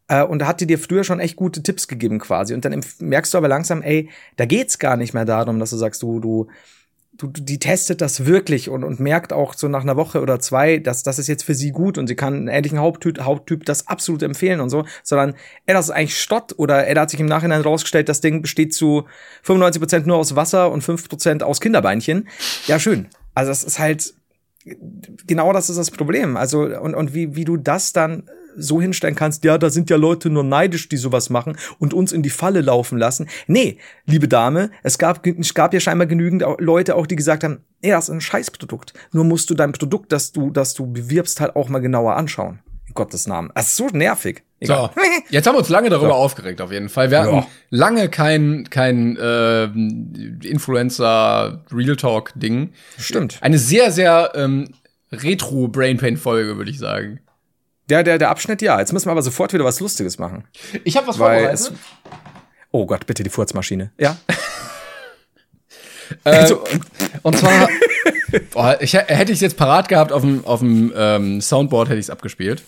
äh, 0.09 0.22
und 0.22 0.41
da 0.41 0.47
hat 0.49 0.61
die 0.61 0.66
dir 0.66 0.79
früher 0.79 1.05
schon 1.05 1.20
echt 1.20 1.37
gute 1.37 1.62
Tipps 1.62 1.87
gegeben 1.87 2.18
quasi. 2.18 2.55
Und 2.55 2.64
dann 2.64 2.81
merkst 2.99 3.33
du 3.33 3.39
aber 3.39 3.49
langsam, 3.49 3.83
ey, 3.83 4.11
da 4.37 4.47
geht's 4.47 4.79
gar 4.79 4.97
nicht 4.97 5.14
mehr 5.14 5.24
darum, 5.24 5.61
dass 5.61 5.70
du 5.70 5.77
sagst, 5.77 6.03
du, 6.03 6.18
du 6.18 6.49
du, 7.19 7.29
die 7.29 7.59
testet 7.59 8.01
das 8.01 8.27
wirklich 8.27 8.69
und, 8.69 8.85
und 8.85 9.01
merkt 9.01 9.33
auch 9.33 9.55
so 9.55 9.69
nach 9.69 9.83
einer 9.83 9.97
Woche 9.97 10.21
oder 10.21 10.41
zwei, 10.41 10.79
dass 10.79 11.03
das 11.03 11.19
ist 11.19 11.29
jetzt 11.29 11.45
für 11.45 11.55
sie 11.55 11.71
gut 11.71 11.99
und 11.99 12.07
sie 12.07 12.17
kann 12.17 12.35
einen 12.35 12.49
ähnlichen 12.49 12.79
Haupttyp, 12.79 13.21
Haupttyp 13.21 13.64
das 13.64 13.89
absolut 13.89 14.23
empfehlen 14.23 14.61
und 14.61 14.71
so, 14.71 14.85
sondern 15.03 15.35
er 15.67 15.75
das 15.75 15.87
ist 15.87 15.93
eigentlich 15.93 16.19
Stott 16.19 16.55
oder 16.59 16.85
er 16.85 17.01
hat 17.01 17.11
sich 17.11 17.21
im 17.21 17.27
Nachhinein 17.27 17.62
rausgestellt, 17.62 18.09
das 18.09 18.21
Ding 18.21 18.43
besteht 18.43 18.75
zu 18.75 19.05
95 19.43 19.81
Prozent 19.81 20.07
nur 20.07 20.17
aus 20.17 20.37
Wasser 20.37 20.71
und 20.71 20.83
5 20.83 21.09
Prozent 21.09 21.43
aus 21.43 21.61
Kinderbeinchen. 21.61 22.29
Ja, 22.67 22.79
schön. 22.79 23.09
Also 23.35 23.51
das 23.51 23.64
ist 23.64 23.79
halt, 23.79 24.14
genau 25.27 25.53
das 25.53 25.71
ist 25.71 25.77
das 25.77 25.91
Problem. 25.91 26.37
Also, 26.37 26.62
und, 26.62 26.95
und 26.95 27.14
wie, 27.14 27.37
wie 27.37 27.45
du 27.45 27.57
das 27.57 27.93
dann 27.93 28.25
so 28.57 28.81
hinstellen 28.81 29.14
kannst, 29.14 29.45
ja, 29.45 29.59
da 29.59 29.71
sind 29.71 29.91
ja 29.91 29.97
Leute 29.97 30.31
nur 30.31 30.43
neidisch, 30.43 30.89
die 30.89 30.97
sowas 30.97 31.31
machen 31.31 31.57
und 31.79 31.93
uns 31.93 32.12
in 32.12 32.23
die 32.23 32.31
Falle 32.31 32.62
laufen 32.62 32.99
lassen. 32.99 33.29
Nee, 33.47 33.79
liebe 34.07 34.29
Dame, 34.29 34.71
es 34.83 34.99
gab, 34.99 35.27
es 35.27 35.55
gab 35.55 35.75
ja 35.75 35.81
scheinbar 35.81 36.07
genügend 36.07 36.43
Leute 36.59 36.97
auch, 36.97 37.07
die 37.07 37.17
gesagt 37.17 37.45
haben, 37.45 37.61
nee, 37.83 37.91
das 37.91 38.09
ist 38.09 38.14
ein 38.14 38.21
Scheißprodukt. 38.21 38.95
Nur 39.12 39.25
musst 39.25 39.51
du 39.51 39.55
dein 39.55 39.73
Produkt, 39.73 40.11
das 40.12 40.33
du, 40.33 40.51
das 40.51 40.75
du 40.75 40.91
bewirbst, 40.91 41.41
halt 41.41 41.55
auch 41.55 41.69
mal 41.69 41.81
genauer 41.81 42.17
anschauen. 42.17 42.61
In 42.87 42.95
Gottes 42.95 43.26
Namen. 43.26 43.51
Das 43.55 43.68
ist 43.68 43.76
so 43.76 43.89
nervig. 43.89 44.43
Egal. 44.59 44.91
So, 44.95 45.03
jetzt 45.28 45.47
haben 45.47 45.55
wir 45.55 45.59
uns 45.59 45.68
lange 45.68 45.91
darüber 45.91 46.09
so. 46.09 46.14
aufgeregt, 46.14 46.61
auf 46.61 46.72
jeden 46.72 46.89
Fall. 46.89 47.11
Wir 47.11 47.20
hatten 47.20 47.37
ja. 47.37 47.47
lange 47.70 48.09
kein, 48.09 48.68
kein 48.70 49.16
äh, 49.16 49.64
Influencer 49.64 51.62
Real 51.70 51.97
Talk 51.97 52.32
Ding. 52.37 52.72
Stimmt. 52.97 53.39
Eine 53.43 53.59
sehr, 53.59 53.93
sehr 53.93 54.32
ähm, 54.34 54.72
Retro 55.12 55.68
Brainpain 55.68 56.16
Folge, 56.16 56.57
würde 56.57 56.70
ich 56.70 56.78
sagen. 56.78 57.20
Der, 57.89 58.03
der, 58.03 58.18
der 58.18 58.30
Abschnitt, 58.30 58.62
ja. 58.62 58.78
Jetzt 58.80 58.93
müssen 58.93 59.07
wir 59.07 59.12
aber 59.12 59.22
sofort 59.22 59.53
wieder 59.53 59.64
was 59.64 59.78
Lustiges 59.80 60.18
machen. 60.18 60.45
Ich 60.84 60.97
habe 60.97 61.07
was 61.07 61.18
vorbereitet. 61.18 61.72
oh 62.72 62.87
Gott, 62.87 63.07
bitte 63.07 63.22
die 63.22 63.30
Furzmaschine. 63.30 63.93
Ja. 63.99 64.16
äh, 66.24 66.30
also, 66.30 66.64
und 67.22 67.36
zwar, 67.38 67.68
boah, 68.52 68.76
ich, 68.80 68.94
hätte 68.94 69.32
ich 69.32 69.40
jetzt 69.40 69.57
parat 69.57 69.88
gehabt 69.88 70.12
auf 70.12 70.22
dem, 70.22 70.44
auf 70.44 70.61
dem 70.61 70.92
ähm, 70.96 71.40
Soundboard, 71.40 71.88
hätte 71.88 71.98
ich 71.98 72.07
es 72.07 72.11
abgespielt. 72.11 72.62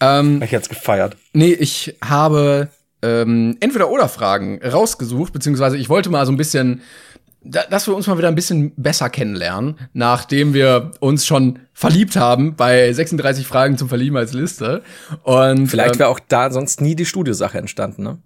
Ähm, 0.00 0.42
ich 0.42 0.52
hätte 0.52 0.62
es 0.62 0.68
gefeiert. 0.68 1.16
Nee, 1.32 1.52
ich 1.52 1.96
habe 2.04 2.68
ähm, 3.02 3.56
entweder 3.60 3.90
oder 3.90 4.08
Fragen 4.08 4.60
rausgesucht, 4.62 5.32
beziehungsweise 5.32 5.76
ich 5.76 5.88
wollte 5.88 6.10
mal 6.10 6.26
so 6.26 6.32
ein 6.32 6.36
bisschen 6.36 6.82
dass 7.42 7.86
wir 7.86 7.96
uns 7.96 8.06
mal 8.06 8.18
wieder 8.18 8.28
ein 8.28 8.34
bisschen 8.34 8.74
besser 8.76 9.08
kennenlernen, 9.08 9.76
nachdem 9.94 10.52
wir 10.52 10.92
uns 11.00 11.24
schon 11.24 11.60
verliebt 11.72 12.16
haben 12.16 12.54
bei 12.54 12.92
36 12.92 13.46
Fragen 13.46 13.78
zum 13.78 13.88
Verlieben 13.88 14.16
als 14.16 14.34
Liste. 14.34 14.82
Und 15.22 15.68
vielleicht 15.68 15.98
wäre 15.98 16.10
ähm, 16.10 16.14
auch 16.14 16.20
da 16.20 16.50
sonst 16.50 16.80
nie 16.82 16.94
die 16.94 17.06
Studiosache 17.06 17.58
entstanden, 17.58 18.02
ne? 18.02 18.18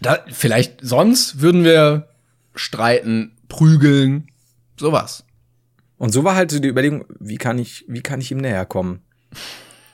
Da, 0.00 0.18
vielleicht 0.30 0.80
sonst 0.82 1.40
würden 1.40 1.64
wir 1.64 2.08
streiten, 2.54 3.35
prügeln, 3.48 4.28
sowas. 4.78 5.24
Und 5.98 6.12
so 6.12 6.24
war 6.24 6.34
halt 6.34 6.50
so 6.50 6.58
die 6.58 6.68
Überlegung, 6.68 7.04
wie 7.18 7.38
kann 7.38 7.58
ich, 7.58 7.84
wie 7.88 8.02
kann 8.02 8.20
ich 8.20 8.30
ihm 8.30 8.38
näher 8.38 8.66
kommen? 8.66 9.00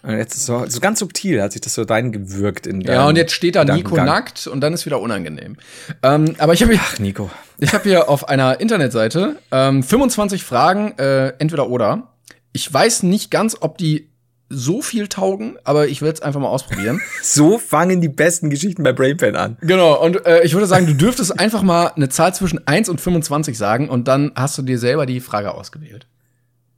Und 0.02 0.16
jetzt 0.16 0.34
ist 0.34 0.46
so, 0.46 0.66
so 0.66 0.80
ganz 0.80 0.98
subtil 0.98 1.40
hat 1.40 1.52
sich 1.52 1.60
das 1.60 1.74
so 1.74 1.82
reingewirkt 1.82 2.66
in 2.66 2.80
Ja, 2.80 3.06
und 3.06 3.16
jetzt 3.16 3.32
steht 3.32 3.54
da 3.54 3.64
Nico 3.64 3.94
nackt 3.96 4.48
und 4.48 4.60
dann 4.60 4.72
ist 4.72 4.84
wieder 4.84 5.00
unangenehm. 5.00 5.56
Ähm, 6.02 6.34
aber 6.38 6.54
ich 6.54 6.62
habe 6.62 6.72
hier, 6.72 6.80
Ach, 6.82 6.98
Nico. 6.98 7.30
Ich 7.58 7.72
habe 7.72 7.84
hier 7.84 8.08
auf 8.08 8.28
einer 8.28 8.58
Internetseite 8.58 9.36
ähm, 9.52 9.84
25 9.84 10.42
Fragen, 10.42 10.98
äh, 10.98 11.28
entweder 11.38 11.68
oder. 11.68 12.14
Ich 12.52 12.72
weiß 12.72 13.04
nicht 13.04 13.30
ganz, 13.30 13.56
ob 13.60 13.78
die 13.78 14.11
so 14.52 14.82
viel 14.82 15.08
taugen, 15.08 15.56
aber 15.64 15.88
ich 15.88 16.02
werde 16.02 16.14
es 16.14 16.22
einfach 16.22 16.40
mal 16.40 16.48
ausprobieren. 16.48 17.00
so 17.22 17.58
fangen 17.58 18.00
die 18.00 18.08
besten 18.08 18.50
Geschichten 18.50 18.82
bei 18.82 18.92
Brainpan 18.92 19.36
an. 19.36 19.56
Genau, 19.60 20.00
und 20.02 20.24
äh, 20.26 20.42
ich 20.42 20.54
würde 20.54 20.66
sagen, 20.66 20.86
du 20.86 20.94
dürftest 20.94 21.38
einfach 21.38 21.62
mal 21.62 21.88
eine 21.88 22.08
Zahl 22.08 22.34
zwischen 22.34 22.66
1 22.66 22.88
und 22.88 23.00
25 23.00 23.56
sagen 23.56 23.88
und 23.88 24.08
dann 24.08 24.32
hast 24.34 24.58
du 24.58 24.62
dir 24.62 24.78
selber 24.78 25.06
die 25.06 25.20
Frage 25.20 25.54
ausgewählt. 25.54 26.06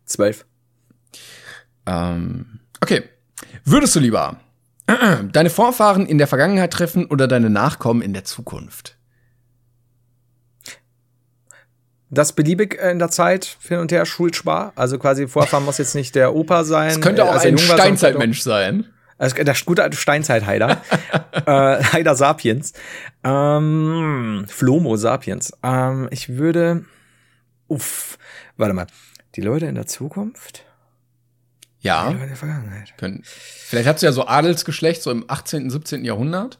12. 0.07 0.45
Ähm, 1.87 2.61
okay. 2.81 3.03
Würdest 3.64 3.97
du 3.97 4.01
lieber 4.01 4.37
deine 5.33 5.51
Vorfahren 5.51 6.07
in 6.07 6.18
der 6.18 6.27
Vergangenheit 6.27 6.72
treffen 6.72 7.07
oder 7.07 7.27
deine 7.29 7.51
Nachkommen 7.51 8.03
in 8.03 8.12
der 8.12 8.25
Zukunft? 8.25 8.97
Das 12.15 12.33
beliebig 12.33 12.81
in 12.81 12.99
der 12.99 13.11
Zeit 13.11 13.59
hin 13.69 13.79
und 13.79 13.93
her 13.93 14.07
schulspar. 14.07 14.73
Also 14.77 14.99
quasi 14.99 15.27
Vorfahren 15.27 15.65
muss 15.65 15.79
jetzt 15.79 15.95
nicht 15.95 16.15
der 16.15 16.35
Opa 16.35 16.65
sein. 16.65 16.91
Es 16.91 17.01
könnte 17.01 17.25
auch 17.25 17.33
also 17.33 17.49
ein 17.49 17.59
Steinzeitmensch 17.59 18.41
sein. 18.41 18.87
Also 19.19 19.43
der 19.43 19.55
gute 19.65 19.83
alte 19.83 19.97
Steinzeit-Heider. 19.97 20.83
äh, 21.47 21.85
Heider 21.85 22.15
Sapiens. 22.15 22.73
Ähm, 23.23 24.45
Flomo 24.49 24.97
Sapiens. 24.97 25.53
Ähm, 25.62 26.09
ich 26.11 26.31
würde. 26.31 26.85
Uff, 27.69 28.19
warte 28.57 28.75
mal. 28.75 28.87
Die 29.37 29.41
Leute 29.41 29.67
in 29.67 29.75
der 29.75 29.87
Zukunft? 29.87 30.65
Ja. 31.81 32.09
In 32.09 32.19
der 32.19 32.37
Vergangenheit. 32.37 32.97
Können. 32.97 33.23
Vielleicht 33.25 33.87
hast 33.87 34.03
du 34.03 34.07
ja 34.07 34.12
so 34.12 34.27
Adelsgeschlecht, 34.27 35.03
so 35.03 35.11
im 35.11 35.25
18., 35.29 35.71
17. 35.71 36.05
Jahrhundert. 36.05 36.59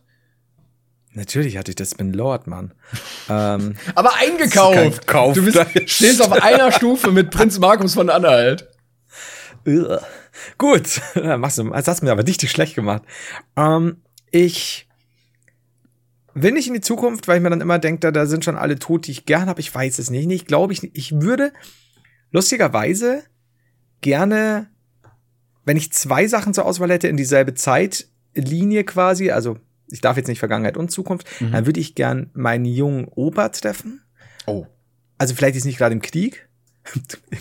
Natürlich 1.15 1.57
hatte 1.57 1.71
ich 1.71 1.77
das, 1.77 1.95
bin 1.95 2.12
Lord, 2.12 2.47
Mann. 2.49 2.75
ähm, 3.29 3.77
Aber 3.95 4.15
eingekauft. 4.17 5.07
Kauf 5.07 5.35
du 5.35 5.45
bist, 5.45 5.59
stehst 5.87 6.21
auf 6.21 6.33
einer 6.33 6.73
Stufe 6.73 7.12
mit 7.12 7.31
Prinz 7.31 7.59
Markus 7.59 7.95
von 7.95 8.11
Anhalt. 8.11 8.69
Gut, 10.59 11.01
machst 11.39 11.59
du, 11.59 11.71
das 11.71 11.89
hast 11.89 12.01
du 12.01 12.07
mir 12.07 12.12
aber 12.12 12.27
richtig 12.27 12.51
schlecht 12.51 12.75
gemacht. 12.75 13.03
Ähm, 13.57 14.03
ich 14.31 14.89
will 16.35 16.53
nicht 16.53 16.67
in 16.67 16.75
die 16.75 16.81
Zukunft, 16.81 17.29
weil 17.29 17.37
ich 17.37 17.43
mir 17.43 17.51
dann 17.51 17.61
immer 17.61 17.79
denke, 17.79 18.01
da, 18.01 18.11
da 18.11 18.27
sind 18.27 18.45
schon 18.45 18.57
alle 18.57 18.79
tot, 18.79 19.07
die 19.07 19.12
ich 19.12 19.25
gern 19.25 19.49
habe. 19.49 19.61
Ich 19.61 19.75
weiß 19.75 19.99
es 19.99 20.11
nicht. 20.11 20.31
Ich 20.31 20.47
glaube, 20.47 20.73
ich, 20.73 20.95
ich 20.95 21.21
würde 21.21 21.53
lustigerweise 22.33 23.23
gerne, 24.01 24.69
wenn 25.65 25.77
ich 25.77 25.93
zwei 25.93 26.27
Sachen 26.27 26.53
zur 26.53 26.67
Auswahl 26.67 26.91
hätte 26.91 27.09
in 27.09 27.17
dieselbe 27.17 27.55
Zeitlinie 27.55 28.85
quasi, 28.85 29.31
also 29.31 29.59
ich 29.95 30.01
darf 30.01 30.17
jetzt 30.17 30.27
nicht 30.27 30.41
Vergangenheit 30.41 30.77
und 30.77 30.91
Zukunft, 30.91 31.27
mhm. 31.41 31.53
dann 31.53 31.67
würde 31.67 31.81
ich 31.81 31.95
gern 31.95 32.31
meinen 32.35 32.65
jungen 32.65 33.07
Opa 33.09 33.49
treffen. 33.51 34.03
Oh. 34.47 34.67
Also 35.19 35.35
vielleicht 35.35 35.57
ist 35.57 35.65
nicht 35.65 35.79
gerade 35.79 35.95
im 35.95 36.03
Krieg, 36.03 36.49
im, 36.95 37.39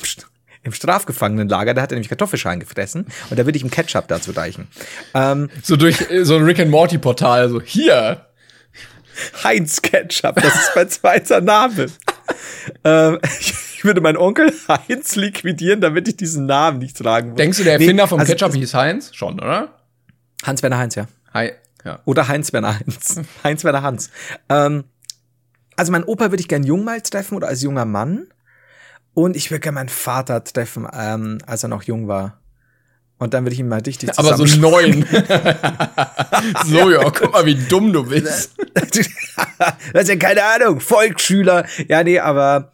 im 0.61 0.71
Strafgefangenenlager, 0.71 1.73
da 1.73 1.81
hat 1.81 1.91
er 1.91 1.95
nämlich 1.95 2.09
Kartoffelschalen 2.09 2.59
gefressen 2.59 3.07
und 3.29 3.39
da 3.39 3.45
würde 3.45 3.57
ich 3.57 3.63
im 3.63 3.71
Ketchup 3.71 4.07
dazu 4.07 4.31
deichen. 4.31 4.67
Ähm, 5.15 5.49
so 5.63 5.75
durch 5.75 6.09
äh, 6.11 6.23
so 6.23 6.35
ein 6.35 6.43
Rick 6.43 6.59
and 6.59 6.69
Morty 6.69 6.99
Portal, 6.99 7.49
so 7.49 7.59
hier. 7.59 8.27
Heinz 9.43 9.81
Ketchup, 9.81 10.35
das 10.35 10.55
ist 10.55 10.71
mein 10.75 10.89
zweiter 10.89 11.41
Name. 11.41 11.87
ähm, 12.83 13.19
ich 13.39 13.83
würde 13.83 14.01
meinen 14.01 14.17
Onkel 14.17 14.53
Heinz 14.67 15.15
liquidieren, 15.15 15.81
damit 15.81 16.07
ich 16.07 16.17
diesen 16.17 16.45
Namen 16.45 16.79
nicht 16.79 16.97
tragen 16.97 17.29
muss. 17.29 17.37
Denkst 17.37 17.57
du, 17.57 17.63
der 17.63 17.73
Erfinder 17.73 18.03
nee, 18.03 18.09
vom 18.09 18.19
also, 18.19 18.31
Ketchup 18.31 18.53
hieß 18.53 18.73
Heinz? 18.75 19.13
Schon, 19.13 19.39
oder? 19.39 19.79
Hans-Werner 20.43 20.77
Heinz, 20.77 20.95
ja. 20.95 21.07
Hi, 21.33 21.51
ja. 21.83 21.99
Oder 22.05 22.27
Heinz-Werner 22.27 22.79
Heinz. 22.79 23.19
Heinz-Werner 23.43 23.81
Hans. 23.83 24.09
Ähm, 24.49 24.85
also 25.75 25.91
mein 25.91 26.03
Opa 26.03 26.31
würde 26.31 26.41
ich 26.41 26.47
gern 26.47 26.63
jung 26.63 26.83
mal 26.83 27.01
treffen 27.01 27.35
oder 27.35 27.47
als 27.47 27.61
junger 27.61 27.85
Mann. 27.85 28.27
Und 29.13 29.35
ich 29.35 29.51
würde 29.51 29.59
gerne 29.59 29.75
meinen 29.75 29.89
Vater 29.89 30.43
treffen, 30.43 30.87
ähm, 30.91 31.37
als 31.45 31.63
er 31.63 31.69
noch 31.69 31.83
jung 31.83 32.07
war. 32.07 32.39
Und 33.19 33.33
dann 33.33 33.45
würde 33.45 33.53
ich 33.53 33.59
ihm 33.59 33.67
mal 33.67 33.81
dicht 33.81 34.17
Aber 34.17 34.35
so 34.35 34.43
neun. 34.59 35.05
so, 36.65 36.91
ja, 36.91 37.09
guck 37.09 37.31
mal, 37.31 37.45
wie 37.45 37.55
dumm 37.55 37.93
du 37.93 38.05
bist. 38.05 38.55
das 38.73 38.97
ist 38.97 40.09
ja 40.09 40.15
keine 40.15 40.43
Ahnung, 40.43 40.79
Volksschüler. 40.79 41.65
Ja, 41.87 42.03
nee, 42.03 42.19
aber 42.19 42.73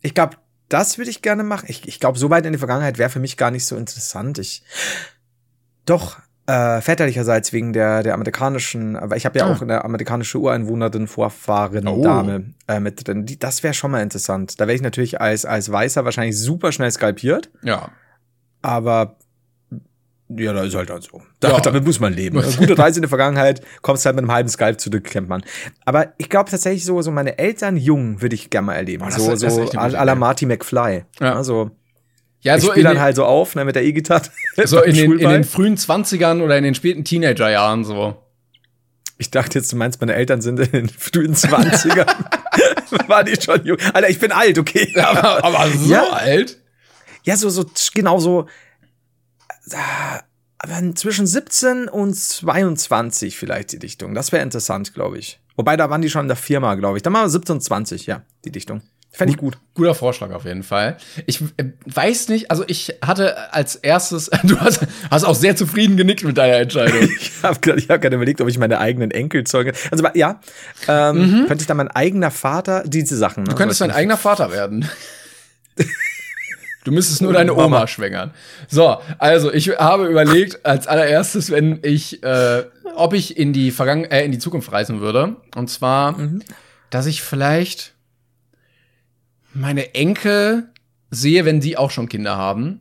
ich 0.00 0.14
glaube, 0.14 0.36
das 0.68 0.98
würde 0.98 1.10
ich 1.10 1.22
gerne 1.22 1.44
machen. 1.44 1.66
Ich, 1.68 1.86
ich 1.86 2.00
glaube, 2.00 2.18
so 2.18 2.30
weit 2.30 2.46
in 2.46 2.52
die 2.52 2.58
Vergangenheit 2.58 2.98
wäre 2.98 3.10
für 3.10 3.20
mich 3.20 3.36
gar 3.36 3.50
nicht 3.50 3.66
so 3.66 3.76
interessant. 3.76 4.38
Ich, 4.38 4.62
doch, 5.86 6.18
äh, 6.48 6.80
väterlicherseits 6.80 7.52
wegen 7.52 7.74
der, 7.74 8.02
der 8.02 8.14
amerikanischen, 8.14 8.96
aber 8.96 9.16
ich 9.16 9.26
habe 9.26 9.38
ja 9.38 9.46
ah. 9.46 9.52
auch 9.52 9.60
eine 9.60 9.84
amerikanische 9.84 10.38
Ureinwohnerin 10.38 11.06
Vorfahren 11.06 11.86
oh. 11.86 12.02
Dame 12.02 12.54
äh, 12.66 12.80
mit 12.80 13.06
drin. 13.06 13.26
Die, 13.26 13.38
das 13.38 13.62
wäre 13.62 13.74
schon 13.74 13.90
mal 13.90 14.02
interessant. 14.02 14.58
Da 14.58 14.66
wäre 14.66 14.74
ich 14.74 14.80
natürlich 14.80 15.20
als, 15.20 15.44
als 15.44 15.70
Weißer 15.70 16.06
wahrscheinlich 16.06 16.40
super 16.40 16.72
schnell 16.72 16.90
skalpiert. 16.90 17.50
Ja. 17.62 17.90
Aber 18.62 19.18
ja, 20.30 20.54
da 20.54 20.62
ist 20.62 20.74
halt 20.74 20.88
halt 20.88 21.02
so. 21.02 21.20
Da, 21.40 21.50
ja. 21.50 21.60
Damit 21.60 21.84
muss 21.84 22.00
man 22.00 22.14
leben. 22.14 22.42
Gute 22.56 22.78
Reise 22.78 22.98
in 22.98 23.02
die 23.02 23.08
Vergangenheit, 23.08 23.60
kommst 23.82 24.06
halt 24.06 24.16
mit 24.16 24.22
einem 24.22 24.32
halben 24.32 24.48
Skype 24.48 24.78
zurück, 24.78 25.04
kennt 25.04 25.28
man. 25.28 25.42
Aber 25.84 26.14
ich 26.16 26.30
glaube 26.30 26.50
tatsächlich 26.50 26.86
so, 26.86 27.02
so 27.02 27.10
meine 27.10 27.38
Eltern 27.38 27.76
jung 27.76 28.22
würde 28.22 28.34
ich 28.34 28.48
gerne 28.48 28.66
mal 28.66 28.74
erleben. 28.74 29.04
Oh, 29.06 29.10
so, 29.10 29.36
so 29.36 29.64
à 29.64 30.04
la 30.04 30.14
Marty 30.14 30.46
McFly. 30.46 31.04
Ja. 31.20 31.34
Also, 31.34 31.72
ja, 32.48 32.56
ich 32.56 32.62
so 32.62 32.70
spiele 32.70 32.88
dann 32.88 33.00
halt 33.00 33.14
so 33.14 33.26
auf, 33.26 33.54
ne, 33.54 33.66
mit 33.66 33.76
der 33.76 33.84
E-Gitarre. 33.84 34.22
So 34.64 34.82
in 34.82 34.94
den, 34.94 35.18
in 35.18 35.28
den 35.28 35.44
frühen 35.44 35.76
Zwanzigern 35.76 36.40
oder 36.40 36.56
in 36.56 36.64
den 36.64 36.74
späten 36.74 37.04
Teenagerjahren 37.04 37.84
so. 37.84 38.16
Ich 39.18 39.30
dachte 39.30 39.58
jetzt, 39.58 39.70
du 39.70 39.76
meinst, 39.76 40.00
meine 40.00 40.14
Eltern 40.14 40.40
sind 40.40 40.58
in 40.58 40.72
den 40.72 40.88
frühen 40.88 41.34
Zwanzigern. 41.34 42.06
War 43.06 43.22
die 43.22 43.40
schon 43.40 43.64
jung? 43.66 43.76
Alter, 43.92 44.08
ich 44.08 44.18
bin 44.18 44.32
alt, 44.32 44.58
okay. 44.58 44.92
Aber, 44.96 45.44
aber 45.44 45.70
so 45.70 45.92
ja. 45.92 46.08
alt? 46.08 46.58
Ja, 47.24 47.36
so, 47.36 47.50
so, 47.50 47.66
genau 47.92 48.18
so. 48.18 48.46
Aber 50.58 50.94
zwischen 50.94 51.26
17 51.26 51.88
und 51.88 52.14
22 52.14 53.36
vielleicht 53.36 53.72
die 53.72 53.78
Dichtung. 53.78 54.14
Das 54.14 54.32
wäre 54.32 54.42
interessant, 54.42 54.94
glaube 54.94 55.18
ich. 55.18 55.38
Wobei, 55.56 55.76
da 55.76 55.90
waren 55.90 56.00
die 56.00 56.08
schon 56.08 56.22
in 56.22 56.28
der 56.28 56.36
Firma, 56.36 56.76
glaube 56.76 56.96
ich. 56.96 57.02
Dann 57.02 57.12
machen 57.12 57.24
wir 57.24 57.30
17 57.30 57.56
und 57.56 57.60
20, 57.60 58.06
ja, 58.06 58.22
die 58.46 58.52
Dichtung. 58.52 58.80
Fände 59.10 59.32
ich 59.32 59.38
gut. 59.38 59.58
Guter 59.74 59.94
Vorschlag 59.94 60.30
auf 60.30 60.44
jeden 60.44 60.62
Fall. 60.62 60.96
Ich 61.26 61.40
äh, 61.56 61.64
weiß 61.86 62.28
nicht, 62.28 62.50
also 62.50 62.62
ich 62.66 62.98
hatte 63.02 63.52
als 63.52 63.74
erstes, 63.74 64.30
du 64.44 64.60
hast, 64.60 64.86
hast 65.10 65.24
auch 65.24 65.34
sehr 65.34 65.56
zufrieden 65.56 65.96
genickt 65.96 66.24
mit 66.24 66.36
deiner 66.36 66.58
Entscheidung. 66.58 67.00
ich 67.20 67.32
habe 67.42 67.58
gerade 67.60 67.82
hab 67.88 68.04
überlegt, 68.04 68.40
ob 68.40 68.48
ich 68.48 68.58
meine 68.58 68.78
eigenen 68.78 69.10
Enkelzeuge. 69.10 69.72
Also 69.90 70.04
ja, 70.14 70.40
ähm, 70.86 71.16
mhm. 71.16 71.46
könnte 71.46 71.62
ich 71.62 71.66
dann 71.66 71.78
mein 71.78 71.88
eigener 71.88 72.30
Vater 72.30 72.84
diese 72.86 73.16
Sachen. 73.16 73.44
Ne? 73.44 73.50
Du 73.50 73.56
könntest 73.56 73.80
dein 73.80 73.90
eigener 73.90 74.16
Vater 74.16 74.52
werden. 74.52 74.88
Du 76.84 76.94
müsstest 76.94 77.20
nur 77.20 77.34
deine 77.34 77.54
Oma 77.54 77.86
schwängern. 77.86 78.30
So, 78.68 78.98
also 79.18 79.52
ich 79.52 79.68
habe 79.68 80.06
überlegt, 80.06 80.64
als 80.64 80.86
allererstes, 80.86 81.50
wenn 81.50 81.80
ich, 81.82 82.22
äh, 82.22 82.64
ob 82.94 83.12
ich 83.12 83.36
in 83.36 83.52
die 83.52 83.72
Vergangen 83.72 84.04
äh, 84.04 84.24
in 84.24 84.32
die 84.32 84.38
Zukunft 84.38 84.72
reisen 84.72 85.00
würde. 85.00 85.36
Und 85.54 85.68
zwar, 85.68 86.12
mhm. 86.12 86.42
dass 86.88 87.04
ich 87.04 87.20
vielleicht 87.22 87.92
meine 89.54 89.94
Enkel 89.94 90.68
sehe, 91.10 91.44
wenn 91.44 91.60
die 91.60 91.76
auch 91.76 91.90
schon 91.90 92.08
Kinder 92.08 92.36
haben. 92.36 92.80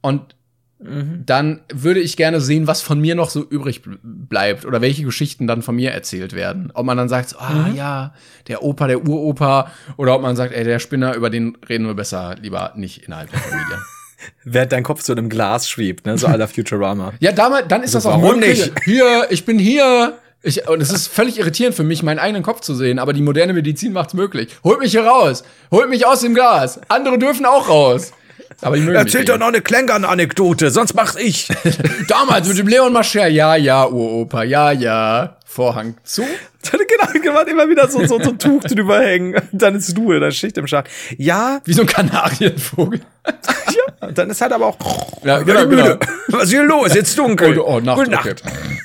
Und 0.00 0.36
mhm. 0.78 1.24
dann 1.26 1.60
würde 1.72 2.00
ich 2.00 2.16
gerne 2.16 2.40
sehen, 2.40 2.66
was 2.66 2.82
von 2.82 3.00
mir 3.00 3.14
noch 3.14 3.30
so 3.30 3.42
übrig 3.42 3.82
bleibt 4.02 4.64
oder 4.64 4.80
welche 4.80 5.04
Geschichten 5.04 5.46
dann 5.46 5.62
von 5.62 5.76
mir 5.76 5.92
erzählt 5.92 6.34
werden. 6.34 6.70
Ob 6.74 6.86
man 6.86 6.96
dann 6.96 7.08
sagt, 7.08 7.36
ah 7.38 7.68
mhm. 7.68 7.76
ja, 7.76 8.14
der 8.48 8.62
Opa, 8.62 8.86
der 8.86 9.06
Uropa, 9.06 9.72
oder 9.96 10.14
ob 10.14 10.22
man 10.22 10.36
sagt, 10.36 10.52
ey, 10.52 10.64
der 10.64 10.78
Spinner, 10.78 11.14
über 11.14 11.30
den 11.30 11.56
reden 11.68 11.86
wir 11.86 11.94
besser 11.94 12.36
lieber 12.40 12.72
nicht 12.76 13.04
innerhalb 13.04 13.30
der 13.30 13.40
Familie. 13.40 13.78
Während 14.44 14.72
dein 14.72 14.82
Kopf 14.82 15.02
so 15.02 15.12
in 15.12 15.18
einem 15.18 15.28
Glas 15.28 15.68
schwebt, 15.68 16.06
ne? 16.06 16.18
So 16.18 16.26
aller 16.26 16.48
Futurama. 16.48 17.12
ja, 17.20 17.32
damals, 17.32 17.68
dann 17.68 17.82
ist 17.82 17.94
also, 17.94 18.08
das 18.08 18.16
auch 18.16 18.22
warum 18.22 18.40
möglich. 18.40 18.66
Nicht? 18.66 18.84
Hier, 18.84 19.26
ich 19.30 19.44
bin 19.44 19.58
hier. 19.58 20.18
Ich, 20.42 20.68
und 20.68 20.80
es 20.80 20.92
ist 20.92 21.08
völlig 21.08 21.38
irritierend 21.38 21.74
für 21.74 21.82
mich, 21.82 22.02
meinen 22.04 22.20
eigenen 22.20 22.44
Kopf 22.44 22.60
zu 22.60 22.74
sehen, 22.74 23.00
aber 23.00 23.12
die 23.12 23.22
moderne 23.22 23.52
Medizin 23.52 23.92
macht's 23.92 24.14
möglich. 24.14 24.56
Holt 24.62 24.78
mich 24.78 24.92
hier 24.92 25.04
raus! 25.04 25.42
Holt 25.72 25.90
mich 25.90 26.06
aus 26.06 26.20
dem 26.20 26.34
Glas! 26.34 26.80
Andere 26.88 27.18
dürfen 27.18 27.44
auch 27.44 27.68
raus! 27.68 28.12
Aber 28.60 28.76
die 28.76 28.82
mögen 28.82 28.96
Erzähl 28.96 29.24
doch 29.24 29.38
noch 29.38 29.48
eine 29.48 29.60
Klängern-Anekdote, 29.60 30.70
sonst 30.70 30.94
mach's 30.94 31.16
ich. 31.16 31.48
Damals 32.08 32.48
mit 32.48 32.58
dem 32.58 32.68
Leon 32.68 32.92
Mascher, 32.92 33.26
ja, 33.26 33.56
ja, 33.56 33.86
Uropa, 33.86 34.44
ja, 34.44 34.72
ja. 34.72 35.36
Vorhang 35.44 35.96
zu. 36.04 36.22
genau, 36.62 37.20
genau, 37.20 37.40
immer 37.42 37.68
wieder 37.68 37.88
so, 37.88 38.06
so, 38.06 38.22
so 38.22 38.30
ein 38.30 38.38
Tuch 38.38 38.62
drüber 38.62 39.00
hängen. 39.00 39.34
Dann 39.52 39.76
ist 39.76 39.96
Ruhe, 39.96 40.20
dann 40.20 40.30
Schicht 40.30 40.56
im 40.58 40.66
Schach. 40.66 40.84
Ja. 41.16 41.60
Wie 41.64 41.72
so 41.72 41.82
ein 41.82 41.88
Kanarienvogel. 41.88 43.00
ja, 43.26 44.10
dann 44.10 44.30
ist 44.30 44.40
halt 44.40 44.52
aber 44.52 44.66
auch. 44.66 44.76
Ja, 45.24 45.40
genau, 45.40 45.66
genau. 45.66 45.96
Was 46.28 46.44
ist 46.44 46.50
hier 46.50 46.64
los? 46.64 46.94
Jetzt 46.94 47.18
dunkel. 47.18 47.58
Oh, 47.58 47.76
oh 47.76 47.80
Nacht, 47.80 47.98
Gute 47.98 48.10
Nacht. 48.10 48.26
Okay. 48.26 48.78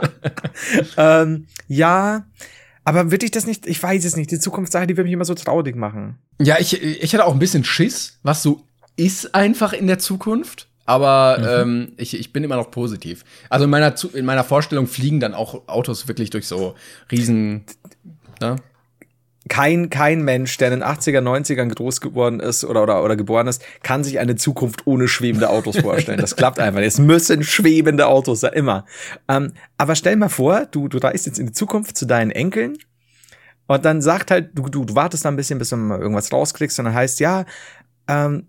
ähm, 0.96 1.46
ja, 1.68 2.24
aber 2.84 3.10
würde 3.10 3.24
ich 3.24 3.30
das 3.30 3.46
nicht, 3.46 3.66
ich 3.66 3.82
weiß 3.82 4.04
es 4.04 4.16
nicht, 4.16 4.30
die 4.30 4.38
Zukunftssache, 4.38 4.86
die 4.86 4.96
würde 4.96 5.04
mich 5.04 5.12
immer 5.12 5.24
so 5.24 5.34
traurig 5.34 5.76
machen. 5.76 6.18
Ja, 6.40 6.56
ich, 6.58 6.82
ich 6.82 7.14
hatte 7.14 7.24
auch 7.24 7.32
ein 7.32 7.38
bisschen 7.38 7.64
Schiss, 7.64 8.18
was 8.22 8.42
so 8.42 8.64
ist 8.96 9.34
einfach 9.34 9.72
in 9.72 9.86
der 9.86 9.98
Zukunft. 9.98 10.68
Aber 10.84 11.38
mhm. 11.38 11.46
ähm, 11.46 11.92
ich, 11.96 12.18
ich 12.18 12.32
bin 12.32 12.42
immer 12.42 12.56
noch 12.56 12.70
positiv. 12.70 13.24
Also 13.48 13.64
in 13.64 13.70
meiner, 13.70 13.94
in 14.14 14.24
meiner 14.24 14.42
Vorstellung 14.42 14.88
fliegen 14.88 15.20
dann 15.20 15.32
auch 15.32 15.68
Autos 15.68 16.08
wirklich 16.08 16.30
durch 16.30 16.48
so 16.48 16.74
riesen. 17.10 17.64
Ne? 18.40 18.56
Kein, 19.48 19.90
kein 19.90 20.22
Mensch, 20.22 20.56
der 20.58 20.72
in 20.72 20.80
den 20.80 20.88
80er, 20.88 21.20
90ern 21.20 21.74
groß 21.74 22.00
geworden 22.00 22.40
ist 22.40 22.64
oder, 22.64 22.82
oder, 22.82 23.02
oder 23.02 23.16
geboren 23.16 23.48
ist, 23.48 23.62
kann 23.82 24.04
sich 24.04 24.18
eine 24.18 24.36
Zukunft 24.36 24.86
ohne 24.86 25.08
schwebende 25.08 25.50
Autos 25.50 25.78
vorstellen. 25.78 26.20
Das 26.20 26.36
klappt 26.36 26.60
einfach. 26.60 26.80
Es 26.80 26.98
müssen 26.98 27.42
schwebende 27.42 28.06
Autos 28.06 28.40
sein, 28.40 28.52
immer. 28.52 28.84
Ähm, 29.28 29.52
aber 29.78 29.96
stell 29.96 30.16
mal 30.16 30.28
vor, 30.28 30.66
du, 30.66 30.88
du 30.88 30.98
reist 30.98 31.26
jetzt 31.26 31.38
in 31.38 31.46
die 31.46 31.52
Zukunft 31.52 31.96
zu 31.96 32.06
deinen 32.06 32.30
Enkeln 32.30 32.78
und 33.66 33.84
dann 33.84 34.00
sagt 34.00 34.30
halt, 34.30 34.50
du, 34.54 34.68
du, 34.68 34.84
du 34.84 34.94
wartest 34.94 35.24
da 35.24 35.30
ein 35.30 35.36
bisschen, 35.36 35.58
bis 35.58 35.70
du 35.70 35.76
mal 35.76 36.00
irgendwas 36.00 36.32
rauskriegst 36.32 36.78
und 36.78 36.86
dann 36.86 36.94
heißt, 36.94 37.20
ja, 37.20 37.44
ähm, 38.06 38.46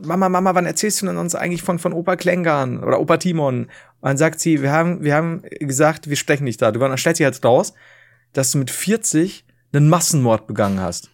Mama, 0.00 0.28
Mama, 0.28 0.54
wann 0.54 0.66
erzählst 0.66 1.00
du 1.00 1.06
denn 1.06 1.16
uns 1.16 1.36
eigentlich 1.36 1.62
von, 1.62 1.78
von 1.78 1.92
Opa 1.92 2.16
Klängern 2.16 2.82
oder 2.82 3.00
Opa 3.00 3.16
Timon? 3.16 3.64
Und 3.64 3.70
dann 4.02 4.16
sagt 4.16 4.40
sie, 4.40 4.60
wir 4.60 4.72
haben, 4.72 5.04
wir 5.04 5.14
haben 5.14 5.42
gesagt, 5.60 6.08
wir 6.08 6.16
sprechen 6.16 6.44
nicht 6.44 6.60
da. 6.60 6.72
Du, 6.72 6.80
dann 6.80 6.98
stellt 6.98 7.16
sich 7.16 7.24
halt 7.24 7.44
raus, 7.44 7.74
dass 8.32 8.50
du 8.50 8.58
mit 8.58 8.70
40 8.72 9.44
einen 9.72 9.88
Massenmord 9.88 10.46
begangen 10.46 10.80
hast. 10.80 11.10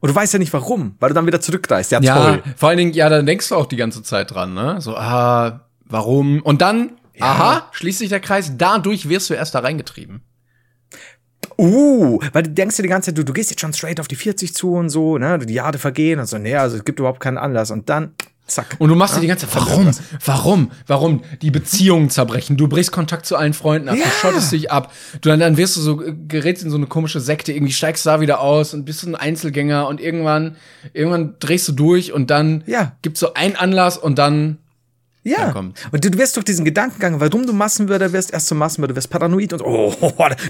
Und 0.00 0.10
du 0.10 0.14
weißt 0.14 0.34
ja 0.34 0.38
nicht 0.38 0.52
warum, 0.52 0.96
weil 1.00 1.08
du 1.08 1.14
dann 1.14 1.26
wieder 1.26 1.40
zurückreist. 1.40 1.90
Ja, 1.90 2.00
ja 2.00 2.14
toll. 2.14 2.42
Vor 2.56 2.68
allen 2.68 2.78
Dingen, 2.78 2.92
ja, 2.92 3.08
dann 3.08 3.24
denkst 3.24 3.48
du 3.48 3.54
auch 3.54 3.66
die 3.66 3.76
ganze 3.76 4.02
Zeit 4.02 4.32
dran, 4.32 4.52
ne? 4.52 4.80
So, 4.80 4.96
ah, 4.96 5.68
warum? 5.86 6.42
Und 6.42 6.60
dann, 6.60 6.92
ja. 7.14 7.24
aha, 7.24 7.68
schließt 7.72 8.00
sich 8.00 8.10
der 8.10 8.20
Kreis, 8.20 8.52
dadurch 8.58 9.08
wirst 9.08 9.30
du 9.30 9.34
erst 9.34 9.54
da 9.54 9.60
reingetrieben. 9.60 10.22
Uh, 11.56 12.18
weil 12.32 12.42
du 12.42 12.50
denkst 12.50 12.76
dir 12.76 12.82
die 12.82 12.88
ganze 12.88 13.10
Zeit, 13.10 13.18
du, 13.18 13.24
du 13.24 13.32
gehst 13.32 13.50
jetzt 13.50 13.60
schon 13.60 13.72
straight 13.72 14.00
auf 14.00 14.08
die 14.08 14.16
40 14.16 14.54
zu 14.54 14.74
und 14.74 14.90
so, 14.90 15.18
ne? 15.18 15.38
Die 15.38 15.54
Jahre 15.54 15.78
vergehen 15.78 16.18
und 16.18 16.26
so, 16.26 16.36
nee, 16.36 16.54
also 16.54 16.76
es 16.76 16.84
gibt 16.84 16.98
überhaupt 16.98 17.20
keinen 17.20 17.38
Anlass. 17.38 17.70
Und 17.70 17.88
dann 17.88 18.14
Zack. 18.46 18.76
Und 18.78 18.90
du 18.90 18.94
machst 18.94 19.14
ja? 19.14 19.20
dir 19.20 19.22
die 19.22 19.28
ganze 19.28 19.48
Zeit, 19.48 19.56
warum? 19.56 19.90
Warum? 20.22 20.70
Warum? 20.86 21.22
Die 21.40 21.50
Beziehungen 21.50 22.10
zerbrechen. 22.10 22.58
Du 22.58 22.68
brichst 22.68 22.92
Kontakt 22.92 23.24
zu 23.24 23.36
allen 23.36 23.54
Freunden 23.54 23.88
ab, 23.88 23.96
ja. 23.96 24.04
du 24.04 24.10
schottest 24.10 24.52
dich 24.52 24.70
ab. 24.70 24.92
Du, 25.22 25.30
dann, 25.30 25.40
dann 25.40 25.56
wirst 25.56 25.76
du 25.76 25.80
so, 25.80 25.96
gerätst 26.28 26.62
in 26.62 26.68
so 26.68 26.76
eine 26.76 26.86
komische 26.86 27.20
Sekte, 27.20 27.52
irgendwie 27.52 27.72
steigst 27.72 28.04
da 28.04 28.20
wieder 28.20 28.40
aus 28.40 28.74
und 28.74 28.84
bist 28.84 29.00
so 29.00 29.08
ein 29.08 29.14
Einzelgänger 29.14 29.88
und 29.88 29.98
irgendwann, 29.98 30.56
irgendwann 30.92 31.36
drehst 31.38 31.66
du 31.68 31.72
durch 31.72 32.12
und 32.12 32.28
dann 32.28 32.64
ja. 32.66 32.92
gibt's 33.00 33.20
so 33.20 33.32
einen 33.32 33.56
Anlass 33.56 33.96
und 33.96 34.18
dann 34.18 34.58
Ja. 35.22 35.54
Und 35.90 36.04
du, 36.04 36.10
du 36.10 36.18
wirst 36.18 36.36
durch 36.36 36.44
diesen 36.44 36.66
Gedankengang, 36.66 37.20
warum 37.20 37.46
du 37.46 37.54
Massenmörder 37.54 38.12
wirst, 38.12 38.30
erst 38.30 38.48
zum 38.48 38.58
Massenmörder, 38.58 38.94
wirst 38.94 39.08
paranoid 39.08 39.54
und 39.54 39.62
oh, 39.64 39.94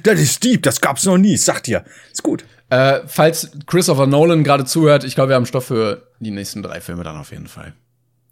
das 0.02 0.20
ist 0.20 0.42
deep, 0.42 0.64
das 0.64 0.80
gab's 0.80 1.04
noch 1.04 1.16
nie, 1.16 1.36
sag 1.36 1.62
dir. 1.62 1.84
Ist 2.12 2.24
gut. 2.24 2.44
Äh, 2.70 3.02
falls 3.06 3.52
Christopher 3.66 4.08
Nolan 4.08 4.42
gerade 4.42 4.64
zuhört, 4.64 5.04
ich 5.04 5.14
glaube, 5.14 5.28
wir 5.28 5.36
haben 5.36 5.46
Stoff 5.46 5.66
für 5.66 6.08
die 6.18 6.32
nächsten 6.32 6.60
drei 6.60 6.80
Filme 6.80 7.04
dann 7.04 7.16
auf 7.16 7.30
jeden 7.30 7.46
Fall. 7.46 7.74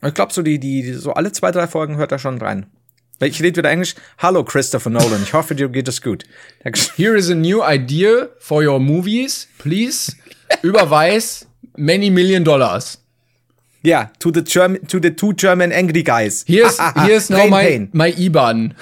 Ich 0.04 0.14
glaube, 0.14 0.32
so 0.32 0.42
die, 0.42 0.58
die, 0.58 0.94
so 0.94 1.12
alle 1.14 1.30
zwei, 1.32 1.52
drei 1.52 1.68
Folgen 1.68 1.96
hört 1.96 2.10
er 2.12 2.18
schon 2.18 2.38
rein. 2.38 2.66
Ich 3.20 3.40
rede 3.40 3.58
wieder 3.58 3.70
Englisch. 3.70 3.94
Hallo 4.18 4.42
Christopher 4.42 4.90
Nolan, 4.90 5.22
ich 5.22 5.32
hoffe, 5.32 5.54
dir 5.54 5.68
geht 5.68 5.86
es 5.86 6.02
gut. 6.02 6.24
Here 6.96 7.16
is 7.16 7.30
a 7.30 7.36
new 7.36 7.62
idea 7.62 8.28
for 8.40 8.64
your 8.64 8.80
movies. 8.80 9.46
Please 9.58 10.16
überweis 10.62 11.46
many 11.76 12.10
million 12.10 12.42
dollars. 12.42 12.98
Yeah, 13.84 14.10
to 14.18 14.32
the 14.32 14.42
German, 14.42 14.86
to 14.88 14.98
the 15.00 15.10
two 15.14 15.34
German 15.34 15.70
angry 15.72 16.02
guys. 16.02 16.44
Here's, 16.46 16.78
here's 17.06 17.30
now 17.30 17.46
my, 17.46 17.88
my 17.92 18.12
IBAN. 18.12 18.74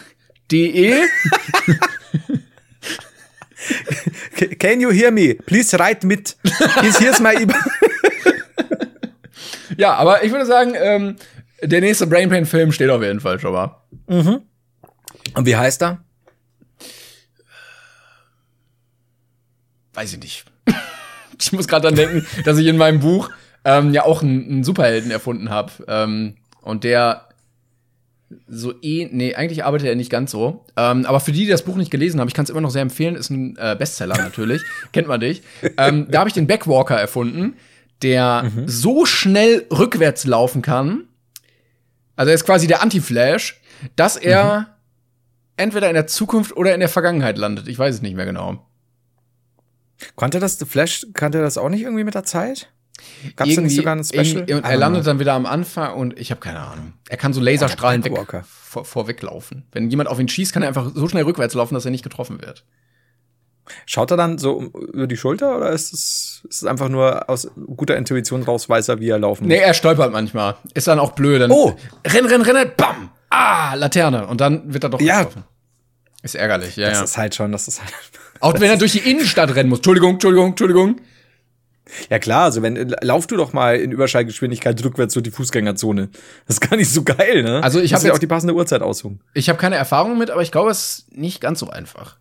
DE. 0.48 1.06
Can 4.58 4.80
you 4.80 4.90
hear 4.90 5.10
me? 5.10 5.34
Please 5.34 5.74
write 5.78 6.02
mit. 6.04 6.34
Here's 6.98 7.20
my 7.20 7.34
IBAN. 7.34 7.79
Ja, 9.80 9.94
aber 9.94 10.22
ich 10.22 10.30
würde 10.30 10.44
sagen, 10.44 10.74
ähm, 10.76 11.16
der 11.62 11.80
nächste 11.80 12.06
Brain 12.06 12.28
Pain 12.28 12.44
Film 12.44 12.70
steht 12.70 12.90
auf 12.90 13.02
jeden 13.02 13.20
Fall 13.20 13.40
schon 13.40 13.52
mal. 13.52 13.76
Mhm. 14.06 14.42
Und 15.34 15.46
wie 15.46 15.56
heißt 15.56 15.82
er? 15.82 16.04
Weiß 19.94 20.12
ich 20.12 20.20
nicht. 20.20 20.44
ich 21.40 21.52
muss 21.52 21.66
gerade 21.66 21.86
dran 21.86 21.96
denken, 21.96 22.26
dass 22.44 22.58
ich 22.58 22.66
in 22.66 22.76
meinem 22.76 23.00
Buch 23.00 23.30
ähm, 23.64 23.94
ja 23.94 24.04
auch 24.04 24.22
einen, 24.22 24.44
einen 24.44 24.64
Superhelden 24.64 25.10
erfunden 25.10 25.48
habe. 25.48 25.72
Ähm, 25.88 26.36
und 26.60 26.84
der 26.84 27.26
so 28.46 28.74
eh, 28.82 29.08
nee, 29.10 29.34
eigentlich 29.34 29.64
arbeitet 29.64 29.88
er 29.88 29.96
nicht 29.96 30.10
ganz 30.10 30.30
so. 30.30 30.64
Ähm, 30.76 31.06
aber 31.06 31.20
für 31.20 31.32
die, 31.32 31.44
die 31.44 31.50
das 31.50 31.64
Buch 31.64 31.76
nicht 31.76 31.90
gelesen 31.90 32.20
haben, 32.20 32.28
ich 32.28 32.34
kann 32.34 32.44
es 32.44 32.50
immer 32.50 32.60
noch 32.60 32.70
sehr 32.70 32.82
empfehlen, 32.82 33.16
ist 33.16 33.30
ein 33.30 33.56
äh, 33.56 33.74
Bestseller 33.76 34.16
natürlich, 34.16 34.62
kennt 34.92 35.08
man 35.08 35.20
dich. 35.20 35.42
Ähm, 35.78 36.06
da 36.10 36.20
habe 36.20 36.28
ich 36.28 36.34
den 36.34 36.46
Backwalker 36.46 36.96
erfunden, 36.96 37.54
der 38.02 38.44
mhm. 38.44 38.68
so 38.68 39.04
schnell 39.06 39.66
rückwärts 39.70 40.24
laufen 40.24 40.62
kann. 40.62 41.04
Also 42.16 42.30
er 42.30 42.34
ist 42.34 42.44
quasi 42.44 42.66
der 42.66 42.82
Anti-Flash, 42.82 43.60
dass 43.96 44.16
er 44.16 44.60
mhm. 44.60 44.66
entweder 45.56 45.88
in 45.88 45.94
der 45.94 46.06
Zukunft 46.06 46.56
oder 46.56 46.74
in 46.74 46.80
der 46.80 46.88
Vergangenheit 46.88 47.38
landet. 47.38 47.68
Ich 47.68 47.78
weiß 47.78 47.96
es 47.96 48.02
nicht 48.02 48.16
mehr 48.16 48.26
genau. 48.26 48.66
Konnte 50.16 50.40
das, 50.40 50.58
The 50.58 50.64
Flash, 50.64 51.06
kannte 51.12 51.40
das 51.40 51.58
auch 51.58 51.68
nicht 51.68 51.82
irgendwie 51.82 52.04
mit 52.04 52.14
der 52.14 52.24
Zeit? 52.24 52.70
Gab 53.36 53.48
es 53.48 53.56
nicht 53.56 53.76
sogar 53.76 53.96
ein 53.96 54.04
Special? 54.04 54.42
Und 54.42 54.64
er 54.64 54.76
landet 54.76 55.06
dann 55.06 55.18
wieder 55.18 55.32
am 55.32 55.46
Anfang 55.46 55.94
und 55.94 56.18
ich 56.18 56.30
habe 56.30 56.40
keine 56.40 56.60
Ahnung. 56.60 56.94
Er 57.08 57.16
kann 57.16 57.32
so 57.32 57.40
Laserstrahlen 57.40 58.04
weg, 58.04 58.14
vor, 58.44 58.84
vorweglaufen. 58.84 59.66
Wenn 59.72 59.90
jemand 59.90 60.08
auf 60.08 60.18
ihn 60.18 60.28
schießt, 60.28 60.52
kann 60.52 60.62
er 60.62 60.68
einfach 60.68 60.90
so 60.94 61.08
schnell 61.08 61.24
rückwärts 61.24 61.54
laufen, 61.54 61.74
dass 61.74 61.84
er 61.84 61.90
nicht 61.90 62.04
getroffen 62.04 62.40
wird. 62.40 62.64
Schaut 63.86 64.10
er 64.10 64.16
dann 64.16 64.38
so 64.38 64.62
über 64.62 65.06
die 65.06 65.16
Schulter 65.16 65.56
oder 65.56 65.70
ist 65.70 65.92
es, 65.92 66.42
ist 66.48 66.62
es 66.62 66.64
einfach 66.64 66.88
nur 66.88 67.28
aus 67.28 67.48
guter 67.76 67.96
Intuition 67.96 68.42
raus, 68.42 68.68
weiß 68.68 68.88
er, 68.88 69.00
wie 69.00 69.08
er 69.08 69.18
laufen 69.18 69.44
muss? 69.44 69.48
Nee, 69.48 69.58
er 69.58 69.74
stolpert 69.74 70.12
manchmal. 70.12 70.56
Ist 70.74 70.88
dann 70.88 70.98
auch 70.98 71.12
blöd. 71.12 71.40
Dann 71.40 71.50
oh! 71.50 71.76
Renn, 72.06 72.26
renn, 72.26 72.42
renn, 72.42 72.70
bam! 72.76 73.10
Ah, 73.30 73.74
Laterne. 73.74 74.26
Und 74.26 74.40
dann 74.40 74.72
wird 74.72 74.84
er 74.84 74.90
doch 74.90 75.00
ja. 75.00 75.18
getroffen. 75.18 75.44
Ist 76.22 76.34
ärgerlich, 76.34 76.76
ja. 76.76 76.88
Das 76.88 76.98
ja. 76.98 77.04
ist 77.04 77.16
halt 77.16 77.34
schon, 77.34 77.52
das 77.52 77.68
ist 77.68 77.80
halt. 77.80 77.92
Auch 78.40 78.54
wenn 78.54 78.70
er 78.70 78.76
durch 78.76 78.92
die 78.92 78.98
Innenstadt 78.98 79.54
rennen 79.54 79.68
muss. 79.68 79.78
Entschuldigung, 79.78 80.14
Entschuldigung, 80.14 80.48
Entschuldigung. 80.50 81.00
Ja 82.08 82.18
klar, 82.18 82.44
also 82.44 82.62
wenn 82.62 82.94
lauf 83.02 83.26
du 83.26 83.36
doch 83.36 83.52
mal 83.52 83.76
in 83.76 83.90
Überschallgeschwindigkeit 83.90 84.82
rückwärts 84.84 85.14
durch 85.14 85.24
die 85.24 85.30
Fußgängerzone. 85.30 86.08
Das 86.46 86.56
ist 86.56 86.60
gar 86.60 86.76
nicht 86.76 86.90
so 86.90 87.02
geil, 87.02 87.42
ne? 87.42 87.62
Also 87.62 87.80
ich 87.80 87.94
habe 87.94 88.06
ja 88.06 88.12
auch 88.12 88.18
die 88.18 88.28
passende 88.28 88.54
Uhrzeit 88.54 88.82
aussuchen. 88.82 89.20
Ich 89.34 89.48
habe 89.48 89.58
keine 89.58 89.76
Erfahrung 89.76 90.16
mit, 90.16 90.30
aber 90.30 90.42
ich 90.42 90.52
glaube, 90.52 90.70
es 90.70 90.98
ist 90.98 91.16
nicht 91.16 91.40
ganz 91.40 91.58
so 91.58 91.68
einfach. 91.68 92.16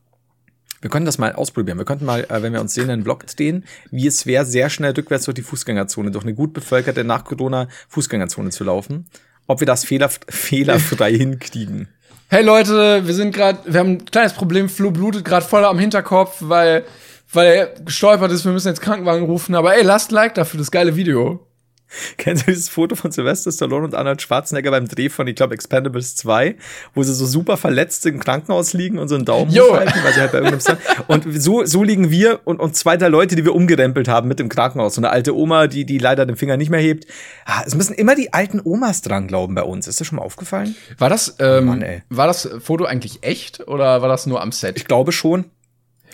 Wir 0.82 0.90
können 0.90 1.06
das 1.06 1.18
mal 1.18 1.34
ausprobieren. 1.34 1.78
Wir 1.78 1.86
könnten 1.86 2.06
mal, 2.06 2.24
äh, 2.24 2.42
wenn 2.42 2.54
wir 2.54 2.62
uns 2.62 2.74
sehen, 2.74 2.90
einen 2.90 3.04
Vlog 3.04 3.26
drehen, 3.28 3.66
wie 3.92 4.08
es 4.08 4.26
wäre, 4.26 4.46
sehr 4.46 4.70
schnell 4.70 4.92
rückwärts 4.92 5.26
durch 5.26 5.36
die 5.36 5.42
Fußgängerzone, 5.42 6.12
durch 6.12 6.24
eine 6.24 6.34
gut 6.34 6.54
bevölkerte 6.54 7.04
nach 7.04 7.26
Corona 7.26 7.68
Fußgängerzone 7.90 8.50
zu 8.52 8.64
laufen. 8.64 9.08
Ob 9.48 9.60
wir 9.60 9.68
das 9.68 9.86
fehler, 9.86 10.10
fehlerfrei 10.30 11.14
hinkriegen. 11.18 11.88
Hey 12.30 12.44
Leute, 12.44 13.08
wir 13.08 13.14
sind 13.14 13.34
gerade, 13.34 13.60
wir 13.66 13.80
haben 13.80 13.94
ein 13.94 14.06
kleines 14.06 14.34
Problem, 14.34 14.70
Flo 14.70 14.92
blutet 14.92 15.26
gerade 15.26 15.46
voll 15.46 15.66
am 15.66 15.80
Hinterkopf, 15.80 16.38
weil 16.42 16.86
weil 17.32 17.48
er 17.54 17.68
gestolpert 17.82 18.32
ist, 18.32 18.46
wir 18.46 18.52
müssen 18.52 18.70
jetzt 18.70 18.82
Krankenwagen 18.82 19.26
rufen, 19.26 19.54
aber 19.56 19.76
ey, 19.76 19.84
lasst 19.84 20.12
Like 20.12 20.34
dafür 20.34 20.58
das 20.58 20.72
geile 20.72 20.96
Video. 20.96 21.46
Kennst 22.18 22.48
du 22.48 22.52
dieses 22.52 22.70
Foto 22.70 22.96
von 22.96 23.12
Sylvester 23.12 23.52
Stallone 23.52 23.86
und 23.86 23.96
Arnold 23.96 24.22
Schwarzenegger 24.22 24.72
beim 24.72 24.88
Dreh 24.88 25.10
von, 25.10 25.28
ich 25.28 25.36
glaube, 25.36 25.54
Expendables 25.54 26.16
2, 26.16 26.56
wo 26.94 27.04
sie 27.04 27.14
so 27.14 27.26
super 27.26 27.58
verletzt 27.58 28.06
im 28.06 28.20
Krankenhaus 28.20 28.74
liegen 28.74 29.00
und 29.00 29.08
so 29.08 29.16
einen 29.16 29.26
Daumen 29.26 29.52
halten, 29.52 30.00
weil 30.04 30.14
sie 30.14 30.20
halt 30.20 30.32
bei 30.32 30.38
irgendeinem 30.40 30.62
Stand. 30.62 30.80
Und 31.08 31.26
so, 31.42 31.66
so 31.66 31.84
liegen 31.84 32.12
wir 32.12 32.42
und, 32.46 32.60
und 32.60 32.76
zwei, 32.76 32.98
drei 32.98 33.08
Leute, 33.08 33.36
die 33.36 33.44
wir 33.44 33.56
umgerempelt 33.56 34.08
haben 34.08 34.28
mit 34.28 34.38
dem 34.40 34.50
Krankenhaus. 34.50 34.96
So 34.96 35.02
eine 35.02 35.10
alte 35.10 35.36
Oma, 35.36 35.68
die, 35.68 35.86
die 35.86 35.98
leider 35.98 36.26
den 36.26 36.36
Finger 36.36 36.58
nicht 36.58 36.70
mehr 36.70 36.80
hebt. 36.80 37.08
Ah, 37.46 37.64
es 37.66 37.76
müssen 37.76 37.94
immer 37.94 38.16
die 38.16 38.34
alten 38.34 38.62
Omas 38.64 39.02
dran 39.02 39.28
glauben 39.28 39.56
bei 39.56 39.64
uns. 39.64 39.88
Ist 39.88 40.00
das 40.00 40.08
schon 40.08 40.18
mal 40.18 40.24
aufgefallen? 40.24 40.76
War 40.98 41.10
das, 41.10 41.36
ähm, 41.40 41.66
Mann, 41.66 41.86
war 42.10 42.28
das 42.28 42.50
Foto 42.60 42.86
eigentlich 42.86 43.24
echt 43.24 43.68
oder 43.68 44.02
war 44.02 44.10
das 44.10 44.26
nur 44.26 44.42
am 44.42 44.52
Set? 44.52 44.78
Ich 44.78 44.86
glaube 44.86 45.12
schon. 45.12 45.46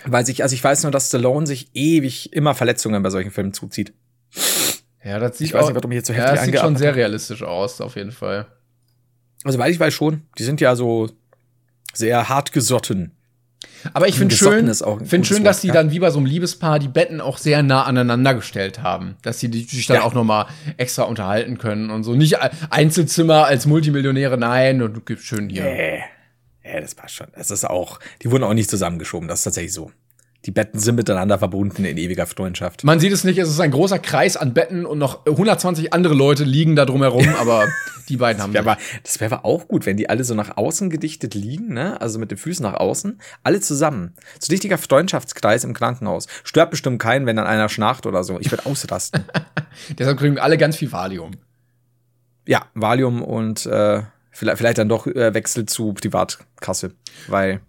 Weil 0.04 0.24
sich, 0.24 0.42
also 0.42 0.54
ich 0.54 0.62
weiß 0.62 0.84
nur, 0.84 0.92
dass 0.92 1.08
Stallone 1.08 1.46
sich 1.46 1.70
ewig 1.74 2.32
immer 2.32 2.54
Verletzungen 2.54 3.02
bei 3.02 3.10
solchen 3.10 3.30
Filmen 3.30 3.52
zuzieht. 3.52 3.92
Ja, 5.06 5.20
das 5.20 5.38
sieht, 5.38 5.48
ich 5.48 5.54
weiß 5.54 5.66
nicht, 5.66 5.76
warum 5.76 5.92
ich 5.92 5.96
jetzt 5.96 6.08
so 6.08 6.14
heftig 6.14 6.30
ja, 6.30 6.34
das 6.34 6.44
sieht 6.46 6.58
schon 6.58 6.76
sehr 6.76 6.96
realistisch 6.96 7.44
aus, 7.44 7.80
auf 7.80 7.94
jeden 7.94 8.10
Fall. 8.10 8.46
Also, 9.44 9.58
weil 9.58 9.70
ich 9.70 9.78
weiß 9.78 9.94
schon, 9.94 10.22
die 10.36 10.42
sind 10.42 10.60
ja 10.60 10.74
so 10.74 11.08
sehr 11.94 12.28
hart 12.28 12.50
gesotten. 12.52 13.12
Aber 13.92 14.08
ich 14.08 14.16
finde 14.18 14.34
schön, 14.34 14.74
find 15.04 15.26
schön, 15.26 15.44
dass 15.44 15.60
die 15.60 15.68
ja. 15.68 15.74
dann 15.74 15.92
wie 15.92 16.00
bei 16.00 16.10
so 16.10 16.18
einem 16.18 16.26
Liebespaar 16.26 16.80
die 16.80 16.88
Betten 16.88 17.20
auch 17.20 17.38
sehr 17.38 17.62
nah 17.62 17.84
aneinander 17.84 18.34
gestellt 18.34 18.82
haben, 18.82 19.16
dass 19.22 19.38
sie 19.38 19.46
sich 19.52 19.86
dann 19.86 19.98
ja. 19.98 20.02
auch 20.02 20.12
noch 20.12 20.24
mal 20.24 20.48
extra 20.76 21.04
unterhalten 21.04 21.58
können 21.58 21.90
und 21.90 22.02
so. 22.02 22.14
Nicht 22.14 22.38
Einzelzimmer 22.70 23.44
als 23.44 23.66
Multimillionäre, 23.66 24.36
nein, 24.36 24.82
und 24.82 24.94
du 24.94 25.00
gibst 25.00 25.26
schön 25.26 25.48
hier. 25.48 25.62
Nee. 25.62 26.00
Ja, 26.64 26.80
das 26.80 26.96
passt 26.96 27.14
schon. 27.14 27.28
Es 27.34 27.52
ist 27.52 27.64
auch, 27.64 28.00
die 28.22 28.30
wurden 28.32 28.42
auch 28.42 28.54
nicht 28.54 28.68
zusammengeschoben, 28.68 29.28
das 29.28 29.40
ist 29.40 29.44
tatsächlich 29.44 29.72
so. 29.72 29.92
Die 30.46 30.52
Betten 30.52 30.78
sind 30.78 30.94
miteinander 30.94 31.38
verbunden 31.38 31.84
in 31.84 31.96
ewiger 31.96 32.26
Freundschaft. 32.26 32.84
Man 32.84 33.00
sieht 33.00 33.12
es 33.12 33.24
nicht, 33.24 33.36
es 33.38 33.48
ist 33.48 33.58
ein 33.58 33.72
großer 33.72 33.98
Kreis 33.98 34.36
an 34.36 34.54
Betten 34.54 34.86
und 34.86 34.98
noch 34.98 35.26
120 35.26 35.92
andere 35.92 36.14
Leute 36.14 36.44
liegen 36.44 36.76
da 36.76 36.84
drumherum, 36.84 37.28
aber 37.40 37.66
die 38.08 38.16
beiden 38.16 38.40
haben. 38.40 38.52
Das 38.52 38.64
wäre 38.64 38.76
das 39.02 39.20
wäre 39.20 39.44
auch 39.44 39.66
gut, 39.66 39.86
wenn 39.86 39.96
die 39.96 40.08
alle 40.08 40.22
so 40.22 40.34
nach 40.34 40.56
außen 40.56 40.88
gedichtet 40.88 41.34
liegen, 41.34 41.74
ne? 41.74 42.00
Also 42.00 42.20
mit 42.20 42.30
den 42.30 42.38
Füßen 42.38 42.62
nach 42.62 42.74
außen, 42.74 43.20
alle 43.42 43.60
zusammen. 43.60 44.14
So 44.38 44.52
richtiger 44.52 44.78
Freundschaftskreis 44.78 45.64
im 45.64 45.74
Krankenhaus. 45.74 46.28
Stört 46.44 46.70
bestimmt 46.70 47.02
keinen, 47.02 47.26
wenn 47.26 47.36
dann 47.36 47.46
einer 47.46 47.68
schnarcht 47.68 48.06
oder 48.06 48.22
so. 48.22 48.38
Ich 48.38 48.52
würde 48.52 48.66
ausrasten. 48.66 49.24
Deshalb 49.98 50.18
kriegen 50.18 50.38
alle 50.38 50.58
ganz 50.58 50.76
viel 50.76 50.92
Valium. 50.92 51.32
Ja, 52.46 52.66
Valium 52.74 53.22
und 53.22 53.66
äh, 53.66 54.02
Vielleicht, 54.36 54.58
vielleicht 54.58 54.76
dann 54.76 54.90
doch 54.90 55.06
äh, 55.06 55.32
Wechsel 55.32 55.64
zu 55.64 55.94
Privatkasse, 55.94 56.92
weil 57.26 57.62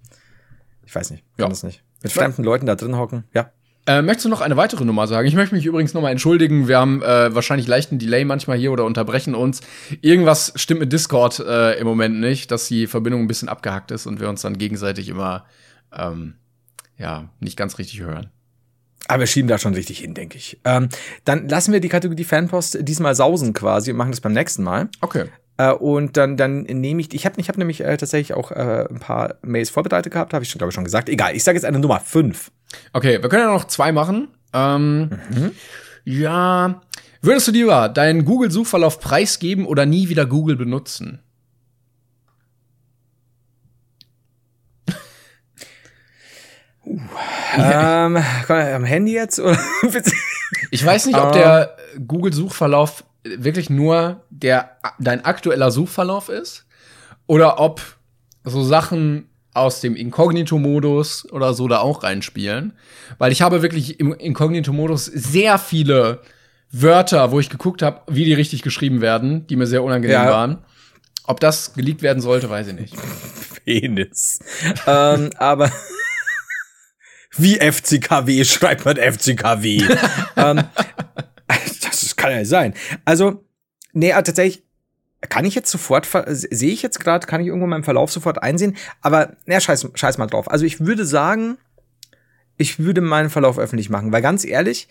ich 0.86 0.94
weiß 0.94 1.12
nicht, 1.12 1.24
kann 1.38 1.46
ja. 1.46 1.48
das 1.48 1.64
nicht. 1.64 1.82
Mit 2.16 2.24
fremden 2.24 2.44
Leuten 2.44 2.66
da 2.66 2.76
drin 2.76 2.98
hocken, 2.98 3.24
ja. 3.34 3.52
Äh, 3.88 4.02
möchtest 4.02 4.26
du 4.26 4.30
noch 4.30 4.42
eine 4.42 4.58
weitere 4.58 4.84
Nummer 4.84 5.08
sagen? 5.08 5.28
Ich 5.30 5.34
möchte 5.34 5.56
mich 5.56 5.66
übrigens 5.66 5.94
nochmal 5.94 6.12
entschuldigen. 6.12 6.68
Wir 6.68 6.78
haben 6.78 7.02
äh, 7.02 7.34
wahrscheinlich 7.34 7.68
leichten 7.68 7.98
Delay 7.98 8.26
manchmal 8.26 8.58
hier 8.58 8.74
oder 8.74 8.84
unterbrechen 8.84 9.34
uns. 9.34 9.62
Irgendwas 10.02 10.52
stimmt 10.58 10.82
mit 10.82 10.92
Discord 10.92 11.40
äh, 11.40 11.80
im 11.80 11.88
Moment 11.88 12.20
nicht, 12.20 12.52
dass 12.52 12.68
die 12.68 12.86
Verbindung 12.88 13.22
ein 13.22 13.28
bisschen 13.28 13.48
abgehackt 13.48 13.92
ist 13.92 14.06
und 14.06 14.20
wir 14.20 14.28
uns 14.28 14.42
dann 14.42 14.58
gegenseitig 14.58 15.08
immer 15.08 15.46
ähm, 15.94 16.34
ja 16.98 17.30
nicht 17.40 17.56
ganz 17.56 17.78
richtig 17.78 18.02
hören. 18.02 18.30
Aber 19.08 19.22
wir 19.22 19.28
schieben 19.28 19.48
da 19.48 19.58
schon 19.58 19.74
richtig 19.74 20.00
hin, 20.00 20.14
denke 20.14 20.38
ich. 20.38 20.60
Ähm, 20.66 20.90
dann 21.24 21.48
lassen 21.48 21.72
wir 21.72 21.80
die 21.80 21.88
Kategorie 21.88 22.26
Fanpost 22.26 22.80
diesmal 22.82 23.16
sausen 23.16 23.54
quasi 23.54 23.92
und 23.92 23.98
machen 23.98 24.12
das 24.12 24.20
beim 24.20 24.34
nächsten 24.34 24.64
Mal. 24.64 24.90
Okay. 25.00 25.28
Äh, 25.58 25.72
und 25.72 26.18
dann, 26.18 26.38
dann 26.38 26.64
nehme 26.64 27.02
ich, 27.02 27.14
ich 27.14 27.26
habe 27.26 27.40
ich 27.40 27.50
hab 27.50 27.58
nämlich 27.58 27.82
äh, 27.82 27.98
tatsächlich 27.98 28.36
auch 28.36 28.52
äh, 28.52 28.86
ein 28.90 29.00
paar 29.00 29.36
Mails 29.42 29.70
vorbereitet 29.70 30.14
gehabt, 30.14 30.34
habe 30.34 30.44
ich 30.44 30.50
schon, 30.50 30.60
glaube 30.60 30.70
ich, 30.70 30.76
schon 30.76 30.84
gesagt. 30.84 31.10
Egal, 31.10 31.36
ich 31.36 31.44
sage 31.44 31.58
jetzt 31.58 31.66
eine 31.66 31.80
Nummer 31.80 32.00
5. 32.00 32.52
Okay, 32.94 33.22
wir 33.22 33.30
können 33.30 33.44
ja 33.44 33.52
noch 33.52 33.66
zwei 33.66 33.92
machen. 33.92 34.30
Ähm, 34.54 35.10
mhm. 35.30 35.52
Ja, 36.06 36.82
würdest 37.22 37.48
du 37.48 37.52
lieber 37.52 37.90
deinen 37.90 38.24
Google-Suchverlauf 38.24 39.00
preisgeben 39.00 39.66
oder 39.66 39.86
nie 39.86 40.10
wieder 40.10 40.26
Google 40.26 40.56
benutzen? 40.56 41.20
Uh, 46.86 47.02
ähm, 47.58 48.18
am 48.48 48.84
Handy 48.86 49.14
jetzt? 49.14 49.42
Ich 50.72 50.86
weiß 50.86 51.08
nicht, 51.08 51.20
ob 51.20 51.34
der 51.34 51.76
Google-Suchverlauf 52.08 53.04
wirklich 53.24 53.70
nur 53.70 54.24
der, 54.30 54.78
dein 55.00 55.26
aktueller 55.26 55.72
Suchverlauf 55.72 56.30
ist 56.30 56.66
oder 57.26 57.60
ob 57.60 57.82
so 58.44 58.64
Sachen 58.64 59.30
aus 59.54 59.82
dem 59.82 59.96
Inkognito-Modus 59.96 61.32
oder 61.32 61.54
so 61.54 61.68
da 61.68 61.80
auch 61.80 62.04
reinspielen. 62.04 62.74
Weil 63.18 63.32
ich 63.32 63.42
habe 63.42 63.62
wirklich 63.62 64.00
im 64.00 64.14
Inkognito-Modus 64.14 65.06
sehr 65.06 65.58
viele 65.58 66.22
Wörter, 66.72 67.32
wo 67.32 67.40
ich 67.40 67.50
geguckt 67.50 67.82
habe, 67.82 68.02
wie 68.08 68.26
die 68.26 68.34
richtig 68.34 68.62
geschrieben 68.62 69.02
werden, 69.02 69.48
die 69.48 69.56
mir 69.56 69.68
sehr 69.68 69.84
unangenehm 69.84 70.14
ja. 70.14 70.30
waren. 70.30 70.60
Ob 71.26 71.40
das 71.40 71.74
geleakt 71.74 72.02
werden 72.02 72.22
sollte, 72.22 72.50
weiß 72.50 72.68
ich 72.68 72.74
nicht. 72.74 72.96
Penis. 73.66 74.40
ähm, 74.86 75.30
aber 75.38 75.72
wie 77.38 77.56
FCKW 77.56 78.46
schreibt 78.46 78.86
man 78.86 78.98
FCKW. 78.98 79.82
ähm, 80.38 80.64
das 81.82 82.16
kann 82.16 82.32
ja 82.32 82.46
sein. 82.46 82.74
Also, 83.06 83.44
nee, 83.94 84.12
äh, 84.12 84.24
tatsächlich, 84.24 84.64
kann 85.30 85.46
ich 85.46 85.56
jetzt 85.56 85.72
sofort, 85.72 86.08
sehe 86.28 86.72
ich 86.72 86.82
jetzt 86.84 87.00
gerade, 87.00 87.26
kann 87.26 87.42
ich 87.42 87.48
irgendwo 87.48 87.68
meinen 87.68 87.84
Verlauf 87.84 88.12
sofort 88.12 88.42
einsehen, 88.44 88.78
aber 89.02 89.36
naja, 89.46 89.60
scheiß, 89.60 89.90
scheiß 89.94 90.18
mal 90.20 90.28
drauf. 90.28 90.50
Also 90.50 90.66
ich 90.66 90.80
würde 90.80 91.06
sagen, 91.06 91.58
ich 92.58 92.80
würde 92.80 93.02
meinen 93.02 93.30
Verlauf 93.30 93.58
öffentlich 93.58 93.90
machen, 93.90 94.12
weil 94.12 94.22
ganz 94.22 94.46
ehrlich, 94.46 94.88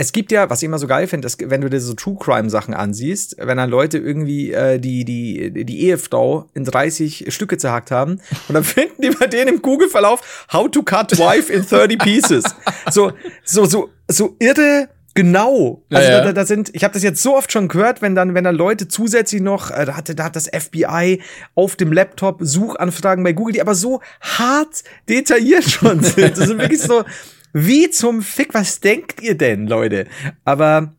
es 0.00 0.12
gibt 0.12 0.32
ja, 0.32 0.48
was 0.48 0.62
ich 0.62 0.66
immer 0.66 0.78
so 0.78 0.86
geil 0.86 1.06
finde, 1.06 1.28
wenn 1.46 1.60
du 1.60 1.68
dir 1.68 1.80
so 1.80 1.92
True 1.92 2.16
Crime 2.18 2.48
Sachen 2.48 2.72
ansiehst, 2.72 3.36
wenn 3.38 3.58
dann 3.58 3.68
Leute 3.68 3.98
irgendwie 3.98 4.50
äh, 4.50 4.78
die 4.78 5.04
die 5.04 5.52
die 5.52 5.80
Ehefrau 5.82 6.48
in 6.54 6.64
30 6.64 7.26
Stücke 7.28 7.58
zerhackt 7.58 7.90
haben 7.90 8.12
und 8.48 8.54
dann 8.54 8.64
finden 8.64 9.02
die 9.02 9.10
bei 9.10 9.26
denen 9.26 9.56
im 9.56 9.62
Google 9.62 9.90
Verlauf 9.90 10.46
How 10.50 10.70
to 10.70 10.82
cut 10.82 11.18
wife 11.18 11.52
in 11.52 11.66
30 11.66 11.98
pieces. 11.98 12.44
So 12.90 13.12
so 13.44 13.66
so 13.66 13.90
so 14.08 14.36
irre 14.38 14.88
Genau. 15.14 15.82
Also 15.90 16.08
ja, 16.08 16.18
ja. 16.18 16.24
Da, 16.24 16.32
da 16.32 16.46
sind, 16.46 16.70
ich 16.74 16.84
habe 16.84 16.94
das 16.94 17.02
jetzt 17.02 17.22
so 17.22 17.36
oft 17.36 17.50
schon 17.50 17.68
gehört, 17.68 18.00
wenn 18.00 18.14
dann, 18.14 18.34
wenn 18.34 18.44
dann 18.44 18.54
Leute 18.54 18.86
zusätzlich 18.88 19.42
noch, 19.42 19.70
äh, 19.70 19.84
da 19.84 19.96
hatte, 19.96 20.14
da 20.14 20.24
hat 20.24 20.36
das 20.36 20.48
FBI 20.48 21.22
auf 21.54 21.76
dem 21.76 21.92
Laptop 21.92 22.38
Suchanfragen 22.40 23.24
bei 23.24 23.32
Google, 23.32 23.54
die 23.54 23.60
aber 23.60 23.74
so 23.74 24.00
hart 24.20 24.84
detailliert 25.08 25.64
schon 25.70 26.02
sind. 26.02 26.38
Das 26.38 26.46
sind 26.46 26.58
wirklich 26.58 26.80
so, 26.80 27.04
wie 27.52 27.90
zum 27.90 28.22
Fick, 28.22 28.54
was 28.54 28.80
denkt 28.80 29.20
ihr 29.22 29.36
denn, 29.36 29.66
Leute? 29.66 30.06
Aber 30.44 30.92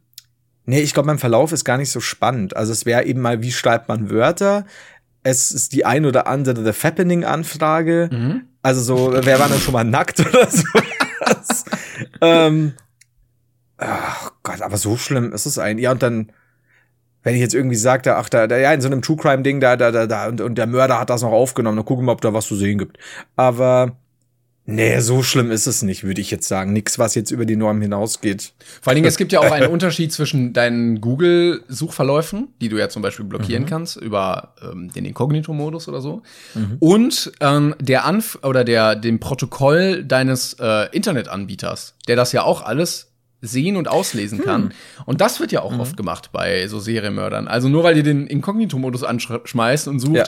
nee, 0.66 0.82
ich 0.82 0.94
glaube, 0.94 1.08
mein 1.08 1.20
Verlauf 1.20 1.54
ist 1.54 1.64
gar 1.64 1.78
nicht 1.78 1.92
so 1.92 2.02
spannend. 2.02 2.56
Also 2.58 2.74
es 2.74 2.86
wäre 2.86 3.06
eben 3.06 3.22
mal, 3.22 3.42
wie 3.42 3.52
schreibt 3.52 3.88
man 3.88 4.10
Wörter? 4.10 4.66
Es 5.24 5.52
ist 5.52 5.72
die 5.74 5.86
ein 5.86 6.06
oder 6.06 6.28
andere 6.28 6.64
The 6.66 6.74
Fappening-Anfrage. 6.74 8.10
Mhm. 8.12 8.42
Also 8.62 8.82
so, 8.82 9.14
wer 9.24 9.40
war 9.40 9.48
denn 9.48 9.60
schon 9.60 9.74
mal 9.74 9.84
nackt 9.84 10.20
oder 10.20 10.48
so? 10.52 10.64
ähm, 12.22 12.74
ach 13.82 14.32
Gott, 14.44 14.62
aber 14.62 14.78
so 14.78 14.98
schlimm 14.98 15.34
ist 15.34 15.46
es 15.46 15.58
eigentlich. 15.58 15.84
Ja, 15.84 15.92
und 15.92 16.02
dann, 16.04 16.32
wenn 17.24 17.36
ich 17.36 17.42
jetzt 17.42 17.54
irgendwie 17.54 17.76
sagte, 17.76 18.16
ach, 18.16 18.30
da, 18.30 18.48
da 18.48 18.58
ja, 18.58 18.74
in 18.74 18.82
so 18.82 18.88
einem 18.88 19.02
True 19.02 19.18
Crime-Ding, 19.18 19.60
da, 19.60 19.76
da, 19.76 19.92
da, 19.92 20.08
da, 20.08 20.28
und, 20.28 20.42
und 20.42 20.58
der 20.58 20.68
Mörder 20.68 21.00
hat 21.00 21.10
das 21.10 21.22
noch 21.22 21.32
aufgenommen, 21.32 21.78
dann 21.78 21.86
gucken 21.86 22.06
wir, 22.06 22.12
ob 22.12 22.22
da 22.22 22.34
was 22.34 22.48
zu 22.48 22.56
sehen 22.56 22.78
gibt. 22.78 22.98
Aber 23.36 23.98
Nee, 24.66 25.00
so 25.00 25.24
schlimm 25.24 25.50
ist 25.50 25.66
es 25.66 25.82
nicht, 25.82 26.04
würde 26.04 26.22
ich 26.22 26.30
jetzt 26.30 26.48
sagen. 26.48 26.72
Nix, 26.72 27.00
was 27.00 27.16
jetzt 27.16 27.32
über 27.32 27.46
die 27.46 27.56
Norm 27.56 27.82
hinausgeht. 27.82 28.54
Vor 28.82 28.92
allen 28.92 28.96
Dingen, 28.96 29.08
es 29.08 29.18
gibt 29.18 29.32
ja 29.32 29.40
auch 29.40 29.52
einen 29.52 29.68
Unterschied 29.72 30.14
zwischen 30.14 30.54
deinen 30.54 31.02
Google-Suchverläufen, 31.02 32.50
die 32.62 32.70
du 32.70 32.78
ja 32.78 32.88
zum 32.88 33.02
Beispiel 33.02 33.26
blockieren 33.26 33.64
mhm. 33.64 33.68
kannst 33.68 33.98
über 33.98 34.54
ähm, 34.62 34.92
den 34.94 35.06
Inkognito-Modus 35.06 35.88
oder 35.88 36.00
so, 36.00 36.22
mhm. 36.54 36.78
und 36.80 37.32
ähm, 37.42 37.76
der 37.80 38.06
Anf 38.06 38.38
oder 38.44 38.64
der 38.64 38.96
dem 38.96 39.20
Protokoll 39.20 40.04
deines 40.04 40.54
äh, 40.60 40.90
Internetanbieters, 40.96 41.96
der 42.08 42.16
das 42.16 42.32
ja 42.32 42.44
auch 42.44 42.62
alles 42.62 43.11
sehen 43.42 43.76
und 43.76 43.88
auslesen 43.88 44.40
hm. 44.40 44.46
kann. 44.46 44.74
Und 45.06 45.22
das 45.22 45.40
wird 45.40 45.52
ja 45.52 45.62
auch 45.62 45.74
mhm. 45.74 45.80
oft 45.80 45.98
gemacht 45.98 46.30
bei 46.32 46.68
so 46.68 46.80
Serienmördern. 46.80 47.48
Also 47.48 47.70
nur 47.70 47.84
weil 47.84 47.98
ihr 47.98 48.04
den 48.04 48.28
Inkognito-Modus 48.28 49.04
anschmeißt 49.04 49.88
und 49.88 50.00
sucht, 50.00 50.16
ja 50.16 50.26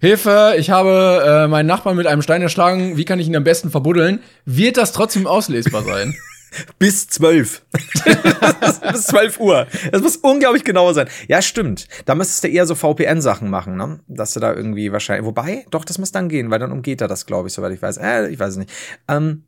Hilfe, 0.00 0.54
ich 0.56 0.70
habe 0.70 1.22
äh, 1.26 1.46
meinen 1.46 1.66
Nachbarn 1.66 1.94
mit 1.94 2.06
einem 2.06 2.22
Stein 2.22 2.40
erschlagen, 2.40 2.96
wie 2.96 3.04
kann 3.04 3.20
ich 3.20 3.26
ihn 3.26 3.36
am 3.36 3.44
besten 3.44 3.70
verbuddeln? 3.70 4.20
Wird 4.46 4.78
das 4.78 4.92
trotzdem 4.92 5.26
auslesbar 5.26 5.82
sein? 5.82 6.16
Bis 6.78 7.06
zwölf. 7.08 7.62
Bis 8.92 9.04
zwölf 9.04 9.38
Uhr. 9.38 9.66
Das 9.92 10.00
muss 10.00 10.16
unglaublich 10.16 10.64
genau 10.64 10.90
sein. 10.94 11.06
Ja, 11.28 11.42
stimmt. 11.42 11.86
Da 12.06 12.14
müsstest 12.14 12.44
du 12.44 12.48
eher 12.48 12.66
so 12.66 12.74
VPN-Sachen 12.74 13.50
machen, 13.50 13.76
ne? 13.76 14.00
Dass 14.08 14.32
du 14.32 14.40
da 14.40 14.54
irgendwie 14.54 14.90
wahrscheinlich. 14.90 15.26
Wobei, 15.26 15.66
doch, 15.70 15.84
das 15.84 15.98
muss 15.98 16.12
dann 16.12 16.30
gehen, 16.30 16.50
weil 16.50 16.58
dann 16.58 16.72
umgeht 16.72 17.02
er 17.02 17.08
das, 17.08 17.26
glaube 17.26 17.48
ich, 17.48 17.54
soweit 17.54 17.72
ich 17.72 17.82
weiß. 17.82 17.98
Äh, 17.98 18.28
ich 18.28 18.40
weiß 18.40 18.52
es 18.52 18.56
nicht. 18.56 18.70
Ähm, 19.06 19.44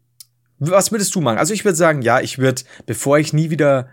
was 0.71 0.93
würdest 0.93 1.15
du 1.15 1.21
machen? 1.21 1.39
Also 1.39 1.55
ich 1.55 1.65
würde 1.65 1.77
sagen, 1.77 2.03
ja, 2.03 2.21
ich 2.21 2.39
würde, 2.39 2.63
bevor 2.87 3.19
ich 3.19 3.33
nie 3.33 3.51
wieder 3.51 3.89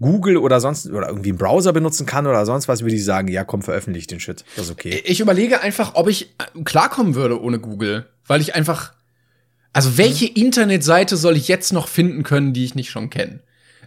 Google 0.00 0.36
oder 0.36 0.60
sonst 0.60 0.88
oder 0.90 1.08
irgendwie 1.08 1.30
einen 1.30 1.38
Browser 1.38 1.72
benutzen 1.72 2.06
kann 2.06 2.26
oder 2.26 2.44
sonst 2.44 2.68
was, 2.68 2.82
würde 2.82 2.96
ich 2.96 3.04
sagen, 3.04 3.28
ja, 3.28 3.44
komm, 3.44 3.62
veröffentlicht 3.62 4.10
den 4.10 4.20
Shit. 4.20 4.44
Das 4.56 4.66
ist 4.66 4.70
okay. 4.70 5.02
Ich 5.04 5.20
überlege 5.20 5.60
einfach, 5.60 5.94
ob 5.94 6.08
ich 6.08 6.34
äh, 6.38 6.62
klarkommen 6.64 7.14
würde 7.14 7.40
ohne 7.40 7.58
Google, 7.58 8.06
weil 8.26 8.40
ich 8.40 8.54
einfach 8.54 8.92
also 9.76 9.98
welche 9.98 10.24
hm. 10.24 10.34
Internetseite 10.36 11.18
soll 11.18 11.36
ich 11.36 11.48
jetzt 11.48 11.70
noch 11.74 11.86
finden 11.86 12.22
können, 12.22 12.54
die 12.54 12.64
ich 12.64 12.74
nicht 12.74 12.88
schon 12.88 13.10
kenne? 13.10 13.40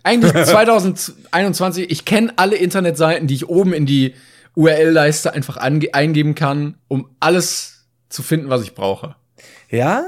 Eigentlich 0.03 0.33
2021, 0.45 1.89
ich 1.89 2.05
kenne 2.05 2.31
alle 2.35 2.57
Internetseiten, 2.57 3.25
die 3.25 3.33
ich 3.33 3.49
oben 3.49 3.73
in 3.73 3.87
die 3.87 4.13
URL-Leiste 4.53 5.33
einfach 5.33 5.57
eingeben 5.57 6.35
kann, 6.35 6.77
um 6.89 7.09
alles 7.19 7.87
zu 8.07 8.21
finden, 8.21 8.49
was 8.49 8.61
ich 8.61 8.75
brauche. 8.75 9.15
Ja? 9.71 10.05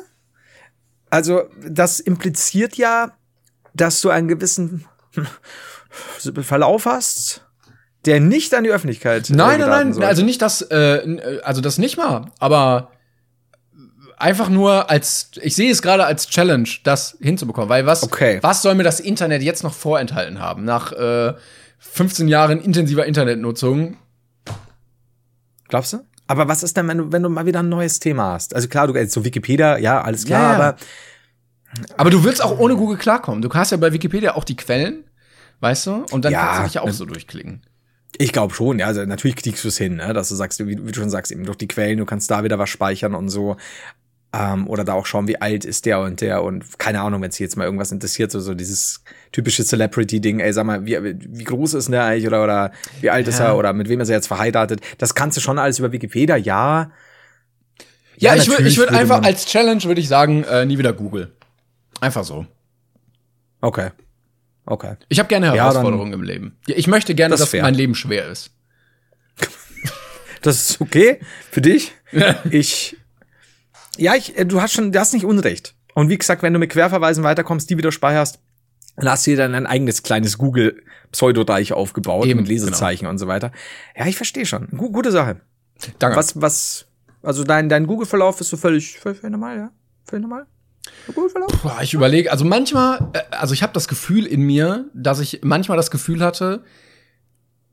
Also, 1.12 1.44
das 1.62 2.00
impliziert 2.00 2.78
ja, 2.78 3.12
dass 3.74 4.02
du 4.02 4.10
einen 4.10 4.28
gewissen 4.28 4.86
Verlauf 6.42 6.86
hast, 6.86 7.46
der 8.06 8.20
nicht 8.20 8.54
an 8.56 8.64
die 8.64 8.72
Öffentlichkeit. 8.72 9.30
Äh, 9.30 9.34
nein, 9.34 9.60
nein, 9.60 9.70
nein, 9.70 9.94
soll. 9.94 10.06
also 10.06 10.24
nicht 10.24 10.42
das, 10.42 10.62
äh, 10.64 11.42
also 11.44 11.62
das 11.62 11.78
nicht 11.78 11.98
mal, 11.98 12.32
aber 12.40 12.92
einfach 14.18 14.50
nur 14.50 14.90
als, 14.90 15.32
ich 15.42 15.56
sehe 15.56 15.72
es 15.72 15.82
gerade 15.82 16.06
als 16.06 16.28
Challenge, 16.28 16.70
das 16.84 17.18
hinzubekommen, 17.20 17.70
weil 17.70 17.86
was, 17.86 18.04
okay. 18.04 18.40
was 18.42 18.62
soll 18.62 18.76
mir 18.76 18.84
das 18.84 19.00
Internet 19.00 19.42
jetzt 19.42 19.64
noch 19.64 19.74
vorenthalten 19.74 20.40
haben 20.40 20.64
nach 20.64 20.92
äh, 20.94 21.34
15 21.80 22.28
Jahren 22.28 22.62
intensiver 22.62 23.06
Internetnutzung? 23.06 23.98
Glaubst 25.68 25.94
du? 25.94 26.00
Aber 26.32 26.48
was 26.48 26.64
ist 26.64 26.78
denn, 26.78 26.88
wenn 26.88 26.98
du, 26.98 27.12
wenn 27.12 27.24
du 27.24 27.30
mal 27.30 27.46
wieder 27.46 27.60
ein 27.60 27.70
neues 27.70 28.00
Thema 28.00 28.34
hast? 28.34 28.56
Also 28.56 28.68
klar, 28.68 28.88
du 28.88 29.08
so 29.08 29.26
Wikipedia, 29.26 29.78
ja, 29.78 30.02
alles 30.02 30.26
klar, 30.26 30.42
ja, 30.42 30.50
ja. 30.50 30.56
aber 30.56 30.76
aber 31.96 32.10
du 32.10 32.26
willst 32.26 32.44
auch 32.44 32.60
ohne 32.60 32.76
Google 32.76 32.98
klarkommen. 32.98 33.42
Du 33.42 33.50
hast 33.54 33.72
ja 33.72 33.78
bei 33.78 33.94
Wikipedia 33.94 34.36
auch 34.36 34.44
die 34.44 34.58
Quellen 34.58 35.06
Weißt 35.62 35.86
du? 35.88 36.06
Und 36.12 36.26
dann 36.26 36.34
ja, 36.34 36.42
kannst 36.42 36.60
du 36.60 36.64
dich 36.64 36.74
ja 36.74 36.82
auch 36.82 36.90
so 36.90 37.06
durchklicken. 37.06 37.62
Ich 38.18 38.34
glaube 38.34 38.54
schon, 38.54 38.80
ja. 38.80 38.88
Also 38.88 39.06
natürlich 39.06 39.38
kriegst 39.38 39.64
du 39.64 39.70
es 39.70 39.78
hin, 39.78 39.96
ne? 39.96 40.12
dass 40.12 40.28
du 40.30 40.36
sagst, 40.36 40.60
wie, 40.60 40.86
wie, 40.86 40.92
du 40.92 41.00
schon 41.00 41.10
sagst, 41.10 41.32
eben 41.32 41.46
durch 41.46 41.58
die 41.58 41.68
Quellen, 41.68 41.98
du 41.98 42.06
kannst 42.06 42.30
da 42.30 42.44
wieder 42.44 42.60
was 42.60 42.70
speichern 42.70 43.16
und 43.16 43.30
so. 43.30 43.56
Ähm, 44.34 44.68
oder 44.68 44.86
da 44.86 44.94
auch 44.94 45.06
schauen, 45.06 45.28
wie 45.28 45.42
alt 45.42 45.66
ist 45.66 45.86
der 45.86 46.00
und 46.00 46.22
der 46.22 46.42
und 46.42 46.80
keine 46.80 47.02
Ahnung, 47.02 47.22
wenn 47.22 47.30
es 47.30 47.40
jetzt 47.40 47.58
mal 47.58 47.66
irgendwas 47.66 47.92
interessiert, 47.92 48.32
so, 48.32 48.40
so 48.40 48.54
dieses 48.54 49.04
typische 49.34 49.66
Celebrity-Ding, 49.66 50.40
ey, 50.40 50.54
sag 50.54 50.66
mal, 50.66 50.86
wie, 50.86 50.98
wie 51.04 51.44
groß 51.44 51.74
ist 51.74 51.92
der 51.92 52.06
eigentlich 52.06 52.28
oder, 52.28 52.42
oder 52.44 52.72
wie 53.02 53.10
alt 53.10 53.28
ja. 53.28 53.34
ist 53.34 53.40
er 53.42 53.58
oder 53.58 53.74
mit 53.74 53.90
wem 53.90 54.00
ist 54.00 54.08
er 54.08 54.16
jetzt 54.16 54.28
verheiratet? 54.28 54.80
Das 54.98 55.16
kannst 55.16 55.36
du 55.36 55.42
schon 55.42 55.60
alles 55.60 55.80
über 55.80 55.92
Wikipedia, 55.92 56.38
ja. 56.38 56.92
Ja, 58.16 58.36
ja 58.36 58.42
ich 58.42 58.48
würde 58.48 58.68
ich 58.68 58.78
würd 58.78 58.92
einfach 58.92 59.22
als 59.22 59.46
Challenge 59.46 59.84
würde 59.84 60.00
ich 60.00 60.08
sagen, 60.08 60.46
äh, 60.46 60.66
nie 60.66 60.78
wieder 60.78 60.94
Google. 60.94 61.34
Einfach 62.00 62.24
so. 62.24 62.46
Okay. 63.60 63.90
Okay. 64.66 64.96
Ich 65.10 65.20
habe 65.20 65.28
gerne 65.28 65.54
Herausforderungen 65.54 66.12
ja, 66.12 66.18
im 66.18 66.24
Leben. 66.24 66.58
Ich 66.68 66.88
möchte 66.88 67.16
gerne, 67.16 67.34
das 67.34 67.42
dass 67.42 67.50
fair. 67.50 67.64
mein 67.64 67.74
Leben 67.74 67.96
schwer 67.96 68.30
ist. 68.30 68.52
das 70.42 70.70
ist 70.70 70.82
okay 70.82 71.20
für 71.52 71.62
dich. 71.62 71.94
ich, 72.50 72.98
ja, 73.98 74.16
ich, 74.16 74.38
äh, 74.38 74.46
du 74.46 74.62
hast 74.62 74.74
schon, 74.74 74.92
du 74.92 75.00
hast 75.00 75.14
nicht 75.14 75.26
Unrecht. 75.26 75.76
Und 75.94 76.10
wie 76.10 76.18
gesagt, 76.18 76.44
wenn 76.44 76.54
du 76.54 76.60
mit 76.60 76.72
Querverweisen 76.72 77.24
weiterkommst, 77.24 77.70
die 77.70 77.78
wieder 77.78 77.92
speicherst, 77.92 78.40
dann 78.98 79.10
hast 79.10 79.26
du 79.26 79.32
dir 79.32 79.38
dann 79.38 79.56
ein 79.56 79.66
eigenes 79.66 80.04
kleines 80.04 80.38
Google 80.38 80.82
Pseudoreich 81.12 81.74
aufgebaut 81.74 82.26
Eben, 82.26 82.42
mit 82.42 82.50
Lesezeichen 82.50 83.02
genau. 83.02 83.12
und 83.12 83.18
so 83.18 83.28
weiter. 83.28 83.52
Ja, 83.96 84.06
ich 84.06 84.16
verstehe 84.16 84.46
schon. 84.46 84.68
G 84.68 84.78
gute 84.78 85.12
Sache. 85.12 85.42
Danke. 86.00 86.18
Was, 86.18 86.40
was, 86.40 86.86
also 87.22 87.44
dein, 87.44 87.70
dein 87.70 87.88
Google-Verlauf 87.88 88.40
ist 88.40 88.50
so 88.50 88.58
völlig, 88.58 89.00
völlig 89.00 89.22
normal, 89.24 89.58
ja? 89.58 89.72
Völlig 90.06 90.24
normal? 90.24 90.46
Puh, 91.08 91.70
ich 91.82 91.94
überlege, 91.94 92.32
also 92.32 92.46
manchmal, 92.46 93.10
äh, 93.14 93.22
also 93.32 93.54
ich 93.54 93.64
habe 93.64 93.74
das 93.74 93.88
Gefühl 93.88 94.26
in 94.26 94.42
mir, 94.42 94.90
dass 94.94 95.20
ich 95.20 95.42
manchmal 95.44 95.78
das 95.78 95.92
Gefühl 95.92 96.24
hatte, 96.24 96.64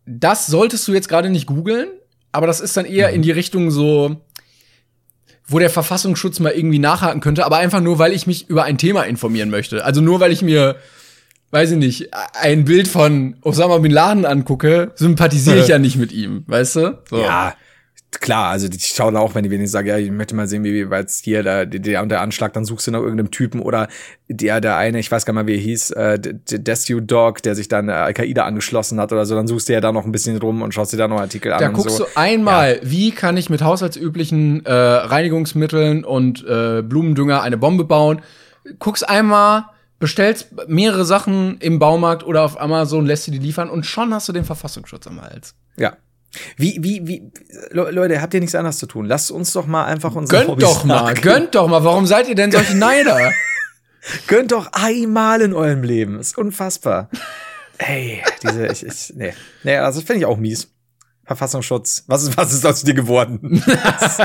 das 0.07 0.47
solltest 0.47 0.87
du 0.89 0.93
jetzt 0.93 1.09
gerade 1.09 1.31
nicht 1.31 1.47
googeln, 1.47 1.89
aber 2.33 2.47
das 2.47 2.61
ist 2.61 2.77
dann 2.77 2.85
eher 2.85 3.09
mhm. 3.09 3.15
in 3.15 3.23
die 3.23 3.31
Richtung 3.31 3.71
so, 3.71 4.21
wo 5.49 5.59
der 5.59 5.71
Verfassungsschutz 5.71 6.41
mal 6.41 6.53
irgendwie 6.53 6.79
nachhaken 6.79 7.21
könnte, 7.21 7.45
aber 7.45 7.57
einfach 7.57 7.81
nur, 7.81 7.99
weil 7.99 8.13
ich 8.13 8.27
mich 8.27 8.49
über 8.49 8.65
ein 8.65 8.79
Thema 8.79 9.03
informieren 9.05 9.51
möchte. 9.51 9.85
Also 9.85 10.01
nur, 10.01 10.21
weil 10.21 10.31
ich 10.31 10.43
mir, 10.43 10.77
weiß 11.51 11.73
ich 11.73 11.79
nicht, 11.79 12.11
ein 12.41 12.67
Bild 12.67 12.87
von 12.87 13.37
Osama 13.43 13.79
Bin 13.79 13.91
Laden 13.91 14.27
angucke, 14.27 14.93
sympathisiere 14.95 15.59
ich 15.59 15.69
ja 15.69 15.79
nicht 15.79 15.97
mit 15.97 16.13
ihm, 16.13 16.45
weißt 16.47 16.77
du? 16.77 16.99
So. 17.09 17.23
Ja, 17.23 17.55
klar, 18.11 18.51
also 18.51 18.69
die 18.69 18.79
schauen 18.79 19.17
auch, 19.17 19.35
wenn 19.35 19.45
die 19.45 19.51
wenigstens 19.51 19.73
sagen, 19.73 19.89
ja, 19.89 19.99
ich 19.99 20.11
möchte 20.11 20.35
mal 20.35 20.49
sehen, 20.49 20.65
wie 20.65 20.91
weil 20.91 21.03
jetzt 21.03 21.25
hier 21.25 21.43
der, 21.43 21.67
der 21.67 22.03
und 22.03 22.09
der 22.09 22.21
Anschlag, 22.21 22.53
dann 22.53 22.65
suchst 22.65 22.87
du 22.87 22.91
nach 22.91 23.01
irgendeinem 23.01 23.31
Typen 23.31 23.61
oder 23.61 23.89
der, 24.29 24.61
der 24.61 24.77
eine, 24.77 24.99
ich 24.99 25.11
weiß 25.11 25.27
gar 25.27 25.33
nicht 25.33 25.43
mal, 25.43 25.47
wie 25.47 25.55
er 25.55 25.61
hieß, 25.61 25.91
äh, 25.93 26.19
Desu 26.19 27.01
Dog, 27.01 27.43
der 27.43 27.55
sich 27.55 27.69
dann 27.69 27.89
äh, 27.89 27.93
Al-Qaida 27.93 28.45
angeschlossen 28.45 28.99
hat 29.01 29.13
oder 29.13 29.27
so, 29.27 29.35
dann 29.35 29.47
suchst 29.47 29.69
du 29.69 29.75
ja 29.75 29.81
da 29.81 29.93
noch 29.93 30.05
ein 30.05 30.13
bisschen 30.13 30.39
rum 30.39 30.63
und 30.63 30.73
schaust 30.73 30.93
dir 30.93 30.97
da 30.97 31.09
noch 31.09 31.21
Artikel 31.21 31.53
an. 31.53 31.61
Da 31.61 31.69
guckst 31.69 31.97
so. 31.97 32.05
du 32.05 32.17
einmal, 32.17 32.77
ja. 32.77 32.91
wie 32.91 33.11
kann 33.11 33.37
ich 33.37 33.51
mit 33.51 33.63
haushaltsüblichen 33.63 34.65
äh, 34.65 34.73
Reinigungsmitteln 34.73 36.05
und 36.05 36.45
äh, 36.47 36.83
Blumendünger 36.83 37.43
eine 37.43 37.59
Bombe 37.59 37.85
bauen, 37.85 38.23
guckst 38.79 39.09
einmal, 39.09 39.67
bestellst 39.99 40.49
mehrere 40.69 41.05
Sachen 41.05 41.59
im 41.59 41.79
Baumarkt 41.79 42.25
oder 42.25 42.43
auf 42.43 42.61
Amazon, 42.61 43.05
lässt 43.05 43.25
sie 43.25 43.33
die 43.33 43.39
liefern 43.39 43.69
und 43.69 43.85
schon 43.85 44.15
hast 44.15 44.29
du 44.29 44.33
den 44.33 44.45
Verfassungsschutz 44.45 45.07
am 45.07 45.21
Hals. 45.21 45.55
Ja, 45.77 45.97
Wie, 46.57 46.79
wie, 46.83 47.07
wie, 47.07 47.31
Leute, 47.71 48.21
habt 48.21 48.35
ihr 48.35 48.41
nichts 48.41 48.55
anderes 48.55 48.79
zu 48.79 48.87
tun? 48.87 49.07
Lasst 49.07 49.31
uns 49.31 49.53
doch 49.53 49.67
mal 49.67 49.85
einfach 49.87 50.15
unsere 50.15 50.41
Gönnt 50.41 50.51
Hobbys 50.51 50.65
doch 50.65 50.85
mal, 50.85 51.03
nachgehen. 51.03 51.23
gönnt 51.23 51.55
doch 51.55 51.69
mal. 51.69 51.85
Warum 51.85 52.07
seid 52.07 52.29
ihr 52.29 52.35
denn 52.35 52.53
solche 52.53 52.77
Neider? 52.77 53.33
gönnt 54.27 54.53
doch 54.53 54.69
einmal 54.73 55.41
in 55.41 55.55
eurem 55.55 55.83
Leben. 55.83 56.19
Ist 56.21 56.37
unfassbar. 56.37 57.09
Ey, 57.79 58.23
diese, 58.43 58.67
ich, 58.67 58.85
ich, 58.85 59.13
nee. 59.17 59.33
Nee, 59.63 59.77
also 59.79 60.01
das 60.01 60.07
finde 60.07 60.21
ich 60.21 60.27
auch 60.27 60.37
mies. 60.37 60.69
Verfassungsschutz. 61.25 62.05
Was 62.07 62.23
ist, 62.23 62.37
was 62.39 62.53
ist 62.55 62.65
aus 62.65 62.83
dir 62.83 62.95
geworden? 62.95 63.63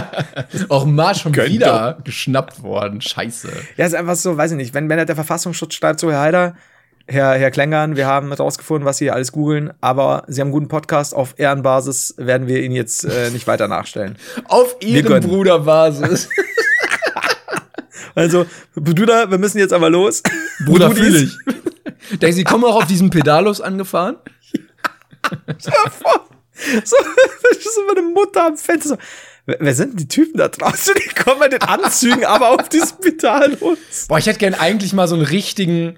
auch 0.69 0.85
mal 0.85 1.13
schon 1.15 1.33
Gönnt 1.33 1.49
wieder 1.49 1.95
doch. 1.97 2.03
geschnappt 2.05 2.63
worden. 2.63 3.01
Scheiße. 3.01 3.49
Ja, 3.75 3.85
ist 3.85 3.93
einfach 3.93 4.15
so, 4.15 4.37
weiß 4.37 4.51
ich 4.51 4.57
nicht. 4.57 4.73
Wenn, 4.73 4.87
wenn 4.87 5.05
der 5.05 5.15
Verfassungsschutz 5.15 5.73
schreibt, 5.73 5.99
so, 5.99 6.09
Herr 6.11 6.21
Heider, 6.21 6.55
Herr, 7.05 7.33
Herr 7.33 7.51
Klängern, 7.51 7.97
wir 7.97 8.07
haben 8.07 8.29
herausgefunden, 8.29 8.85
was 8.85 8.97
Sie 8.97 9.11
alles 9.11 9.33
googeln, 9.33 9.73
aber 9.81 10.23
Sie 10.27 10.39
haben 10.39 10.47
einen 10.47 10.53
guten 10.53 10.67
Podcast. 10.69 11.13
Auf 11.13 11.35
Ehrenbasis 11.37 12.13
werden 12.17 12.47
wir 12.47 12.63
ihn 12.63 12.71
jetzt 12.71 13.03
äh, 13.03 13.29
nicht 13.31 13.45
weiter 13.45 13.67
nachstellen. 13.67 14.17
Auf 14.47 14.77
Ehrenbruderbasis. 14.79 16.29
also, 18.15 18.45
Bruder, 18.73 19.29
wir 19.29 19.37
müssen 19.37 19.57
jetzt 19.57 19.73
aber 19.73 19.89
los. 19.89 20.23
Bruder, 20.65 20.91
fühle 20.91 21.23
ich. 21.23 21.37
Denken 22.19 22.35
Sie, 22.35 22.43
kommen 22.45 22.63
auch 22.63 22.77
auf 22.77 22.87
diesen 22.87 23.09
Pedalos 23.09 23.59
angefahren? 23.59 24.15
so, 25.57 25.71
so 26.85 27.81
meine 27.87 28.07
Mutter 28.07 28.47
am 28.47 28.57
Fenster. 28.57 28.89
So, 28.89 28.97
Wer 29.45 29.73
sind 29.73 29.99
die 29.99 30.07
Typen 30.07 30.37
da 30.37 30.47
draußen? 30.47 30.93
Die 30.95 31.21
kommen 31.21 31.41
mit 31.41 31.51
den 31.51 31.61
Anzügen, 31.63 32.23
aber 32.23 32.51
auf 32.51 32.69
diesem 32.69 32.97
Pedalos. 32.99 33.77
Boah, 34.07 34.17
ich 34.17 34.27
hätte 34.27 34.39
gern 34.39 34.53
eigentlich 34.53 34.93
mal 34.93 35.09
so 35.09 35.15
einen 35.15 35.25
richtigen 35.25 35.97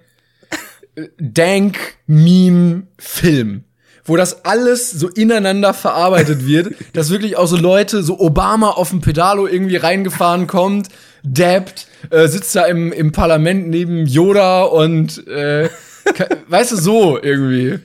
Dank-Meme-Film, 1.19 3.63
wo 4.05 4.15
das 4.15 4.45
alles 4.45 4.91
so 4.91 5.09
ineinander 5.09 5.73
verarbeitet 5.73 6.47
wird, 6.47 6.75
dass 6.93 7.09
wirklich 7.09 7.35
auch 7.37 7.47
so 7.47 7.57
Leute, 7.57 8.03
so 8.03 8.19
Obama 8.19 8.69
auf 8.71 8.89
dem 8.89 9.01
Pedalo 9.01 9.47
irgendwie 9.47 9.77
reingefahren 9.77 10.45
kommt, 10.47 10.89
dabbt, 11.23 11.87
äh, 12.11 12.27
sitzt 12.27 12.55
da 12.55 12.65
im, 12.65 12.91
im 12.91 13.11
Parlament 13.11 13.69
neben 13.69 14.05
Yoda 14.05 14.61
und 14.63 15.27
äh, 15.27 15.69
weißt 16.47 16.71
du, 16.71 16.75
so 16.77 17.19
irgendwie. 17.21 17.79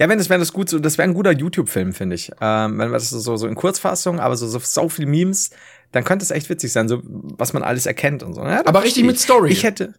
Ja, 0.00 0.08
wenn 0.08 0.18
das 0.18 0.28
wäre 0.28 0.40
das 0.40 0.52
gut, 0.52 0.68
so, 0.68 0.80
das 0.80 0.98
wäre 0.98 1.08
ein 1.08 1.14
guter 1.14 1.30
YouTube-Film, 1.30 1.92
finde 1.92 2.16
ich. 2.16 2.32
Ähm, 2.40 2.78
wenn 2.78 2.90
wir 2.90 2.94
das 2.94 3.10
so, 3.10 3.36
so 3.36 3.46
in 3.46 3.54
Kurzfassung, 3.54 4.18
aber 4.18 4.36
so, 4.36 4.48
so, 4.48 4.58
so 4.58 4.88
viel 4.88 5.06
Memes, 5.06 5.50
dann 5.92 6.02
könnte 6.02 6.24
es 6.24 6.32
echt 6.32 6.50
witzig 6.50 6.72
sein, 6.72 6.88
so 6.88 7.00
was 7.04 7.52
man 7.52 7.62
alles 7.62 7.86
erkennt 7.86 8.24
und 8.24 8.34
so. 8.34 8.42
Ja, 8.42 8.66
aber 8.66 8.82
richtig 8.82 9.04
mit 9.04 9.20
Story. 9.20 9.52
Ich 9.52 9.62
hätte, 9.62 9.94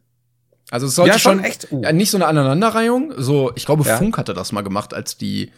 also 0.71 0.87
es 0.87 0.95
sollte 0.95 1.13
ja, 1.13 1.19
schon, 1.19 1.37
schon 1.37 1.45
echt, 1.45 1.71
uh. 1.71 1.81
ja, 1.83 1.91
nicht 1.91 2.11
so 2.11 2.17
eine 2.17 2.27
Aneinanderreihung. 2.27 3.13
So, 3.17 3.51
ich 3.55 3.65
glaube, 3.65 3.83
ja. 3.83 3.97
Funk 3.97 4.17
hatte 4.17 4.33
das 4.33 4.51
mal 4.51 4.61
gemacht, 4.61 4.93
als 4.93 5.17
die 5.17 5.51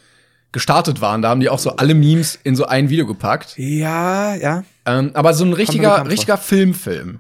gestartet 0.52 1.02
waren. 1.02 1.22
Da 1.22 1.30
haben 1.30 1.40
die 1.40 1.50
auch 1.50 1.60
so 1.60 1.72
alle 1.72 1.94
Memes 1.94 2.40
in 2.44 2.56
so 2.56 2.66
ein 2.66 2.90
Video 2.90 3.06
gepackt. 3.06 3.58
Ja, 3.58 4.36
ja. 4.36 4.64
Ähm, 4.86 5.12
aber 5.14 5.34
so 5.34 5.46
ein 5.46 5.54
richtiger, 5.54 6.08
richtiger 6.10 6.38
Filmfilm. 6.38 7.20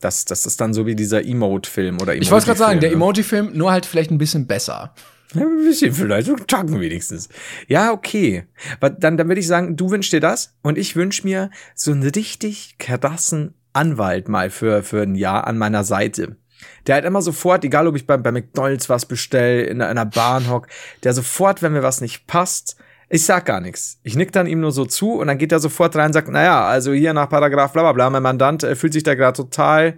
Das, 0.00 0.24
das 0.24 0.46
ist 0.46 0.60
dann 0.60 0.74
so 0.74 0.86
wie 0.86 0.94
dieser 0.94 1.24
Emote-Film 1.24 1.96
oder 1.96 2.12
Emoji 2.12 2.22
Ich 2.22 2.30
wollte 2.30 2.46
gerade 2.46 2.58
sagen, 2.58 2.80
der 2.80 2.92
Emoji-Film, 2.92 3.50
nur 3.54 3.72
halt 3.72 3.84
vielleicht 3.84 4.12
ein 4.12 4.18
bisschen 4.18 4.46
besser. 4.46 4.94
Ja, 5.34 5.42
ein 5.42 5.64
bisschen 5.64 5.92
vielleicht, 5.92 6.26
so 6.26 6.36
Tacken 6.36 6.80
wenigstens. 6.80 7.28
Ja, 7.66 7.92
okay. 7.92 8.44
Aber 8.80 8.90
dann, 8.90 9.16
dann 9.16 9.28
würde 9.28 9.40
ich 9.40 9.46
sagen, 9.46 9.76
du 9.76 9.90
wünschst 9.90 10.12
dir 10.12 10.20
das 10.20 10.54
und 10.62 10.78
ich 10.78 10.94
wünsch 10.94 11.24
mir 11.24 11.50
so 11.74 11.90
einen 11.90 12.04
richtig 12.04 12.76
krassen 12.78 13.54
Anwalt 13.72 14.28
mal 14.28 14.50
für, 14.50 14.82
für 14.82 15.02
ein 15.02 15.16
Jahr 15.16 15.46
an 15.46 15.58
meiner 15.58 15.84
Seite 15.84 16.36
der 16.86 16.96
halt 16.96 17.04
immer 17.04 17.22
sofort, 17.22 17.64
egal 17.64 17.86
ob 17.86 17.96
ich 17.96 18.06
bei, 18.06 18.16
bei 18.16 18.32
McDonalds 18.32 18.88
was 18.88 19.06
bestell, 19.06 19.64
in 19.64 19.82
einer 19.82 20.06
Bahn 20.06 20.48
hock, 20.50 20.68
der 21.02 21.12
sofort, 21.14 21.62
wenn 21.62 21.72
mir 21.72 21.82
was 21.82 22.00
nicht 22.00 22.26
passt, 22.26 22.76
ich 23.10 23.24
sag 23.24 23.46
gar 23.46 23.60
nichts. 23.60 23.98
Ich 24.02 24.16
nick 24.16 24.32
dann 24.32 24.46
ihm 24.46 24.60
nur 24.60 24.72
so 24.72 24.84
zu 24.84 25.12
und 25.12 25.28
dann 25.28 25.38
geht 25.38 25.52
er 25.52 25.60
sofort 25.60 25.96
rein 25.96 26.06
und 26.06 26.12
sagt, 26.12 26.28
naja, 26.28 26.66
also 26.66 26.92
hier 26.92 27.14
nach 27.14 27.28
Paragraph 27.28 27.72
bla 27.72 27.82
bla 27.82 27.92
bla, 27.92 28.10
mein 28.10 28.22
Mandant 28.22 28.64
äh, 28.64 28.76
fühlt 28.76 28.92
sich 28.92 29.02
da 29.02 29.14
gerade 29.14 29.36
total 29.36 29.96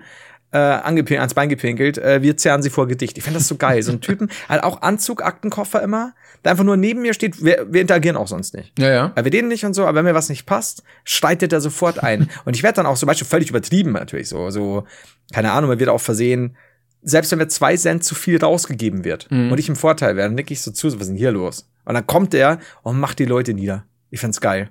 äh, 0.52 0.58
ans 0.58 1.34
Bein 1.34 1.48
gepinkelt, 1.48 1.98
äh, 1.98 2.22
wir 2.22 2.36
zerren 2.36 2.62
sie 2.62 2.70
vor 2.70 2.88
Gedicht. 2.88 3.16
Ich 3.18 3.24
finde 3.24 3.38
das 3.38 3.48
so 3.48 3.56
geil. 3.56 3.82
So 3.82 3.92
ein 3.92 4.00
Typen, 4.00 4.30
halt 4.48 4.62
auch 4.62 4.82
Anzug, 4.82 5.22
Aktenkoffer 5.22 5.82
immer, 5.82 6.14
der 6.44 6.52
einfach 6.52 6.64
nur 6.64 6.76
neben 6.76 7.02
mir 7.02 7.14
steht, 7.14 7.44
wir, 7.44 7.66
wir 7.70 7.80
interagieren 7.80 8.16
auch 8.16 8.28
sonst 8.28 8.54
nicht. 8.54 8.72
Ja, 8.78 8.90
ja. 8.90 9.12
Weil 9.14 9.24
wir 9.24 9.30
denen 9.30 9.48
nicht 9.48 9.64
und 9.64 9.74
so, 9.74 9.84
aber 9.84 9.96
wenn 9.96 10.04
mir 10.04 10.14
was 10.14 10.28
nicht 10.28 10.46
passt, 10.46 10.82
streitet 11.04 11.52
er 11.52 11.60
sofort 11.60 12.02
ein. 12.02 12.28
und 12.44 12.56
ich 12.56 12.62
werde 12.62 12.76
dann 12.76 12.86
auch 12.86 12.96
zum 12.96 13.06
Beispiel 13.06 13.26
völlig 13.26 13.50
übertrieben 13.50 13.92
natürlich, 13.92 14.28
so, 14.28 14.50
so, 14.50 14.84
keine 15.32 15.52
Ahnung, 15.52 15.70
man 15.70 15.78
wird 15.78 15.90
auch 15.90 16.00
versehen, 16.00 16.56
selbst 17.02 17.30
wenn 17.30 17.38
mir 17.38 17.48
zwei 17.48 17.76
Cent 17.76 18.04
zu 18.04 18.14
viel 18.14 18.38
rausgegeben 18.38 19.04
wird 19.04 19.30
mhm. 19.30 19.52
und 19.52 19.58
ich 19.58 19.68
im 19.68 19.76
Vorteil 19.76 20.16
wäre, 20.16 20.28
dann 20.28 20.34
nick 20.34 20.50
ich 20.50 20.60
so 20.60 20.70
zu, 20.70 20.90
so, 20.90 20.96
was 20.96 21.02
ist 21.02 21.08
denn 21.08 21.16
hier 21.16 21.32
los? 21.32 21.70
Und 21.84 21.94
dann 21.94 22.06
kommt 22.06 22.34
er 22.34 22.58
und 22.82 23.00
macht 23.00 23.18
die 23.18 23.24
Leute 23.24 23.54
nieder. 23.54 23.84
Ich 24.10 24.20
find's 24.20 24.40
geil. 24.40 24.70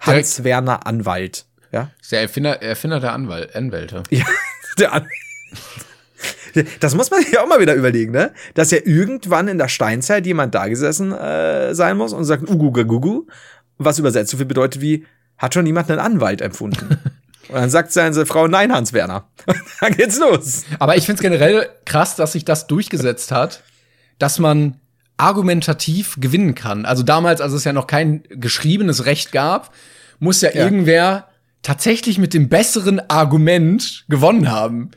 Hans 0.00 0.44
Werner 0.44 0.86
Anwalt. 0.86 1.46
Ja? 1.72 1.90
Ist 2.00 2.12
der 2.12 2.22
Erfinder, 2.22 2.62
Erfinder 2.62 3.00
der 3.00 3.12
Anwalt, 3.12 3.54
Anwälte. 3.54 4.02
Ja, 4.10 4.24
der 4.80 4.92
An 4.92 5.06
Das 6.80 6.94
muss 6.94 7.10
man 7.10 7.22
sich 7.22 7.38
auch 7.38 7.46
mal 7.46 7.60
wieder 7.60 7.74
überlegen, 7.74 8.12
ne? 8.12 8.32
Dass 8.54 8.70
ja 8.70 8.78
irgendwann 8.84 9.48
in 9.48 9.58
der 9.58 9.68
Steinzeit 9.68 10.26
jemand 10.26 10.54
da 10.54 10.66
gesessen 10.68 11.12
äh, 11.12 11.74
sein 11.74 11.96
muss 11.96 12.12
und 12.12 12.24
sagt 12.24 12.48
Ugu 12.48 12.72
Gugu, 12.72 13.26
was 13.78 13.98
übersetzt 13.98 14.30
so 14.30 14.36
viel 14.36 14.46
bedeutet 14.46 14.82
wie, 14.82 15.06
hat 15.36 15.54
schon 15.54 15.66
jemand 15.66 15.90
einen 15.90 16.00
Anwalt 16.00 16.40
empfunden. 16.40 16.98
Und 17.48 17.54
dann 17.54 17.70
sagt 17.70 17.92
seine 17.92 18.26
Frau, 18.26 18.46
nein, 18.46 18.74
Hans 18.74 18.92
Werner. 18.92 19.26
Und 19.46 19.56
dann 19.80 19.96
geht's 19.96 20.18
los. 20.18 20.64
Aber 20.78 20.96
ich 20.96 21.06
find's 21.06 21.22
generell 21.22 21.70
krass, 21.86 22.14
dass 22.14 22.32
sich 22.32 22.44
das 22.44 22.66
durchgesetzt 22.66 23.32
hat, 23.32 23.62
dass 24.18 24.38
man 24.38 24.76
argumentativ 25.16 26.16
gewinnen 26.20 26.54
kann. 26.54 26.84
Also 26.84 27.02
damals, 27.02 27.40
als 27.40 27.54
es 27.54 27.64
ja 27.64 27.72
noch 27.72 27.86
kein 27.86 28.22
geschriebenes 28.28 29.06
Recht 29.06 29.32
gab, 29.32 29.72
muss 30.18 30.42
ja, 30.42 30.50
ja. 30.50 30.62
irgendwer 30.62 31.28
tatsächlich 31.68 32.16
mit 32.16 32.32
dem 32.32 32.48
besseren 32.48 32.98
Argument 33.10 34.06
gewonnen 34.08 34.50
haben. 34.50 34.90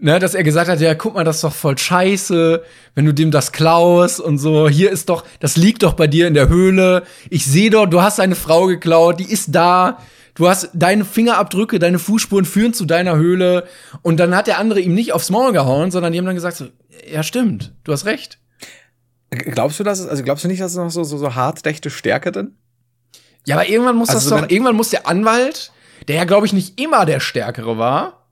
Ne, 0.00 0.18
dass 0.18 0.34
er 0.34 0.42
gesagt 0.42 0.68
hat, 0.68 0.80
ja, 0.80 0.94
guck 0.94 1.14
mal, 1.14 1.24
das 1.24 1.36
ist 1.36 1.44
doch 1.44 1.52
voll 1.52 1.78
scheiße, 1.78 2.64
wenn 2.96 3.04
du 3.04 3.12
dem 3.14 3.30
das 3.30 3.52
klaust 3.52 4.18
und 4.18 4.38
so. 4.38 4.68
Hier 4.68 4.90
ist 4.90 5.08
doch, 5.08 5.24
das 5.38 5.56
liegt 5.56 5.84
doch 5.84 5.92
bei 5.92 6.08
dir 6.08 6.26
in 6.26 6.34
der 6.34 6.48
Höhle. 6.48 7.04
Ich 7.28 7.44
sehe 7.44 7.70
doch, 7.70 7.86
du 7.86 8.02
hast 8.02 8.18
eine 8.18 8.34
Frau 8.34 8.66
geklaut, 8.66 9.20
die 9.20 9.30
ist 9.30 9.54
da. 9.54 9.98
Du 10.34 10.48
hast 10.48 10.70
deine 10.72 11.04
Fingerabdrücke, 11.04 11.78
deine 11.78 12.00
Fußspuren 12.00 12.44
führen 12.44 12.74
zu 12.74 12.86
deiner 12.86 13.16
Höhle. 13.16 13.68
Und 14.02 14.18
dann 14.18 14.34
hat 14.34 14.48
der 14.48 14.58
andere 14.58 14.80
ihm 14.80 14.94
nicht 14.94 15.12
aufs 15.12 15.30
Maul 15.30 15.52
gehauen, 15.52 15.92
sondern 15.92 16.12
die 16.12 16.18
haben 16.18 16.26
dann 16.26 16.34
gesagt, 16.34 16.56
so, 16.56 16.66
ja, 17.08 17.22
stimmt, 17.22 17.72
du 17.84 17.92
hast 17.92 18.06
recht. 18.06 18.38
Glaubst 19.30 19.78
du, 19.78 19.84
dass 19.84 20.00
es, 20.00 20.08
also 20.08 20.24
glaubst 20.24 20.42
du 20.42 20.48
nicht, 20.48 20.60
dass 20.60 20.72
es 20.72 20.78
noch 20.78 20.90
so, 20.90 21.04
so, 21.04 21.18
so 21.18 21.36
hart 21.36 21.64
rechte 21.66 21.90
Stärke 21.90 22.32
drin? 22.32 22.56
Ja, 23.46 23.54
aber 23.54 23.68
irgendwann 23.68 23.96
muss 23.96 24.08
also 24.08 24.30
das 24.30 24.40
doch, 24.40 24.50
irgendwann 24.50 24.76
muss 24.76 24.90
der 24.90 25.06
Anwalt, 25.06 25.70
der 26.08 26.16
ja, 26.16 26.24
glaube 26.24 26.46
ich, 26.46 26.52
nicht 26.52 26.80
immer 26.80 27.06
der 27.06 27.20
Stärkere 27.20 27.78
war, 27.78 28.28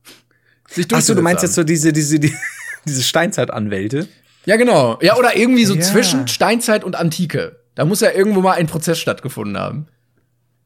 sich 0.69 0.93
Achso, 0.93 1.15
du 1.15 1.23
meinst 1.23 1.43
jetzt 1.43 1.55
so 1.55 1.65
diese, 1.65 1.93
diese, 1.93 2.19
die, 2.19 2.35
diese 2.87 3.03
Steinzeitanwälte? 3.03 4.09
Ja, 4.45 4.57
genau. 4.57 4.99
Ja, 5.03 5.17
oder 5.17 5.37
irgendwie 5.37 5.65
so 5.65 5.75
ja. 5.75 5.81
zwischen 5.81 6.29
Steinzeit 6.29 6.85
und 6.85 6.97
Antike. 6.97 7.61
Da 7.75 7.85
muss 7.85 8.01
ja 8.01 8.11
irgendwo 8.11 8.41
mal 8.41 8.53
ein 8.53 8.67
Prozess 8.67 8.99
stattgefunden 8.99 9.59
haben. 9.59 9.87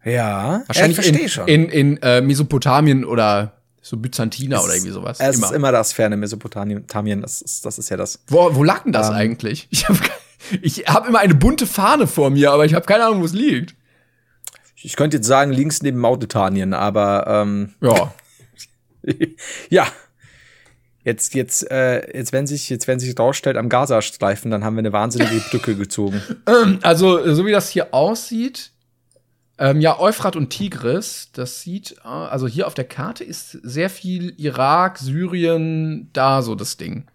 Ja, 0.05 0.63
wahrscheinlich 0.67 0.99
ja, 0.99 1.05
in, 1.05 1.29
schon. 1.29 1.49
in, 1.49 1.69
in 1.69 1.97
äh, 1.99 2.21
Mesopotamien 2.21 3.05
oder 3.05 3.63
so 3.81 3.97
Byzantina 3.97 4.59
es, 4.59 4.65
oder 4.65 4.75
irgendwie 4.75 4.93
sowas. 4.93 5.19
Es 5.21 5.37
immer. 5.37 5.47
ist 5.47 5.53
immer 5.53 5.73
das 5.73 5.93
ferne 5.93 6.17
Mesopotamien, 6.17 6.87
das 7.21 7.43
ist, 7.43 7.65
das 7.65 7.79
ist 7.79 7.89
ja 7.89 7.97
das. 7.97 8.21
Wo, 8.29 8.55
wo 8.55 8.65
lag 8.65 8.85
denn 8.85 8.93
das 8.93 9.09
um, 9.09 9.15
ähm. 9.15 9.21
eigentlich? 9.21 9.69
Ich 9.71 9.89
habe 9.89 9.99
ich 10.61 10.85
hab 10.87 11.09
immer 11.09 11.21
eine 11.21 11.35
bunte 11.35 11.67
Fahne 11.67 12.07
vor 12.07 12.31
mir, 12.31 12.53
aber 12.53 12.65
ich 12.65 12.75
habe 12.75 12.87
keine 12.87 13.05
Ahnung, 13.05 13.21
wo 13.21 13.25
es 13.25 13.33
liegt. 13.33 13.75
Ich 14.85 14.97
könnte 14.97 15.19
jetzt 15.19 15.27
sagen, 15.27 15.53
links 15.53 15.83
neben 15.83 15.99
Mauretanien, 15.99 16.75
aber 16.75 17.27
ähm, 17.27 17.75
ja. 17.81 18.15
ja. 19.71 19.87
Jetzt, 21.05 21.35
jetzt, 21.35 21.69
äh, 21.69 22.17
jetzt, 22.17 22.33
wenn 22.33 22.47
sich, 22.47 22.71
jetzt, 22.71 22.87
wenn 22.87 23.01
sich 23.01 23.19
rausstellt 23.19 23.57
am 23.57 23.69
Gazastreifen, 23.69 24.53
dann 24.53 24.63
haben 24.65 24.77
wir 24.77 24.81
eine 24.81 24.93
wahnsinnige 24.93 25.41
Brücke 25.51 25.75
gezogen. 25.75 26.23
Also, 26.83 27.35
so 27.35 27.45
wie 27.45 27.51
das 27.51 27.71
hier 27.71 27.93
aussieht, 27.93 28.71
ähm, 29.59 29.81
ja, 29.81 29.99
Euphrat 29.99 30.37
und 30.37 30.51
Tigris, 30.51 31.31
das 31.33 31.61
sieht, 31.61 31.97
äh, 32.05 32.09
also 32.09 32.47
hier 32.47 32.67
auf 32.67 32.75
der 32.75 32.85
Karte 32.85 33.25
ist 33.25 33.51
sehr 33.51 33.91
viel 33.91 34.35
Irak, 34.39 34.99
Syrien, 34.99 36.11
da 36.13 36.43
so 36.43 36.55
das 36.55 36.77
Ding. 36.77 37.07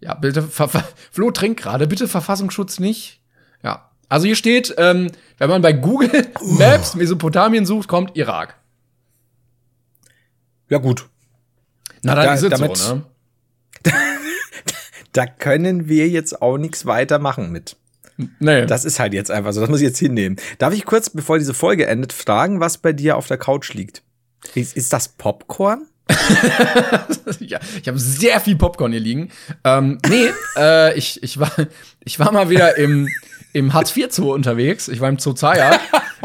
Ja, 0.00 0.14
bitte, 0.14 0.42
Flo 1.10 1.30
trinkt 1.30 1.60
gerade, 1.60 1.86
bitte 1.86 2.08
Verfassungsschutz 2.08 2.78
nicht. 2.78 3.20
Ja, 3.62 3.90
also 4.08 4.26
hier 4.26 4.36
steht, 4.36 4.74
ähm, 4.78 5.10
wenn 5.38 5.50
man 5.50 5.62
bei 5.62 5.72
Google 5.72 6.10
Maps 6.42 6.94
Mesopotamien 6.94 7.66
sucht, 7.66 7.88
kommt 7.88 8.16
Irak. 8.16 8.56
Ja, 10.68 10.78
gut. 10.78 11.08
Na, 12.02 12.14
dann 12.14 12.26
da, 12.26 12.34
ist 12.34 12.42
es 12.42 12.50
damit, 12.50 12.76
so, 12.76 12.94
ne? 12.94 13.04
da 15.12 15.26
können 15.26 15.88
wir 15.88 16.08
jetzt 16.08 16.40
auch 16.42 16.58
nichts 16.58 16.86
weiter 16.86 17.18
machen 17.18 17.50
mit. 17.50 17.76
Nee. 18.40 18.66
Das 18.66 18.84
ist 18.84 18.98
halt 18.98 19.14
jetzt 19.14 19.30
einfach 19.30 19.52
so, 19.52 19.60
das 19.60 19.70
muss 19.70 19.80
ich 19.80 19.86
jetzt 19.86 19.98
hinnehmen. 19.98 20.36
Darf 20.58 20.74
ich 20.74 20.84
kurz, 20.84 21.10
bevor 21.10 21.38
diese 21.38 21.54
Folge 21.54 21.86
endet, 21.86 22.12
fragen, 22.12 22.60
was 22.60 22.78
bei 22.78 22.92
dir 22.92 23.16
auf 23.16 23.28
der 23.28 23.38
Couch 23.38 23.74
liegt? 23.74 24.02
Ist, 24.54 24.76
ist 24.76 24.92
das 24.92 25.08
Popcorn? 25.08 25.86
ja, 27.40 27.60
ich 27.80 27.86
habe 27.86 27.98
sehr 27.98 28.40
viel 28.40 28.56
Popcorn 28.56 28.92
hier 28.92 29.00
liegen. 29.00 29.30
Ähm, 29.62 29.98
nee, 30.08 30.30
äh, 30.56 30.96
ich, 30.96 31.22
ich, 31.22 31.38
war, 31.38 31.52
ich 32.04 32.18
war 32.18 32.32
mal 32.32 32.50
wieder 32.50 32.76
im, 32.76 33.08
im 33.52 33.72
Hartz-IV-Zoo 33.72 34.32
unterwegs. 34.32 34.88
Ich 34.88 35.00
war 35.00 35.08
im 35.08 35.18
Zoo 35.18 35.32
Zaya. 35.32 35.78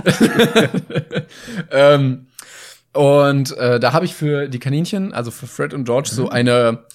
ähm, 1.71 2.27
und 2.93 3.57
äh, 3.57 3.79
da 3.79 3.93
habe 3.93 4.05
ich 4.05 4.13
für 4.13 4.47
die 4.47 4.59
Kaninchen, 4.59 5.13
also 5.13 5.31
für 5.31 5.47
Fred 5.47 5.73
und 5.73 5.85
George, 5.85 6.09
so 6.11 6.29
eine, 6.29 6.85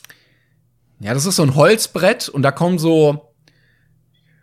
ja, 1.01 1.15
das 1.15 1.27
ist 1.27 1.37
so 1.37 1.43
ein 1.43 1.55
Holzbrett 1.55 2.29
und 2.29 2.43
da 2.43 2.53
kommen 2.53 2.79
so 2.79 3.29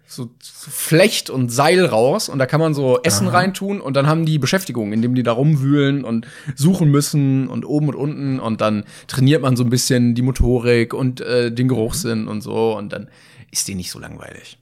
so, 0.07 0.29
so 0.41 0.71
Flecht 0.71 1.29
und 1.29 1.51
Seil 1.51 1.85
raus 1.85 2.29
und 2.29 2.39
da 2.39 2.45
kann 2.45 2.59
man 2.59 2.73
so 2.73 3.01
Essen 3.01 3.27
Aha. 3.27 3.37
reintun 3.37 3.81
und 3.81 3.95
dann 3.95 4.07
haben 4.07 4.25
die 4.25 4.37
Beschäftigung, 4.37 4.93
indem 4.93 5.15
die 5.15 5.23
da 5.23 5.31
rumwühlen 5.31 6.03
und 6.03 6.27
suchen 6.55 6.89
müssen 6.89 7.47
und 7.47 7.65
oben 7.65 7.89
und 7.89 7.95
unten 7.95 8.39
und 8.39 8.61
dann 8.61 8.85
trainiert 9.07 9.41
man 9.41 9.55
so 9.55 9.63
ein 9.63 9.69
bisschen 9.69 10.15
die 10.15 10.21
Motorik 10.21 10.93
und 10.93 11.21
äh, 11.21 11.51
den 11.51 11.67
Geruchssinn 11.67 12.27
und 12.27 12.41
so 12.41 12.77
und 12.77 12.93
dann 12.93 13.09
ist 13.51 13.67
die 13.67 13.75
nicht 13.75 13.91
so 13.91 13.99
langweilig. 13.99 14.59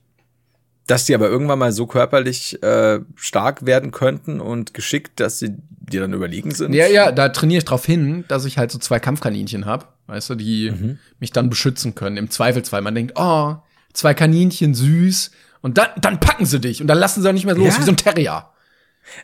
Dass 0.86 1.06
die 1.06 1.14
aber 1.14 1.28
irgendwann 1.28 1.58
mal 1.58 1.72
so 1.72 1.86
körperlich 1.86 2.62
äh, 2.62 3.00
stark 3.16 3.64
werden 3.64 3.90
könnten 3.90 4.40
und 4.40 4.74
geschickt, 4.74 5.18
dass 5.20 5.38
sie 5.38 5.56
dir 5.70 6.00
dann 6.00 6.12
überlegen 6.12 6.50
sind. 6.50 6.74
Ja, 6.74 6.86
ja, 6.86 7.12
da 7.12 7.30
trainiere 7.30 7.58
ich 7.58 7.64
drauf 7.64 7.84
hin, 7.84 8.24
dass 8.28 8.44
ich 8.44 8.58
halt 8.58 8.70
so 8.70 8.78
zwei 8.78 9.00
Kampfkaninchen 9.00 9.66
hab, 9.66 9.94
weißt 10.06 10.30
du, 10.30 10.34
die 10.34 10.70
mhm. 10.70 10.98
mich 11.20 11.32
dann 11.32 11.48
beschützen 11.48 11.94
können. 11.94 12.16
Im 12.16 12.30
Zweifelsfall. 12.30 12.82
Man 12.82 12.94
denkt, 12.94 13.14
oh, 13.16 13.56
zwei 13.92 14.14
Kaninchen 14.14 14.74
süß 14.74 15.30
und 15.62 15.78
dann, 15.78 15.88
dann 16.00 16.20
packen 16.20 16.44
sie 16.44 16.60
dich 16.60 16.80
und 16.80 16.86
dann 16.86 16.98
lassen 16.98 17.22
sie 17.22 17.28
auch 17.28 17.32
nicht 17.32 17.46
mehr 17.46 17.54
los, 17.54 17.74
ja. 17.74 17.80
wie 17.80 17.84
so 17.84 17.92
ein 17.92 17.96
Terrier. 17.96 18.50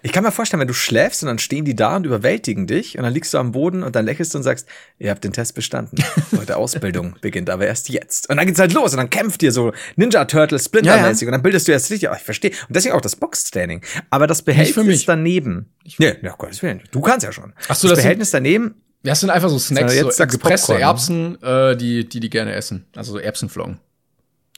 Ich 0.03 0.13
kann 0.13 0.25
mir 0.25 0.33
vorstellen, 0.33 0.61
wenn 0.61 0.69
du 0.69 0.75
schläfst 0.75 1.23
und 1.23 1.29
dann 1.29 1.39
stehen 1.39 1.65
die 1.65 1.75
da 1.75 1.97
und 1.97 2.05
überwältigen 2.05 2.67
dich 2.67 2.97
und 2.97 3.05
dann 3.05 3.13
liegst 3.13 3.33
du 3.35 3.39
am 3.39 3.53
Boden 3.53 3.83
und 3.83 3.97
dann 3.97 4.05
lächelst 4.05 4.35
du 4.35 4.39
und 4.39 4.45
sagst, 4.45 4.67
ihr 4.99 5.11
habt 5.11 5.25
den 5.25 5.33
Test 5.33 5.55
bestanden. 5.55 6.03
Eure 6.39 6.57
Ausbildung 6.57 7.17
beginnt 7.21 7.51
aber 7.51 7.67
erst 7.67 7.89
jetzt. 7.89 8.29
Und 8.31 8.37
dann 8.37 8.47
geht's 8.47 8.59
halt 8.59 8.73
los 8.73 8.93
und 8.93 8.99
dann 8.99 9.11
kämpft 9.11 9.43
ihr 9.43 9.53
so 9.53 9.73
Ninja 9.97 10.25
Turtle 10.25 10.59
Splinter-mäßig 10.59 11.23
ja, 11.23 11.27
ja. 11.27 11.29
und 11.29 11.33
dann 11.33 11.43
bildest 11.43 11.69
du 11.69 11.73
erst 11.73 11.91
richtig. 11.91 12.11
Oh, 12.11 12.15
ich 12.17 12.23
verstehe. 12.23 12.51
Und 12.51 12.77
deswegen 12.77 12.95
auch 12.95 13.01
das 13.01 13.17
Boxtraining. 13.17 13.83
Aber 14.11 14.27
das 14.27 14.43
Behältnis 14.43 15.05
daneben. 15.07 15.73
Nee, 15.99 16.15
ja, 16.23 16.35
Gottes 16.37 16.63
Willen. 16.63 16.83
Du 16.91 17.01
kannst 17.01 17.25
ja 17.25 17.33
schon. 17.33 17.53
Ach 17.69 17.75
so, 17.75 17.89
das, 17.89 17.97
das 17.97 18.05
Behältnis 18.05 18.31
daneben. 18.31 18.83
Ja, 19.03 19.13
das 19.13 19.21
sind 19.21 19.31
einfach 19.31 19.49
so 19.49 19.59
Snacks, 19.59 19.95
jetzt 19.95 20.19
so 20.19 20.27
gepresste 20.27 20.75
Popcorn, 20.75 20.79
ne? 20.79 20.85
Erbsen, 20.85 21.43
äh, 21.43 21.77
die, 21.77 22.07
die 22.07 22.21
die 22.21 22.29
gerne 22.29 22.53
essen. 22.53 22.87
Also 22.95 23.13
so 23.13 23.19
Erbsenflocken. 23.19 23.81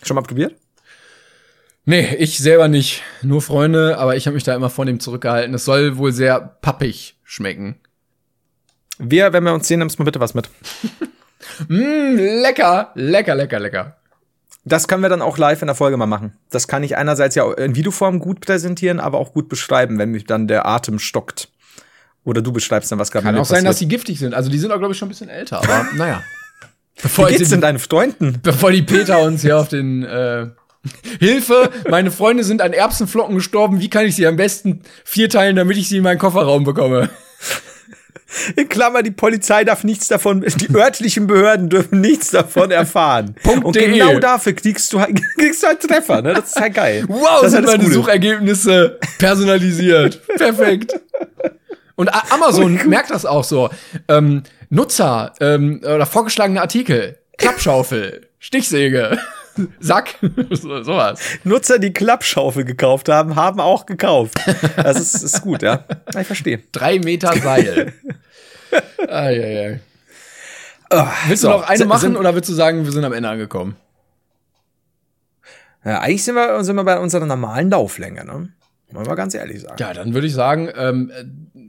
Schon 0.03 0.17
mal 0.17 0.23
probiert? 0.23 0.57
Nee, 1.85 2.15
ich 2.17 2.39
selber 2.39 2.69
nicht. 2.69 3.03
Nur 3.23 3.43
Freunde, 3.43 3.99
aber 3.99 4.17
ich 4.17 4.27
habe 4.27 4.35
mich 4.35 4.45
da 4.45 4.55
immer 4.55 4.71
von 4.71 4.87
dem 4.87 5.01
zurückgehalten. 5.01 5.55
Es 5.55 5.65
soll 5.65 5.97
wohl 5.97 6.13
sehr 6.13 6.41
pappig 6.41 7.17
schmecken. 7.25 7.81
Wir, 8.99 9.33
wenn 9.33 9.43
wir 9.45 9.53
uns 9.53 9.67
sehen, 9.67 9.81
nimmst 9.81 9.99
du 9.99 10.03
mal 10.03 10.05
bitte 10.05 10.21
was 10.21 10.35
mit. 10.35 10.49
mm, 11.69 12.17
lecker, 12.43 12.93
lecker, 12.95 13.35
lecker, 13.35 13.59
lecker. 13.59 13.97
Das 14.65 14.87
können 14.87 15.03
wir 15.03 15.09
dann 15.09 15.23
auch 15.23 15.39
live 15.39 15.61
in 15.61 15.67
der 15.67 15.75
Folge 15.75 15.97
mal 15.97 16.07
machen. 16.07 16.35
Das 16.51 16.69
kann 16.69 16.85
ich 16.85 16.97
einerseits 16.97 17.35
ja 17.35 17.53
in 17.53 17.75
Videoform 17.75 18.21
gut 18.21 18.41
präsentieren, 18.41 19.01
aber 19.01 19.19
auch 19.19 19.33
gut 19.33 19.49
beschreiben, 19.49 19.99
wenn 19.99 20.11
mich 20.11 20.25
dann 20.25 20.47
der 20.47 20.67
Atem 20.67 21.01
stockt. 21.01 21.49
Oder 22.25 22.43
du 22.43 22.53
beschreibst 22.53 22.93
dann, 22.93 23.01
was 23.01 23.11
gerade 23.11 23.25
Kann 23.25 23.39
auch 23.39 23.45
sein, 23.45 23.65
dass 23.65 23.81
sie 23.81 23.89
giftig 23.89 24.21
sind. 24.21 24.35
Also 24.35 24.51
die 24.51 24.59
sind 24.59 24.71
auch, 24.71 24.79
glaube 24.79 24.93
ich, 24.93 24.99
schon 24.99 25.09
ein 25.09 25.11
bisschen 25.11 25.29
älter, 25.29 25.59
aber 25.59 25.89
naja. 25.97 26.23
Bevor 27.03 27.29
Wie 27.29 27.37
geht's 27.37 27.51
denn 27.51 27.61
deinen 27.61 27.81
Freunden? 27.81 28.39
Bevor 28.43 28.71
die 28.71 28.83
Peter 28.83 29.23
uns 29.23 29.43
hier 29.43 29.59
auf 29.59 29.69
den 29.69 30.05
äh, 30.05 30.51
Hilfe, 31.21 31.71
meine 31.89 32.11
Freunde 32.11 32.43
sind 32.45 32.61
an 32.61 32.73
Erbsenflocken 32.73 33.37
gestorben. 33.37 33.81
Wie 33.81 33.91
kann 33.91 34.07
ich 34.07 34.17
sie 34.17 34.27
am 34.27 34.37
besten 34.37 34.83
vierteilen, 35.05 35.57
damit 35.57 35.77
ich 35.77 35.89
sie 35.89 35.99
in 35.99 36.03
meinen 36.03 36.19
Kofferraum 36.19 36.65
bekomme? 36.65 37.11
In 38.57 38.69
Klammer, 38.69 39.03
die 39.03 39.11
Polizei 39.11 39.65
darf 39.65 39.85
nichts 39.85 40.09
davon, 40.09 40.41
die 40.41 40.75
örtlichen 40.75 41.27
Behörden 41.27 41.69
dürfen 41.69 42.01
nichts 42.01 42.31
davon 42.31 42.71
erfahren. 42.71 43.37
Punkt 43.43 43.65
Und 43.65 43.77
genau 43.77 44.19
dafür 44.19 44.55
kriegst 44.55 44.93
du, 44.93 45.01
halt, 45.01 45.21
kriegst 45.37 45.63
du 45.63 45.67
halt 45.67 45.81
Treffer, 45.81 46.23
ne? 46.23 46.35
Das 46.35 46.49
ist 46.49 46.61
halt 46.61 46.75
geil. 46.75 47.05
Wow, 47.09 47.43
das 47.43 47.53
sind 47.53 47.67
meine 47.67 47.83
Gute. 47.85 47.93
Suchergebnisse 47.95 48.99
personalisiert. 49.19 50.27
Perfekt. 50.37 50.99
Und 51.95 52.09
Amazon 52.33 52.81
merkt 52.87 53.11
das 53.11 53.27
auch 53.27 53.45
so. 53.45 53.69
Ähm, 54.09 54.43
Nutzer 54.71 55.35
ähm, 55.41 55.81
oder 55.83 56.07
vorgeschlagene 56.07 56.61
Artikel, 56.61 57.19
Klappschaufel, 57.37 58.29
Stichsäge. 58.39 59.19
Sack, 59.81 60.15
so, 60.51 60.83
sowas. 60.83 61.21
Nutzer, 61.45 61.79
die 61.79 61.93
Klappschaufel 61.93 62.65
gekauft 62.65 63.09
haben, 63.09 63.37
haben 63.37 63.61
auch 63.61 63.87
gekauft. 63.87 64.39
Das 64.77 64.99
ist, 64.99 65.23
ist 65.23 65.43
gut, 65.43 65.63
ja. 65.63 65.85
Ich 66.19 66.27
verstehe. 66.27 66.61
Drei 66.73 66.99
Meter 66.99 67.33
Seil. 67.37 67.93
Eieiei. 69.09 69.81
Oh, 70.91 71.07
willst 71.29 71.43
so, 71.43 71.49
du 71.49 71.55
noch 71.55 71.69
eine 71.69 71.85
machen 71.87 72.01
sind, 72.01 72.17
oder 72.17 72.35
willst 72.35 72.51
du 72.51 72.55
sagen, 72.55 72.85
wir 72.85 72.93
sind 72.93 73.05
am 73.05 73.13
Ende 73.13 73.29
angekommen? 73.29 73.77
Ja, 75.85 76.01
eigentlich 76.01 76.25
sind 76.25 76.35
wir, 76.35 76.63
sind 76.65 76.77
wir 76.77 76.85
bei 76.85 76.99
unserer 76.99 77.27
normalen 77.27 77.71
Lauflänge, 77.71 78.25
ne? 78.25 78.51
Wollen 78.93 79.07
wir 79.07 79.17
ganz 79.17 79.35
ehrlich 79.35 79.63
sagen. 79.63 79.77
Ja, 79.79 79.95
dann 79.95 80.13
würde 80.13 80.27
ich 80.27 80.35
sagen, 80.35 80.71
ähm, 80.77 81.11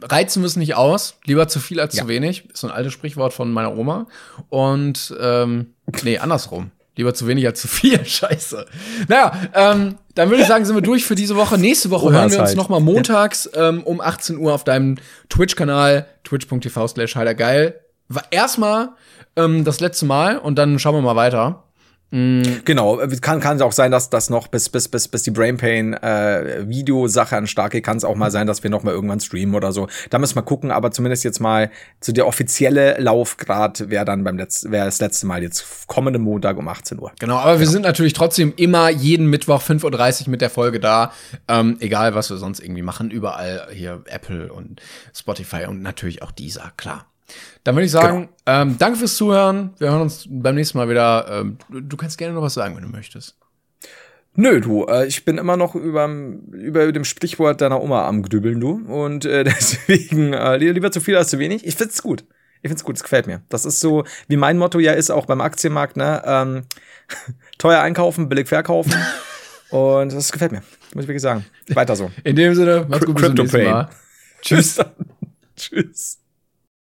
reizen 0.01 0.41
wir 0.41 0.47
es 0.47 0.57
nicht 0.57 0.75
aus. 0.75 1.17
Lieber 1.25 1.47
zu 1.47 1.59
viel 1.61 1.79
als 1.79 1.95
ja. 1.95 2.03
zu 2.03 2.09
wenig. 2.09 2.49
Ist 2.49 2.57
so 2.57 2.67
ein 2.67 2.73
altes 2.73 2.91
Sprichwort 2.91 3.33
von 3.33 3.51
meiner 3.51 3.77
Oma. 3.77 4.07
Und 4.49 5.15
ähm, 5.19 5.73
nee, 6.03 6.17
andersrum. 6.17 6.71
Lieber 6.95 7.13
zu 7.13 7.27
wenig 7.27 7.45
als 7.45 7.61
zu 7.61 7.67
viel. 7.67 8.03
Scheiße. 8.05 8.65
Naja, 9.07 9.33
ähm, 9.53 9.95
dann 10.15 10.29
würde 10.29 10.43
ich 10.43 10.47
sagen, 10.47 10.63
sind 10.65 10.75
wir 10.75 10.81
durch 10.81 11.05
für 11.05 11.15
diese 11.15 11.35
Woche. 11.35 11.57
Nächste 11.57 11.89
Woche 11.89 12.11
hören 12.11 12.31
wir 12.31 12.39
uns 12.39 12.49
halt. 12.49 12.57
nochmal 12.57 12.81
montags 12.81 13.49
ähm, 13.55 13.83
um 13.83 13.99
18 13.99 14.37
Uhr 14.37 14.53
auf 14.53 14.63
deinem 14.63 14.97
Twitch-Kanal, 15.29 16.05
twitch.tv 16.23 16.87
slash 16.87 17.15
heidergeil. 17.15 17.79
War 18.09 18.23
erstmal 18.29 18.89
ähm, 19.35 19.63
das 19.63 19.79
letzte 19.79 20.05
Mal 20.05 20.37
und 20.37 20.57
dann 20.57 20.77
schauen 20.77 20.95
wir 20.95 21.01
mal 21.01 21.15
weiter. 21.15 21.63
Mhm. 22.13 22.61
Genau, 22.63 22.99
kann 23.21 23.39
kann 23.39 23.59
auch 23.63 23.71
sein, 23.71 23.89
dass 23.89 24.11
das 24.11 24.29
noch 24.29 24.47
bis 24.47 24.69
bis 24.69 24.87
bis 24.87 25.07
bis 25.07 25.23
die 25.23 25.31
Brain 25.31 25.57
Pain 25.57 25.93
äh, 25.93 26.63
Videosache 26.67 27.35
an 27.35 27.47
starke 27.47 27.81
kann 27.81 27.97
es 27.97 28.03
auch 28.03 28.15
mal 28.15 28.29
sein, 28.29 28.45
dass 28.45 28.61
wir 28.61 28.69
noch 28.69 28.83
mal 28.83 28.91
irgendwann 28.91 29.19
streamen 29.19 29.55
oder 29.55 29.71
so. 29.71 29.87
Da 30.11 30.19
müssen 30.19 30.35
wir 30.35 30.43
gucken, 30.43 30.69
aber 30.69 30.91
zumindest 30.91 31.23
jetzt 31.23 31.39
mal 31.39 31.71
zu 32.01 32.11
so 32.11 32.13
der 32.13 32.27
offizielle 32.27 32.99
Laufgrad 32.99 33.89
wäre 33.89 34.05
dann 34.05 34.23
beim 34.23 34.37
letzten 34.37 34.71
wäre 34.71 34.85
das 34.85 34.99
letzte 34.99 35.25
Mal 35.25 35.41
jetzt 35.41 35.87
kommende 35.87 36.19
Montag 36.19 36.57
um 36.57 36.67
18 36.67 36.99
Uhr. 36.99 37.11
Genau, 37.19 37.37
aber 37.37 37.59
wir 37.59 37.67
sind 37.67 37.81
natürlich 37.81 38.13
trotzdem 38.13 38.53
immer 38.57 38.89
jeden 38.89 39.27
Mittwoch 39.27 39.63
5:30 39.63 40.25
Uhr 40.25 40.29
mit 40.29 40.41
der 40.41 40.51
Folge 40.51 40.79
da, 40.79 41.11
ähm, 41.47 41.77
egal 41.79 42.13
was 42.13 42.29
wir 42.29 42.37
sonst 42.37 42.59
irgendwie 42.59 42.83
machen, 42.83 43.09
überall 43.09 43.69
hier 43.71 44.03
Apple 44.05 44.53
und 44.53 44.81
Spotify 45.15 45.65
und 45.65 45.81
natürlich 45.81 46.21
auch 46.21 46.31
dieser, 46.31 46.71
klar. 46.77 47.07
Dann 47.63 47.75
würde 47.75 47.85
ich 47.85 47.91
sagen, 47.91 48.29
genau. 48.45 48.61
ähm, 48.61 48.77
danke 48.77 48.99
fürs 48.99 49.15
Zuhören. 49.15 49.73
Wir 49.77 49.89
hören 49.91 50.01
uns 50.01 50.27
beim 50.29 50.55
nächsten 50.55 50.77
Mal 50.77 50.89
wieder. 50.89 51.27
Ähm, 51.29 51.57
du 51.69 51.97
kannst 51.97 52.17
gerne 52.17 52.33
noch 52.33 52.41
was 52.41 52.53
sagen, 52.53 52.75
wenn 52.75 52.83
du 52.83 52.89
möchtest. 52.89 53.37
Nö, 54.35 54.59
du, 54.61 54.85
äh, 54.85 55.05
ich 55.05 55.25
bin 55.25 55.37
immer 55.37 55.57
noch 55.57 55.75
über, 55.75 56.07
über 56.07 56.91
dem 56.91 57.05
Sprichwort 57.05 57.61
deiner 57.61 57.81
Oma 57.81 58.07
am 58.07 58.23
Grübeln, 58.23 58.59
du. 58.59 58.83
Und 58.87 59.25
äh, 59.25 59.43
deswegen, 59.43 60.33
äh, 60.33 60.57
lieber 60.57 60.91
zu 60.91 61.01
viel 61.01 61.15
als 61.15 61.29
zu 61.29 61.39
wenig. 61.39 61.65
Ich 61.65 61.75
find's 61.75 62.01
gut. 62.01 62.25
Ich 62.61 62.69
find's 62.69 62.83
gut, 62.83 62.95
es 62.95 63.03
gefällt 63.03 63.27
mir. 63.27 63.41
Das 63.49 63.65
ist 63.65 63.79
so, 63.79 64.05
wie 64.27 64.37
mein 64.37 64.57
Motto 64.57 64.79
ja 64.79 64.93
ist, 64.93 65.11
auch 65.11 65.25
beim 65.25 65.41
Aktienmarkt, 65.41 65.97
ne? 65.97 66.23
Ähm, 66.25 66.63
teuer 67.57 67.81
einkaufen, 67.81 68.29
billig 68.29 68.47
verkaufen. 68.47 68.93
Und 69.69 70.13
das 70.13 70.31
gefällt 70.31 70.51
mir, 70.51 70.61
muss 70.93 71.03
ich 71.03 71.07
wirklich 71.07 71.21
sagen. 71.21 71.45
Weiter 71.69 71.95
so. 71.95 72.11
In 72.23 72.35
dem 72.35 72.53
Sinne, 72.53 72.85
mach's 72.87 73.05
gut, 73.05 73.15
bis 73.15 73.25
zum 73.25 73.33
nächsten 73.33 73.63
Mal. 73.63 73.89
Tschüss. 74.41 74.79
Tschüss. 75.55 76.22